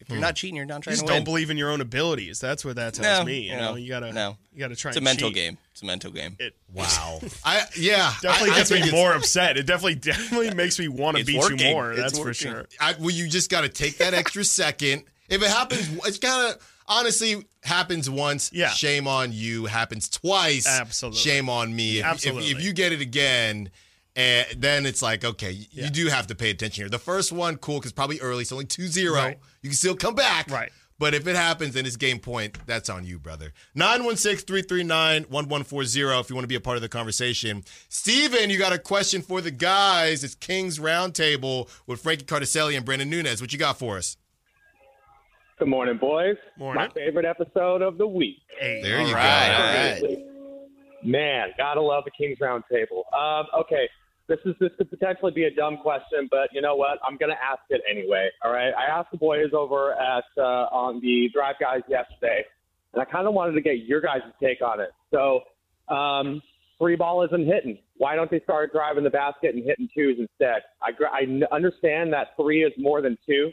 If 0.09 0.13
you're 0.13 0.21
not 0.21 0.35
cheating, 0.35 0.55
you're 0.55 0.65
not 0.65 0.77
you 0.77 0.81
trying 0.81 0.93
just 0.93 1.05
to 1.05 1.11
win. 1.13 1.19
don't 1.19 1.23
believe 1.25 1.49
in 1.49 1.57
your 1.57 1.69
own 1.71 1.81
abilities. 1.81 2.39
That's 2.39 2.65
what 2.65 2.75
that 2.77 2.95
tells 2.95 3.19
No, 3.19 3.25
me. 3.25 3.41
You 3.41 3.51
no, 3.55 3.59
know, 3.59 3.75
you 3.75 3.87
gotta 3.89 4.11
no. 4.11 4.37
you 4.53 4.59
gotta 4.59 4.75
try. 4.75 4.89
It's 4.89 4.97
a 4.97 4.99
and 4.99 5.03
mental 5.05 5.29
cheat. 5.29 5.35
game. 5.35 5.57
It's 5.71 5.81
a 5.81 5.85
mental 5.85 6.11
game. 6.11 6.35
It 6.39 6.55
Wow. 6.73 7.19
I 7.45 7.63
yeah. 7.77 8.13
definitely 8.21 8.51
I, 8.51 8.53
I 8.53 8.57
gets 8.57 8.69
think 8.71 8.85
me 8.85 8.91
more 8.91 9.13
upset. 9.13 9.57
It 9.57 9.65
definitely 9.67 9.95
definitely 9.95 10.53
makes 10.53 10.79
me 10.79 10.87
want 10.87 11.17
to 11.17 11.23
beat 11.25 11.39
working. 11.39 11.59
you 11.59 11.71
more. 11.73 11.91
It's 11.93 12.01
That's 12.01 12.19
for 12.19 12.33
sure. 12.33 12.65
I, 12.79 12.95
well, 12.99 13.11
you 13.11 13.27
just 13.29 13.49
got 13.51 13.61
to 13.61 13.69
take 13.69 13.97
that 13.97 14.13
extra 14.13 14.43
second. 14.43 15.03
If 15.29 15.41
it 15.43 15.49
happens, 15.49 15.87
it's 16.07 16.17
kind 16.17 16.53
of 16.55 16.75
honestly 16.87 17.45
happens 17.63 18.09
once. 18.09 18.51
Yeah. 18.51 18.69
Shame 18.69 19.07
on 19.07 19.31
you. 19.31 19.65
Happens 19.65 20.09
twice. 20.09 20.67
Absolutely. 20.67 21.19
Shame 21.19 21.49
on 21.49 21.75
me. 21.75 21.99
If, 21.99 22.05
if, 22.05 22.11
Absolutely. 22.11 22.49
if 22.51 22.63
you 22.63 22.73
get 22.73 22.91
it 22.93 23.01
again, 23.01 23.69
and 24.19 24.62
then 24.62 24.86
it's 24.86 25.01
like 25.01 25.23
okay, 25.23 25.53
y- 25.53 25.67
Yeah. 25.71 25.84
you 25.86 25.89
do 25.89 26.08
have 26.08 26.27
to 26.27 26.36
pay 26.36 26.49
attention 26.49 26.82
here. 26.84 26.89
The 26.89 26.99
first 26.99 27.32
one, 27.32 27.55
cool, 27.58 27.79
because 27.79 27.93
probably 27.93 28.19
early. 28.19 28.41
It's 28.41 28.51
only 28.51 28.65
2-0. 28.65 29.13
Right. 29.13 29.38
You 29.62 29.69
can 29.69 29.77
still 29.77 29.95
come 29.95 30.15
back. 30.15 30.49
Right. 30.49 30.71
But 30.99 31.13
if 31.13 31.25
it 31.27 31.36
happens 31.38 31.77
and 31.77 31.88
it's 31.88 31.95
game 31.95 32.19
point, 32.19 32.58
that's 32.67 32.89
on 32.89 33.05
you, 33.05 33.19
brother. 33.19 33.53
916-339-1140 33.77 36.19
if 36.19 36.29
you 36.29 36.36
want 36.36 36.43
to 36.43 36.47
be 36.47 36.55
a 36.55 36.60
part 36.60 36.75
of 36.75 36.82
the 36.82 36.89
conversation. 36.89 37.63
Steven, 37.88 38.49
you 38.49 38.58
got 38.58 38.73
a 38.73 38.79
question 38.79 39.21
for 39.21 39.39
the 39.41 39.51
guys. 39.51 40.23
It's 40.25 40.36
King's 40.36 40.77
Roundtable 40.79 41.69
with 41.88 42.01
Frankie 42.01 42.25
Cartoscelli 42.25 42.75
and 42.75 42.86
Brenden 42.86 43.08
Nunes. 43.08 43.39
What 43.41 43.53
you 43.53 43.60
got 43.60 43.79
for 43.79 43.95
us? 43.97 44.17
Good 45.58 45.67
morning, 45.69 45.97
boys. 45.97 46.36
Morning. 46.58 46.84
My 46.84 46.89
favorite 46.93 47.25
episode 47.25 47.82
of 47.82 47.97
the 47.97 48.08
week. 48.08 48.38
Hey, 48.60 48.82
There 48.82 49.01
you 49.01 49.13
right, 49.13 49.97
go. 50.01 50.08
all 50.08 50.12
right. 50.12 50.19
Man, 51.03 51.49
gotta 51.58 51.82
love 51.82 52.03
the 52.05 52.12
King's 52.12 52.39
Roundtable. 52.39 53.03
Um, 53.17 53.45
okay, 53.62 53.89
this 54.29 54.39
is 54.45 54.55
this 54.59 54.69
could 54.77 54.89
potentially 54.89 55.31
be 55.31 55.43
a 55.45 55.51
dumb 55.51 55.77
question, 55.77 56.29
but 56.29 56.49
you 56.53 56.61
know 56.61 56.75
what? 56.75 56.99
I'm 57.05 57.17
gonna 57.17 57.33
ask 57.33 57.61
it 57.69 57.81
anyway. 57.89 58.29
All 58.45 58.53
right. 58.53 58.71
I 58.77 58.85
asked 58.85 59.11
the 59.11 59.17
boys 59.17 59.49
over 59.53 59.93
at 59.93 60.23
uh, 60.37 60.69
on 60.71 61.01
the 61.01 61.29
Drive 61.33 61.55
Guys 61.59 61.81
yesterday, 61.89 62.45
and 62.93 63.01
I 63.01 63.05
kind 63.05 63.27
of 63.27 63.33
wanted 63.33 63.53
to 63.53 63.61
get 63.61 63.79
your 63.79 63.99
guys' 63.99 64.21
take 64.41 64.61
on 64.61 64.79
it. 64.79 64.91
So, 65.11 65.41
um, 65.93 66.41
free 66.77 66.95
ball 66.95 67.25
isn't 67.25 67.45
hitting. 67.45 67.79
Why 67.97 68.15
don't 68.15 68.31
they 68.31 68.39
start 68.41 68.71
driving 68.71 69.03
the 69.03 69.09
basket 69.09 69.55
and 69.55 69.65
hitting 69.65 69.89
twos 69.93 70.17
instead? 70.19 70.61
I, 70.81 70.91
I 71.11 71.53
understand 71.53 72.13
that 72.13 72.27
three 72.37 72.63
is 72.63 72.71
more 72.77 73.01
than 73.01 73.17
two, 73.25 73.51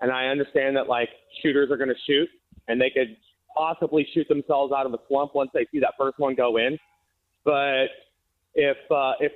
and 0.00 0.10
I 0.10 0.26
understand 0.26 0.76
that 0.76 0.88
like 0.88 1.10
shooters 1.42 1.70
are 1.70 1.76
going 1.76 1.90
to 1.90 2.00
shoot, 2.06 2.28
and 2.66 2.80
they 2.80 2.90
could 2.90 3.16
possibly 3.56 4.06
shoot 4.14 4.26
themselves 4.28 4.72
out 4.72 4.86
of 4.86 4.94
a 4.94 4.98
slump 5.08 5.34
once 5.34 5.50
they 5.52 5.66
see 5.70 5.80
that 5.80 5.94
first 5.98 6.18
one 6.18 6.34
go 6.34 6.56
in. 6.56 6.78
But 7.44 7.88
if 8.54 8.76
uh, 8.90 9.12
if 9.20 9.32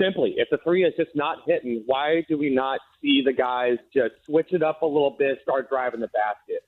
simply 0.00 0.34
if 0.36 0.48
the 0.50 0.58
three 0.58 0.84
is 0.84 0.94
just 0.96 1.10
not 1.14 1.38
hitting, 1.46 1.82
why 1.86 2.24
do 2.28 2.38
we 2.38 2.54
not 2.54 2.80
see 3.00 3.22
the 3.24 3.32
guys 3.32 3.76
just 3.92 4.14
switch 4.26 4.52
it 4.52 4.62
up 4.62 4.82
a 4.82 4.86
little 4.86 5.14
bit, 5.18 5.38
start 5.42 5.68
driving 5.68 6.00
the 6.00 6.08
basket? 6.08 6.64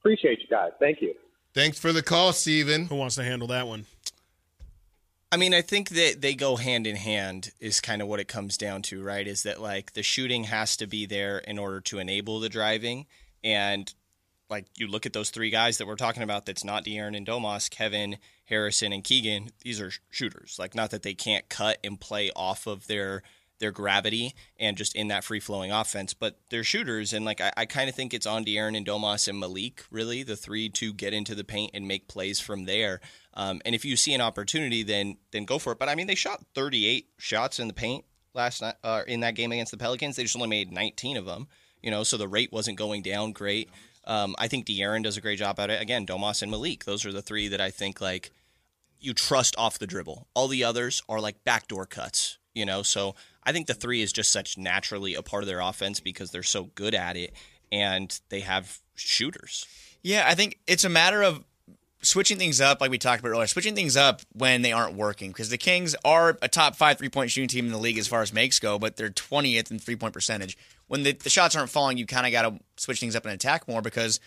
Appreciate 0.00 0.40
you 0.40 0.48
guys. 0.48 0.72
Thank 0.78 1.00
you. 1.00 1.14
Thanks 1.54 1.78
for 1.78 1.92
the 1.92 2.02
call, 2.02 2.32
Steven. 2.32 2.86
who 2.86 2.96
wants 2.96 3.14
to 3.14 3.24
handle 3.24 3.48
that 3.48 3.66
one? 3.66 3.86
I 5.34 5.36
mean, 5.36 5.52
I 5.52 5.62
think 5.62 5.88
that 5.90 6.20
they 6.20 6.34
go 6.34 6.56
hand 6.56 6.86
in 6.86 6.94
hand 6.94 7.50
is 7.58 7.80
kind 7.80 8.00
of 8.00 8.06
what 8.06 8.20
it 8.20 8.28
comes 8.28 8.56
down 8.56 8.82
to, 8.82 9.02
right? 9.02 9.26
Is 9.26 9.42
that 9.42 9.60
like 9.60 9.94
the 9.94 10.02
shooting 10.02 10.44
has 10.44 10.76
to 10.76 10.86
be 10.86 11.06
there 11.06 11.38
in 11.38 11.58
order 11.58 11.80
to 11.82 11.98
enable 11.98 12.38
the 12.38 12.48
driving. 12.48 13.06
And 13.42 13.92
like 14.48 14.66
you 14.76 14.86
look 14.86 15.06
at 15.06 15.12
those 15.12 15.30
three 15.30 15.50
guys 15.50 15.78
that 15.78 15.86
we're 15.88 15.96
talking 15.96 16.22
about 16.22 16.46
that's 16.46 16.62
not 16.62 16.84
De'Aaron 16.84 17.16
and 17.16 17.26
Domas, 17.26 17.68
Kevin, 17.68 18.18
Harrison, 18.46 18.92
and 18.92 19.02
Keegan, 19.02 19.50
these 19.62 19.80
are 19.80 19.90
shooters. 20.10 20.56
Like 20.58 20.74
not 20.74 20.90
that 20.90 21.02
they 21.02 21.14
can't 21.14 21.48
cut 21.48 21.78
and 21.82 22.00
play 22.00 22.30
off 22.36 22.66
of 22.66 22.86
their 22.86 23.22
their 23.58 23.72
gravity 23.72 24.34
and 24.58 24.76
just 24.76 24.94
in 24.96 25.08
that 25.08 25.24
free 25.24 25.40
flowing 25.40 25.70
offense, 25.70 26.12
but 26.12 26.38
they're 26.50 26.64
shooters. 26.64 27.12
And 27.12 27.24
like 27.24 27.40
I, 27.40 27.52
I 27.56 27.66
kind 27.66 27.88
of 27.88 27.94
think 27.94 28.12
it's 28.12 28.26
on 28.26 28.44
De'Aaron 28.44 28.76
and 28.76 28.86
Domas 28.86 29.28
and 29.28 29.38
Malik, 29.38 29.84
really, 29.90 30.22
the 30.22 30.36
three 30.36 30.68
to 30.70 30.92
get 30.92 31.14
into 31.14 31.34
the 31.34 31.44
paint 31.44 31.70
and 31.72 31.88
make 31.88 32.08
plays 32.08 32.40
from 32.40 32.64
there. 32.64 33.00
Um, 33.34 33.60
and 33.64 33.74
if 33.74 33.84
you 33.84 33.96
see 33.96 34.12
an 34.14 34.20
opportunity, 34.20 34.82
then 34.82 35.16
then 35.30 35.44
go 35.44 35.58
for 35.58 35.72
it. 35.72 35.78
But 35.78 35.88
I 35.88 35.94
mean, 35.94 36.06
they 36.06 36.14
shot 36.14 36.44
38 36.54 37.08
shots 37.18 37.58
in 37.58 37.68
the 37.68 37.74
paint 37.74 38.04
last 38.34 38.60
night 38.60 38.74
uh, 38.82 39.02
in 39.06 39.20
that 39.20 39.34
game 39.34 39.52
against 39.52 39.72
the 39.72 39.78
Pelicans. 39.78 40.16
They 40.16 40.24
just 40.24 40.36
only 40.36 40.48
made 40.48 40.72
19 40.72 41.16
of 41.16 41.24
them. 41.24 41.48
You 41.82 41.90
know, 41.90 42.02
so 42.02 42.16
the 42.16 42.28
rate 42.28 42.52
wasn't 42.52 42.78
going 42.78 43.02
down 43.02 43.32
great. 43.32 43.70
Um, 44.06 44.34
I 44.38 44.48
think 44.48 44.66
De'Aaron 44.66 45.02
does 45.02 45.16
a 45.16 45.20
great 45.20 45.38
job 45.38 45.58
at 45.58 45.70
it. 45.70 45.80
Again, 45.80 46.06
Domas 46.06 46.42
and 46.42 46.50
Malik, 46.50 46.84
those 46.84 47.06
are 47.06 47.12
the 47.12 47.22
three 47.22 47.48
that 47.48 47.60
I 47.60 47.70
think 47.70 48.00
like 48.00 48.30
you 49.00 49.14
trust 49.14 49.54
off 49.58 49.78
the 49.78 49.86
dribble. 49.86 50.26
All 50.34 50.48
the 50.48 50.64
others 50.64 51.02
are 51.08 51.20
like 51.20 51.44
backdoor 51.44 51.86
cuts, 51.86 52.38
you 52.54 52.64
know. 52.64 52.82
So 52.82 53.14
I 53.44 53.52
think 53.52 53.66
the 53.66 53.74
three 53.74 54.02
is 54.02 54.12
just 54.12 54.32
such 54.32 54.58
naturally 54.58 55.14
a 55.14 55.22
part 55.22 55.42
of 55.42 55.46
their 55.46 55.60
offense 55.60 56.00
because 56.00 56.30
they're 56.30 56.42
so 56.42 56.70
good 56.74 56.94
at 56.94 57.16
it 57.16 57.32
and 57.70 58.18
they 58.28 58.40
have 58.40 58.80
shooters. 58.94 59.66
Yeah, 60.02 60.24
I 60.26 60.34
think 60.34 60.58
it's 60.66 60.84
a 60.84 60.88
matter 60.88 61.22
of 61.22 61.44
switching 62.04 62.38
things 62.38 62.60
up, 62.60 62.80
like 62.80 62.90
we 62.90 62.98
talked 62.98 63.20
about 63.20 63.30
earlier, 63.30 63.46
switching 63.46 63.74
things 63.74 63.96
up 63.96 64.20
when 64.32 64.62
they 64.62 64.72
aren't 64.72 64.94
working. 64.94 65.30
Because 65.30 65.48
the 65.48 65.58
Kings 65.58 65.96
are 66.04 66.38
a 66.42 66.48
top 66.48 66.76
five 66.76 66.98
three 66.98 67.08
point 67.08 67.30
shooting 67.30 67.48
team 67.48 67.66
in 67.66 67.72
the 67.72 67.78
league 67.78 67.98
as 67.98 68.06
far 68.06 68.22
as 68.22 68.32
makes 68.32 68.58
go, 68.58 68.78
but 68.78 68.96
they're 68.96 69.10
20th 69.10 69.70
in 69.70 69.78
three 69.78 69.96
point 69.96 70.12
percentage. 70.12 70.56
When 70.86 71.02
the, 71.02 71.12
the 71.12 71.30
shots 71.30 71.56
aren't 71.56 71.70
falling, 71.70 71.96
you 71.98 72.06
kind 72.06 72.26
of 72.26 72.32
got 72.32 72.42
to 72.42 72.58
switch 72.76 73.00
things 73.00 73.16
up 73.16 73.24
and 73.24 73.34
attack 73.34 73.66
more 73.68 73.82
because 73.82 74.20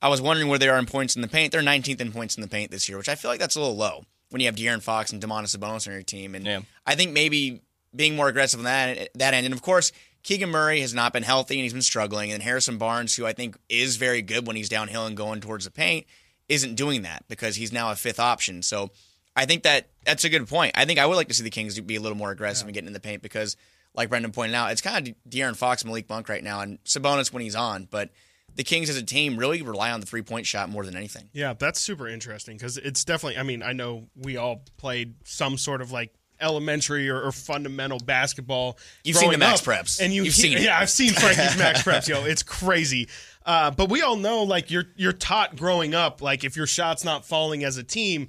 I 0.00 0.08
was 0.08 0.20
wondering 0.22 0.48
where 0.48 0.58
they 0.58 0.68
are 0.68 0.78
in 0.78 0.86
points 0.86 1.16
in 1.16 1.22
the 1.22 1.28
paint. 1.28 1.52
They're 1.52 1.62
19th 1.62 2.00
in 2.00 2.12
points 2.12 2.36
in 2.36 2.40
the 2.42 2.48
paint 2.48 2.70
this 2.70 2.88
year, 2.88 2.96
which 2.98 3.08
I 3.08 3.14
feel 3.14 3.30
like 3.30 3.40
that's 3.40 3.56
a 3.56 3.60
little 3.60 3.76
low 3.76 4.04
when 4.30 4.40
you 4.40 4.46
have 4.46 4.56
De'Aaron 4.56 4.82
Fox 4.82 5.12
and 5.12 5.22
Domantas 5.22 5.56
Sabonis 5.56 5.86
on 5.86 5.92
your 5.92 6.02
team. 6.02 6.34
And 6.34 6.44
Yeah. 6.46 6.60
I 6.86 6.94
think 6.94 7.12
maybe 7.12 7.62
being 7.94 8.16
more 8.16 8.28
aggressive 8.28 8.60
on 8.60 8.64
that 8.64 9.08
that 9.14 9.34
end. 9.34 9.46
And 9.46 9.54
of 9.54 9.62
course, 9.62 9.92
Keegan 10.22 10.50
Murray 10.50 10.80
has 10.80 10.94
not 10.94 11.12
been 11.12 11.22
healthy 11.22 11.54
and 11.54 11.62
he's 11.62 11.72
been 11.72 11.82
struggling. 11.82 12.32
And 12.32 12.42
Harrison 12.42 12.78
Barnes, 12.78 13.16
who 13.16 13.24
I 13.26 13.32
think 13.32 13.56
is 13.68 13.96
very 13.96 14.22
good 14.22 14.46
when 14.46 14.56
he's 14.56 14.68
downhill 14.68 15.06
and 15.06 15.16
going 15.16 15.40
towards 15.40 15.64
the 15.64 15.70
paint, 15.70 16.06
isn't 16.48 16.74
doing 16.74 17.02
that 17.02 17.24
because 17.28 17.56
he's 17.56 17.72
now 17.72 17.90
a 17.90 17.96
fifth 17.96 18.20
option. 18.20 18.62
So 18.62 18.90
I 19.36 19.46
think 19.46 19.62
that 19.62 19.88
that's 20.04 20.24
a 20.24 20.28
good 20.28 20.46
point. 20.48 20.72
I 20.76 20.84
think 20.84 20.98
I 20.98 21.06
would 21.06 21.16
like 21.16 21.28
to 21.28 21.34
see 21.34 21.44
the 21.44 21.50
Kings 21.50 21.78
be 21.80 21.96
a 21.96 22.00
little 22.00 22.18
more 22.18 22.30
aggressive 22.30 22.66
and 22.66 22.74
getting 22.74 22.88
in 22.88 22.92
the 22.92 23.00
paint 23.00 23.22
because, 23.22 23.56
like 23.98 24.08
Brenden 24.08 24.32
pointed 24.32 24.54
out, 24.54 24.70
it's 24.70 24.80
kind 24.80 25.08
of 25.08 25.14
De'Aaron 25.28 25.56
Fox, 25.56 25.84
Malik 25.84 26.08
Monk 26.08 26.28
right 26.28 26.42
now, 26.42 26.60
and 26.60 26.82
Sabonis 26.84 27.32
when 27.32 27.42
he's 27.42 27.56
on. 27.56 27.88
But 27.90 28.10
the 28.54 28.62
Kings 28.64 28.88
as 28.88 28.96
a 28.96 29.02
team 29.02 29.36
really 29.36 29.60
rely 29.60 29.90
on 29.90 30.00
the 30.00 30.06
three 30.06 30.22
point 30.22 30.46
shot 30.46 30.70
more 30.70 30.84
than 30.84 30.96
anything. 30.96 31.28
Yeah, 31.32 31.52
that's 31.52 31.80
super 31.80 32.08
interesting 32.08 32.56
because 32.56 32.78
it's 32.78 33.04
definitely. 33.04 33.38
I 33.38 33.42
mean, 33.42 33.62
I 33.62 33.72
know 33.72 34.08
we 34.16 34.36
all 34.36 34.62
played 34.76 35.16
some 35.24 35.58
sort 35.58 35.82
of 35.82 35.92
like 35.92 36.14
elementary 36.40 37.10
or, 37.10 37.20
or 37.20 37.32
fundamental 37.32 37.98
basketball. 37.98 38.78
You've 39.02 39.16
seen 39.16 39.32
the 39.32 39.38
Max 39.38 39.60
up, 39.60 39.66
Preps. 39.66 40.00
and 40.00 40.12
you 40.14 40.22
You've 40.22 40.34
seen 40.34 40.56
it. 40.56 40.62
yeah, 40.62 40.78
I've 40.78 40.90
seen 40.90 41.12
Frankie's 41.12 41.58
Max 41.58 41.82
Preps, 41.84 42.08
yo, 42.08 42.24
it's 42.24 42.44
crazy. 42.44 43.08
Uh, 43.44 43.72
but 43.72 43.90
we 43.90 44.02
all 44.02 44.16
know, 44.16 44.44
like 44.44 44.70
you're 44.70 44.84
you're 44.96 45.12
taught 45.12 45.56
growing 45.56 45.94
up, 45.94 46.22
like 46.22 46.44
if 46.44 46.56
your 46.56 46.66
shot's 46.66 47.04
not 47.04 47.24
falling 47.24 47.64
as 47.64 47.76
a 47.76 47.82
team, 47.82 48.28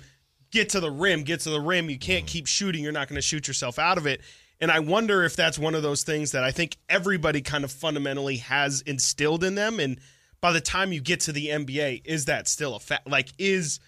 get 0.51 0.69
to 0.69 0.79
the 0.79 0.89
rim, 0.89 1.23
get 1.23 1.41
to 1.41 1.51
the 1.51 1.61
rim. 1.61 1.89
You 1.89 1.99
can't 1.99 2.25
keep 2.25 2.47
shooting. 2.47 2.83
You're 2.83 2.91
not 2.91 3.07
going 3.07 3.17
to 3.17 3.21
shoot 3.21 3.47
yourself 3.47 3.77
out 3.77 3.97
of 3.97 4.07
it. 4.07 4.21
And 4.61 4.71
I 4.71 4.79
wonder 4.79 5.23
if 5.23 5.35
that's 5.35 5.57
one 5.57 5.75
of 5.75 5.83
those 5.83 6.03
things 6.03 6.31
that 6.31 6.43
I 6.43 6.51
think 6.51 6.77
everybody 6.89 7.41
kind 7.41 7.63
of 7.63 7.71
fundamentally 7.71 8.37
has 8.37 8.81
instilled 8.81 9.43
in 9.43 9.55
them. 9.55 9.79
And 9.79 9.99
by 10.41 10.51
the 10.51 10.61
time 10.61 10.91
you 10.91 11.01
get 11.01 11.21
to 11.21 11.31
the 11.31 11.47
NBA, 11.47 12.01
is 12.05 12.25
that 12.25 12.47
still 12.47 12.75
a 12.75 12.79
fact? 12.79 13.09
Like, 13.09 13.29
is 13.37 13.79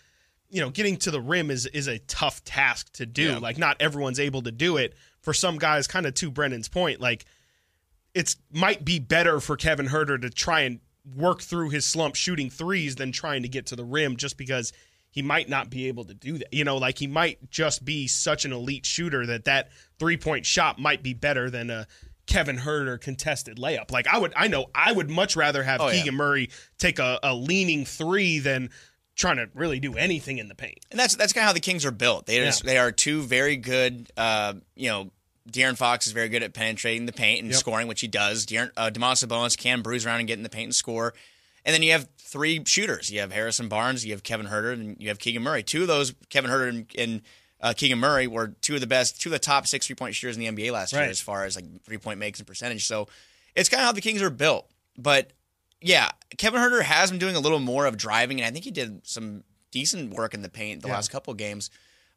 you 0.50 0.60
know, 0.60 0.70
getting 0.70 0.98
to 0.98 1.12
the 1.12 1.22
rim 1.22 1.50
is 1.50 1.66
is 1.68 1.88
a 1.88 2.00
tough 2.00 2.44
task 2.44 2.92
to 2.94 3.06
do. 3.06 3.40
Like, 3.40 3.58
not 3.58 3.78
everyone's 3.80 4.20
able 4.20 4.42
to 4.44 4.52
do 4.52 4.78
it. 4.78 4.94
For 5.22 5.34
some 5.34 5.58
guys, 5.58 5.88
kind 5.88 6.06
of 6.06 6.14
to 6.16 6.32
Brenden's 6.32 6.68
point, 6.68 7.00
like 7.00 7.26
it's 8.14 8.36
might 8.52 8.84
be 8.84 9.00
better 9.00 9.40
for 9.40 9.56
Kevin 9.56 9.88
Huerter 9.88 10.22
to 10.22 10.30
try 10.30 10.62
and 10.62 10.80
work 11.16 11.42
through 11.42 11.70
his 11.70 11.86
slump 11.86 12.16
shooting 12.16 12.50
threes 12.50 12.96
than 12.96 13.12
trying 13.12 13.44
to 13.44 13.48
get 13.48 13.68
to 13.68 13.76
the 13.76 13.86
rim 13.86 14.18
just 14.18 14.38
because 14.38 14.74
he 15.12 15.22
might 15.22 15.48
not 15.50 15.70
be 15.70 15.88
able 15.88 16.06
to 16.06 16.14
do 16.14 16.38
that. 16.40 16.54
You 16.54 16.64
know, 16.64 16.78
like 16.78 16.98
he 16.98 17.06
might 17.08 17.50
just 17.52 17.86
be 17.86 18.08
such 18.08 18.46
an 18.46 18.54
elite 18.54 18.86
shooter 18.86 19.26
that 19.28 19.46
that 19.46 19.70
three-point 20.00 20.46
shot 20.46 20.80
might 20.80 21.04
be 21.04 21.14
better 21.14 21.50
than 21.50 21.70
a 21.70 21.86
Kevin 22.28 22.58
Huerter 22.58 23.00
contested 23.00 23.58
layup. 23.58 23.92
Like 23.92 24.08
I 24.08 24.18
would 24.18 24.34
I 24.36 24.48
know 24.48 24.68
I 24.74 24.92
would 24.92 25.10
much 25.10 25.36
rather 25.36 25.64
have 25.64 25.82
Oh, 25.82 25.88
yeah. 25.90 26.00
Keegan 26.00 26.16
Murray 26.16 26.50
take 26.78 26.98
a, 27.00 27.20
a 27.24 27.34
leaning 27.36 27.84
three 27.86 28.40
than 28.40 28.70
trying 29.16 29.36
to 29.38 29.50
really 29.54 29.80
do 29.80 29.96
anything 29.96 30.38
in 30.38 30.48
the 30.48 30.56
paint. 30.56 30.80
And 30.90 31.00
that's 31.00 31.16
that's 31.16 31.34
kind 31.34 31.44
of 31.44 31.48
how 31.48 31.54
the 31.54 31.60
Kings 31.60 31.86
are 31.86 31.92
built. 31.92 32.26
They 32.28 32.40
are 32.40 32.46
just, 32.46 32.64
Yeah. 32.64 32.72
they 32.72 32.78
are 32.78 32.92
two 32.92 33.22
very 33.24 33.58
good. 33.58 34.10
Uh, 34.16 34.54
you 34.76 34.88
know, 34.90 35.12
De'Aaron 35.52 35.76
Fox 35.76 36.08
is 36.08 36.14
very 36.14 36.30
good 36.30 36.44
at 36.44 36.54
penetrating 36.54 37.06
the 37.08 37.12
paint 37.12 37.42
and 37.42 37.50
Yep. 37.52 37.60
scoring, 37.60 37.88
which 37.88 38.00
he 38.00 38.08
does. 38.08 38.46
De'Aaron, 38.46 38.72
uh, 38.78 38.90
Sabonis 38.92 39.58
can 39.58 39.82
bruise 39.82 40.06
around 40.06 40.20
and 40.20 40.28
get 40.28 40.38
in 40.38 40.44
the 40.44 40.50
paint 40.50 40.68
and 40.68 40.76
score. 40.76 41.14
And 41.66 41.74
then 41.74 41.84
you 41.84 41.92
have 41.92 42.08
three 42.18 42.64
shooters. 42.66 43.12
You 43.12 43.20
have 43.20 43.32
Harrison 43.32 43.68
Barnes, 43.70 44.06
you 44.06 44.14
have 44.14 44.24
Kevin 44.24 44.48
Huerter, 44.48 44.74
and 44.74 44.96
you 45.00 45.10
have 45.10 45.20
Keegan 45.20 45.44
Murray. 45.44 45.64
Two 45.64 45.84
of 45.84 45.88
those, 45.88 46.14
Kevin 46.30 46.50
Huerter 46.50 46.70
and, 46.70 46.86
and 46.98 47.22
uh, 47.62 47.74
Keegan 47.76 48.00
Murray, 48.00 48.26
were 48.28 48.50
two 48.62 48.76
of 48.76 48.82
the 48.82 48.88
best, 48.88 49.22
two 49.22 49.30
of 49.30 49.34
the 49.34 49.40
top 49.40 49.68
six 49.68 49.86
three 49.86 49.96
point 49.96 50.16
shooters 50.16 50.38
in 50.38 50.56
the 50.56 50.64
NBA 50.64 50.72
last 50.72 50.94
year 50.94 51.04
as 51.04 51.22
far 51.22 51.46
as 51.46 51.56
like 51.56 51.66
three 51.84 51.98
point 51.98 52.20
makes 52.20 52.40
and 52.40 52.48
percentage. 52.48 52.86
So 52.88 53.08
it's 53.56 53.70
kind 53.70 53.82
of 53.82 53.86
how 53.86 53.92
the 53.92 54.02
Kings 54.02 54.22
are 54.22 54.30
built. 54.32 54.70
But 54.98 55.32
yeah, 55.82 56.10
Kevin 56.38 56.60
Huerter 56.62 56.82
has 56.82 57.10
been 57.12 57.20
doing 57.20 57.36
a 57.36 57.40
little 57.40 57.60
more 57.60 57.86
of 57.86 57.98
driving, 57.98 58.40
and 58.42 58.48
I 58.48 58.52
think 58.52 58.66
he 58.66 58.72
did 58.72 59.06
some 59.06 59.44
decent 59.72 60.14
work 60.14 60.34
in 60.34 60.42
the 60.42 60.50
paint 60.50 60.82
the 60.82 60.88
Yeah. 60.88 60.96
last 60.96 61.12
couple 61.12 61.32
of 61.32 61.38
games. 61.38 61.70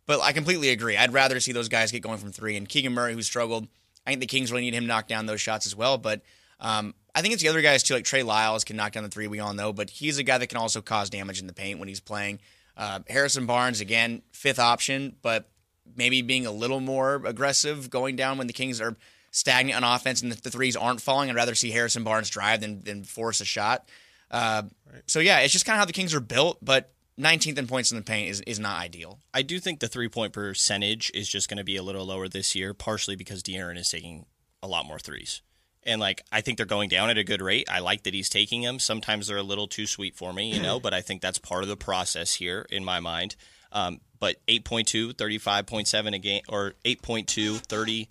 But 0.06 0.20
I 0.20 0.32
completely 0.32 0.68
agree. 0.70 0.96
I'd 0.96 1.12
rather 1.14 1.40
see 1.40 1.52
those 1.52 1.68
guys 1.68 1.90
get 1.90 2.02
going 2.02 2.18
from 2.18 2.30
three. 2.30 2.56
And 2.56 2.68
Keegan 2.68 2.92
Murray, 2.92 3.14
who 3.14 3.22
struggled, 3.22 3.68
I 4.06 4.10
think 4.10 4.20
the 4.20 4.26
Kings 4.26 4.50
really 4.52 4.64
need 4.64 4.74
him 4.74 4.84
to 4.84 4.86
knock 4.88 5.08
down 5.08 5.24
those 5.26 5.40
shots 5.40 5.64
as 5.66 5.74
well. 5.74 5.96
But 5.96 6.20
um, 6.60 6.94
I 7.14 7.22
think 7.22 7.34
it's 7.34 7.42
the 7.42 7.48
other 7.48 7.62
guys 7.62 7.82
too, 7.82 7.94
like 7.94 8.04
Trey 8.04 8.22
Lyles 8.22 8.64
can 8.64 8.76
knock 8.76 8.92
down 8.92 9.04
the 9.04 9.08
three. 9.08 9.26
We 9.26 9.40
all 9.40 9.54
know, 9.54 9.72
but 9.72 9.90
he's 9.90 10.18
a 10.18 10.22
guy 10.22 10.38
that 10.38 10.48
can 10.48 10.58
also 10.58 10.80
cause 10.80 11.10
damage 11.10 11.40
in 11.40 11.46
the 11.46 11.52
paint 11.52 11.78
when 11.78 11.88
he's 11.88 12.00
playing. 12.00 12.40
Uh, 12.76 13.00
Harrison 13.08 13.46
Barnes 13.46 13.80
again, 13.80 14.22
fifth 14.32 14.58
option, 14.58 15.16
but 15.22 15.48
maybe 15.96 16.22
being 16.22 16.46
a 16.46 16.50
little 16.50 16.80
more 16.80 17.16
aggressive 17.24 17.88
going 17.90 18.16
down 18.16 18.38
when 18.38 18.46
the 18.46 18.52
Kings 18.52 18.80
are 18.80 18.96
stagnant 19.30 19.76
on 19.82 19.94
offense 19.94 20.22
and 20.22 20.32
the, 20.32 20.50
threes 20.50 20.76
aren't 20.76 21.00
falling. 21.00 21.28
I'd 21.30 21.36
rather 21.36 21.54
see 21.54 21.70
Harrison 21.70 22.04
Barnes 22.04 22.30
drive 22.30 22.60
than, 22.60 22.82
than 22.82 23.04
force 23.04 23.40
a 23.40 23.44
shot. 23.44 23.88
Uh, 24.30 24.62
So 25.06 25.20
yeah, 25.20 25.40
it's 25.40 25.52
just 25.52 25.66
kind 25.66 25.76
of 25.76 25.80
how 25.80 25.84
the 25.84 25.92
Kings 25.92 26.14
are 26.14 26.20
built, 26.20 26.58
but 26.62 26.92
19th 27.20 27.58
in 27.58 27.66
points 27.68 27.92
in 27.92 27.96
the 27.96 28.02
paint 28.02 28.30
is, 28.30 28.40
is 28.42 28.58
not 28.58 28.80
ideal. 28.80 29.20
I 29.32 29.42
do 29.42 29.60
think 29.60 29.78
the 29.78 29.88
three 29.88 30.08
point 30.08 30.32
percentage 30.32 31.12
is 31.14 31.28
just 31.28 31.48
going 31.48 31.58
to 31.58 31.64
be 31.64 31.76
a 31.76 31.82
little 31.82 32.06
lower 32.06 32.28
this 32.28 32.54
year, 32.56 32.74
partially 32.74 33.14
because 33.14 33.42
De'Aaron 33.42 33.78
is 33.78 33.88
taking 33.88 34.26
a 34.62 34.66
lot 34.66 34.86
more 34.86 34.98
threes. 34.98 35.42
And 35.86 36.00
like 36.00 36.22
I 36.32 36.40
think 36.40 36.56
they're 36.56 36.66
going 36.66 36.88
down 36.88 37.10
at 37.10 37.18
a 37.18 37.24
good 37.24 37.42
rate. 37.42 37.68
I 37.70 37.80
like 37.80 38.04
that 38.04 38.14
he's 38.14 38.28
taking 38.28 38.62
them. 38.62 38.78
Sometimes 38.78 39.26
they're 39.26 39.36
a 39.36 39.42
little 39.42 39.68
too 39.68 39.86
sweet 39.86 40.16
for 40.16 40.32
me, 40.32 40.50
you 40.52 40.62
know, 40.62 40.80
but 40.82 40.94
I 40.94 41.02
think 41.02 41.20
that's 41.22 41.38
part 41.38 41.62
of 41.62 41.68
the 41.68 41.76
process 41.76 42.34
here 42.34 42.66
in 42.70 42.84
my 42.84 43.00
mind. 43.00 43.36
Um, 43.72 44.00
but 44.20 44.36
8.2, 44.46 45.14
35.7 45.14 46.14
a 46.14 46.18
game, 46.18 46.42
or 46.48 46.74
8.2, 46.84 48.08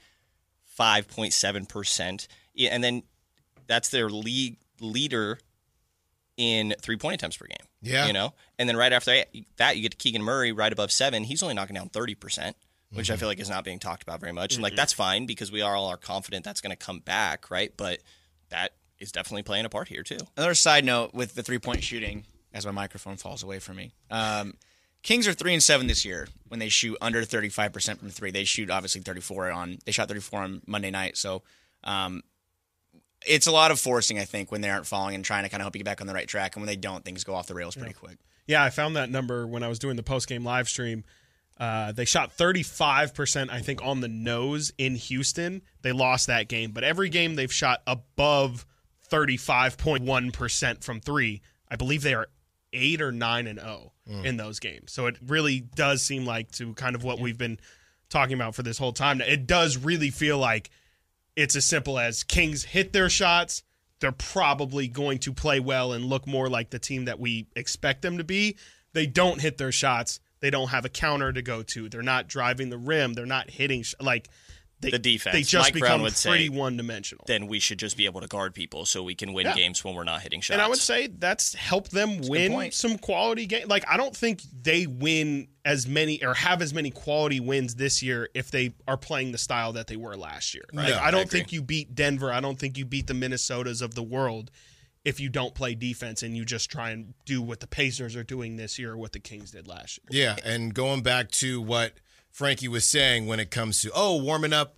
35.7%. 0.77 2.27
And 2.69 2.83
then 2.83 3.03
that's 3.65 3.89
their 3.89 4.09
league 4.09 4.57
leader 4.79 5.39
in 6.37 6.75
three 6.81 6.97
point 6.97 7.15
attempts 7.15 7.37
per 7.37 7.47
game. 7.47 7.65
Yeah. 7.81 8.07
You 8.07 8.13
know? 8.13 8.33
And 8.59 8.67
then 8.67 8.77
right 8.77 8.93
after 8.93 9.23
that, 9.57 9.75
you 9.77 9.81
get 9.81 9.91
to 9.91 9.97
Keegan 9.97 10.21
Murray 10.21 10.51
right 10.51 10.71
above 10.71 10.91
seven. 10.91 11.23
He's 11.23 11.41
only 11.41 11.55
knocking 11.55 11.75
down 11.75 11.89
30%, 11.89 12.53
which 12.93 13.11
I 13.11 13.15
feel 13.15 13.27
like 13.27 13.39
is 13.39 13.49
not 13.49 13.63
being 13.63 13.79
talked 13.79 14.03
about 14.03 14.19
very 14.19 14.33
much. 14.33 14.53
And 14.53 14.63
like, 14.63 14.75
that's 14.75 14.93
fine 14.93 15.25
because 15.25 15.51
we 15.51 15.61
are 15.61 15.75
all 15.75 15.87
are 15.87 15.97
confident 15.97 16.45
that's 16.45 16.61
going 16.61 16.71
to 16.71 16.77
come 16.77 16.99
back, 16.99 17.49
right? 17.49 17.71
But 17.75 17.99
that 18.49 18.73
is 18.99 19.11
definitely 19.11 19.43
playing 19.43 19.65
a 19.65 19.69
part 19.69 19.87
here, 19.87 20.03
too. 20.03 20.19
Another 20.37 20.55
side 20.55 20.85
note 20.85 21.13
with 21.13 21.35
the 21.35 21.43
three 21.43 21.59
point 21.59 21.83
shooting, 21.83 22.25
as 22.53 22.65
my 22.65 22.71
microphone 22.71 23.17
falls 23.17 23.43
away 23.43 23.59
from 23.59 23.77
me. 23.77 23.93
Um, 24.09 24.53
Kings 25.01 25.27
are 25.27 25.33
three 25.33 25.53
and 25.53 25.61
seven 25.61 25.87
this 25.87 26.05
year 26.05 26.27
when 26.47 26.59
they 26.59 26.69
shoot 26.69 26.97
under 27.01 27.25
thirty 27.25 27.49
five 27.49 27.73
percent 27.73 27.99
from 27.99 28.09
three. 28.09 28.31
They 28.31 28.45
shoot 28.45 28.69
obviously 28.69 29.01
thirty 29.01 29.19
four 29.19 29.51
on. 29.51 29.79
They 29.85 29.91
shot 29.91 30.07
thirty 30.07 30.21
four 30.21 30.41
on 30.41 30.61
Monday 30.65 30.91
night, 30.91 31.17
so 31.17 31.43
um, 31.83 32.23
it's 33.27 33.45
a 33.45 33.51
lot 33.51 33.71
of 33.71 33.79
forcing. 33.81 34.17
I 34.17 34.23
think 34.23 34.49
when 34.49 34.61
they 34.61 34.69
aren't 34.69 34.87
falling 34.87 35.15
and 35.15 35.25
trying 35.25 35.43
to 35.43 35.49
kind 35.49 35.59
of 35.59 35.65
help 35.65 35.75
you 35.75 35.79
get 35.79 35.85
back 35.85 35.99
on 35.99 36.07
the 36.07 36.13
right 36.13 36.27
track, 36.27 36.55
and 36.55 36.61
when 36.61 36.67
they 36.67 36.77
don't, 36.77 37.03
things 37.03 37.25
go 37.25 37.35
off 37.35 37.47
the 37.47 37.53
rails 37.53 37.75
pretty 37.75 37.93
quick. 37.93 38.17
Yeah, 38.47 38.63
I 38.63 38.69
found 38.69 38.95
that 38.95 39.09
number 39.09 39.45
when 39.45 39.61
I 39.61 39.67
was 39.67 39.77
doing 39.77 39.97
the 39.97 40.03
post 40.03 40.29
game 40.29 40.45
live 40.45 40.69
stream. 40.69 41.03
Uh, 41.59 41.91
they 41.91 42.05
shot 42.05 42.35
35%, 42.35 43.49
I 43.49 43.61
think, 43.61 43.83
on 43.83 44.01
the 44.01 44.07
nose 44.07 44.71
in 44.77 44.95
Houston. 44.95 45.61
They 45.81 45.91
lost 45.91 46.27
that 46.27 46.47
game, 46.49 46.71
but 46.71 46.83
every 46.83 47.09
game 47.09 47.35
they've 47.35 47.53
shot 47.53 47.81
above 47.85 48.65
35.1% 49.11 50.83
from 50.83 50.99
three. 50.99 51.41
I 51.69 51.75
believe 51.75 52.01
they 52.01 52.13
are 52.13 52.27
eight 52.73 53.01
or 53.01 53.11
nine 53.11 53.47
and 53.47 53.59
0 53.59 53.91
in 54.23 54.37
those 54.37 54.59
games. 54.59 54.91
So 54.91 55.05
it 55.07 55.15
really 55.25 55.61
does 55.61 56.01
seem 56.01 56.25
like, 56.25 56.51
to 56.53 56.73
kind 56.73 56.95
of 56.95 57.03
what 57.03 57.19
we've 57.19 57.37
been 57.37 57.59
talking 58.09 58.33
about 58.33 58.55
for 58.55 58.63
this 58.63 58.77
whole 58.77 58.91
time, 58.93 59.21
it 59.21 59.47
does 59.47 59.77
really 59.77 60.09
feel 60.09 60.37
like 60.37 60.69
it's 61.35 61.55
as 61.55 61.65
simple 61.65 61.97
as 61.97 62.23
Kings 62.23 62.63
hit 62.63 62.93
their 62.93 63.09
shots. 63.09 63.63
They're 63.99 64.11
probably 64.11 64.87
going 64.87 65.19
to 65.19 65.33
play 65.33 65.59
well 65.59 65.93
and 65.93 66.05
look 66.05 66.27
more 66.27 66.49
like 66.49 66.71
the 66.71 66.79
team 66.79 67.05
that 67.05 67.19
we 67.19 67.47
expect 67.55 68.01
them 68.01 68.17
to 68.17 68.23
be. 68.23 68.57
They 68.93 69.05
don't 69.07 69.39
hit 69.39 69.57
their 69.57 69.71
shots. 69.71 70.19
They 70.43 70.49
don't 70.49 70.67
have 70.67 70.83
a 70.83 70.89
counter 70.89 71.31
to 71.31 71.41
go 71.41 71.63
to. 71.63 71.87
They're 71.87 72.01
not 72.01 72.27
driving 72.27 72.69
the 72.69 72.77
rim. 72.77 73.13
They're 73.13 73.25
not 73.25 73.49
hitting 73.49 73.83
sh- 73.83 73.95
like 74.01 74.27
they, 74.81 74.91
The 74.91 74.99
defense. 74.99 75.33
They 75.33 75.43
just 75.43 75.67
Mike 75.67 75.73
become 75.75 75.87
Brown 75.87 76.01
would 76.01 76.17
say- 76.17 76.29
pretty 76.31 76.49
one 76.49 76.75
dimensional. 76.75 77.23
Then 77.25 77.47
we 77.47 77.59
should 77.59 77.79
just 77.79 77.95
be 77.95 78.03
able 78.03 78.19
to 78.19 78.27
guard 78.27 78.53
people 78.53 78.85
so 78.85 79.01
we 79.01 79.15
can 79.15 79.31
win 79.31 79.45
Yeah. 79.45 79.55
games 79.55 79.81
when 79.85 79.95
we're 79.95 80.03
not 80.03 80.21
hitting 80.21 80.41
shots. 80.41 80.55
And 80.55 80.61
I 80.61 80.67
would 80.67 80.79
say 80.79 81.07
that's 81.07 81.53
helped 81.55 81.91
them 81.91 82.19
win 82.27 82.69
some 82.73 82.97
quality 82.97 83.45
games. 83.45 83.67
Like 83.69 83.85
I 83.87 83.95
don't 83.95 84.13
think 84.13 84.41
they 84.61 84.85
win 84.85 85.47
as 85.63 85.87
many 85.87 86.21
or 86.21 86.33
have 86.33 86.61
as 86.61 86.73
many 86.73 86.91
quality 86.91 87.39
wins 87.39 87.75
this 87.75 88.03
year 88.03 88.27
if 88.33 88.51
they 88.51 88.73
are 88.85 88.97
playing 88.97 89.31
the 89.31 89.37
style 89.37 89.71
that 89.71 89.87
they 89.87 89.95
were 89.95 90.17
last 90.17 90.53
year. 90.53 90.65
Like, 90.73 90.89
No, 90.89 90.95
I 90.95 91.07
I 91.07 91.11
don't 91.11 91.21
agree. 91.27 91.39
think 91.39 91.53
you 91.53 91.61
beat 91.61 91.95
Denver. 91.95 92.33
I 92.33 92.41
don't 92.41 92.59
think 92.59 92.77
you 92.77 92.83
beat 92.83 93.07
the 93.07 93.13
Minnesotas 93.13 93.81
of 93.81 93.95
the 93.95 94.03
world 94.03 94.51
if 95.05 95.19
you 95.19 95.29
don't 95.29 95.53
play 95.53 95.75
defense 95.75 96.23
and 96.23 96.35
you 96.35 96.45
just 96.45 96.71
try 96.71 96.91
and 96.91 97.13
do 97.25 97.41
what 97.41 97.59
the 97.59 97.67
Pacers 97.67 98.15
are 98.15 98.23
doing 98.23 98.55
this 98.55 98.79
year 98.79 98.93
or 98.93 98.97
what 98.97 99.11
the 99.11 99.19
Kings 99.19 99.51
did 99.51 99.67
last 99.67 99.99
year. 100.09 100.23
Yeah, 100.25 100.35
and 100.45 100.73
going 100.73 101.01
back 101.01 101.31
to 101.31 101.61
what 101.61 101.93
Frankie 102.31 102.67
was 102.67 102.85
saying 102.85 103.27
when 103.27 103.39
it 103.39 103.51
comes 103.51 103.81
to 103.81 103.91
oh 103.93 104.21
warming 104.21 104.53
up, 104.53 104.77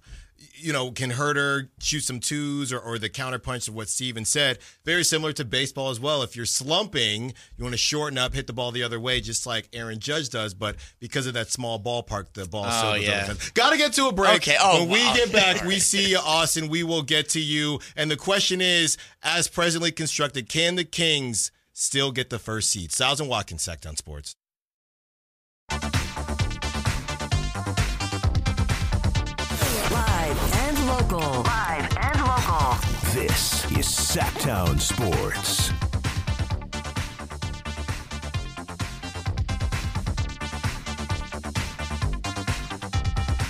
you 0.56 0.74
know, 0.74 0.92
can 0.92 1.12
Huerter 1.12 1.70
shoot 1.80 2.02
some 2.02 2.20
twos 2.20 2.72
or, 2.74 2.80
or 2.80 2.98
the 2.98 3.10
counterpunch 3.10 3.68
of 3.68 3.76
what 3.76 3.88
Steven 3.90 4.26
said? 4.26 4.60
Very 4.84 5.04
similar 5.04 5.32
to 5.34 5.46
baseball 5.46 5.90
as 5.90 6.00
well. 6.00 6.22
If 6.24 6.36
you're 6.36 6.46
slumping, 6.46 7.34
you 7.58 7.64
want 7.64 7.74
to 7.74 7.78
shorten 7.78 8.18
up, 8.18 8.34
hit 8.34 8.48
the 8.48 8.54
ball 8.54 8.72
the 8.72 8.84
other 8.84 9.00
way, 9.00 9.22
just 9.22 9.46
like 9.46 9.70
Aaron 9.74 10.00
Judge 10.00 10.30
does. 10.30 10.54
But 10.54 10.76
because 11.00 11.28
of 11.28 11.34
that 11.36 11.52
small 11.52 11.80
ballpark, 11.80 12.34
the 12.34 12.46
ball 12.46 12.66
Oh, 12.68 12.94
yeah. 12.96 13.24
over 13.24 13.34
the 13.34 13.40
fence. 13.40 13.50
Got 13.52 13.72
to 13.72 13.78
get 13.78 13.94
to 13.94 14.08
a 14.08 14.14
break. 14.14 14.36
Okay, 14.38 14.58
oh, 14.60 14.82
when 14.84 14.90
we 14.92 15.04
wow. 15.06 15.14
get 15.16 15.32
back, 15.32 15.64
we 15.64 15.80
see 15.80 16.10
you, 16.10 16.18
Austin. 16.18 16.68
We 16.70 16.84
will 16.84 17.04
get 17.04 17.30
to 17.30 17.40
you. 17.40 17.80
And 17.96 18.10
the 18.12 18.18
question 18.18 18.62
is, 18.62 18.98
as 19.24 19.48
presently 19.48 19.92
constructed, 19.92 20.50
can 20.50 20.76
the 20.76 20.84
Kings 20.84 21.52
still 21.74 22.12
get 22.12 22.30
the 22.30 22.40
first 22.40 22.70
seed? 22.70 22.92
Stiles 22.92 23.20
and 23.20 23.30
Watkins, 23.30 23.66
Sactown 23.66 23.98
Sports. 23.98 24.36
This 33.28 33.72
is 33.72 33.88
Sactown 33.88 34.80
Sports. 34.80 35.72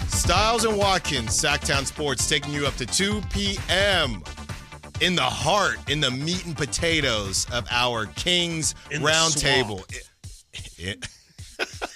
Stiles 0.08 0.64
and 0.64 0.78
Watkins, 0.78 1.32
Sactown 1.32 1.86
Sports, 1.86 2.30
taking 2.30 2.54
you 2.54 2.66
up 2.66 2.76
to 2.76 2.86
2 2.86 3.22
p.m. 3.34 4.24
in 5.02 5.14
the 5.14 5.22
heart, 5.22 5.76
in 5.90 6.00
the 6.00 6.10
meat 6.10 6.46
and 6.46 6.56
potatoes 6.56 7.46
of 7.52 7.68
our 7.70 8.06
Kings 8.06 8.76
In 8.92 9.04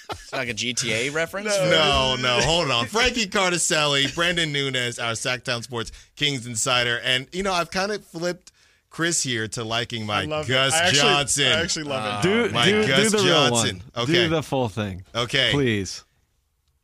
the 0.10 0.16
Round 0.16 0.20
swamp. 0.20 0.30
Table. 0.30 0.34
It- 0.34 0.34
it- 0.34 0.38
like 0.38 0.49
a 0.49 0.53
GTA 0.53 1.14
reference. 1.14 1.47
No, 1.47 2.16
no, 2.20 2.39
hold 2.41 2.72
on. 2.72 2.86
Frankie 2.88 3.28
Cartoscelli, 3.28 4.05
Brenden 4.16 4.51
Nunes, 4.51 4.99
our 4.99 5.14
Sactown 5.14 5.64
Sports 5.64 5.91
Kings 6.16 6.45
insider, 6.47 6.99
and 7.03 7.28
you 7.32 7.43
know 7.43 7.53
I've 7.53 7.72
kind 7.72 7.91
of 7.91 8.05
flipped 8.05 8.51
Chris 8.89 9.22
here 9.24 9.47
to 9.49 9.64
liking 9.64 10.05
my 10.05 10.26
Gus 10.26 10.49
it. 10.49 10.57
I 10.76 10.78
actually, 10.88 10.99
Johnson. 11.01 11.45
I 11.47 11.62
actually 11.62 11.84
love 11.86 12.05
it. 12.05 12.10
Ah, 12.10 12.22
do 12.22 12.49
my 12.53 12.66
do, 12.66 12.88
Gus 12.88 13.12
do 13.12 13.18
the 13.18 13.24
real 13.24 13.49
Johnson. 13.49 13.82
one. 13.93 14.03
Okay. 14.03 14.14
Do 14.14 14.30
the 14.30 14.43
full 14.43 14.70
thing. 14.70 15.03
okay, 15.14 15.49
Please. 15.51 16.03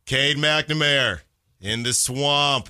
Cade 0.06 0.36
McNamara 0.36 1.20
in 1.60 1.82
the 1.82 1.92
swamp. 1.92 2.68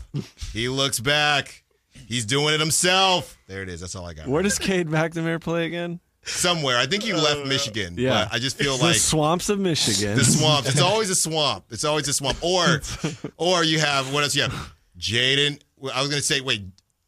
He 0.52 0.68
looks 0.68 1.00
back. 1.00 1.64
He's 2.08 2.24
doing 2.24 2.54
it 2.54 2.60
himself. 2.60 3.36
There 3.46 3.62
it 3.62 3.68
is. 3.68 3.80
That's 3.80 3.94
all 3.94 4.06
I 4.06 4.14
got. 4.14 4.26
Where 4.28 4.42
does 4.42 4.58
Cade 4.58 4.88
McNamara 4.88 5.40
play 5.40 5.66
again? 5.66 6.00
Somewhere. 6.26 6.76
I 6.76 6.86
think 6.86 7.04
he 7.04 7.12
left 7.12 7.42
uh, 7.42 7.44
Michigan. 7.46 7.94
Yeah. 7.96 8.24
But 8.24 8.34
I 8.34 8.38
just 8.38 8.58
feel 8.58 8.72
like 8.72 8.80
the 8.80 8.86
like 8.88 8.96
swamps 8.96 9.48
of 9.48 9.58
Michigan. 9.60 10.16
the 10.16 10.24
swamps. 10.24 10.68
It's 10.68 10.80
always 10.90 11.08
a 11.10 11.14
swamp. 11.14 11.64
It's 11.70 11.84
always 11.84 12.08
a 12.08 12.12
swamp. 12.12 12.38
Or, 12.42 12.80
or 13.36 13.64
you 13.64 13.78
have 13.78 14.12
what 14.12 14.22
else? 14.22 14.34
You 14.34 14.42
have 14.42 14.74
Jaden. 14.98 15.60
I 15.94 16.00
was 16.00 16.10
gonna 16.10 16.22
say, 16.22 16.40
wait, 16.40 16.64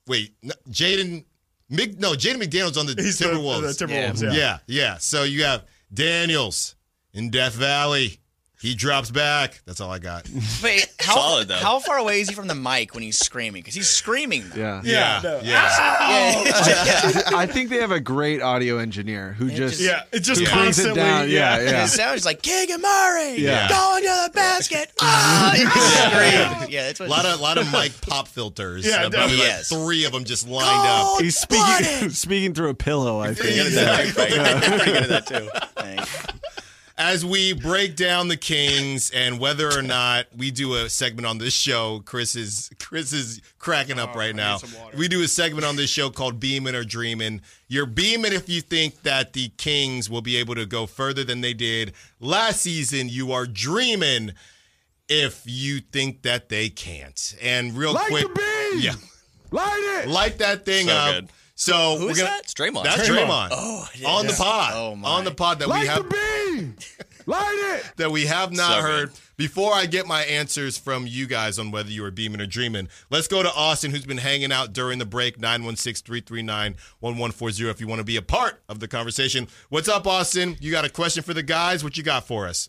wait, 0.06 0.32
Jaden. 0.70 1.24
Mc, 1.70 1.98
no, 1.98 2.12
Jaden 2.12 2.42
McDaniel's 2.42 2.78
on 2.78 2.86
the 2.86 2.94
He's 2.96 3.18
the, 3.18 3.28
the 3.28 3.34
Timberwolves. 3.34 3.86
Timberwolves. 3.86 4.22
Yeah. 4.22 4.32
yeah, 4.32 4.58
yeah. 4.66 4.96
So 4.96 5.24
you 5.24 5.44
have 5.44 5.64
Daniels 5.92 6.76
in 7.12 7.30
Death 7.30 7.54
Valley. 7.54 8.20
He 8.60 8.74
drops 8.74 9.10
back. 9.12 9.60
That's 9.66 9.80
all 9.80 9.90
I 9.92 10.00
got. 10.00 10.28
Wait, 10.64 10.92
how, 10.98 11.14
Solid, 11.14 11.46
though. 11.48 11.54
how 11.54 11.78
far 11.78 11.96
away 11.98 12.20
is 12.20 12.28
he 12.28 12.34
from 12.34 12.48
the 12.48 12.56
mic 12.56 12.92
when 12.92 13.04
he's 13.04 13.16
screaming? 13.16 13.60
Because 13.62 13.74
he's 13.74 13.88
screaming. 13.88 14.44
yeah. 14.56 14.80
Yeah, 14.84 15.20
no. 15.22 15.40
yeah. 15.44 16.42
Yeah. 16.44 17.22
I 17.36 17.46
think 17.46 17.70
they 17.70 17.76
have 17.76 17.92
a 17.92 18.00
great 18.00 18.42
audio 18.42 18.78
engineer 18.78 19.32
who 19.34 19.48
just, 19.50 19.80
Yeah, 19.80 20.02
it 20.12 20.20
just 20.20 20.40
who 20.40 20.46
brings 20.46 20.78
it 20.80 20.82
constantly. 20.94 21.00
down. 21.02 21.30
Yeah, 21.30 21.60
yeah. 21.60 21.84
It 21.84 21.88
sounds 21.88 22.24
like 22.24 22.42
Keegan 22.42 22.80
Murray 22.82 23.36
Yeah. 23.36 23.68
going 23.68 24.02
to 24.02 24.22
the 24.26 24.30
basket. 24.34 24.90
Ah, 25.00 25.52
he 25.54 25.64
screams. 25.64 26.70
yeah, 26.72 26.86
that's 26.86 26.98
what 27.00 27.08
A 27.08 27.10
lot 27.10 27.26
of 27.26 27.40
lot 27.40 27.58
of 27.58 27.70
mic 27.72 27.92
pop 28.02 28.26
filters. 28.28 28.84
Yeah, 28.84 29.04
Uh, 29.06 29.10
probably 29.10 29.36
like 29.36 29.46
Yes. 29.46 29.68
three 29.68 30.04
of 30.04 30.12
them 30.12 30.24
just 30.24 30.48
lined 30.48 30.66
up. 30.68 31.20
He's 31.20 31.38
speaking 31.38 32.10
speaking 32.10 32.54
through 32.54 32.70
a 32.70 32.74
pillow. 32.74 33.20
I 33.20 33.34
think. 33.34 33.38
Pretty 33.38 33.56
good 33.56 33.66
at 33.66 33.74
that, 33.74 34.16
right? 34.16 34.78
Pretty 34.78 34.92
good 34.92 35.02
at 35.04 35.08
that 35.08 35.26
too. 35.26 35.48
Thanks. 35.76 36.26
As 37.00 37.24
we 37.24 37.52
break 37.52 37.94
down 37.94 38.26
the 38.26 38.36
Kings 38.36 39.10
and 39.12 39.38
whether 39.38 39.70
or 39.72 39.82
not 39.82 40.26
we 40.36 40.50
do 40.50 40.74
a 40.74 40.90
segment 40.90 41.26
on 41.26 41.38
this 41.38 41.54
show, 41.54 42.02
Chris 42.04 42.34
is 42.34 42.70
Chris 42.80 43.12
is 43.12 43.40
cracking 43.60 44.00
up 44.00 44.16
right 44.16 44.34
now. 44.34 44.58
We 44.96 45.06
do 45.06 45.22
a 45.22 45.28
segment 45.28 45.64
on 45.64 45.76
this 45.76 45.90
show 45.90 46.10
called 46.10 46.40
Beaming 46.40 46.74
or 46.74 46.82
Dreaming. 46.82 47.40
You're 47.68 47.86
beaming 47.86 48.32
if 48.32 48.48
you 48.48 48.60
think 48.60 49.02
that 49.02 49.32
the 49.32 49.50
Kings 49.58 50.10
will 50.10 50.22
be 50.22 50.36
able 50.38 50.56
to 50.56 50.66
go 50.66 50.86
further 50.86 51.22
than 51.22 51.40
they 51.40 51.54
did 51.54 51.92
last 52.18 52.62
season. 52.62 53.08
You 53.08 53.30
are 53.30 53.46
dreaming 53.46 54.32
if 55.08 55.42
you 55.46 55.78
think 55.78 56.22
that 56.22 56.48
they 56.48 56.68
can't. 56.68 57.36
And 57.40 57.76
real 57.76 57.92
Light 57.92 58.08
quick, 58.08 58.26
the 58.34 58.70
beam! 58.72 58.80
yeah, 58.82 58.94
Light 59.52 60.02
it. 60.04 60.08
light 60.10 60.38
that 60.38 60.64
thing 60.64 60.88
So 60.88 60.92
up. 60.96 61.14
good. 61.14 61.28
So 61.60 61.96
Who 61.98 62.06
we're 62.06 62.14
gonna. 62.14 62.28
that? 62.28 62.42
It's 62.44 62.54
Draymond. 62.54 62.84
That's 62.84 63.08
Draymond. 63.08 63.26
Draymond. 63.26 63.48
Oh, 63.50 63.88
yeah. 63.96 64.08
on 64.08 64.28
the 64.28 64.32
pod. 64.32 64.72
Oh, 64.76 64.94
my. 64.94 65.08
on 65.08 65.24
the 65.24 65.32
pod 65.32 65.58
that 65.58 65.66
we 65.68 65.86
have 65.88 66.08
the. 66.08 66.72
Light 67.26 67.80
it. 67.80 67.84
that 67.96 68.12
we 68.12 68.26
have 68.26 68.52
not 68.52 68.70
So 68.70 68.80
good. 68.80 68.88
heard. 68.88 69.10
Before 69.36 69.74
I 69.74 69.86
get 69.86 70.06
my 70.06 70.22
answers 70.22 70.78
from 70.78 71.08
you 71.08 71.26
guys 71.26 71.58
on 71.58 71.72
whether 71.72 71.90
you 71.90 72.02
were 72.02 72.12
beaming 72.12 72.40
or 72.40 72.46
dreaming, 72.46 72.88
let's 73.10 73.26
go 73.26 73.42
to 73.42 73.52
Austin, 73.52 73.90
who's 73.90 74.06
been 74.06 74.18
hanging 74.18 74.52
out 74.52 74.72
during 74.72 75.00
the 75.00 75.04
break, 75.04 75.36
916-339-1140 75.38 77.70
if 77.70 77.80
you 77.80 77.88
want 77.88 77.98
to 77.98 78.04
be 78.04 78.16
a 78.16 78.22
part 78.22 78.62
of 78.68 78.78
the 78.78 78.86
conversation. 78.86 79.48
What's 79.68 79.88
up, 79.88 80.06
Austin? 80.06 80.56
You 80.60 80.70
got 80.70 80.84
a 80.84 80.88
question 80.90 81.24
for 81.24 81.34
the 81.34 81.42
guys? 81.42 81.82
What 81.82 81.96
you 81.96 82.04
got 82.04 82.24
for 82.26 82.46
us? 82.46 82.68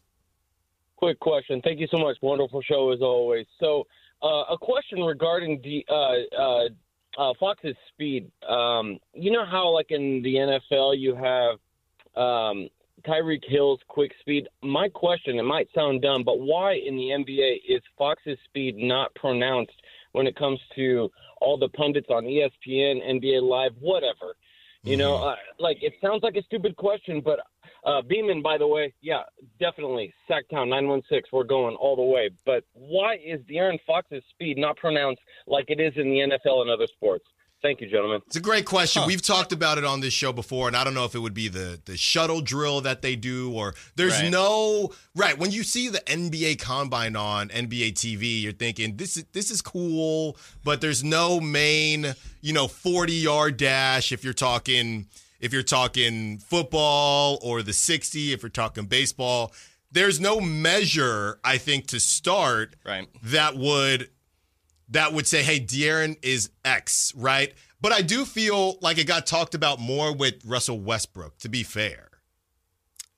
quick 0.97 1.19
question. 1.21 1.61
Thank 1.63 1.79
you 1.79 1.87
so 1.91 1.97
much. 1.97 2.17
Wonderful 2.21 2.61
show 2.63 2.91
as 2.91 2.99
always. 3.01 3.45
So, 3.59 3.85
uh, 4.21 4.43
a 4.51 4.57
question 4.59 4.99
regarding 5.01 5.61
the 5.61 5.85
uh, 5.89 6.15
uh, 6.37 6.67
uh, 7.19 7.33
Fox's 7.37 7.75
speed. 7.93 8.31
Um, 8.47 8.97
you 9.13 9.29
know 9.29 9.45
how, 9.45 9.69
like 9.69 9.91
in 9.91 10.21
the 10.23 10.35
NFL, 10.35 10.97
you 10.97 11.15
have 11.15 11.55
um, 12.15 12.69
Tyreek 13.05 13.43
Hill's 13.45 13.81
quick 13.89 14.11
speed. 14.21 14.47
My 14.63 14.87
question, 14.87 15.37
it 15.37 15.43
might 15.43 15.67
sound 15.75 16.01
dumb, 16.01 16.23
but 16.23 16.39
why 16.39 16.73
in 16.75 16.95
the 16.95 17.09
NBA 17.09 17.57
is 17.67 17.81
Fox's 17.97 18.37
speed 18.45 18.77
not 18.77 19.13
pronounced 19.15 19.73
when 20.13 20.27
it 20.27 20.35
comes 20.37 20.59
to 20.75 21.11
all 21.41 21.57
the 21.57 21.67
pundits 21.69 22.07
on 22.09 22.23
ESPN, 22.23 23.05
NBA 23.05 23.41
Live, 23.43 23.73
whatever? 23.79 24.35
You 24.83 24.95
know, 24.95 25.17
uh, 25.17 25.35
like 25.59 25.83
it 25.83 25.93
sounds 26.01 26.23
like 26.23 26.37
a 26.37 26.43
stupid 26.43 26.77
question, 26.77 27.19
but 27.19 27.41
uh, 27.85 28.01
Beeman, 28.01 28.41
by 28.41 28.57
the 28.57 28.67
way, 28.67 28.93
yeah, 29.01 29.21
definitely. 29.59 30.13
Sactown 30.29 30.69
916, 30.69 31.23
we're 31.31 31.43
going 31.43 31.75
all 31.75 31.95
the 31.95 32.01
way. 32.03 32.29
But 32.45 32.63
why 32.73 33.15
is 33.23 33.39
De'Aaron 33.41 33.79
Fox's 33.87 34.23
speed 34.29 34.57
not 34.57 34.77
pronounced 34.77 35.21
like 35.47 35.65
it 35.69 35.79
is 35.79 35.93
in 35.95 36.09
the 36.11 36.19
NFL 36.19 36.61
and 36.61 36.69
other 36.69 36.87
sports? 36.87 37.25
Thank 37.61 37.81
you, 37.81 37.89
gentlemen. 37.89 38.21
It's 38.27 38.37
a 38.37 38.41
great 38.41 38.63
question. 38.65 39.03
We've 39.05 39.21
talked 39.21 39.51
about 39.51 39.77
it 39.77 39.83
on 39.83 39.99
this 39.99 40.13
show 40.13 40.31
before, 40.31 40.67
and 40.67 40.77
I 40.77 40.85
don't 40.85 40.93
know 40.93 41.03
if 41.03 41.13
it 41.13 41.19
would 41.19 41.33
be 41.33 41.49
the 41.49 41.77
the 41.83 41.97
shuttle 41.97 42.39
drill 42.39 42.79
that 42.81 43.01
they 43.01 43.17
do, 43.17 43.51
or 43.51 43.75
there's 43.97 44.13
Right. 44.21 44.31
no 44.31 44.93
right 45.13 45.37
when 45.37 45.51
you 45.51 45.63
see 45.63 45.89
the 45.89 45.99
NBA 45.99 46.57
Combine 46.61 47.17
on 47.17 47.49
NBA 47.49 47.91
TV, 47.95 48.41
you're 48.41 48.53
thinking 48.53 48.95
this 48.95 49.17
is 49.17 49.25
this 49.33 49.51
is 49.51 49.61
cool, 49.61 50.37
but 50.63 50.79
there's 50.79 51.03
no 51.03 51.41
main 51.41 52.13
you 52.39 52.53
know 52.53 52.69
40 52.69 53.11
yard 53.11 53.57
dash 53.57 54.13
if 54.13 54.23
you're 54.23 54.31
talking 54.31 55.07
if 55.39 55.53
you're 55.53 55.63
talking 55.63 56.37
football 56.39 57.39
or 57.41 57.61
the 57.61 57.73
60 57.73 58.33
if 58.33 58.43
you're 58.43 58.49
talking 58.49 58.85
baseball. 58.85 59.53
There's 59.91 60.19
no 60.19 60.39
measure 60.39 61.39
I 61.43 61.57
think 61.57 61.87
to 61.87 61.99
start 61.99 62.75
Right. 62.85 63.07
that 63.23 63.55
would 63.55 64.09
that 64.89 65.13
would 65.13 65.27
say, 65.27 65.43
hey, 65.43 65.59
De'Aaron 65.59 66.17
is 66.23 66.49
X, 66.65 67.13
right? 67.15 67.53
But 67.79 67.91
I 67.91 68.01
do 68.01 68.25
feel 68.25 68.77
like 68.81 68.97
it 68.97 69.05
got 69.05 69.25
talked 69.27 69.53
about 69.55 69.79
more 69.79 70.13
with 70.13 70.43
Russell 70.45 70.79
Westbrook, 70.79 71.37
to 71.39 71.49
be 71.49 71.63
fair. 71.63 72.09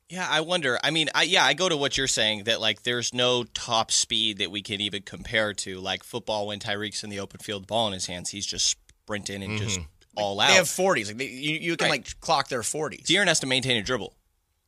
Yeah, 0.10 0.28
I 0.30 0.42
wonder. 0.42 0.78
I 0.84 0.92
mean, 0.92 1.08
I, 1.16 1.24
yeah, 1.24 1.46
I 1.46 1.54
go 1.54 1.70
to 1.70 1.78
what 1.78 1.98
you're 1.98 2.06
saying 2.06 2.44
that 2.44 2.60
like 2.60 2.84
there's 2.84 3.14
no 3.14 3.46
top 3.46 3.92
speed 3.92 4.40
that 4.40 4.52
we 4.52 4.62
can 4.62 4.82
even 4.82 5.04
compare 5.04 5.54
to 5.54 5.80
like 5.80 6.04
football 6.04 6.48
when 6.48 6.60
Tyreek's 6.60 7.04
in 7.04 7.10
the 7.10 7.22
open 7.22 7.40
field, 7.40 7.66
ball 7.66 7.88
in 7.88 7.94
his 7.94 8.08
hands, 8.08 8.30
he's 8.30 8.46
just 8.46 8.68
sprinting 8.68 9.42
and 9.42 9.58
just 9.58 9.80
mm-hmm. 9.80 9.88
All 10.16 10.40
out. 10.40 10.48
They 10.50 10.54
have 10.56 10.66
40s. 10.66 11.08
Like 11.08 11.18
they, 11.18 11.26
you, 11.28 11.60
you 11.60 11.78
can 11.78 11.86
Right. 11.86 11.92
like 12.06 12.20
clock 12.20 12.48
their 12.50 12.62
40s. 12.62 13.04
De'Aaron 13.06 13.28
has 13.28 13.40
to 13.42 13.48
maintain 13.48 13.78
a 13.78 13.84
dribble 13.84 14.16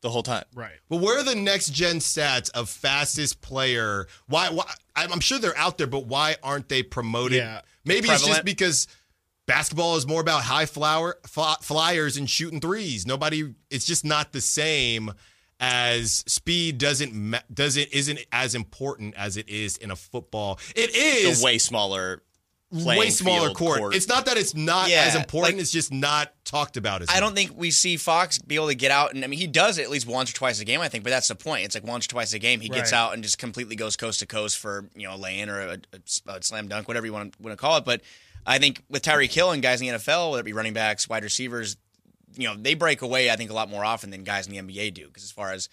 the 0.02 0.10
whole 0.10 0.24
time. 0.24 0.44
Right. 0.54 0.74
But 0.89 0.98
where 0.98 1.20
are 1.20 1.24
the 1.24 1.36
next 1.36 1.70
gen 1.74 1.98
stats 1.98 2.50
of 2.52 2.70
fastest 2.70 3.41
player? 3.41 4.08
Why? 4.28 4.50
why 4.50 4.66
I'm 4.96 5.12
I'm 5.14 5.20
sure 5.20 5.39
they're 5.39 5.58
out 5.58 5.78
there, 5.78 5.88
but 5.88 6.06
why 6.08 6.36
aren't 6.44 6.70
they 6.70 6.84
promoted? 6.84 7.38
Yeah. 7.38 7.62
Maybe 7.86 8.00
it's 8.08 8.08
just 8.08 8.24
Prevalent. 8.26 8.46
because 8.46 8.88
basketball 9.46 9.96
is 9.98 10.08
more 10.08 10.22
about 10.22 10.44
high 10.44 10.66
flower 10.66 11.18
fly, 11.28 11.56
flyers 11.62 12.16
and 12.18 12.30
shooting 12.30 12.60
threes. 12.62 13.06
Nobody. 13.06 13.54
It's 13.70 13.86
just 13.86 14.06
not 14.06 14.32
the 14.32 14.41
same 14.41 15.12
as 15.60 16.24
speed 16.28 16.78
doesn't 16.78 17.14
ma- 17.14 17.39
doesn't 17.54 17.88
isn't 17.91 18.20
as 18.32 18.56
important 18.56 19.16
as 19.16 19.38
it 19.38 19.48
is 19.50 19.78
in 19.78 19.91
a 19.91 19.96
football. 19.96 20.60
It 20.76 20.89
It's 20.94 21.30
is 21.38 21.41
a 21.41 21.46
way 21.46 21.58
smaller, 21.58 22.22
way 22.74 23.09
smaller 23.09 23.47
field, 23.47 23.57
court. 23.57 23.95
It's 23.95 24.07
not 24.07 24.26
that 24.26 24.38
it's 24.38 24.55
not 24.55 24.89
Yeah, 24.89 25.03
as 25.03 25.15
important. 25.15 25.55
like- 25.55 25.61
it's 25.61 25.71
just 25.71 25.91
not 25.91 26.34
talked 26.45 26.76
about 26.78 27.01
as. 27.01 27.09
I 27.09 27.19
don't 27.19 27.36
think 27.36 27.51
we 27.55 27.71
see 27.71 27.97
Fox 27.97 28.39
be 28.39 28.55
able 28.55 28.67
to 28.67 28.76
get 28.76 28.91
out, 28.91 29.13
and 29.13 29.24
I 29.24 29.28
mean 29.28 29.39
he 29.39 29.47
does 29.47 29.78
it 29.78 29.84
at 29.84 29.89
least 29.89 30.07
once 30.07 30.30
or 30.32 30.34
twice 30.34 30.59
a 30.59 30.65
game, 30.65 30.82
I 30.82 30.89
think. 30.89 31.03
But 31.03 31.11
that's 31.11 31.28
the 31.28 31.36
point. 31.36 31.65
It's 31.65 31.76
like 31.76 31.86
once 31.86 32.05
or 32.05 32.09
twice 32.09 32.34
a 32.34 32.39
game 32.39 32.59
he 32.61 32.69
gets 32.69 32.91
out 32.93 33.13
and 33.13 33.24
just 33.24 33.38
completely 33.38 33.76
goes 33.76 33.95
coast 33.95 34.19
to 34.19 34.26
coast 34.26 34.57
for 34.57 34.89
you 34.95 35.07
know 35.07 35.15
a 35.15 35.17
lay-in 35.17 35.49
or 35.49 35.59
a, 35.61 35.78
a- 35.93 36.32
a 36.32 36.41
slam 36.43 36.67
dunk, 36.67 36.88
whatever 36.88 37.05
you 37.05 37.13
want 37.13 37.34
to, 37.34 37.41
want 37.41 37.57
to 37.57 37.61
call 37.61 37.78
it. 37.78 37.86
But 37.86 38.01
I 38.45 38.57
think 38.59 38.84
with 38.89 39.01
Tyreek 39.03 39.32
Hill 39.32 39.51
and 39.51 39.61
guys 39.61 39.80
in 39.82 39.88
the 39.88 39.93
NFL, 39.93 40.32
whether 40.32 40.41
it 40.41 40.45
be 40.45 40.53
running 40.53 40.74
backs, 40.74 41.07
wide 41.07 41.24
receivers, 41.24 41.78
you 42.36 42.47
know 42.47 42.55
they 42.57 42.74
break 42.74 43.01
away. 43.01 43.30
I 43.30 43.36
think 43.36 43.49
a 43.51 43.53
lot 43.53 43.69
more 43.69 43.86
often 43.86 44.09
than 44.09 44.24
guys 44.24 44.47
in 44.47 44.53
the 44.53 44.74
NBA 44.74 44.93
do. 44.93 45.07
Because 45.07 45.24
as 45.24 45.32
far 45.32 45.51
as 45.51 45.69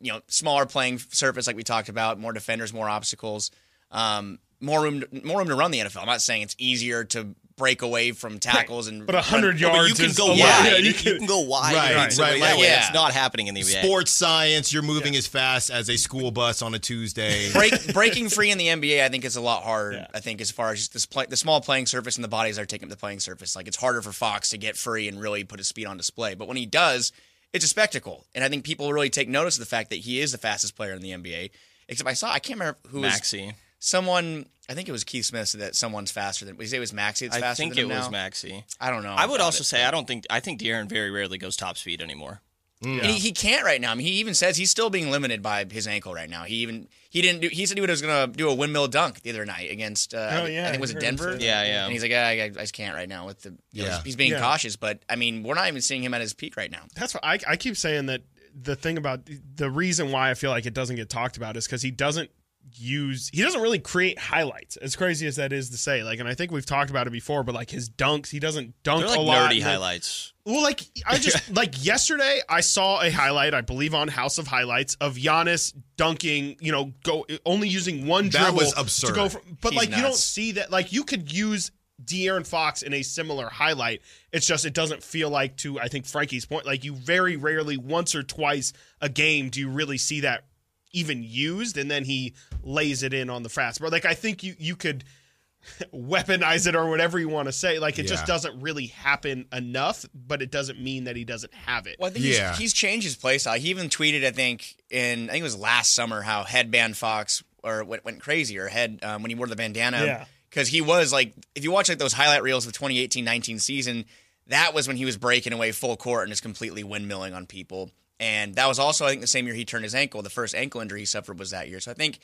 you 0.00 0.10
know, 0.12 0.20
smaller 0.26 0.66
playing 0.66 0.98
surface 0.98 1.46
like 1.46 1.54
we 1.54 1.62
talked 1.62 1.88
about, 1.88 2.18
more 2.18 2.32
defenders, 2.32 2.72
more 2.72 2.88
obstacles, 2.88 3.52
um, 3.92 4.40
more 4.62 4.82
room, 4.82 5.04
more 5.24 5.38
room 5.38 5.48
to 5.48 5.54
run 5.54 5.70
the 5.70 5.80
NFL. 5.80 6.00
I'm 6.00 6.06
not 6.06 6.22
saying 6.22 6.42
it's 6.42 6.56
easier 6.58 7.04
to 7.04 7.34
break 7.56 7.82
away 7.82 8.12
from 8.12 8.38
tackles 8.38 8.88
and 8.88 9.04
But 9.06 9.14
100 9.14 9.60
No, 9.60 9.68
but 9.68 9.74
yards 9.74 9.88
you 9.90 9.94
can 9.96 10.04
is 10.06 10.16
go 10.16 10.28
a 10.28 10.28
lot. 10.28 10.38
wide. 10.38 10.64
Yeah, 10.72 10.76
you, 10.78 10.84
you 10.86 10.94
can, 10.94 11.18
can- 11.18 11.26
go 11.26 11.40
wide. 11.40 11.74
Right, 11.74 11.94
Right, 11.94 12.18
right, 12.18 12.40
That 12.40 12.54
like- 12.56 12.58
Yeah. 12.64 12.86
it's 12.86 12.94
not 12.94 13.12
happening 13.12 13.48
in 13.48 13.54
the 13.54 13.60
NBA. 13.60 13.82
Sports 13.84 14.10
science, 14.10 14.72
you're 14.72 14.82
moving 14.82 15.14
as 15.16 15.26
fast 15.26 15.68
as 15.70 15.90
a 15.90 15.96
school 15.98 16.30
bus 16.30 16.62
on 16.62 16.72
a 16.74 16.78
Tuesday. 16.78 17.52
break, 17.52 17.92
breaking 17.92 18.30
free 18.30 18.50
in 18.50 18.56
the 18.58 18.68
NBA, 18.68 19.02
I 19.04 19.08
think 19.10 19.24
is 19.26 19.36
a 19.36 19.40
lot 19.42 19.64
harder. 19.64 20.06
I 20.14 20.20
think 20.20 20.40
as 20.40 20.50
far 20.50 20.70
as 20.72 20.78
just 20.78 20.92
this 20.94 21.04
play, 21.04 21.26
the 21.28 21.36
small 21.36 21.60
playing 21.60 21.86
surface 21.86 22.16
and 22.16 22.24
the 22.24 22.28
bodies 22.28 22.56
that 22.56 22.62
are 22.62 22.66
taking 22.66 22.86
up 22.86 22.90
the 22.90 22.96
playing 22.96 23.20
surface, 23.20 23.54
like 23.54 23.68
it's 23.68 23.76
harder 23.76 24.00
for 24.00 24.12
Fox 24.12 24.48
to 24.50 24.58
get 24.58 24.76
free 24.76 25.06
and 25.06 25.20
really 25.20 25.44
put 25.44 25.58
his 25.60 25.68
speed 25.68 25.84
on 25.86 25.96
display. 25.98 26.34
But 26.34 26.48
when 26.48 26.56
he 26.56 26.64
does, 26.66 27.12
it's 27.52 27.66
a 27.66 27.68
spectacle, 27.68 28.24
and 28.34 28.42
I 28.42 28.48
think 28.48 28.64
people 28.64 28.90
really 28.94 29.10
take 29.10 29.28
notice 29.28 29.56
of 29.56 29.60
the 29.60 29.66
fact 29.66 29.90
that 29.90 29.96
he 29.96 30.20
is 30.20 30.32
the 30.32 30.38
fastest 30.38 30.74
player 30.74 30.94
in 30.94 31.02
the 31.02 31.10
NBA. 31.10 31.50
Except 31.88 32.08
I 32.08 32.14
saw, 32.14 32.32
I 32.32 32.38
can't 32.38 32.58
remember 32.58 32.78
who 32.88 33.00
was 33.02 33.12
Maxey. 33.12 33.52
Someone. 33.86 34.46
I 34.68 34.74
think 34.74 34.88
it 34.88 34.92
was 34.92 35.02
Keith 35.02 35.24
Smith 35.24 35.48
said 35.48 35.60
that 35.60 35.74
someone's 35.74 36.12
faster 36.12 36.44
than. 36.44 36.56
We 36.56 36.66
say 36.66 36.76
it 36.76 36.80
was 36.80 36.92
Maxey. 36.92 37.26
That's 37.26 37.36
I 37.38 37.40
faster 37.40 37.62
think 37.64 37.74
than 37.74 37.80
it 37.80 37.90
him 37.90 37.96
was 37.96 38.06
now? 38.06 38.10
Maxey. 38.12 38.64
I 38.80 38.90
don't 38.90 39.02
know. 39.02 39.10
I 39.10 39.26
would 39.26 39.34
about 39.36 39.46
also 39.46 39.62
it. 39.62 39.64
say 39.64 39.84
I 39.84 39.90
don't 39.90 40.06
think 40.06 40.24
I 40.30 40.38
think 40.38 40.60
De'Aaron 40.60 40.88
very 40.88 41.10
rarely 41.10 41.36
goes 41.36 41.56
top 41.56 41.76
speed 41.76 42.00
anymore. 42.00 42.40
And 42.84 43.00
he, 43.02 43.12
he 43.12 43.30
can't 43.32 43.64
right 43.64 43.80
now. 43.80 43.92
I 43.92 43.94
mean, 43.94 44.04
he 44.08 44.14
even 44.14 44.34
says 44.34 44.56
he's 44.56 44.68
still 44.70 44.90
being 44.90 45.08
limited 45.12 45.40
by 45.40 45.64
his 45.70 45.86
ankle 45.86 46.12
right 46.14 46.28
now. 46.28 46.42
He 46.42 46.56
even 46.56 46.88
he 47.10 47.22
didn't 47.22 47.40
do. 47.40 47.48
He 47.48 47.64
said 47.66 47.76
he 47.76 47.80
was 47.84 48.02
going 48.02 48.30
to 48.32 48.36
do 48.36 48.48
a 48.50 48.54
windmill 48.54 48.88
dunk 48.88 49.22
the 49.22 49.30
other 49.30 49.44
night 49.44 49.70
against. 49.70 50.14
Uh, 50.14 50.28
Oh, 50.42 50.46
yeah, 50.46 50.66
I 50.66 50.70
think 50.70 50.80
was 50.80 50.90
I 50.90 50.92
it 50.92 50.94
heard 50.94 51.02
him 51.04 51.16
Denver. 51.16 51.32
say 51.32 51.38
that. 51.38 51.44
Yeah, 51.44 51.62
yeah. 51.64 51.84
And 51.84 51.92
he's 51.92 52.02
like, 52.02 52.10
"Ah, 52.12 52.16
I, 52.16 52.42
I 52.44 52.48
just 52.50 52.72
can't 52.72 52.94
right 52.96 53.08
now 53.08 53.26
with 53.26 53.42
the. 53.42 53.50
You 53.72 53.82
know, 53.82 53.88
Yeah. 53.88 53.94
he's, 53.96 54.04
he's 54.04 54.16
being 54.16 54.32
Yeah. 54.32 54.40
cautious, 54.40 54.74
but 54.76 55.00
I 55.08 55.14
mean, 55.16 55.42
we're 55.44 55.54
not 55.54 55.68
even 55.68 55.80
seeing 55.80 56.02
him 56.02 56.12
at 56.14 56.20
his 56.20 56.34
peak 56.34 56.56
right 56.56 56.70
now. 56.72 56.82
That's 56.96 57.14
what 57.14 57.24
I, 57.24 57.38
I 57.46 57.56
keep 57.56 57.76
saying 57.76 58.06
that 58.06 58.22
the 58.60 58.74
thing 58.74 58.96
about 58.98 59.20
the 59.56 59.70
reason 59.70 60.10
why 60.10 60.30
I 60.30 60.34
feel 60.34 60.50
like 60.50 60.66
it 60.66 60.74
doesn't 60.74 60.96
get 60.96 61.08
talked 61.08 61.36
about 61.36 61.56
is 61.56 61.66
because 61.66 61.82
he 61.82 61.90
doesn't 61.92 62.30
use 62.74 63.28
he 63.32 63.42
doesn't 63.42 63.60
really 63.60 63.78
create 63.78 64.18
highlights 64.18 64.76
as 64.78 64.96
crazy 64.96 65.26
as 65.26 65.36
that 65.36 65.52
is 65.52 65.70
to 65.70 65.76
say 65.76 66.02
like 66.02 66.18
and 66.20 66.28
I 66.28 66.34
think 66.34 66.50
we've 66.52 66.64
talked 66.64 66.90
about 66.90 67.06
it 67.06 67.10
before 67.10 67.42
but 67.44 67.54
like 67.54 67.70
his 67.70 67.90
dunks 67.90 68.30
he 68.30 68.38
doesn't 68.38 68.82
dunk 68.82 69.00
They're 69.00 69.08
like 69.10 69.18
a 69.18 69.22
lot 69.22 69.50
nerdy 69.50 69.56
and- 69.56 69.64
highlights. 69.64 70.32
well 70.46 70.62
like 70.62 70.80
I 71.06 71.18
just 71.18 71.50
like 71.54 71.84
yesterday 71.84 72.40
I 72.48 72.60
saw 72.62 73.02
a 73.02 73.10
highlight 73.10 73.52
I 73.52 73.60
believe 73.60 73.94
on 73.94 74.08
House 74.08 74.38
of 74.38 74.46
Highlights 74.46 74.94
of 75.00 75.16
Giannis 75.16 75.74
dunking 75.96 76.56
you 76.60 76.72
know 76.72 76.92
go 77.04 77.26
only 77.44 77.68
using 77.68 78.06
one 78.06 78.30
That 78.30 78.40
dribble 78.52 78.72
was 78.74 79.00
to 79.02 79.12
go 79.12 79.28
from, 79.28 79.42
but 79.60 79.72
He's 79.74 79.80
like 79.80 79.96
you 79.96 80.02
don't 80.02 80.14
see 80.14 80.52
that 80.52 80.70
like 80.70 80.92
you 80.92 81.04
could 81.04 81.30
use 81.32 81.70
De'Aaron 82.02 82.44
Fox 82.46 82.82
in 82.82 82.94
a 82.94 83.02
similar 83.02 83.48
highlight. 83.48 84.02
It's 84.32 84.44
just 84.46 84.64
it 84.64 84.72
doesn't 84.74 85.04
feel 85.04 85.30
like 85.30 85.56
to 85.58 85.78
I 85.78 85.86
think 85.86 86.04
Frankie's 86.06 86.44
point. 86.44 86.66
Like 86.66 86.82
you 86.84 86.94
very 86.94 87.36
rarely 87.36 87.76
once 87.76 88.14
or 88.16 88.24
twice 88.24 88.72
a 89.00 89.08
game 89.08 89.50
do 89.50 89.60
you 89.60 89.68
really 89.68 89.98
see 89.98 90.20
that 90.22 90.44
even 90.92 91.22
used, 91.22 91.76
and 91.76 91.90
then 91.90 92.04
he 92.04 92.34
lays 92.62 93.02
it 93.02 93.12
in 93.14 93.30
on 93.30 93.42
the 93.42 93.48
fast. 93.48 93.80
But 93.80 93.92
like 93.92 94.04
I 94.04 94.14
think 94.14 94.42
you 94.42 94.54
you 94.58 94.76
could 94.76 95.04
weaponize 95.94 96.66
it 96.66 96.74
or 96.74 96.88
whatever 96.88 97.18
you 97.18 97.28
want 97.28 97.46
to 97.46 97.52
say. 97.52 97.78
Like 97.78 97.98
it 97.98 98.06
just 98.06 98.26
doesn't 98.26 98.60
really 98.60 98.86
happen 98.86 99.46
enough, 99.52 100.04
but 100.14 100.42
it 100.42 100.50
doesn't 100.50 100.80
mean 100.80 101.04
that 101.04 101.16
he 101.16 101.24
doesn't 101.24 101.54
have 101.54 101.86
it. 101.86 101.96
Well, 101.98 102.10
I 102.10 102.12
think 102.12 102.24
Yeah. 102.24 102.50
he's, 102.50 102.58
he's 102.58 102.72
changed 102.72 103.04
his 103.06 103.16
play 103.16 103.38
style. 103.38 103.58
He 103.58 103.70
even 103.70 103.88
tweeted, 103.88 104.24
I 104.24 104.30
think, 104.32 104.74
in 104.90 105.28
I 105.28 105.32
think 105.32 105.40
it 105.40 105.44
was 105.44 105.56
last 105.58 105.94
summer, 105.94 106.22
how 106.22 106.44
headband 106.44 106.96
Fox 106.96 107.42
or 107.62 107.84
went, 107.84 108.04
went 108.04 108.20
crazy 108.20 108.58
or 108.58 108.66
head 108.68 108.98
um, 109.02 109.22
when 109.22 109.30
he 109.30 109.34
wore 109.36 109.46
the 109.46 109.56
bandana. 109.56 110.04
Yeah. 110.04 110.24
Because 110.50 110.68
he 110.68 110.80
was 110.80 111.12
like, 111.12 111.32
if 111.54 111.64
you 111.64 111.70
watch 111.70 111.88
like 111.88 111.98
those 111.98 112.12
highlight 112.12 112.42
reels 112.42 112.66
of 112.66 112.72
2018-19 112.72 113.60
season, 113.60 114.04
that 114.48 114.74
was 114.74 114.86
when 114.88 114.96
he 114.96 115.04
was 115.04 115.16
breaking 115.16 115.52
away 115.52 115.72
full 115.72 115.96
court 115.96 116.24
and 116.24 116.30
just 116.32 116.42
completely 116.42 116.82
windmilling 116.84 117.34
on 117.34 117.46
people. 117.46 117.90
And 118.22 118.54
that 118.54 118.68
was 118.68 118.78
also, 118.78 119.04
I 119.04 119.08
think, 119.08 119.20
the 119.20 119.26
same 119.26 119.46
year 119.46 119.54
he 119.54 119.64
turned 119.64 119.82
his 119.82 119.96
ankle. 119.96 120.22
The 120.22 120.30
first 120.30 120.54
ankle 120.54 120.80
injury 120.80 121.00
he 121.00 121.06
suffered 121.06 121.40
was 121.40 121.50
that 121.50 121.68
year. 121.68 121.80
So 121.80 121.90
I 121.90 121.94
think 121.94 122.20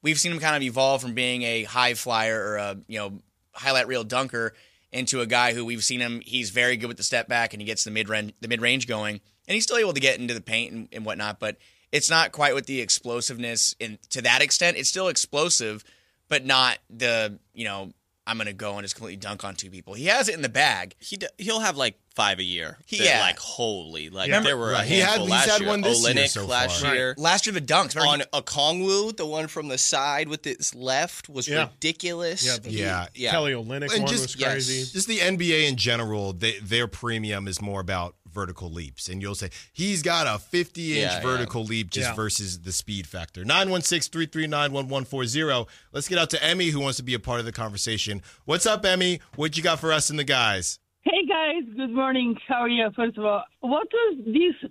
we've 0.00 0.18
seen 0.18 0.32
him 0.32 0.38
kind 0.38 0.56
of 0.56 0.62
evolve 0.62 1.02
from 1.02 1.12
being 1.12 1.42
a 1.42 1.64
high 1.64 1.92
flyer 1.92 2.42
or 2.42 2.56
a 2.56 2.78
you 2.88 2.98
know 2.98 3.20
highlight 3.52 3.86
reel 3.86 4.02
dunker 4.02 4.54
into 4.92 5.20
a 5.20 5.26
guy 5.26 5.52
who 5.52 5.66
we've 5.66 5.84
seen 5.84 6.00
him. 6.00 6.22
He's 6.24 6.48
very 6.48 6.78
good 6.78 6.86
with 6.86 6.96
the 6.96 7.02
step 7.02 7.28
back 7.28 7.52
and 7.52 7.60
he 7.60 7.66
gets 7.66 7.84
the 7.84 7.90
mid 7.90 8.08
range 8.08 8.32
the 8.40 8.48
mid 8.48 8.62
range 8.62 8.86
going, 8.86 9.20
and 9.46 9.54
he's 9.54 9.64
still 9.64 9.76
able 9.76 9.92
to 9.92 10.00
get 10.00 10.18
into 10.18 10.32
the 10.32 10.40
paint 10.40 10.72
and, 10.72 10.88
and 10.90 11.04
whatnot. 11.04 11.38
But 11.38 11.58
it's 11.92 12.08
not 12.08 12.32
quite 12.32 12.54
with 12.54 12.64
the 12.64 12.80
explosiveness 12.80 13.76
in 13.78 13.98
to 14.08 14.22
that 14.22 14.40
extent. 14.40 14.78
It's 14.78 14.88
still 14.88 15.08
explosive, 15.08 15.84
but 16.30 16.46
not 16.46 16.78
the 16.88 17.38
you 17.52 17.66
know 17.66 17.92
I'm 18.26 18.38
gonna 18.38 18.54
go 18.54 18.72
and 18.72 18.84
just 18.84 18.94
completely 18.94 19.18
dunk 19.18 19.44
on 19.44 19.54
two 19.54 19.68
people. 19.68 19.92
He 19.92 20.06
has 20.06 20.30
it 20.30 20.34
in 20.34 20.40
the 20.40 20.48
bag. 20.48 20.94
He 20.98 21.18
d- 21.18 21.26
he'll 21.36 21.60
have 21.60 21.76
like 21.76 21.98
five 22.14 22.38
a 22.38 22.42
year. 22.42 22.78
He- 22.86 22.98
that, 22.98 23.04
yeah. 23.04 23.20
like 23.20 23.38
holy, 23.38 24.10
like 24.10 24.28
Yeah. 24.28 24.40
there 24.40 24.56
were 24.56 24.70
Right. 24.72 24.84
a 24.84 24.86
He 24.86 24.98
had- 24.98 25.08
handful 25.08 25.26
he's 25.26 25.30
last 25.32 25.50
had 25.50 25.60
year. 25.60 25.68
one 25.70 25.80
this 25.80 26.02
year 26.02 26.14
Olynyk 26.14 26.28
so 26.28 26.46
last 26.46 26.80
far. 26.80 26.94
year. 26.94 27.14
Last 27.18 27.46
year 27.46 27.52
the 27.52 27.60
dunks 27.60 27.94
Remember, 27.94 28.24
Onyeka 28.24 28.42
Okongwu, 28.42 29.16
the 29.16 29.26
one 29.26 29.48
from 29.48 29.68
the 29.68 29.78
side 29.78 30.28
with 30.28 30.46
its 30.46 30.74
left 30.74 31.28
was 31.28 31.48
Yeah. 31.48 31.68
ridiculous. 31.70 32.44
Yeah, 32.44 32.56
the- 32.62 32.70
Yeah. 32.70 33.06
yeah. 33.14 33.30
Kelly 33.30 33.52
Olynyk 33.52 33.92
And 33.92 34.04
one 34.04 34.12
just- 34.12 34.22
was 34.22 34.36
yes. 34.36 34.50
crazy. 34.52 34.90
Just 34.92 35.08
the 35.08 35.20
NBA 35.20 35.66
in 35.66 35.76
general, 35.76 36.32
they, 36.32 36.58
their 36.60 36.86
premium 36.86 37.48
is 37.48 37.60
more 37.60 37.80
about 37.80 38.14
vertical 38.32 38.70
leaps. 38.72 39.08
And 39.08 39.20
you'll 39.20 39.34
say, 39.34 39.50
he's 39.74 40.00
got 40.02 40.26
a 40.26 40.38
50 40.38 40.98
inch 40.98 41.10
Yeah, 41.12 41.16
yeah. 41.18 41.22
vertical 41.22 41.64
leap 41.64 41.90
just 41.90 42.08
Yeah. 42.10 42.14
versus 42.14 42.60
the 42.60 42.72
speed 42.72 43.06
factor. 43.06 43.44
916 43.44 44.10
339 44.10 44.72
1140. 44.72 45.66
Let's 45.92 46.08
get 46.08 46.16
out 46.18 46.30
to 46.30 46.42
Emmy, 46.42 46.68
who 46.70 46.80
wants 46.80 46.96
to 46.96 47.02
be 47.02 47.12
a 47.12 47.18
part 47.18 47.40
of 47.40 47.44
the 47.46 47.52
conversation. 47.52 48.22
What's 48.46 48.64
up, 48.64 48.86
Emmy? 48.86 49.20
What 49.36 49.56
you 49.58 49.62
got 49.62 49.80
for 49.80 49.92
us 49.92 50.08
and 50.08 50.18
the 50.18 50.24
guys? 50.24 50.78
Hey 51.04 51.26
guys, 51.28 51.64
good 51.76 51.90
morning. 51.90 52.36
How 52.46 52.60
are 52.60 52.68
you? 52.68 52.88
First 52.94 53.18
of 53.18 53.24
all, 53.24 53.42
what 53.58 53.88
is 54.12 54.24
this 54.24 54.70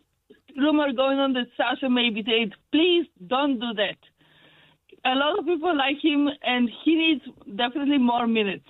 rumor 0.55 0.93
going 0.93 1.19
on 1.19 1.33
that 1.33 1.47
Sasha 1.57 1.89
may 1.89 2.09
be 2.09 2.23
dead? 2.23 2.53
Please 2.71 3.05
don't 3.27 3.59
do 3.59 3.73
that. 3.73 3.97
A 5.03 5.13
lot 5.13 5.37
of 5.37 5.45
people 5.45 5.75
like 5.75 5.97
him, 6.01 6.29
and 6.41 6.69
he 6.85 6.95
needs 6.95 7.21
definitely 7.57 7.97
more 7.97 8.27
minutes. 8.27 8.63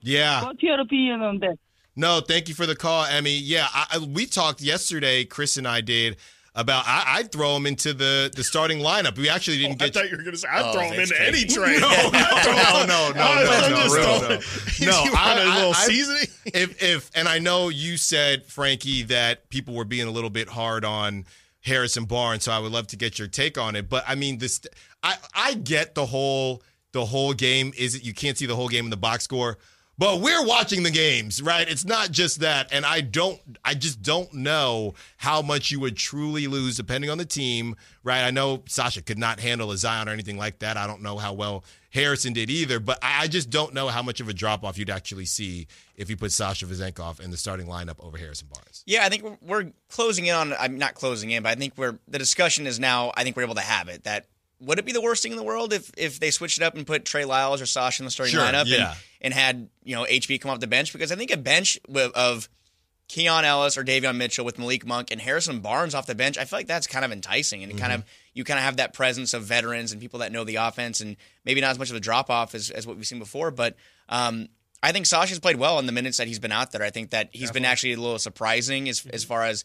Yeah. 0.00 0.42
What's 0.42 0.62
your 0.62 0.80
opinion 0.80 1.20
on 1.20 1.38
that? 1.40 1.58
No, 1.96 2.20
thank 2.26 2.48
you 2.48 2.54
for 2.54 2.64
the 2.64 2.76
call, 2.76 3.04
Emmy. 3.04 3.36
Yeah, 3.36 3.66
I, 3.74 3.86
I, 3.92 3.98
we 3.98 4.24
talked 4.24 4.62
yesterday, 4.62 5.24
Chris 5.24 5.58
and 5.58 5.68
I 5.68 5.82
did, 5.82 6.16
about 6.54 6.84
I, 6.86 7.18
I'd 7.18 7.30
throw 7.32 7.54
him 7.56 7.66
into 7.66 7.92
the, 7.94 8.30
the 8.34 8.42
starting 8.42 8.78
lineup. 8.78 9.16
We 9.16 9.28
actually 9.28 9.58
didn't 9.58 9.80
oh, 9.80 9.84
I 9.84 9.88
get 9.88 9.96
I 9.96 10.00
thought 10.00 10.10
you 10.10 10.16
were 10.16 10.22
going 10.22 10.34
to 10.34 10.38
say 10.38 10.48
I'd 10.48 10.62
Oh, 10.64 10.72
throw 10.72 10.82
him 10.82 10.96
that's 10.96 11.10
into 11.12 11.22
any 11.22 11.44
trade. 11.46 11.80
No, 11.80 11.88
no, 11.88 12.10
no, 12.12 12.84
no, 12.86 13.12
no, 13.14 13.22
I'm 13.22 13.70
no, 13.70 13.86
no, 13.86 14.28
no. 14.28 14.40
No, 14.80 15.04
you 15.04 15.12
I- 15.14 15.26
want 15.34 15.38
a 15.38 15.42
I- 15.42 15.54
little 15.56 15.70
I- 15.74 15.86
seasoning. 15.86 16.26
if 16.46 16.82
if 16.82 17.10
and 17.14 17.28
I 17.28 17.38
know 17.38 17.68
you 17.68 17.96
said 17.96 18.44
Frankie 18.46 19.02
that 19.04 19.48
people 19.50 19.74
were 19.74 19.84
being 19.84 20.08
a 20.08 20.10
little 20.10 20.30
bit 20.30 20.48
hard 20.48 20.84
on 20.84 21.24
Harrison 21.62 22.04
Barnes, 22.04 22.44
so 22.44 22.52
I 22.52 22.58
would 22.58 22.72
love 22.72 22.86
to 22.88 22.96
get 22.96 23.18
your 23.18 23.28
take 23.28 23.56
on 23.58 23.76
it. 23.76 23.88
But 23.88 24.04
I 24.08 24.14
mean, 24.14 24.38
this 24.38 24.60
I 25.02 25.16
I 25.34 25.54
get 25.54 25.94
the 25.94 26.06
whole 26.06 26.62
the 26.92 27.04
whole 27.04 27.32
game 27.34 27.72
is 27.78 27.94
it 27.94 28.02
you 28.04 28.12
can't 28.12 28.36
see 28.36 28.46
the 28.46 28.56
whole 28.56 28.68
game 28.68 28.84
in 28.86 28.90
the 28.90 28.96
box 28.96 29.24
score. 29.24 29.58
But 30.00 30.22
we're 30.22 30.46
watching 30.46 30.82
the 30.82 30.90
games, 30.90 31.42
right? 31.42 31.68
It's 31.68 31.84
not 31.84 32.10
just 32.10 32.40
that. 32.40 32.72
And 32.72 32.86
I 32.86 33.02
don't, 33.02 33.38
I 33.62 33.74
just 33.74 34.00
don't 34.00 34.32
know 34.32 34.94
how 35.18 35.42
much 35.42 35.70
you 35.70 35.78
would 35.80 35.94
truly 35.94 36.46
lose 36.46 36.78
depending 36.78 37.10
on 37.10 37.18
the 37.18 37.26
team, 37.26 37.76
right? 38.02 38.22
I 38.22 38.30
know 38.30 38.62
Sasha 38.66 39.02
could 39.02 39.18
not 39.18 39.40
handle 39.40 39.70
a 39.72 39.76
Zion 39.76 40.08
or 40.08 40.12
anything 40.12 40.38
like 40.38 40.60
that. 40.60 40.78
I 40.78 40.86
don't 40.86 41.02
know 41.02 41.18
how 41.18 41.34
well 41.34 41.64
Harrison 41.90 42.32
did 42.32 42.48
either, 42.48 42.80
but 42.80 42.98
I 43.02 43.28
just 43.28 43.50
don't 43.50 43.74
know 43.74 43.88
how 43.88 44.00
much 44.02 44.20
of 44.20 44.30
a 44.30 44.32
drop 44.32 44.64
off 44.64 44.78
you'd 44.78 44.88
actually 44.88 45.26
see 45.26 45.66
if 45.96 46.08
you 46.08 46.16
put 46.16 46.32
Sasha 46.32 46.64
Vezenkov 46.64 47.20
in 47.20 47.30
the 47.30 47.36
starting 47.36 47.66
lineup 47.66 47.96
over 47.98 48.16
Harrison 48.16 48.48
Barnes. 48.50 48.82
Yeah, 48.86 49.04
I 49.04 49.10
think 49.10 49.38
we're 49.42 49.70
closing 49.90 50.24
in 50.24 50.34
on. 50.34 50.54
I'm 50.58 50.78
not 50.78 50.94
closing 50.94 51.30
in, 51.30 51.42
but 51.42 51.50
I 51.50 51.56
think 51.56 51.74
we're 51.76 51.98
the 52.08 52.18
discussion 52.18 52.66
is 52.66 52.80
now. 52.80 53.12
I 53.18 53.22
think 53.22 53.36
we're 53.36 53.42
able 53.42 53.56
to 53.56 53.60
have 53.60 53.88
it. 53.88 54.04
That 54.04 54.24
would 54.60 54.78
it 54.78 54.84
be 54.84 54.92
the 54.92 55.00
worst 55.00 55.22
thing 55.22 55.32
in 55.32 55.38
the 55.38 55.44
world 55.44 55.72
if 55.72 55.90
if 55.96 56.20
they 56.20 56.30
switched 56.30 56.58
it 56.58 56.64
up 56.64 56.74
and 56.74 56.86
put 56.86 57.04
Trey 57.04 57.24
Lyles 57.24 57.60
or 57.60 57.66
Sasha 57.66 58.02
in 58.02 58.04
the 58.04 58.10
starting 58.10 58.34
Sure, 58.34 58.42
lineup 58.42 58.64
yeah. 58.66 58.90
and, 59.20 59.32
and 59.32 59.34
had 59.34 59.68
you 59.82 59.94
know 59.96 60.04
HB 60.04 60.40
come 60.40 60.50
off 60.50 60.60
the 60.60 60.66
bench? 60.66 60.92
Because 60.92 61.10
I 61.10 61.16
think 61.16 61.30
a 61.30 61.36
bench 61.36 61.78
with, 61.88 62.12
of 62.14 62.48
Keon 63.08 63.44
Ellis 63.44 63.76
or 63.76 63.84
Davion 63.84 64.16
Mitchell 64.16 64.44
with 64.44 64.58
Malik 64.58 64.86
Monk 64.86 65.10
and 65.10 65.20
Harrison 65.20 65.60
Barnes 65.60 65.94
off 65.94 66.06
the 66.06 66.14
bench, 66.14 66.38
I 66.38 66.44
feel 66.44 66.58
like 66.58 66.66
that's 66.66 66.86
kind 66.86 67.04
of 67.04 67.12
enticing 67.12 67.62
and 67.62 67.72
it 67.72 67.78
kind 67.78 67.92
of 67.92 68.04
you 68.34 68.44
kind 68.44 68.58
of 68.58 68.64
have 68.64 68.76
that 68.76 68.92
presence 68.92 69.34
of 69.34 69.44
veterans 69.44 69.92
and 69.92 70.00
people 70.00 70.20
that 70.20 70.30
know 70.30 70.44
the 70.44 70.56
offense 70.56 71.00
and 71.00 71.16
maybe 71.44 71.60
not 71.60 71.70
as 71.70 71.78
much 71.78 71.90
of 71.90 71.96
a 71.96 72.00
drop 72.00 72.30
off 72.30 72.54
as, 72.54 72.70
as 72.70 72.86
what 72.86 72.96
we've 72.96 73.06
seen 73.06 73.18
before, 73.18 73.50
but. 73.50 73.76
Um, 74.08 74.48
I 74.82 74.92
think 74.92 75.04
Sasha's 75.04 75.38
played 75.38 75.56
well 75.56 75.78
in 75.78 75.84
the 75.84 75.92
minutes 75.92 76.16
that 76.16 76.26
he's 76.26 76.38
been 76.38 76.52
out 76.52 76.72
there. 76.72 76.82
I 76.82 76.88
think 76.88 77.10
that 77.10 77.28
he's 77.32 77.50
been 77.50 77.66
actually 77.66 77.92
a 77.92 78.00
little 78.00 78.18
surprising 78.18 78.88
as 78.88 79.04
as 79.12 79.24
far 79.24 79.44
as 79.44 79.62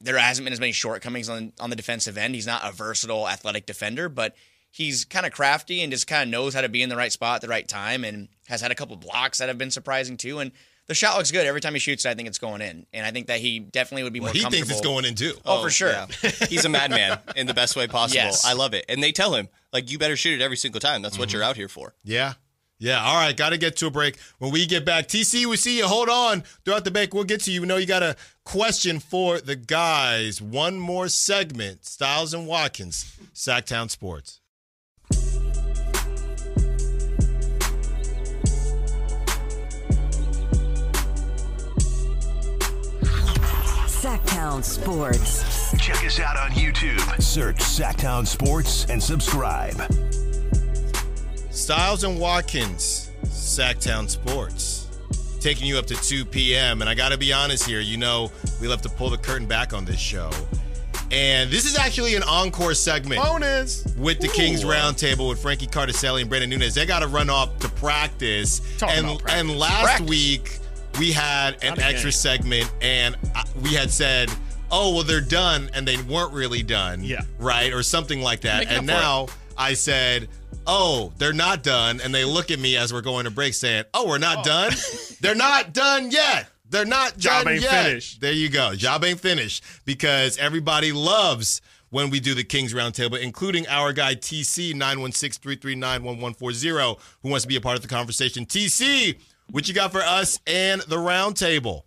there 0.00 0.18
hasn't 0.18 0.44
been 0.44 0.52
as 0.52 0.60
many 0.60 0.72
shortcomings 0.72 1.28
on 1.28 1.52
on 1.60 1.70
the 1.70 1.76
defensive 1.76 2.18
end. 2.18 2.34
He's 2.34 2.46
not 2.46 2.68
a 2.68 2.72
versatile 2.72 3.28
athletic 3.28 3.66
defender, 3.66 4.08
but 4.08 4.34
he's 4.70 5.04
kind 5.04 5.26
of 5.26 5.32
crafty 5.32 5.82
and 5.82 5.92
just 5.92 6.06
kind 6.06 6.22
of 6.22 6.28
knows 6.30 6.54
how 6.54 6.60
to 6.60 6.68
be 6.68 6.82
in 6.82 6.88
the 6.88 6.96
right 6.96 7.12
spot 7.12 7.36
at 7.36 7.40
the 7.40 7.48
right 7.48 7.66
time 7.66 8.04
and 8.04 8.28
has 8.46 8.60
had 8.60 8.70
a 8.70 8.74
couple 8.74 8.96
blocks 8.96 9.38
that 9.38 9.48
have 9.48 9.58
been 9.58 9.70
surprising 9.70 10.16
too. 10.16 10.38
And 10.38 10.52
the 10.86 10.94
shot 10.94 11.16
looks 11.16 11.30
good 11.30 11.46
every 11.46 11.60
time 11.60 11.74
he 11.74 11.78
shoots. 11.80 12.06
I 12.06 12.14
think 12.14 12.28
it's 12.28 12.38
going 12.38 12.62
in, 12.62 12.86
and 12.94 13.04
I 13.04 13.10
think 13.10 13.26
that 13.26 13.40
he 13.40 13.58
definitely 13.58 14.04
would 14.04 14.12
be 14.12 14.20
Well, 14.20 14.28
more. 14.28 14.34
he 14.34 14.40
comfortable. 14.40 14.66
thinks 14.66 14.78
it's 14.78 14.86
going 14.86 15.04
in 15.04 15.14
too. 15.14 15.34
Oh, 15.44 15.62
for 15.62 15.70
sure. 15.70 15.92
Oh, 15.94 16.06
yeah. 16.22 16.30
He's 16.48 16.64
a 16.64 16.70
madman 16.70 17.18
in 17.36 17.46
the 17.46 17.54
best 17.54 17.76
way 17.76 17.86
possible. 17.86 18.08
Yes. 18.18 18.44
I 18.44 18.54
love 18.54 18.72
it. 18.72 18.86
And 18.88 19.02
they 19.02 19.12
tell 19.12 19.34
him, 19.34 19.48
like, 19.72 19.90
you 19.90 19.98
better 19.98 20.16
shoot 20.16 20.40
it 20.40 20.42
every 20.42 20.56
single 20.56 20.80
time. 20.80 21.02
That's 21.02 21.18
what 21.18 21.28
mm-hmm. 21.28 21.36
you're 21.36 21.44
out 21.44 21.56
here 21.56 21.68
for. 21.68 21.94
Yeah. 22.04 22.34
Yeah. 22.78 23.02
All 23.02 23.16
right. 23.16 23.36
Got 23.36 23.50
to 23.50 23.58
get 23.58 23.76
to 23.76 23.86
a 23.86 23.90
break. 23.90 24.18
When 24.38 24.52
we 24.52 24.66
get 24.66 24.84
back, 24.84 25.08
TC, 25.08 25.46
we 25.46 25.56
see 25.56 25.78
you. 25.78 25.86
Hold 25.86 26.08
on. 26.08 26.42
Throughout 26.64 26.84
the 26.84 26.90
break, 26.90 27.12
we'll 27.12 27.24
get 27.24 27.40
to 27.42 27.50
you. 27.50 27.62
We 27.62 27.66
know 27.66 27.76
you 27.76 27.86
got 27.86 28.02
a 28.02 28.16
question 28.44 29.00
for 29.00 29.40
the 29.40 29.56
guys. 29.56 30.40
One 30.40 30.78
more 30.78 31.08
segment. 31.08 31.84
Stiles 31.84 32.32
and 32.32 32.46
Watkins, 32.46 33.16
Sactown 33.34 33.90
Sports. 33.90 34.40
Sactown 43.86 44.62
Sports. 44.62 45.72
Check 45.78 46.04
us 46.04 46.20
out 46.20 46.36
on 46.36 46.50
YouTube. 46.52 47.20
Search 47.20 47.56
Sactown 47.56 48.26
Sports 48.26 48.86
and 48.88 49.02
subscribe. 49.02 49.76
Stiles 51.58 52.04
and 52.04 52.18
Watkins, 52.18 53.10
Sactown 53.24 54.08
Sports. 54.08 54.86
Taking 55.40 55.66
you 55.66 55.76
up 55.78 55.86
to 55.86 55.94
2 55.96 56.24
p.m. 56.24 56.80
And 56.80 56.88
I 56.88 56.94
got 56.94 57.10
to 57.10 57.18
be 57.18 57.32
honest 57.32 57.66
here, 57.66 57.80
you 57.80 57.96
know, 57.96 58.30
we 58.60 58.68
love 58.68 58.80
to 58.82 58.88
pull 58.88 59.10
the 59.10 59.18
curtain 59.18 59.46
back 59.46 59.72
on 59.72 59.84
this 59.84 59.98
show. 59.98 60.30
And 61.10 61.50
this 61.50 61.64
is 61.64 61.76
actually 61.76 62.14
an 62.14 62.22
encore 62.22 62.74
segment. 62.74 63.20
Bonus. 63.22 63.84
with 63.96 64.20
the 64.20 64.28
Kings 64.28 64.62
Roundtable 64.62 65.28
with 65.28 65.40
Frankie 65.42 65.66
Cartoscelli 65.66 66.22
and 66.22 66.30
Brenden 66.30 66.48
Nunes. 66.48 66.74
They 66.74 66.86
got 66.86 67.00
to 67.00 67.08
run 67.08 67.28
off 67.28 67.58
to 67.58 67.68
practice. 67.70 68.60
Talking 68.78 68.98
and 68.98 69.06
about 69.06 69.22
practice. 69.22 69.40
and 69.50 69.58
last 69.58 69.84
Practice. 69.84 70.08
week 70.08 70.58
we 70.98 71.12
had 71.12 71.62
an 71.62 71.70
Not 71.70 71.78
extra 71.80 72.12
segment, 72.12 72.70
and 72.80 73.16
we 73.62 73.70
had 73.74 73.90
said 73.90 74.30
oh 74.70 74.94
well 74.94 75.02
they're 75.02 75.20
done 75.20 75.70
and 75.72 75.88
they 75.88 75.96
weren't 76.02 76.32
really 76.32 76.62
done. 76.62 77.02
Yeah. 77.02 77.22
Right? 77.38 77.72
Or 77.72 77.82
something 77.82 78.20
like 78.20 78.40
that. 78.42 78.66
And 78.66 78.86
now 78.86 79.28
I 79.56 79.74
said, 79.74 80.28
Oh, 80.70 81.14
they're 81.16 81.32
not 81.32 81.62
done. 81.62 81.98
And 82.02 82.14
they 82.14 82.26
look 82.26 82.50
at 82.50 82.58
me 82.58 82.76
as 82.76 82.92
we're 82.92 83.00
going 83.00 83.24
to 83.24 83.30
break 83.30 83.54
saying, 83.54 83.84
Oh, 83.94 84.06
we're 84.06 84.18
not 84.18 84.44
done? 84.44 84.70
they're 85.20 85.34
not 85.34 85.72
done 85.72 86.10
yet. 86.10 86.50
They're 86.68 86.84
not 86.84 87.16
Job 87.16 87.44
done 87.44 87.54
ain't 87.54 87.62
yet. 87.62 87.86
finished. 87.86 88.20
There 88.20 88.32
you 88.32 88.50
go. 88.50 88.74
Job 88.74 89.02
ain't 89.02 89.18
finished 89.18 89.64
because 89.86 90.36
everybody 90.36 90.92
loves 90.92 91.62
when 91.88 92.10
we 92.10 92.20
do 92.20 92.34
the 92.34 92.44
Kings 92.44 92.74
Roundtable, 92.74 93.18
including 93.18 93.66
our 93.68 93.94
guy 93.94 94.14
TC 94.14 94.74
916-339-1140, 94.74 96.98
who 97.22 97.30
wants 97.30 97.44
to 97.44 97.48
be 97.48 97.56
a 97.56 97.62
part 97.62 97.76
of 97.76 97.82
the 97.82 97.88
conversation. 97.88 98.44
TC, 98.44 99.16
what 99.50 99.66
you 99.66 99.72
got 99.74 99.90
for 99.90 100.02
us 100.02 100.38
and 100.46 100.82
the 100.82 100.96
roundtable? 100.96 101.84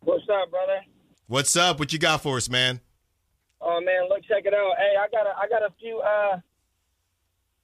What's 0.00 0.26
up, 0.30 0.50
brother? 0.50 0.80
What's 1.26 1.54
up? 1.56 1.78
What 1.78 1.92
you 1.92 1.98
got 1.98 2.22
for 2.22 2.38
us, 2.38 2.48
man? 2.48 2.80
Oh 3.60 3.78
man, 3.82 4.08
look, 4.08 4.22
check 4.24 4.46
it 4.46 4.54
out. 4.54 4.72
Hey, 4.78 4.94
I 4.98 5.06
got 5.10 5.26
a, 5.26 5.36
I 5.38 5.46
got 5.48 5.62
a 5.62 5.68
few, 5.78 6.00
uh, 6.00 6.40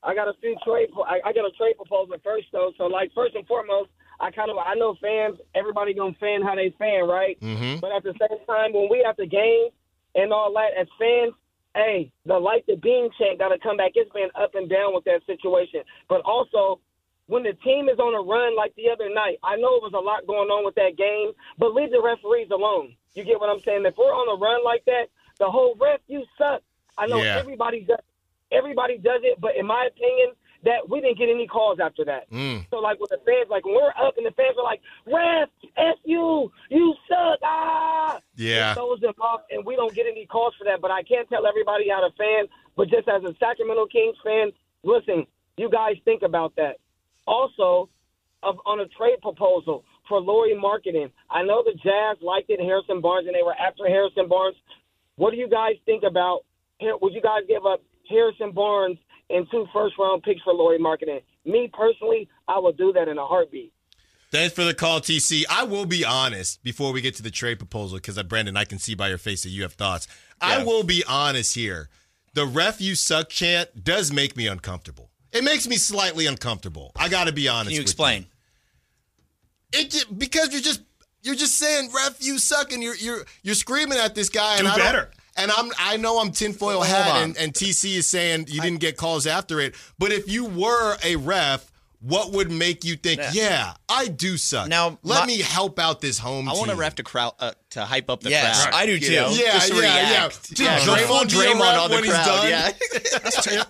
I 0.02 0.14
got 0.14 0.28
a 0.28 0.34
few 0.40 0.56
trade, 0.64 0.88
I, 1.06 1.20
I 1.24 1.32
got 1.32 1.44
a 1.44 1.50
trade 1.56 1.76
proposal 1.76 2.16
first 2.24 2.46
though. 2.52 2.72
So 2.78 2.86
like, 2.86 3.12
first 3.14 3.34
and 3.34 3.46
foremost, 3.46 3.90
I 4.18 4.30
kind 4.30 4.50
of, 4.50 4.56
I 4.58 4.74
know 4.74 4.96
fans, 5.00 5.38
everybody 5.54 5.94
gonna 5.94 6.14
fan 6.20 6.42
how 6.42 6.54
they 6.54 6.74
fan, 6.78 7.06
right? 7.08 7.38
Mm-hmm. 7.40 7.80
But 7.80 7.92
at 7.92 8.02
the 8.02 8.14
same 8.20 8.38
time, 8.46 8.72
when 8.72 8.88
we 8.90 9.04
at 9.04 9.16
the 9.16 9.26
game 9.26 9.68
and 10.14 10.32
all 10.32 10.52
that, 10.54 10.70
as 10.78 10.86
fans, 10.98 11.32
hey, 11.74 12.10
the 12.26 12.38
light 12.38 12.64
the 12.66 12.76
beam 12.76 13.08
chant 13.18 13.38
got 13.38 13.48
to 13.48 13.58
come 13.58 13.76
back. 13.76 13.92
It's 13.94 14.10
been 14.12 14.28
up 14.34 14.54
and 14.54 14.68
down 14.68 14.94
with 14.94 15.04
that 15.04 15.24
situation. 15.26 15.82
But 16.08 16.20
also, 16.22 16.80
when 17.26 17.44
the 17.44 17.52
team 17.64 17.88
is 17.88 17.98
on 17.98 18.12
a 18.14 18.20
run 18.26 18.56
like 18.56 18.74
the 18.74 18.90
other 18.90 19.08
night, 19.08 19.38
I 19.44 19.56
know 19.56 19.76
it 19.76 19.82
was 19.82 19.92
a 19.94 20.00
lot 20.00 20.26
going 20.26 20.50
on 20.50 20.64
with 20.64 20.74
that 20.74 20.96
game, 20.98 21.30
but 21.58 21.72
leave 21.72 21.92
the 21.92 22.02
referees 22.02 22.50
alone. 22.50 22.96
You 23.14 23.24
get 23.24 23.38
what 23.40 23.48
I'm 23.50 23.60
saying? 23.60 23.84
If 23.86 23.96
we're 23.96 24.12
on 24.12 24.36
a 24.36 24.40
run 24.40 24.64
like 24.64 24.84
that, 24.86 25.06
the 25.38 25.48
whole 25.50 25.76
ref, 25.80 26.00
you 26.08 26.24
suck. 26.36 26.62
I 26.98 27.06
know 27.06 27.22
Yeah. 27.22 27.38
everybody 27.38 27.82
does. 27.82 27.98
Everybody 28.52 28.98
does 28.98 29.20
it, 29.22 29.40
but 29.40 29.56
in 29.56 29.66
my 29.66 29.88
opinion, 29.90 30.32
that 30.64 30.88
we 30.88 31.00
didn't 31.00 31.16
get 31.18 31.28
any 31.30 31.46
calls 31.46 31.78
after 31.80 32.04
that. 32.04 32.30
Mm. 32.30 32.66
So 32.70 32.78
like 32.78 33.00
with 33.00 33.10
the 33.10 33.18
fans, 33.24 33.48
like 33.48 33.64
when 33.64 33.74
we're 33.74 33.88
up 33.96 34.16
and 34.18 34.26
the 34.26 34.32
fans 34.32 34.56
are 34.58 34.64
like, 34.64 34.80
"Ref, 35.06 35.48
f 35.76 35.96
you, 36.04 36.52
you 36.68 36.94
suck," 37.08 37.38
ah, 37.42 38.20
Yeah. 38.36 38.72
it 38.72 38.74
throws 38.74 39.00
them 39.00 39.14
off, 39.20 39.40
and 39.50 39.64
we 39.64 39.74
don't 39.76 39.94
get 39.94 40.06
any 40.06 40.26
calls 40.26 40.54
for 40.58 40.64
that. 40.64 40.80
But 40.82 40.90
I 40.90 41.02
can't 41.02 41.28
tell 41.30 41.46
everybody 41.46 41.88
how 41.88 42.00
to 42.06 42.14
fan. 42.16 42.44
But 42.76 42.88
just 42.90 43.08
as 43.08 43.24
a 43.24 43.34
Sacramento 43.38 43.86
Kings 43.86 44.16
fan, 44.22 44.52
listen, 44.82 45.26
you 45.56 45.70
guys 45.70 45.96
think 46.04 46.22
about 46.22 46.54
that. 46.56 46.76
Also, 47.26 47.88
of, 48.42 48.58
on 48.66 48.80
a 48.80 48.86
trade 48.88 49.20
proposal 49.22 49.84
for 50.08 50.20
Lauri 50.20 50.54
Markkanen, 50.54 51.10
I 51.30 51.42
know 51.42 51.62
the 51.62 51.72
Jazz 51.74 52.16
liked 52.22 52.50
it, 52.50 52.60
Harrison 52.60 53.00
Barnes, 53.00 53.26
and 53.26 53.34
they 53.36 53.42
were 53.42 53.54
after 53.54 53.86
Harrison 53.86 54.28
Barnes. 54.28 54.56
What 55.16 55.30
do 55.30 55.36
you 55.38 55.48
guys 55.48 55.76
think 55.86 56.02
about? 56.02 56.44
Would 56.80 57.12
you 57.12 57.20
guys 57.20 57.42
give 57.46 57.64
up 57.66 57.82
Harrison 58.10 58.52
Barnes 58.52 58.98
and 59.30 59.46
two 59.50 59.66
first 59.72 59.94
round 59.98 60.22
picks 60.22 60.42
for 60.42 60.52
Lauri 60.52 60.78
Markkanen? 60.78 61.22
Me 61.46 61.70
personally, 61.72 62.28
I 62.48 62.58
will 62.58 62.72
do 62.72 62.92
that 62.92 63.08
in 63.08 63.16
a 63.16 63.26
heartbeat. 63.26 63.72
Thanks 64.30 64.54
for 64.54 64.62
the 64.64 64.74
call, 64.74 65.00
TC. 65.00 65.44
I 65.50 65.64
will 65.64 65.86
be 65.86 66.04
honest 66.04 66.62
before 66.62 66.92
we 66.92 67.00
get 67.00 67.16
to 67.16 67.22
the 67.22 67.30
trade 67.32 67.58
proposal 67.58 67.98
because, 67.98 68.16
uh, 68.18 68.22
Brandon, 68.22 68.56
I 68.56 68.64
can 68.64 68.78
see 68.78 68.94
by 68.94 69.08
your 69.08 69.18
face 69.18 69.42
that 69.42 69.48
you 69.48 69.62
have 69.62 69.72
thoughts. 69.72 70.06
I 70.40 70.62
will 70.62 70.84
be 70.84 71.02
honest 71.08 71.54
here. 71.56 71.88
The 72.34 72.46
ref 72.46 72.80
you 72.80 72.94
suck 72.94 73.28
chant 73.28 73.82
does 73.82 74.12
make 74.12 74.36
me 74.36 74.46
uncomfortable. 74.46 75.10
It 75.32 75.42
makes 75.42 75.66
me 75.66 75.76
slightly 75.76 76.26
uncomfortable. 76.26 76.92
I 76.96 77.08
got 77.08 77.26
to 77.26 77.32
be 77.32 77.48
honest. 77.48 77.70
Can 77.70 77.74
you 77.74 77.80
with 77.80 77.86
explain? 77.86 78.26
It 79.72 79.90
ju- 79.90 80.14
because 80.16 80.52
you're 80.52 80.62
just 80.62 80.82
you're 81.22 81.34
just 81.34 81.56
saying 81.58 81.90
ref 81.94 82.16
you 82.20 82.38
suck 82.38 82.72
and 82.72 82.82
you're 82.82 82.96
you're 82.96 83.24
you're 83.42 83.54
screaming 83.54 83.98
at 83.98 84.14
this 84.14 84.28
guy 84.28 84.54
and 84.58 84.62
Do 84.66 84.68
I 84.68 84.76
don't- 84.76 84.86
better. 84.86 85.10
And 85.36 85.50
I'm 85.50 85.70
I 85.78 85.96
know 85.96 86.20
I'm 86.20 86.32
tinfoil 86.32 86.82
hat 86.82 87.22
and, 87.22 87.36
and 87.36 87.52
TC 87.52 87.96
is 87.96 88.06
saying 88.06 88.46
you 88.48 88.60
didn't 88.60 88.80
get 88.80 88.96
calls 88.96 89.26
after 89.26 89.60
it. 89.60 89.74
But 89.98 90.12
if 90.12 90.28
you 90.30 90.44
were 90.44 90.96
a 91.04 91.16
ref, 91.16 91.70
what 92.02 92.32
would 92.32 92.50
make 92.50 92.82
you 92.82 92.96
think, 92.96 93.20
Yeah. 93.20 93.30
yeah, 93.34 93.74
I 93.88 94.08
do 94.08 94.38
suck? 94.38 94.68
Now, 94.68 94.98
let 95.02 95.20
my- 95.20 95.26
me 95.26 95.38
help 95.40 95.78
out 95.78 96.00
this 96.00 96.18
home 96.18 96.48
I 96.48 96.52
team. 96.52 96.58
want 96.60 96.70
a 96.70 96.74
ref 96.74 96.94
to 96.94 97.02
crowd 97.02 97.34
uh, 97.38 97.52
to 97.70 97.84
hype 97.84 98.08
up 98.08 98.22
the 98.22 98.30
Yes, 98.30 98.64
crowd. 98.64 98.74
I 98.74 98.86
do 98.86 98.92
you 98.92 99.00
too. 99.00 99.14
know, 99.16 99.30
Yeah, 99.30 99.52
just 99.52 99.68
to 99.68 99.74
yeah, 99.76 99.82
yeah. 99.82 100.10
react. 100.10 100.48
Dude, 100.48 100.58
Yeah, 100.60 100.78
Draymond 100.80 101.06
full 101.06 101.24
be 101.26 101.46
a 101.46 101.50
Draymond 101.54 101.78
on 101.82 101.90
the 101.90 101.94
when 101.96 102.04
he's 102.04 102.12
crowd. 102.14 102.24
done? 102.26 102.48
Yeah. 102.48 103.64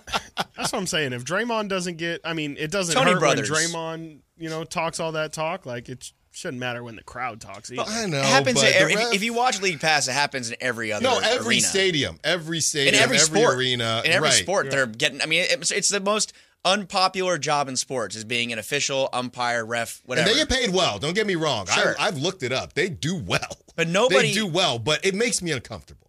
That's 0.55 0.71
what 0.71 0.73
I'm 0.75 0.87
saying. 0.87 1.13
If 1.13 1.23
Draymond 1.25 1.67
doesn't 1.67 1.97
get, 1.97 2.21
I 2.23 2.33
mean, 2.33 2.55
it 2.57 2.71
doesn't 2.71 2.95
Tony 2.95 3.11
hurt 3.11 3.19
Brothers. 3.19 3.51
when 3.51 3.59
Draymond, 3.69 4.19
you 4.37 4.49
know, 4.49 4.63
talks 4.63 4.99
all 4.99 5.11
that 5.13 5.33
talk. 5.33 5.65
Like 5.65 5.89
it 5.89 6.11
shouldn't 6.31 6.59
matter 6.59 6.83
when 6.83 6.95
the 6.95 7.03
crowd 7.03 7.41
talks. 7.41 7.71
Either. 7.71 7.83
I 7.85 8.05
know. 8.05 8.19
It 8.19 8.25
happens. 8.25 8.61
but 8.61 8.69
In 8.69 8.75
every, 8.75 8.93
if, 8.93 8.99
ref- 8.99 9.13
if 9.15 9.23
you 9.23 9.33
watch 9.33 9.61
League 9.61 9.79
Pass, 9.79 10.07
it 10.07 10.13
happens 10.13 10.49
in 10.49 10.55
every 10.61 10.91
other 10.91 11.03
no, 11.03 11.19
every 11.19 11.55
arena. 11.55 11.67
stadium, 11.67 12.19
every 12.23 12.61
stadium, 12.61 12.95
in 12.95 13.01
every, 13.01 13.17
sport, 13.19 13.55
arena, 13.57 14.01
in 14.05 14.11
every 14.11 14.29
right. 14.29 14.33
sport, 14.33 14.71
they're 14.71 14.85
getting. 14.87 15.21
I 15.21 15.25
mean, 15.25 15.45
it's, 15.49 15.71
it's 15.71 15.89
the 15.89 15.99
most 15.99 16.33
unpopular 16.63 17.37
job 17.37 17.67
in 17.67 17.75
sports 17.75 18.15
is 18.15 18.23
being 18.23 18.53
an 18.53 18.59
official, 18.59 19.09
umpire, 19.13 19.65
ref, 19.65 20.01
whatever. 20.05 20.29
And 20.29 20.35
they 20.35 20.39
get 20.41 20.49
paid 20.49 20.73
well. 20.73 20.99
Don't 20.99 21.15
get 21.15 21.27
me 21.27 21.35
wrong. 21.35 21.65
Sure. 21.67 21.95
I, 21.99 22.07
I've 22.07 22.17
looked 22.17 22.43
it 22.43 22.51
up. 22.51 22.73
They 22.73 22.87
do 22.89 23.15
well. 23.15 23.57
But 23.75 23.87
nobody- 23.87 24.27
they 24.29 24.33
do 24.33 24.45
well, 24.47 24.79
but 24.79 25.03
it 25.05 25.15
makes 25.15 25.41
me 25.41 25.51
uncomfortable. 25.51 26.00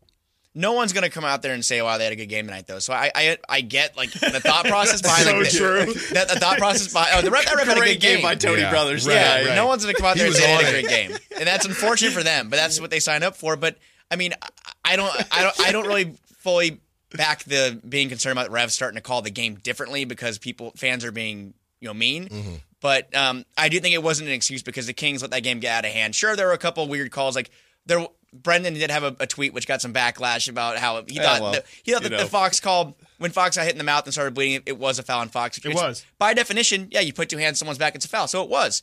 No 0.55 0.73
one's 0.73 0.93
gonna 0.93 1.09
come 1.11 1.25
out 1.25 1.41
there 1.43 1.55
and 1.55 1.65
say, 1.65 1.81
"Wow, 1.81 1.99
they 1.99 2.05
had 2.05 2.13
a 2.13 2.17
good 2.17 2.27
game 2.29 2.47
tonight," 2.47 2.67
though. 2.67 2.79
So 2.79 2.93
I, 2.93 3.11
I, 3.15 3.39
I 3.49 3.61
get 3.63 3.97
like 3.97 4.11
the 4.13 4.41
thought 4.45 4.67
process 4.67 5.01
behind 5.01 5.25
So 5.25 5.37
like, 5.37 5.51
the, 5.51 5.57
true. 5.57 5.95
That 6.15 6.29
the 6.29 6.39
thought 6.41 6.59
process 6.59 6.93
behind. 6.93 7.11
Oh, 7.15 7.23
the 7.23 7.31
ref, 7.31 7.47
that 7.47 7.57
ref 7.57 7.67
had 7.67 7.79
a 7.79 7.81
good 7.81 8.01
game 8.01 8.17
game 8.17 8.23
by 8.23 8.35
Tony 8.35 8.61
Yeah, 8.63 8.71
Brothers. 8.71 9.07
right, 9.07 9.15
yeah, 9.15 9.45
right. 9.49 9.55
No 9.57 9.67
one's 9.67 9.85
gonna 9.85 9.95
come 9.97 10.07
out 10.07 10.17
there 10.17 10.27
and 10.27 10.35
say 10.35 10.47
they 10.47 10.65
had 10.65 10.75
a 10.75 10.83
great 10.83 10.89
game, 10.89 11.19
and 11.39 11.47
that's 11.47 11.65
unfortunate 11.67 12.13
for 12.13 12.23
them. 12.23 12.51
But 12.51 12.57
that's 12.57 12.81
what 12.81 12.91
they 12.91 13.01
signed 13.01 13.25
up 13.25 13.37
for. 13.37 13.57
But 13.57 13.79
I 14.11 14.17
mean, 14.17 14.33
I- 14.43 14.49
I 14.85 14.97
don't, 14.97 15.15
I 15.31 15.43
don't, 15.43 15.61
I 15.61 15.73
don't 15.73 15.87
really 15.87 16.17
fully 16.39 16.81
back 17.17 17.45
the 17.45 17.81
being 17.89 18.09
concerned 18.09 18.37
about 18.37 18.51
refs 18.51 18.71
starting 18.73 18.97
to 18.97 19.01
call 19.01 19.23
the 19.23 19.31
game 19.31 19.55
differently 19.55 20.05
because 20.05 20.39
people 20.39 20.73
fans 20.77 21.05
are 21.05 21.13
being 21.13 21.55
you 21.81 21.89
know 21.89 21.95
mean. 21.95 22.29
Mm-hmm. 22.29 22.55
But 22.81 23.15
um, 23.17 23.45
I 23.57 23.69
do 23.69 23.79
think 23.79 23.95
it 23.95 24.03
wasn't 24.03 24.29
an 24.29 24.35
excuse 24.35 24.63
because 24.65 24.89
the 24.89 24.93
Kings 24.93 25.23
let 25.23 25.31
that 25.31 25.45
game 25.45 25.61
get 25.61 25.73
out 25.73 25.85
of 25.85 25.93
hand. 25.93 26.17
Sure, 26.17 26.35
there 26.35 26.49
were 26.49 26.53
a 26.53 26.59
couple 26.59 26.89
weird 26.89 27.13
calls 27.13 27.37
like 27.37 27.51
there. 27.87 28.05
Brenden 28.35 28.75
did 28.75 28.91
have 28.91 29.03
a, 29.03 29.15
a 29.21 29.27
tweet 29.27 29.53
which 29.53 29.67
got 29.67 29.83
some 29.83 29.93
backlash 29.93 30.49
about 30.49 30.79
how 30.79 31.03
he 31.07 31.17
Yeah, 31.17 31.23
thought 31.23 31.41
well, 31.43 31.53
that, 31.53 31.67
he 31.83 31.93
thought 31.93 32.03
that 32.03 32.13
know. 32.13 32.19
the 32.19 32.27
Fox 32.27 32.61
called 32.61 32.95
when 33.19 33.31
Fox 33.31 33.57
got 33.57 33.65
hit 33.65 33.73
in 33.73 33.79
the 33.79 33.85
mouth 33.85 34.05
and 34.05 34.13
started 34.13 34.35
bleeding. 34.35 34.57
It, 34.57 34.63
it 34.67 34.79
was 34.79 34.99
a 34.99 35.03
foul 35.03 35.21
on 35.21 35.29
Fox. 35.29 35.59
It 35.59 35.75
was. 35.75 36.05
by 36.19 36.35
definition. 36.35 36.89
Yeah, 36.91 37.01
you 37.01 37.13
put 37.13 37.29
two 37.29 37.37
hands 37.39 37.57
on 37.57 37.59
someone's 37.59 37.79
back, 37.79 37.95
it's 37.95 38.05
a 38.05 38.09
foul. 38.09 38.27
So 38.29 38.43
it 38.43 38.49
was. 38.49 38.83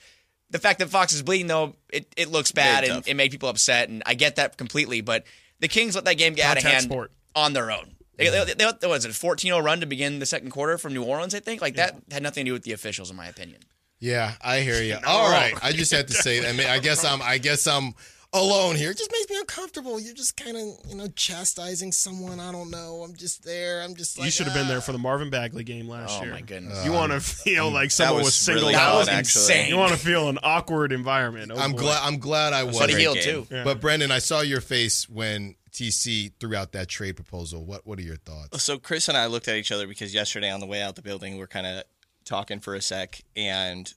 The 0.52 0.60
fact 0.60 0.80
that 0.80 0.90
Fox 0.90 1.14
is 1.14 1.22
bleeding 1.22 1.48
though, 1.48 1.76
it, 1.92 2.14
it 2.18 2.30
looks 2.30 2.52
bad 2.52 2.82
Very 2.82 2.94
and 2.94 3.04
tough. 3.04 3.10
it 3.12 3.14
made 3.16 3.32
people 3.32 3.50
upset, 3.50 3.90
and 3.90 4.02
I 4.06 4.14
get 4.14 4.36
that 4.38 4.58
completely. 4.58 5.02
But 5.02 5.26
the 5.60 5.68
Kings 5.68 5.96
let 5.96 6.06
that 6.06 6.16
game 6.16 6.34
get 6.36 6.46
out 6.50 6.58
of 6.58 6.64
hand 6.64 6.84
sport. 6.84 7.12
on 7.36 7.54
their 7.54 7.72
own. 7.72 7.96
They, 8.18 8.30
they, 8.30 8.44
they, 8.46 8.54
they, 8.54 8.66
what 8.66 8.84
was 8.84 9.06
it, 9.06 9.12
a 9.12 9.14
14-0 9.14 9.64
run 9.64 9.80
to 9.80 9.86
begin 9.86 10.20
the 10.20 10.26
second 10.26 10.52
quarter 10.52 10.78
from 10.78 10.94
New 10.94 11.04
Orleans? 11.04 11.34
I 11.34 11.40
think 11.40 11.62
like 11.62 11.76
that 11.76 11.96
had 12.12 12.22
nothing 12.22 12.44
to 12.46 12.50
do 12.50 12.54
with 12.54 12.64
the 12.64 12.74
officials, 12.74 13.10
in 13.10 13.16
my 13.16 13.28
opinion. 13.28 13.62
Yeah, 14.00 14.34
I 14.42 14.60
hear 14.60 14.82
you. 14.84 14.98
All 15.08 15.30
right, 15.32 15.54
I 15.62 15.72
just 15.72 15.92
had 15.92 16.08
to 16.10 16.14
say 16.14 16.40
that. 16.42 16.50
I 16.50 16.52
mean, 16.54 16.68
I 16.68 16.80
guess 16.80 17.06
I'm, 17.06 17.22
I 17.22 17.38
guess 17.38 17.66
I'm 17.68 17.94
alone 18.34 18.76
here. 18.76 18.92
It 18.92 18.98
just 18.98 19.12
makes 19.12 19.30
me 19.30 19.38
uncomfortable. 19.40 20.00
You're 20.00 20.14
just 20.14 20.38
kind 20.38 20.56
of, 20.56 20.90
you 20.90 20.96
know, 20.96 21.08
chastising 21.16 21.92
someone. 21.92 22.40
I 22.40 22.52
don't 22.52 22.70
know. 22.70 23.02
I'm 23.04 23.16
just 23.16 23.44
there. 23.44 23.82
I'm 23.82 23.96
just 23.96 24.18
like. 24.18 24.26
you 24.26 24.32
should 24.32 24.46
have 24.46 24.56
been 24.56 24.68
there 24.68 24.78
ah. 24.78 24.82
for 24.82 24.92
the 24.92 24.98
Marvin 24.98 25.30
Bagley 25.30 25.64
game 25.64 25.88
last 25.88 26.20
Oh 26.20 26.24
year. 26.24 26.32
Oh, 26.32 26.36
my 26.36 26.42
goodness. 26.42 26.86
You 26.86 26.92
want 26.92 27.12
to 27.12 27.20
feel 27.20 27.72
like 27.72 27.92
someone 27.92 28.18
was, 28.18 28.28
was 28.28 28.36
singled 28.36 28.64
really 28.64 28.74
That 28.76 28.90
out. 28.90 28.98
was 29.00 29.08
actually. 29.08 29.42
insane. 29.42 29.70
You 29.70 29.78
want 29.78 29.92
to 29.92 29.98
feel 29.98 30.30
an 30.30 30.40
awkward 30.44 30.92
environment. 30.92 31.52
Oh, 31.54 31.60
I'm 31.60 31.72
boy. 31.72 31.80
glad. 31.80 32.02
I'm 32.04 32.20
glad 32.20 32.54
I 32.54 32.64
was. 32.64 32.78
Buddy 32.78 32.94
great 32.94 33.02
Hield 33.02 33.16
game. 33.16 33.24
too. 33.24 33.48
Yeah. 33.50 33.64
But 33.64 33.80
Brenden, 33.82 34.12
I 34.12 34.20
saw 34.20 34.42
your 34.42 34.62
face 34.62 35.10
when 35.10 35.56
TC 35.72 36.32
threw 36.40 36.56
out 36.56 36.72
that 36.74 36.88
trade 36.88 37.16
proposal. 37.16 37.66
What 37.66 37.86
What 37.86 38.00
are 38.00 38.04
your 38.04 38.18
thoughts? 38.18 38.62
So 38.64 38.78
Chris 38.78 39.08
and 39.08 39.18
I 39.18 39.26
looked 39.28 39.48
at 39.48 39.56
each 39.56 39.72
other 39.72 39.88
because 39.88 40.14
yesterday 40.14 40.50
on 40.52 40.60
the 40.60 40.66
way 40.68 40.82
out 40.82 40.96
the 40.96 41.02
building 41.02 41.38
we 41.38 41.44
are 41.44 41.48
kind 41.48 41.66
of 41.68 41.84
talking 42.26 42.60
for 42.60 42.76
a 42.76 42.82
sec, 42.82 43.22
and 43.36 43.92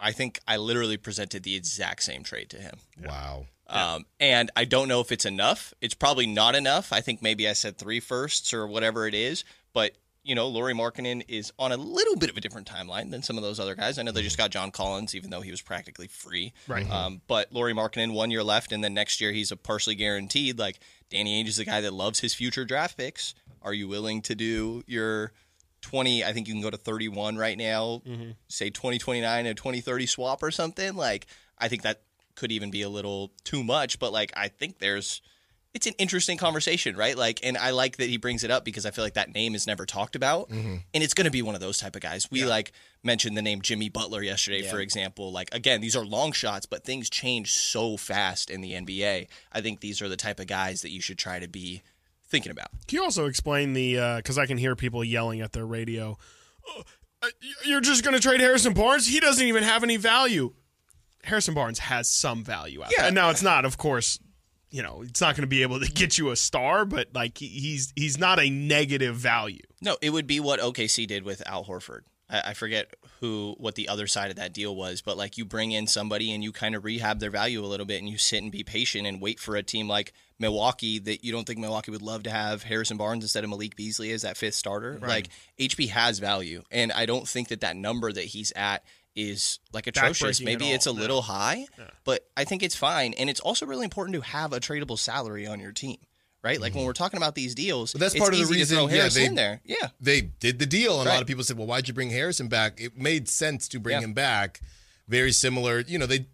I 0.00 0.12
think 0.12 0.40
I 0.46 0.56
literally 0.56 0.96
presented 0.96 1.42
the 1.42 1.56
exact 1.56 2.02
same 2.02 2.22
trade 2.22 2.50
to 2.50 2.58
him. 2.58 2.74
Wow. 3.04 3.46
Um, 3.68 4.06
and 4.18 4.50
I 4.56 4.64
don't 4.64 4.88
know 4.88 5.00
if 5.00 5.12
it's 5.12 5.24
enough. 5.24 5.74
It's 5.80 5.94
probably 5.94 6.26
not 6.26 6.54
enough. 6.54 6.92
I 6.92 7.00
think 7.00 7.22
maybe 7.22 7.48
I 7.48 7.52
said 7.52 7.76
three 7.76 8.00
firsts 8.00 8.54
or 8.54 8.66
whatever 8.66 9.06
it 9.06 9.14
is. 9.14 9.44
But 9.72 9.92
you 10.24 10.34
know, 10.34 10.48
Lauri 10.48 10.74
Markkanen 10.74 11.24
is 11.26 11.52
on 11.58 11.72
a 11.72 11.76
little 11.76 12.16
bit 12.16 12.28
of 12.28 12.36
a 12.36 12.40
different 12.40 12.68
timeline 12.70 13.10
than 13.10 13.22
some 13.22 13.38
of 13.38 13.42
those 13.42 13.58
other 13.58 13.74
guys. 13.74 13.98
I 13.98 14.02
know 14.02 14.12
they 14.12 14.22
just 14.22 14.36
got 14.36 14.50
John 14.50 14.70
Collins, 14.70 15.14
even 15.14 15.30
though 15.30 15.40
he 15.40 15.50
was 15.50 15.62
practically 15.62 16.06
free. 16.06 16.52
Right. 16.66 16.90
Um, 16.90 17.22
but 17.26 17.50
Lauri 17.50 17.72
Markkanen, 17.72 18.12
one 18.12 18.30
year 18.30 18.42
left, 18.42 18.72
and 18.72 18.84
then 18.84 18.92
next 18.92 19.22
year 19.22 19.32
he's 19.32 19.52
a 19.52 19.56
partially 19.56 19.94
guaranteed. 19.94 20.58
Like 20.58 20.80
Danny 21.08 21.42
Ainge 21.42 21.48
is 21.48 21.58
a 21.58 21.64
guy 21.64 21.80
that 21.80 21.94
loves 21.94 22.20
his 22.20 22.34
future 22.34 22.66
draft 22.66 22.98
picks. 22.98 23.34
Are 23.62 23.72
you 23.72 23.88
willing 23.88 24.20
to 24.22 24.34
do 24.34 24.82
your 24.86 25.32
20 25.80 26.24
i 26.24 26.32
think 26.32 26.48
you 26.48 26.54
can 26.54 26.60
go 26.60 26.70
to 26.70 26.76
31 26.76 27.36
right 27.36 27.56
now 27.56 28.02
say 28.48 28.68
2029 28.68 29.46
and 29.46 29.56
2030 29.56 30.06
swap 30.06 30.42
or 30.42 30.50
something 30.50 30.96
like 30.96 31.28
i 31.56 31.68
think 31.68 31.82
that 31.82 32.02
could 32.38 32.50
even 32.52 32.70
be 32.70 32.82
a 32.82 32.88
little 32.88 33.30
too 33.44 33.62
much 33.62 33.98
but 33.98 34.12
like 34.12 34.32
i 34.36 34.48
think 34.48 34.78
there's 34.78 35.20
it's 35.74 35.86
an 35.86 35.92
interesting 35.98 36.38
conversation, 36.38 36.96
right? 36.96 37.16
Like, 37.16 37.40
and 37.42 37.56
I 37.58 37.70
like 37.70 37.98
that 37.98 38.08
he 38.08 38.16
brings 38.16 38.42
it 38.42 38.50
up 38.50 38.64
because 38.64 38.86
I 38.86 38.90
feel 38.90 39.04
like 39.04 39.14
that 39.14 39.34
name 39.34 39.54
is 39.54 39.66
never 39.66 39.84
talked 39.84 40.16
about, 40.16 40.48
Mhm. 40.48 40.82
and 40.94 41.04
it's 41.04 41.12
going 41.12 41.26
to 41.26 41.30
be 41.30 41.42
one 41.42 41.54
of 41.54 41.60
those 41.60 41.76
type 41.78 41.94
of 41.94 42.00
guys. 42.00 42.26
We 42.30 42.46
like 42.46 42.72
mentioned 43.04 43.36
the 43.36 43.42
name 43.42 43.60
Jimmy 43.60 43.90
Butler 43.90 44.22
yesterday, 44.22 44.62
Yeah. 44.62 44.70
for 44.70 44.80
example. 44.80 45.30
Like, 45.30 45.54
again, 45.54 45.82
these 45.82 45.94
are 45.94 46.06
long 46.06 46.32
shots, 46.32 46.64
but 46.64 46.84
things 46.84 47.10
change 47.10 47.52
so 47.52 47.98
fast 47.98 48.48
in 48.48 48.62
the 48.62 48.72
NBA. 48.74 49.28
I 49.52 49.60
think 49.60 49.80
these 49.80 50.00
are 50.00 50.08
the 50.08 50.16
type 50.16 50.40
of 50.40 50.46
guys 50.46 50.80
that 50.80 50.90
you 50.90 51.02
should 51.02 51.18
try 51.18 51.38
to 51.38 51.46
be 51.46 51.82
thinking 52.26 52.50
about. 52.50 52.70
Can 52.88 52.96
you 52.96 53.04
also 53.04 53.26
explain 53.26 53.74
the 53.74 54.16
because 54.16 54.38
I 54.38 54.46
can 54.46 54.56
hear 54.56 54.74
people 54.74 55.04
yelling 55.04 55.42
at 55.42 55.52
their 55.52 55.66
radio? 55.66 56.16
"Oh, 56.66 56.82
uh, 57.20 57.28
You're 57.66 57.82
just 57.82 58.02
going 58.02 58.14
to 58.14 58.20
trade 58.22 58.40
Harrison 58.40 58.72
Barnes? 58.72 59.06
He 59.06 59.20
doesn't 59.20 59.46
even 59.46 59.64
have 59.64 59.82
any 59.84 59.98
value. 59.98 60.54
Harrison 61.24 61.54
Barnes 61.54 61.78
has 61.80 62.08
some 62.08 62.44
value 62.44 62.82
out 62.82 62.90
Yeah. 62.90 62.98
there. 63.02 63.06
And 63.08 63.14
now 63.14 63.30
it's 63.30 63.42
not, 63.52 63.64
of 63.64 63.76
course, 63.78 64.18
you 64.70 64.82
know, 64.82 65.02
it's 65.02 65.20
not 65.20 65.34
going 65.34 65.42
to 65.42 65.48
be 65.48 65.62
able 65.62 65.80
to 65.80 65.86
get 65.92 66.18
you 66.18 66.30
a 66.30 66.36
star, 66.36 66.84
but 66.84 67.08
like 67.14 67.38
he's 67.38 67.92
he's 67.96 68.18
not 68.18 68.38
a 68.38 68.50
negative 68.50 69.16
value. 69.16 69.62
No, 69.80 69.96
it 70.02 70.10
would 70.10 70.26
be 70.26 70.40
what 70.40 70.60
OKC 70.60 71.06
did 71.06 71.22
with 71.24 71.42
Al 71.48 71.64
Horford. 71.64 72.00
I, 72.30 72.42
I 72.50 72.52
forget 72.54 72.94
who 73.20 73.54
what 73.58 73.74
the 73.76 73.88
other 73.88 74.06
side 74.06 74.30
of 74.30 74.36
that 74.36 74.52
deal 74.52 74.76
was, 74.76 75.00
but 75.00 75.16
like 75.16 75.38
you 75.38 75.44
bring 75.46 75.72
in 75.72 75.86
somebody 75.86 76.32
and 76.32 76.44
you 76.44 76.52
kind 76.52 76.74
of 76.74 76.84
rehab 76.84 77.18
their 77.20 77.30
value 77.30 77.64
a 77.64 77.66
little 77.66 77.86
bit, 77.86 77.98
and 78.00 78.08
you 78.08 78.18
sit 78.18 78.42
and 78.42 78.52
be 78.52 78.62
patient 78.62 79.06
and 79.06 79.20
wait 79.22 79.40
for 79.40 79.56
a 79.56 79.62
team 79.62 79.88
like 79.88 80.12
Milwaukee 80.38 80.98
that 81.00 81.24
you 81.24 81.32
don't 81.32 81.46
think 81.46 81.58
Milwaukee 81.58 81.90
would 81.90 82.02
love 82.02 82.22
to 82.24 82.30
have 82.30 82.62
Harrison 82.62 82.96
Barnes 82.96 83.24
instead 83.24 83.42
of 83.44 83.50
Malik 83.50 83.74
Beasley 83.74 84.12
as 84.12 84.22
that 84.22 84.36
fifth 84.36 84.54
starter. 84.54 84.98
Right. 85.00 85.08
Like 85.08 85.28
HB 85.58 85.88
has 85.88 86.18
value, 86.18 86.62
and 86.70 86.92
I 86.92 87.06
don't 87.06 87.26
think 87.26 87.48
that 87.48 87.62
that 87.62 87.76
number 87.76 88.12
that 88.12 88.24
he's 88.24 88.52
at 88.54 88.84
is 89.18 89.58
like 89.72 89.86
atrocious. 89.86 90.40
Maybe 90.40 90.70
it's 90.70 90.86
a 90.86 90.92
little 90.92 91.22
high, 91.22 91.66
but 92.04 92.26
I 92.36 92.44
think 92.44 92.62
it's 92.62 92.76
fine, 92.76 93.14
and 93.14 93.28
it's 93.28 93.40
also 93.40 93.66
really 93.66 93.84
important 93.84 94.14
to 94.14 94.20
have 94.20 94.52
a 94.52 94.60
tradable 94.60 94.98
salary 94.98 95.46
on 95.46 95.60
your 95.60 95.72
team. 95.72 95.98
Right, 96.40 96.60
like 96.60 96.72
when 96.72 96.84
we're 96.84 96.92
talking 96.92 97.16
about 97.16 97.34
these 97.34 97.52
deals, 97.56 97.90
But 97.92 98.00
that's 98.00 98.16
part 98.16 98.32
of 98.32 98.38
the 98.38 98.46
reason. 98.46 98.88
yeah, 98.90 99.08
they 99.08 99.26
in 99.26 99.34
there. 99.34 99.60
Yeah, 99.64 99.88
they 100.00 100.20
did 100.20 100.60
the 100.60 100.66
deal, 100.66 101.00
and 101.00 101.08
a 101.08 101.12
lot 101.12 101.20
of 101.20 101.26
people 101.26 101.42
said, 101.42 101.58
"Well, 101.58 101.66
why'd 101.66 101.88
you 101.88 101.94
bring 101.94 102.10
Harrison 102.10 102.46
back?" 102.46 102.80
It 102.80 102.96
made 102.96 103.28
sense 103.28 103.66
to 103.68 103.80
bring 103.80 103.94
Yeah. 103.98 104.04
him 104.04 104.12
back. 104.14 104.60
Very 105.08 105.32
similar, 105.32 105.80
you 105.80 105.98
know. 105.98 106.06
They 106.06 106.26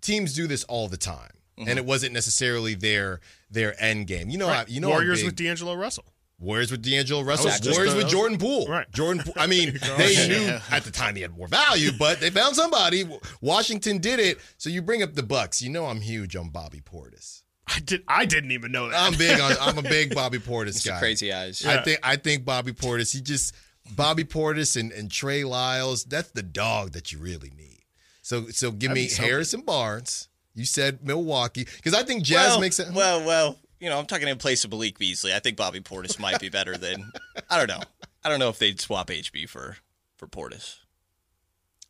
teams 0.00 0.34
do 0.34 0.48
this 0.48 0.64
all 0.64 0.88
the 0.88 0.96
time, 0.96 1.30
Mm-hmm. 1.58 1.68
and 1.68 1.78
it 1.78 1.84
wasn't 1.84 2.12
necessarily 2.12 2.74
their 2.74 3.20
their 3.50 3.80
end 3.80 4.08
game. 4.08 4.30
You 4.30 4.38
know, 4.38 4.48
I, 4.48 4.64
you 4.66 4.80
know, 4.80 4.88
Warriors 4.88 5.22
with 5.22 5.36
D'Angelo 5.36 5.74
Russell. 5.74 6.11
Warriors 6.42 6.70
with 6.72 6.82
D'Angelo 6.82 7.22
Russell. 7.22 7.46
was 7.46 7.70
Warriors 7.70 7.94
a- 7.94 7.96
with 7.98 8.08
Jordan 8.08 8.36
Poole. 8.36 8.66
Right. 8.66 8.90
Jordan. 8.92 9.22
Poole. 9.22 9.34
I 9.36 9.46
mean, 9.46 9.78
they 9.96 10.28
knew 10.28 10.58
at 10.70 10.82
the 10.82 10.90
time 10.90 11.14
he 11.14 11.22
had 11.22 11.36
more 11.36 11.46
value, 11.46 11.90
but 11.98 12.20
they 12.20 12.30
found 12.30 12.56
somebody. 12.56 13.04
Washington 13.40 13.98
did 13.98 14.18
it. 14.18 14.38
So 14.58 14.68
you 14.68 14.82
bring 14.82 15.02
up 15.02 15.14
the 15.14 15.22
Bucks. 15.22 15.62
You 15.62 15.70
know, 15.70 15.86
I'm 15.86 16.00
huge 16.00 16.34
on 16.34 16.50
Bobby 16.50 16.80
Portis. 16.80 17.42
I 17.68 17.78
did. 17.78 18.02
I 18.08 18.26
didn't 18.26 18.50
even 18.50 18.72
know 18.72 18.88
that. 18.90 19.00
I'm 19.00 19.16
big 19.16 19.40
on. 19.40 19.52
I'm 19.60 19.78
a 19.78 19.82
big 19.82 20.14
Bobby 20.14 20.38
Portis 20.38 20.84
guy. 20.84 20.98
crazy 20.98 21.32
eyes. 21.32 21.64
I 21.64 21.80
think. 21.82 22.00
I 22.02 22.16
think 22.16 22.44
Bobby 22.44 22.72
Portis. 22.72 23.12
He 23.12 23.20
just 23.20 23.54
Bobby 23.94 24.24
Portis 24.24 24.78
and, 24.78 24.90
and 24.92 25.10
Trey 25.10 25.44
Lyles. 25.44 26.04
That's 26.04 26.30
the 26.32 26.42
dog 26.42 26.92
that 26.92 27.12
you 27.12 27.18
really 27.18 27.52
need. 27.56 27.84
So 28.22 28.48
so 28.48 28.72
give 28.72 28.90
That'd 28.90 29.04
me. 29.04 29.10
Harrison 29.10 29.60
Barnes. 29.60 30.28
You 30.54 30.64
said 30.66 31.06
Milwaukee 31.06 31.64
because 31.76 31.94
I 31.94 32.02
think 32.02 32.24
Jazz 32.24 32.50
well, 32.50 32.60
makes 32.60 32.78
it. 32.78 32.92
Well, 32.92 33.24
well, 33.24 33.58
you 33.82 33.90
know, 33.90 33.98
I'm 33.98 34.06
talking 34.06 34.28
in 34.28 34.38
place 34.38 34.64
of 34.64 34.70
Malik 34.70 34.96
Beasley. 34.98 35.34
I 35.34 35.40
think 35.40 35.56
Bobby 35.56 35.80
Portis 35.80 36.18
might 36.18 36.40
be 36.40 36.48
better 36.48 36.76
than. 36.78 37.10
I 37.50 37.58
don't 37.58 37.68
know. 37.68 37.82
I 38.24 38.28
don't 38.28 38.38
know 38.38 38.48
if 38.48 38.58
they'd 38.58 38.80
swap 38.80 39.08
HB 39.08 39.48
for 39.48 39.76
for 40.16 40.28
Portis. 40.28 40.76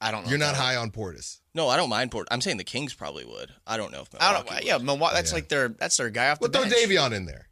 I 0.00 0.10
don't 0.10 0.24
know. 0.24 0.30
You're 0.30 0.38
not 0.38 0.54
that- 0.54 0.60
high 0.62 0.76
on 0.76 0.90
Portis. 0.90 1.38
No, 1.54 1.68
I 1.68 1.76
don't 1.76 1.90
mind 1.90 2.10
Portis. 2.10 2.28
I'm 2.30 2.40
saying 2.40 2.56
the 2.56 2.64
Kings 2.64 2.94
probably 2.94 3.24
would. 3.26 3.52
I 3.66 3.76
don't 3.76 3.92
know 3.92 4.00
if 4.00 4.08
I 4.18 4.32
don't. 4.32 4.48
would. 4.50 4.64
Yeah, 4.64 4.78
Milwaukee. 4.78 5.14
That's 5.14 5.30
Yeah. 5.30 5.34
like 5.36 5.48
their. 5.48 5.68
That's 5.68 5.96
their 5.98 6.08
guy 6.10 6.30
off 6.30 6.40
Well, 6.40 6.50
the 6.50 6.60
throw. 6.60 6.68
Davion 6.70 7.12
in 7.12 7.26
there. 7.26 7.48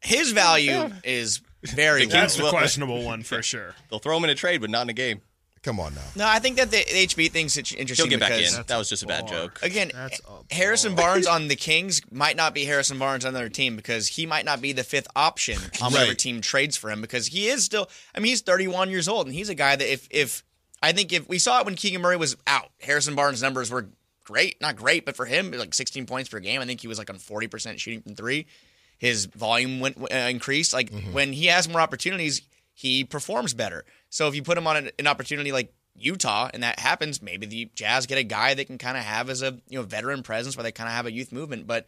His 0.00 0.32
value 0.32 0.90
is 1.04 1.40
very 1.62 2.04
low. 2.04 2.10
That's 2.10 2.36
the 2.36 2.48
questionable 2.50 3.02
one 3.04 3.22
for 3.22 3.42
sure. 3.44 3.74
They'll 3.90 3.98
throw 4.00 4.16
him 4.16 4.24
in 4.24 4.30
a 4.30 4.34
trade, 4.34 4.60
but 4.60 4.70
not 4.70 4.82
in 4.82 4.90
a 4.90 4.92
game. 4.92 5.20
Come 5.66 5.80
on 5.80 5.94
now. 5.96 6.00
No, 6.14 6.26
I 6.28 6.38
think 6.38 6.56
that 6.58 6.70
the 6.70 6.76
HB 6.78 7.32
thing's 7.32 7.56
int- 7.56 7.68
He'll 7.68 7.80
interesting 7.80 8.08
get 8.08 8.20
back 8.20 8.30
because 8.38 8.56
in. 8.56 8.64
That 8.68 8.78
was 8.78 8.88
just 8.88 9.02
a 9.02 9.06
bad 9.06 9.26
joke. 9.26 9.58
again, 9.62 9.90
a 9.94 10.10
Harrison 10.54 10.94
Barnes 10.94 11.26
on 11.36 11.48
the 11.48 11.56
Kings 11.56 12.00
might 12.10 12.36
not 12.36 12.54
be 12.54 12.64
Harrison 12.64 12.98
Barnes 13.00 13.24
on 13.24 13.34
their 13.34 13.48
team 13.48 13.74
because 13.74 14.06
he 14.06 14.26
might 14.26 14.44
not 14.44 14.60
be 14.62 14.72
the 14.72 14.84
fifth 14.84 15.08
option 15.16 15.58
on 15.82 15.90
whatever 15.92 16.10
Right. 16.10 16.18
team 16.18 16.40
trades 16.40 16.76
for 16.76 16.88
him 16.90 17.00
because 17.00 17.26
he 17.26 17.48
is 17.48 17.64
still. 17.64 17.90
I 18.14 18.20
mean, 18.20 18.30
he's 18.30 18.42
31 18.42 18.90
years 18.90 19.08
old 19.08 19.26
and 19.26 19.34
he's 19.34 19.48
a 19.48 19.54
guy 19.56 19.74
that 19.76 19.92
if 19.92 20.06
if 20.10 20.44
I 20.82 20.92
think 20.92 21.12
if 21.12 21.28
we 21.28 21.38
saw 21.40 21.58
it 21.58 21.66
when 21.66 21.74
Keegan 21.74 22.00
Murray 22.00 22.16
was 22.16 22.36
out, 22.46 22.70
Harrison 22.80 23.16
Barnes' 23.16 23.42
numbers 23.42 23.68
were 23.68 23.88
great, 24.24 24.60
not 24.60 24.76
great, 24.76 25.04
but 25.04 25.16
for 25.16 25.24
him, 25.24 25.50
like 25.50 25.74
16 25.74 26.06
points 26.06 26.28
per 26.28 26.38
game. 26.38 26.60
I 26.60 26.64
think 26.66 26.80
he 26.80 26.86
was 26.86 26.98
like 26.98 27.10
on 27.10 27.18
40 27.18 27.48
percent 27.48 27.80
shooting 27.80 28.02
from 28.02 28.14
three. 28.14 28.46
His 28.98 29.26
volume 29.26 29.80
went 29.80 30.00
uh, 30.00 30.14
increased. 30.14 30.72
Like 30.72 30.92
when 31.12 31.32
he 31.32 31.46
has 31.46 31.68
more 31.68 31.80
opportunities, 31.80 32.40
he 32.76 33.04
performs 33.04 33.54
better. 33.54 33.86
So 34.10 34.28
if 34.28 34.34
you 34.34 34.42
put 34.42 34.58
him 34.58 34.66
on 34.66 34.76
an, 34.76 34.90
an 34.98 35.06
opportunity 35.06 35.50
like 35.50 35.72
Utah 35.94 36.50
and 36.52 36.62
that 36.62 36.78
happens, 36.78 37.22
maybe 37.22 37.46
the 37.46 37.70
Jazz 37.74 38.04
get 38.04 38.18
a 38.18 38.22
guy 38.22 38.52
they 38.52 38.66
can 38.66 38.76
kind 38.76 38.98
of 38.98 39.02
have 39.02 39.30
as 39.30 39.40
a 39.40 39.58
you 39.66 39.78
know 39.78 39.82
veteran 39.82 40.22
presence 40.22 40.58
where 40.58 40.62
they 40.62 40.72
kind 40.72 40.86
of 40.86 40.92
have 40.94 41.06
a 41.06 41.10
youth 41.10 41.32
movement. 41.32 41.66
But 41.66 41.86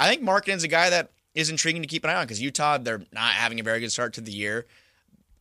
I 0.00 0.08
think 0.08 0.22
Markkanen's 0.22 0.64
a 0.64 0.68
guy 0.68 0.88
that 0.88 1.12
is 1.34 1.50
intriguing 1.50 1.82
to 1.82 1.88
keep 1.88 2.02
an 2.04 2.08
eye 2.08 2.14
on 2.14 2.24
because 2.24 2.40
Utah 2.40 2.78
they're 2.78 3.04
not 3.12 3.34
having 3.34 3.60
a 3.60 3.62
very 3.62 3.78
good 3.78 3.92
start 3.92 4.14
to 4.14 4.22
the 4.22 4.32
year. 4.32 4.66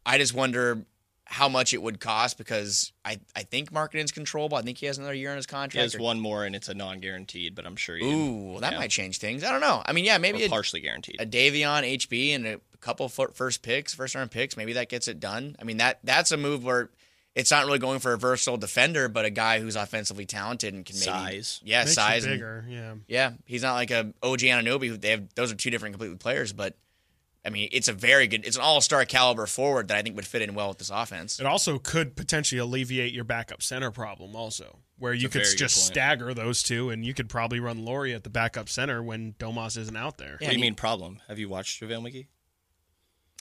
I 0.05 0.17
just 0.17 0.33
wonder 0.33 0.85
how 1.31 1.47
much 1.47 1.73
it 1.73 1.81
would 1.81 1.99
cost 2.01 2.37
because 2.37 2.91
I, 3.05 3.17
I 3.35 3.43
think 3.43 3.71
Markkanen's 3.71 4.11
controllable. 4.11 4.57
I 4.57 4.63
think 4.63 4.77
he 4.77 4.85
has 4.87 4.97
another 4.97 5.13
year 5.13 5.29
on 5.31 5.37
his 5.37 5.45
He 5.45 5.49
contract. 5.51 5.81
has 5.81 5.95
or- 5.95 6.01
one 6.01 6.19
more, 6.19 6.43
and 6.43 6.53
it's 6.55 6.67
a 6.67 6.73
non-guaranteed, 6.73 7.55
but 7.55 7.65
I'm 7.65 7.77
sure. 7.77 7.95
You, 7.97 8.05
Ooh, 8.05 8.59
that 8.59 8.73
yeah. 8.73 8.79
might 8.79 8.91
change 8.91 9.17
things. 9.19 9.41
I 9.43 9.51
don't 9.51 9.61
know. 9.61 9.81
I 9.85 9.93
mean, 9.93 10.03
yeah, 10.03 10.17
maybe 10.17 10.43
or 10.43 10.47
a, 10.47 10.49
partially 10.49 10.81
guaranteed. 10.81 11.21
a 11.21 11.25
Davion 11.25 11.89
HB 11.97 12.35
and 12.35 12.45
a 12.47 12.59
couple 12.81 13.07
fir- 13.07 13.31
first 13.33 13.61
picks, 13.61 13.93
first 13.93 14.13
round 14.13 14.29
picks. 14.29 14.57
Maybe 14.57 14.73
that 14.73 14.89
gets 14.89 15.07
it 15.07 15.21
done. 15.21 15.55
I 15.59 15.63
mean 15.63 15.77
that 15.77 15.99
that's 16.03 16.31
a 16.33 16.37
move 16.37 16.65
where 16.65 16.89
it's 17.33 17.49
not 17.49 17.65
really 17.65 17.79
going 17.79 17.99
for 17.99 18.11
a 18.11 18.17
versatile 18.17 18.57
defender, 18.57 19.07
but 19.07 19.23
a 19.23 19.29
guy 19.29 19.61
who's 19.61 19.77
offensively 19.77 20.25
talented 20.25 20.73
and 20.73 20.85
can 20.85 20.95
maybe 20.97 21.05
Size. 21.05 21.61
yeah, 21.63 21.79
Makes 21.79 21.91
you 21.91 21.93
size, 21.93 22.25
and- 22.25 22.69
Yeah. 22.69 22.93
yeah. 23.07 23.31
He's 23.45 23.61
not 23.63 23.75
like 23.75 23.89
a 23.89 24.13
OG 24.21 24.39
Anunoby. 24.41 24.87
Who 24.89 24.97
they 24.97 25.11
have 25.11 25.33
those 25.35 25.49
are 25.49 25.55
two 25.55 25.69
different 25.69 25.93
completely 25.93 26.17
players, 26.17 26.51
but 26.51 26.75
I 27.43 27.49
mean 27.49 27.69
it's 27.71 27.87
a 27.87 27.93
very 27.93 28.27
good, 28.27 28.45
it's 28.45 28.55
an 28.55 28.61
all 28.61 28.81
star 28.81 29.03
caliber 29.05 29.45
forward 29.47 29.87
that 29.87 29.97
I 29.97 30.01
think 30.01 30.15
would 30.15 30.27
fit 30.27 30.41
in 30.41 30.53
well 30.53 30.69
with 30.69 30.77
this 30.77 30.89
offense. 30.91 31.39
It 31.39 31.45
also 31.45 31.79
could 31.79 32.15
potentially 32.15 32.59
alleviate 32.59 33.13
your 33.13 33.23
backup 33.23 33.61
center 33.63 33.89
problem, 33.91 34.35
also, 34.35 34.79
where 34.99 35.13
you 35.13 35.27
could 35.29 35.45
just 35.57 35.85
stagger 35.87 36.33
those 36.33 36.61
two, 36.63 36.89
and 36.91 37.03
you 37.05 37.13
could 37.13 37.29
probably 37.29 37.59
run 37.59 37.83
Lauri 37.83 38.13
at 38.13 38.23
the 38.23 38.29
backup 38.29 38.69
center 38.69 39.01
when 39.01 39.33
Domas 39.39 39.77
isn't 39.77 39.97
out 39.97 40.17
there. 40.17 40.37
Yeah, 40.39 40.47
what 40.47 40.51
do 40.51 40.57
you 40.57 40.61
mean 40.61 40.75
problem? 40.75 41.19
Have 41.27 41.39
you 41.39 41.49
watched 41.49 41.81
JaVale 41.81 42.01
McGee? 42.11 42.27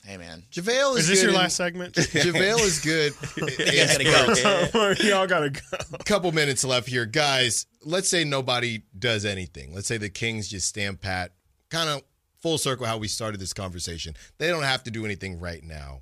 Hey 0.03 0.17
man, 0.17 0.45
JaVale 0.51 0.93
is 0.97 1.01
Is 1.01 1.07
this 1.09 1.19
good 1.19 1.25
your 1.25 1.31
in- 1.33 1.37
last 1.37 1.55
segment? 1.55 1.93
JaVale 1.95 2.59
is 2.61 2.79
good. 2.79 3.13
You 3.37 3.77
guys 3.77 3.97
gotta 3.99 4.69
go. 4.73 4.93
Y'all 5.07 5.27
gotta 5.27 5.51
go. 5.51 5.61
couple 6.05 6.31
minutes 6.31 6.63
left 6.63 6.87
here, 6.87 7.05
guys. 7.05 7.67
Let's 7.85 8.09
say 8.09 8.23
nobody 8.23 8.81
does 8.97 9.25
anything. 9.25 9.75
Let's 9.75 9.85
say 9.87 9.97
the 9.97 10.09
Kings 10.09 10.47
just 10.47 10.67
stand 10.67 11.01
pat, 11.01 11.33
kind 11.69 11.87
of 11.87 12.01
full 12.41 12.57
circle 12.57 12.85
how 12.85 12.97
we 12.97 13.07
started 13.07 13.39
this 13.39 13.53
conversation. 13.53 14.15
They 14.37 14.49
don't 14.49 14.63
have 14.63 14.83
to 14.83 14.91
do 14.91 15.05
anything 15.05 15.39
right 15.39 15.63
now. 15.63 16.01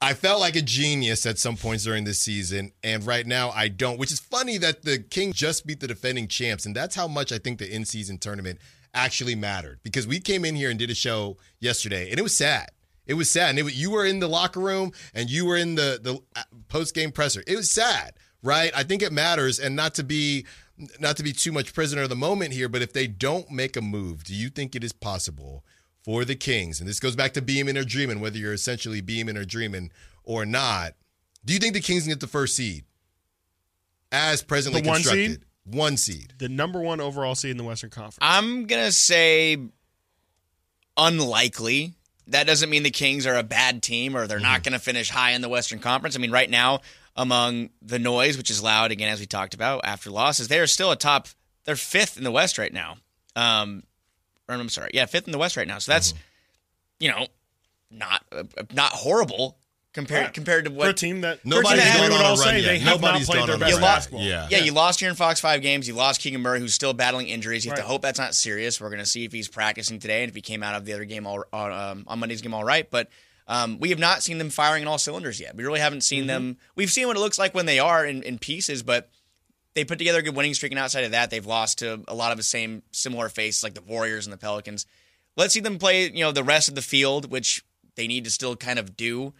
I 0.00 0.14
felt 0.14 0.40
like 0.40 0.56
a 0.56 0.62
genius 0.62 1.24
at 1.26 1.38
some 1.38 1.56
points 1.56 1.84
during 1.84 2.02
this 2.02 2.18
season, 2.18 2.72
and 2.82 3.06
right 3.06 3.24
now 3.24 3.50
I 3.50 3.68
don't. 3.68 3.98
Which 3.98 4.10
is 4.10 4.18
funny 4.18 4.58
that 4.58 4.82
the 4.82 4.98
Kings 4.98 5.36
just 5.36 5.64
beat 5.64 5.78
the 5.78 5.86
defending 5.86 6.26
champs, 6.26 6.66
and 6.66 6.74
that's 6.74 6.96
how 6.96 7.06
much 7.06 7.30
I 7.30 7.38
think 7.38 7.60
the 7.60 7.72
in-season 7.72 8.18
tournament 8.18 8.58
actually 8.94 9.36
mattered. 9.36 9.78
Because 9.84 10.08
we 10.08 10.18
came 10.18 10.44
in 10.44 10.56
here 10.56 10.70
and 10.70 10.78
did 10.78 10.90
a 10.90 10.94
show 10.94 11.36
yesterday, 11.60 12.10
and 12.10 12.18
it 12.18 12.22
was 12.22 12.36
sad. 12.36 12.70
It 13.06 13.14
was 13.14 13.30
sad, 13.30 13.50
and 13.50 13.58
it 13.60 13.74
you 13.74 13.92
were 13.92 14.04
in 14.04 14.18
the 14.18 14.28
locker 14.28 14.60
room 14.60 14.92
and 15.14 15.30
you 15.30 15.46
were 15.46 15.56
in 15.56 15.76
the 15.76 16.00
the 16.02 16.20
uh, 16.34 16.42
post 16.68 16.94
game 16.94 17.12
presser. 17.12 17.44
It 17.46 17.56
was 17.56 17.70
sad, 17.70 18.14
right? 18.42 18.72
I 18.74 18.82
think 18.82 19.02
it 19.02 19.12
matters, 19.12 19.60
and 19.60 19.76
not 19.76 19.94
to 19.94 20.02
be 20.02 20.46
not 20.98 21.16
to 21.16 21.22
be 21.22 21.32
too 21.32 21.52
much 21.52 21.74
prisoner 21.74 22.02
of 22.02 22.08
the 22.08 22.16
moment 22.16 22.52
here, 22.52 22.68
but 22.68 22.82
if 22.82 22.92
they 22.92 23.06
don't 23.06 23.50
make 23.50 23.76
a 23.76 23.80
move, 23.80 24.24
do 24.24 24.34
you 24.34 24.48
think 24.48 24.74
it 24.74 24.82
is 24.82 24.92
possible 24.92 25.64
for 26.02 26.24
the 26.24 26.34
Kings? 26.34 26.80
And 26.80 26.88
this 26.88 27.00
goes 27.00 27.16
back 27.16 27.32
to 27.34 27.42
beaming 27.42 27.76
or 27.76 27.84
dreaming, 27.84 28.20
whether 28.20 28.38
you're 28.38 28.52
essentially 28.52 29.00
beaming 29.00 29.36
or 29.36 29.44
dreaming 29.44 29.90
or 30.24 30.44
not. 30.44 30.94
Do 31.44 31.52
you 31.52 31.58
think 31.58 31.74
the 31.74 31.80
Kings 31.80 32.04
can 32.04 32.10
get 32.10 32.20
the 32.20 32.26
first 32.26 32.56
seed 32.56 32.84
as 34.10 34.42
presently 34.42 34.80
The 34.80 34.88
one 34.88 34.96
constructed? 34.96 35.30
seed? 35.30 35.40
One 35.64 35.96
seed. 35.96 36.34
The 36.38 36.48
number 36.48 36.80
one 36.80 37.00
overall 37.00 37.34
seed 37.34 37.52
in 37.52 37.56
the 37.56 37.64
Western 37.64 37.90
Conference. 37.90 38.18
I'm 38.20 38.66
gonna 38.66 38.92
say 38.92 39.58
unlikely. 40.96 41.94
That 42.28 42.46
doesn't 42.46 42.70
mean 42.70 42.82
the 42.82 42.90
Kings 42.90 43.26
are 43.26 43.36
a 43.36 43.42
bad 43.42 43.82
team 43.82 44.16
or 44.16 44.26
they're 44.26 44.38
not 44.38 44.60
mm-hmm. 44.60 44.70
going 44.70 44.72
to 44.74 44.78
finish 44.78 45.10
high 45.10 45.32
in 45.32 45.42
the 45.42 45.48
Western 45.48 45.80
Conference. 45.80 46.14
I 46.16 46.20
mean, 46.20 46.30
right 46.30 46.48
now, 46.48 46.80
among 47.16 47.70
the 47.82 47.98
noise, 47.98 48.36
which 48.36 48.50
is 48.50 48.62
loud 48.62 48.90
again, 48.92 49.08
as 49.08 49.20
we 49.20 49.26
talked 49.26 49.54
about 49.54 49.82
after 49.84 50.10
losses, 50.10 50.48
they 50.48 50.58
are 50.58 50.66
still 50.66 50.90
a 50.90 50.96
top. 50.96 51.28
They're 51.64 51.76
fifth 51.76 52.16
in 52.16 52.24
the 52.24 52.32
West 52.32 52.58
right 52.58 52.72
now. 52.72 52.96
Um, 53.36 53.82
or 54.48 54.54
I'm 54.54 54.68
sorry, 54.68 54.90
yeah, 54.94 55.06
fifth 55.06 55.26
in 55.26 55.32
the 55.32 55.38
West 55.38 55.56
right 55.56 55.66
now. 55.68 55.78
So 55.78 55.92
that's 55.92 56.14
you 56.98 57.10
know 57.10 57.26
not 57.90 58.24
uh, 58.32 58.44
not 58.74 58.92
horrible. 58.92 59.58
compared 59.92 60.24
Right. 60.24 60.34
compared 60.34 60.64
to 60.64 60.70
what 60.70 60.84
For 60.86 60.90
a 60.90 60.94
team 60.94 61.20
that 61.20 61.44
Nobody's 61.44 61.82
for 61.82 61.88
a 61.88 61.92
team 61.92 62.00
that 62.00 62.08
going 62.08 62.12
on 62.12 62.24
a 62.24 62.28
run 62.28 62.36
say 62.38 62.60
yet. 62.60 62.66
they 62.66 62.78
have 62.78 63.00
Nobody's 63.00 63.28
not 63.28 63.34
played 63.34 63.38
gone 63.40 63.46
their 63.48 63.56
on 63.56 63.62
a 63.62 63.66
best 63.66 63.80
basketball. 63.80 64.22
Yeah. 64.22 64.48
Yeah, 64.50 64.58
you 64.58 64.72
lost 64.72 65.00
here 65.00 65.10
in 65.10 65.14
Fox 65.14 65.38
five 65.38 65.60
games. 65.62 65.86
You 65.86 65.94
lost 65.94 66.20
Keegan 66.22 66.40
Murray, 66.40 66.60
who's 66.60 66.72
still 66.74 66.94
battling 66.94 67.28
injuries. 67.28 67.64
You 67.64 67.70
have 67.72 67.78
to 67.78 67.84
hope 67.84 68.00
that's 68.02 68.18
not 68.18 68.34
serious. 68.34 68.80
We're 68.80 68.88
going 68.88 69.00
to 69.00 69.06
see 69.06 69.24
if 69.24 69.32
he's 69.32 69.48
practicing 69.48 69.98
today 69.98 70.22
and 70.22 70.30
if 70.30 70.34
he 70.34 70.40
came 70.40 70.62
out 70.62 70.74
of 70.74 70.86
the 70.86 70.94
other 70.94 71.04
game 71.04 71.26
all, 71.26 71.44
um, 71.52 72.04
on 72.06 72.18
Monday's 72.18 72.40
game 72.40 72.54
all 72.54 72.64
right. 72.64 72.90
But 72.90 73.08
um, 73.52 73.78
we 73.78 73.90
have 73.90 73.98
not 73.98 74.22
seen 74.22 74.38
them 74.38 74.50
firing 74.50 74.82
in 74.82 74.88
all 74.88 74.98
cylinders 74.98 75.38
yet. 75.40 75.54
We 75.54 75.64
really 75.64 75.80
haven't 75.80 75.98
Mm-hmm. 75.98 76.16
seen 76.16 76.26
them. 76.26 76.56
We've 76.74 76.90
seen 76.90 77.06
what 77.06 77.16
it 77.16 77.20
looks 77.20 77.38
like 77.38 77.54
when 77.54 77.66
they 77.66 77.78
are 77.78 78.06
in, 78.06 78.22
in 78.22 78.38
pieces, 78.38 78.82
but 78.82 79.10
they 79.74 79.84
put 79.84 79.98
together 79.98 80.20
a 80.20 80.22
good 80.22 80.36
winning 80.36 80.54
streak. 80.54 80.72
And 80.72 80.78
outside 80.78 81.04
of 81.04 81.10
that, 81.12 81.30
they've 81.30 81.44
lost 81.46 81.78
to 81.78 82.02
a 82.08 82.14
lot 82.14 82.30
of 82.32 82.36
the 82.38 82.42
same 82.44 82.82
similar 82.92 83.28
faces 83.28 83.62
like 83.62 83.74
the 83.74 83.82
Warriors 83.82 84.26
and 84.26 84.32
the 84.32 84.38
Pelicans. 84.38 84.86
Let's 85.36 85.54
see 85.54 85.60
them 85.60 85.78
play, 85.78 86.10
you 86.10 86.24
know, 86.24 86.32
the 86.32 86.44
rest 86.44 86.68
of 86.68 86.74
the 86.74 86.82
field, 86.82 87.30
which 87.30 87.64
they 87.94 88.06
need 88.06 88.24
to 88.24 88.30
still 88.30 88.56
kind 88.56 88.78
of 88.78 88.96
do 88.96 89.32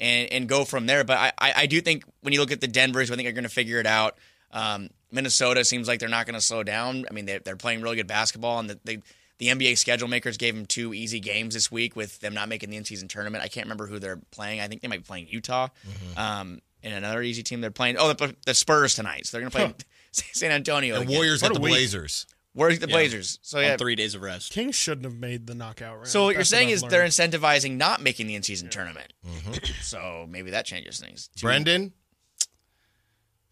and, 0.00 0.32
and 0.32 0.48
go 0.48 0.64
from 0.64 0.86
there. 0.86 1.04
But 1.04 1.18
I, 1.18 1.32
I, 1.38 1.52
I 1.62 1.66
do 1.66 1.80
think 1.80 2.04
when 2.22 2.32
you 2.32 2.40
look 2.40 2.52
at 2.52 2.60
the 2.60 2.68
Denvers, 2.68 3.10
I 3.10 3.14
think 3.16 3.26
they're 3.26 3.32
going 3.32 3.44
to 3.44 3.48
figure 3.50 3.78
it 3.80 3.86
out. 3.86 4.18
Um, 4.52 4.90
Minnesota 5.12 5.64
seems 5.64 5.86
like 5.86 6.00
they're 6.00 6.08
not 6.08 6.26
going 6.26 6.34
to 6.34 6.40
slow 6.40 6.62
down. 6.62 7.04
I 7.08 7.12
mean, 7.12 7.26
they, 7.26 7.38
they're 7.38 7.56
playing 7.56 7.82
really 7.82 7.96
good 7.96 8.06
basketball, 8.08 8.58
and 8.58 8.70
the, 8.70 8.80
they, 8.84 8.98
the 9.40 9.46
NBA 9.48 9.78
schedule 9.78 10.06
makers 10.06 10.36
gave 10.36 10.54
them 10.54 10.66
two 10.66 10.92
easy 10.92 11.18
games 11.18 11.54
this 11.54 11.72
week 11.72 11.96
with 11.96 12.20
them 12.20 12.34
not 12.34 12.48
making 12.50 12.68
the 12.68 12.76
in-season 12.76 13.08
tournament. 13.08 13.42
I 13.42 13.48
can't 13.48 13.64
remember 13.64 13.86
who 13.86 13.98
they're 13.98 14.20
playing. 14.30 14.60
I 14.60 14.68
think 14.68 14.82
they 14.82 14.88
might 14.88 14.98
be 14.98 15.04
playing 15.04 15.28
Utah. 15.30 15.68
Mm-hmm. 15.88 16.18
Um, 16.18 16.60
and 16.82 16.92
another 16.92 17.22
easy 17.22 17.42
team 17.42 17.62
they're 17.62 17.70
playing. 17.70 17.96
Oh, 17.98 18.12
the, 18.12 18.36
the 18.44 18.52
Spurs 18.52 18.94
tonight. 18.94 19.26
So 19.26 19.38
they're 19.38 19.48
going 19.48 19.70
to 19.70 19.74
play 19.74 19.86
San 20.12 20.50
Antonio. 20.52 20.96
And 20.96 21.04
again. 21.04 21.16
Warriors 21.16 21.42
What 21.42 21.52
at 21.52 21.54
the 21.54 21.60
week. 21.62 21.72
Blazers. 21.72 22.26
Warriors, 22.54 22.80
the 22.80 22.88
Blazers. 22.88 23.38
So 23.40 23.60
yeah. 23.60 23.72
on 23.72 23.78
three 23.78 23.94
days 23.94 24.14
of 24.14 24.20
rest. 24.20 24.52
Kings 24.52 24.74
shouldn't 24.74 25.04
have 25.04 25.16
made 25.16 25.46
the 25.46 25.54
knockout 25.54 25.94
round. 25.96 26.08
So 26.08 26.24
what 26.24 26.34
you're 26.34 26.44
saying 26.44 26.68
I've 26.68 26.74
is 26.74 26.82
they're 26.82 27.06
incentivizing 27.06 27.78
not 27.78 28.02
making 28.02 28.26
the 28.26 28.34
in-season 28.34 28.68
tournament. 28.68 29.12
Mm-hmm. 29.26 29.52
So 29.82 30.26
maybe 30.28 30.50
that 30.50 30.66
changes 30.66 31.00
things. 31.00 31.30
Two- 31.34 31.46
Brenden, 31.46 31.92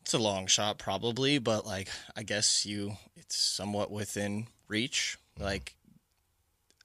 It's 0.03 0.13
a 0.15 0.19
long 0.19 0.47
shot, 0.47 0.79
probably, 0.79 1.39
but 1.39 1.65
like 1.65 1.89
I 2.15 2.23
guess 2.25 2.67
you, 2.67 2.97
it's 3.17 3.37
somewhat 3.37 3.91
within 3.91 4.49
reach. 4.69 5.17
Mm-hmm. 5.37 5.45
Like, 5.45 5.75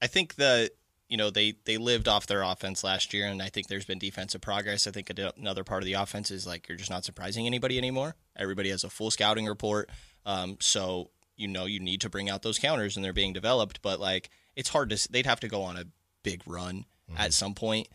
I 0.03 0.07
think 0.07 0.35
that 0.35 0.71
you 1.07 1.15
know 1.15 1.29
they 1.29 1.53
they 1.63 1.77
lived 1.77 2.09
off 2.09 2.27
their 2.27 2.41
offense 2.41 2.83
last 2.83 3.13
year, 3.13 3.25
and 3.25 3.41
I 3.41 3.47
think 3.47 3.67
there's 3.67 3.85
been 3.85 3.99
defensive 3.99 4.41
progress. 4.41 4.85
I 4.85 4.91
think 4.91 5.09
another 5.37 5.63
part 5.63 5.81
of 5.81 5.85
the 5.85 5.93
offense 5.93 6.29
is 6.29 6.45
like 6.45 6.67
you're 6.67 6.77
just 6.77 6.89
not 6.89 7.05
surprising 7.05 7.45
anybody 7.45 7.77
anymore. 7.77 8.15
Everybody 8.35 8.69
has 8.71 8.83
a 8.83 8.89
full 8.89 9.11
scouting 9.11 9.45
report, 9.45 9.89
um, 10.25 10.57
so 10.59 11.11
you 11.37 11.47
know 11.47 11.65
you 11.65 11.79
need 11.79 12.01
to 12.01 12.09
bring 12.09 12.29
out 12.29 12.41
those 12.41 12.59
counters, 12.59 12.97
and 12.97 13.05
they're 13.05 13.13
being 13.13 13.31
developed. 13.31 13.81
But 13.81 14.01
like 14.01 14.29
it's 14.57 14.69
hard 14.69 14.89
to. 14.89 15.07
They'd 15.09 15.25
have 15.25 15.39
to 15.39 15.47
go 15.47 15.63
on 15.63 15.77
a 15.77 15.85
big 16.21 16.41
run 16.45 16.83
at 17.17 17.33
some 17.33 17.53
point. 17.53 17.87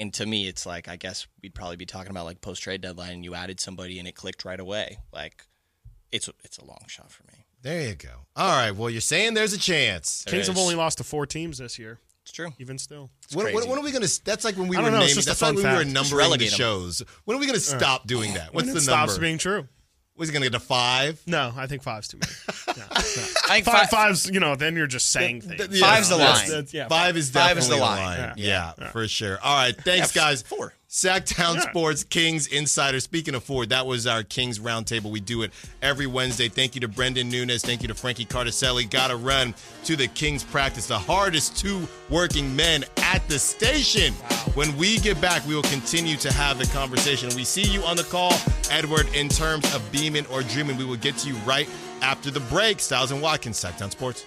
And 0.00 0.12
to 0.14 0.26
me, 0.26 0.48
it's 0.48 0.66
like 0.66 0.88
I 0.88 0.96
guess 0.96 1.28
we'd 1.40 1.54
probably 1.54 1.76
be 1.76 1.86
talking 1.86 2.10
about 2.10 2.24
like 2.24 2.40
post 2.40 2.62
trade 2.62 2.80
deadline. 2.80 3.12
And 3.12 3.24
you 3.24 3.36
added 3.36 3.60
somebody 3.60 4.00
and 4.00 4.08
it 4.08 4.16
clicked 4.16 4.44
right 4.44 4.58
away. 4.58 4.98
Like 5.12 5.46
it's 6.10 6.28
it's 6.42 6.58
a 6.58 6.64
long 6.64 6.82
shot 6.88 7.12
for 7.12 7.22
me. 7.24 7.43
There 7.64 7.88
you 7.88 7.94
go. 7.96 8.08
All 8.36 8.48
right. 8.56 8.70
Well, 8.70 8.88
you're 8.90 9.00
saying 9.00 9.34
there's 9.34 9.52
a 9.52 9.58
chance. 9.58 10.24
Kings 10.28 10.46
have 10.46 10.56
only 10.58 10.76
lost 10.76 10.98
to 10.98 11.04
four 11.04 11.26
teams 11.26 11.58
this 11.58 11.78
year. 11.78 11.98
It's 12.22 12.32
true. 12.32 12.52
Even 12.58 12.78
still. 12.78 13.10
When, 13.32 13.52
when, 13.52 13.68
when 13.68 13.78
are 13.78 13.82
we 13.82 13.90
going 13.90 14.02
to? 14.06 14.24
That's 14.24 14.44
like 14.44 14.56
when 14.56 14.68
we 14.68 14.76
I 14.76 14.80
were 14.80 14.84
don't 14.90 14.94
know, 15.00 15.06
naming. 15.06 15.14
That's 15.16 15.26
like 15.28 15.36
fun 15.36 15.54
when 15.56 15.64
we 15.64 15.70
were 15.70 15.76
fact. 15.76 15.84
Just 15.90 15.94
numbering 15.94 16.10
the 16.10 16.16
relegate 16.24 16.52
'em. 16.52 16.56
shows. 16.58 17.02
When 17.24 17.36
are 17.36 17.40
we 17.40 17.46
going 17.46 17.58
to 17.60 17.74
uh, 17.74 17.78
stop 17.78 18.06
doing 18.06 18.34
that? 18.34 18.54
What's 18.54 18.66
when 18.66 18.74
the 18.74 18.80
it 18.80 18.86
number? 18.86 19.08
stops 19.08 19.18
being 19.18 19.36
true. 19.38 19.68
Was 20.16 20.28
he 20.28 20.32
going 20.32 20.44
to 20.44 20.48
get 20.50 20.58
to 20.58 20.64
five? 20.64 21.20
No, 21.26 21.52
I 21.56 21.66
think 21.66 21.82
five's 21.82 22.06
too 22.08 22.18
many. 22.18 22.32
No, 22.76 22.82
no. 22.82 22.86
I 22.96 23.00
think 23.02 23.64
Five, 23.64 23.64
five, 23.66 23.90
five's, 23.90 24.28
you 24.28 24.40
know, 24.40 24.56
then 24.56 24.74
you're 24.74 24.86
just 24.88 25.10
saying 25.10 25.42
things. 25.42 25.68
Th- 25.68 25.80
Five's 25.80 26.08
the 26.08 26.16
that's- 26.16 26.40
line. 26.40 26.48
That's- 26.50 26.74
yeah, 26.74 26.88
Five 26.88 27.16
is 27.16 27.30
Five 27.30 27.56
definitely 27.56 27.60
is 27.60 27.68
the 27.68 27.76
a 27.76 27.78
line. 27.84 28.18
line. 28.20 28.34
Yeah. 28.36 28.72
Yeah, 28.78 28.90
for 28.90 29.06
sure. 29.06 29.38
All 29.42 29.54
right, 29.56 29.76
thanks, 29.76 30.14
Yeah, 30.16 30.22
guys. 30.22 30.42
four. 30.42 30.72
Sactown 30.94 31.56
Yeah. 31.56 31.70
Sports 31.70 32.04
Kings 32.04 32.46
Insider. 32.46 33.00
Speaking 33.00 33.34
of 33.34 33.42
Ford, 33.42 33.70
that 33.70 33.84
was 33.84 34.06
our 34.06 34.22
Kings 34.22 34.60
Roundtable. 34.60 35.10
We 35.10 35.18
do 35.18 35.42
it 35.42 35.50
every 35.82 36.06
Wednesday. 36.06 36.48
Thank 36.48 36.76
you 36.76 36.80
to 36.82 36.88
Brenden 36.88 37.32
Nunes. 37.32 37.62
Thank 37.62 37.82
you 37.82 37.88
to 37.88 37.96
Frankie 37.96 38.24
Cartoscelli. 38.24 38.88
Got 38.88 39.08
to 39.08 39.16
run 39.16 39.54
to 39.86 39.96
the 39.96 40.06
Kings 40.06 40.44
practice. 40.44 40.86
The 40.86 40.96
hardest 40.96 41.56
two 41.56 41.88
working 42.10 42.54
men 42.54 42.84
at 42.98 43.26
the 43.26 43.40
station. 43.40 44.12
When 44.54 44.76
we 44.76 44.98
get 44.98 45.20
back, 45.20 45.44
we 45.48 45.56
will 45.56 45.62
continue 45.62 46.14
to 46.18 46.32
have 46.32 46.58
the 46.60 46.66
conversation. 46.66 47.28
We 47.34 47.42
see 47.42 47.64
you 47.64 47.82
on 47.82 47.96
the 47.96 48.04
call, 48.04 48.32
Edward, 48.70 49.12
in 49.16 49.28
terms 49.28 49.74
of 49.74 49.82
beaming 49.90 50.26
or 50.26 50.44
dreaming. 50.44 50.76
We 50.76 50.84
will 50.84 50.94
get 50.94 51.16
to 51.18 51.28
you 51.28 51.34
right 51.38 51.68
after 52.02 52.30
the 52.30 52.38
break. 52.38 52.78
Stiles 52.78 53.10
and 53.10 53.20
Watkins, 53.20 53.58
Sactown 53.58 53.90
Sports. 53.90 54.24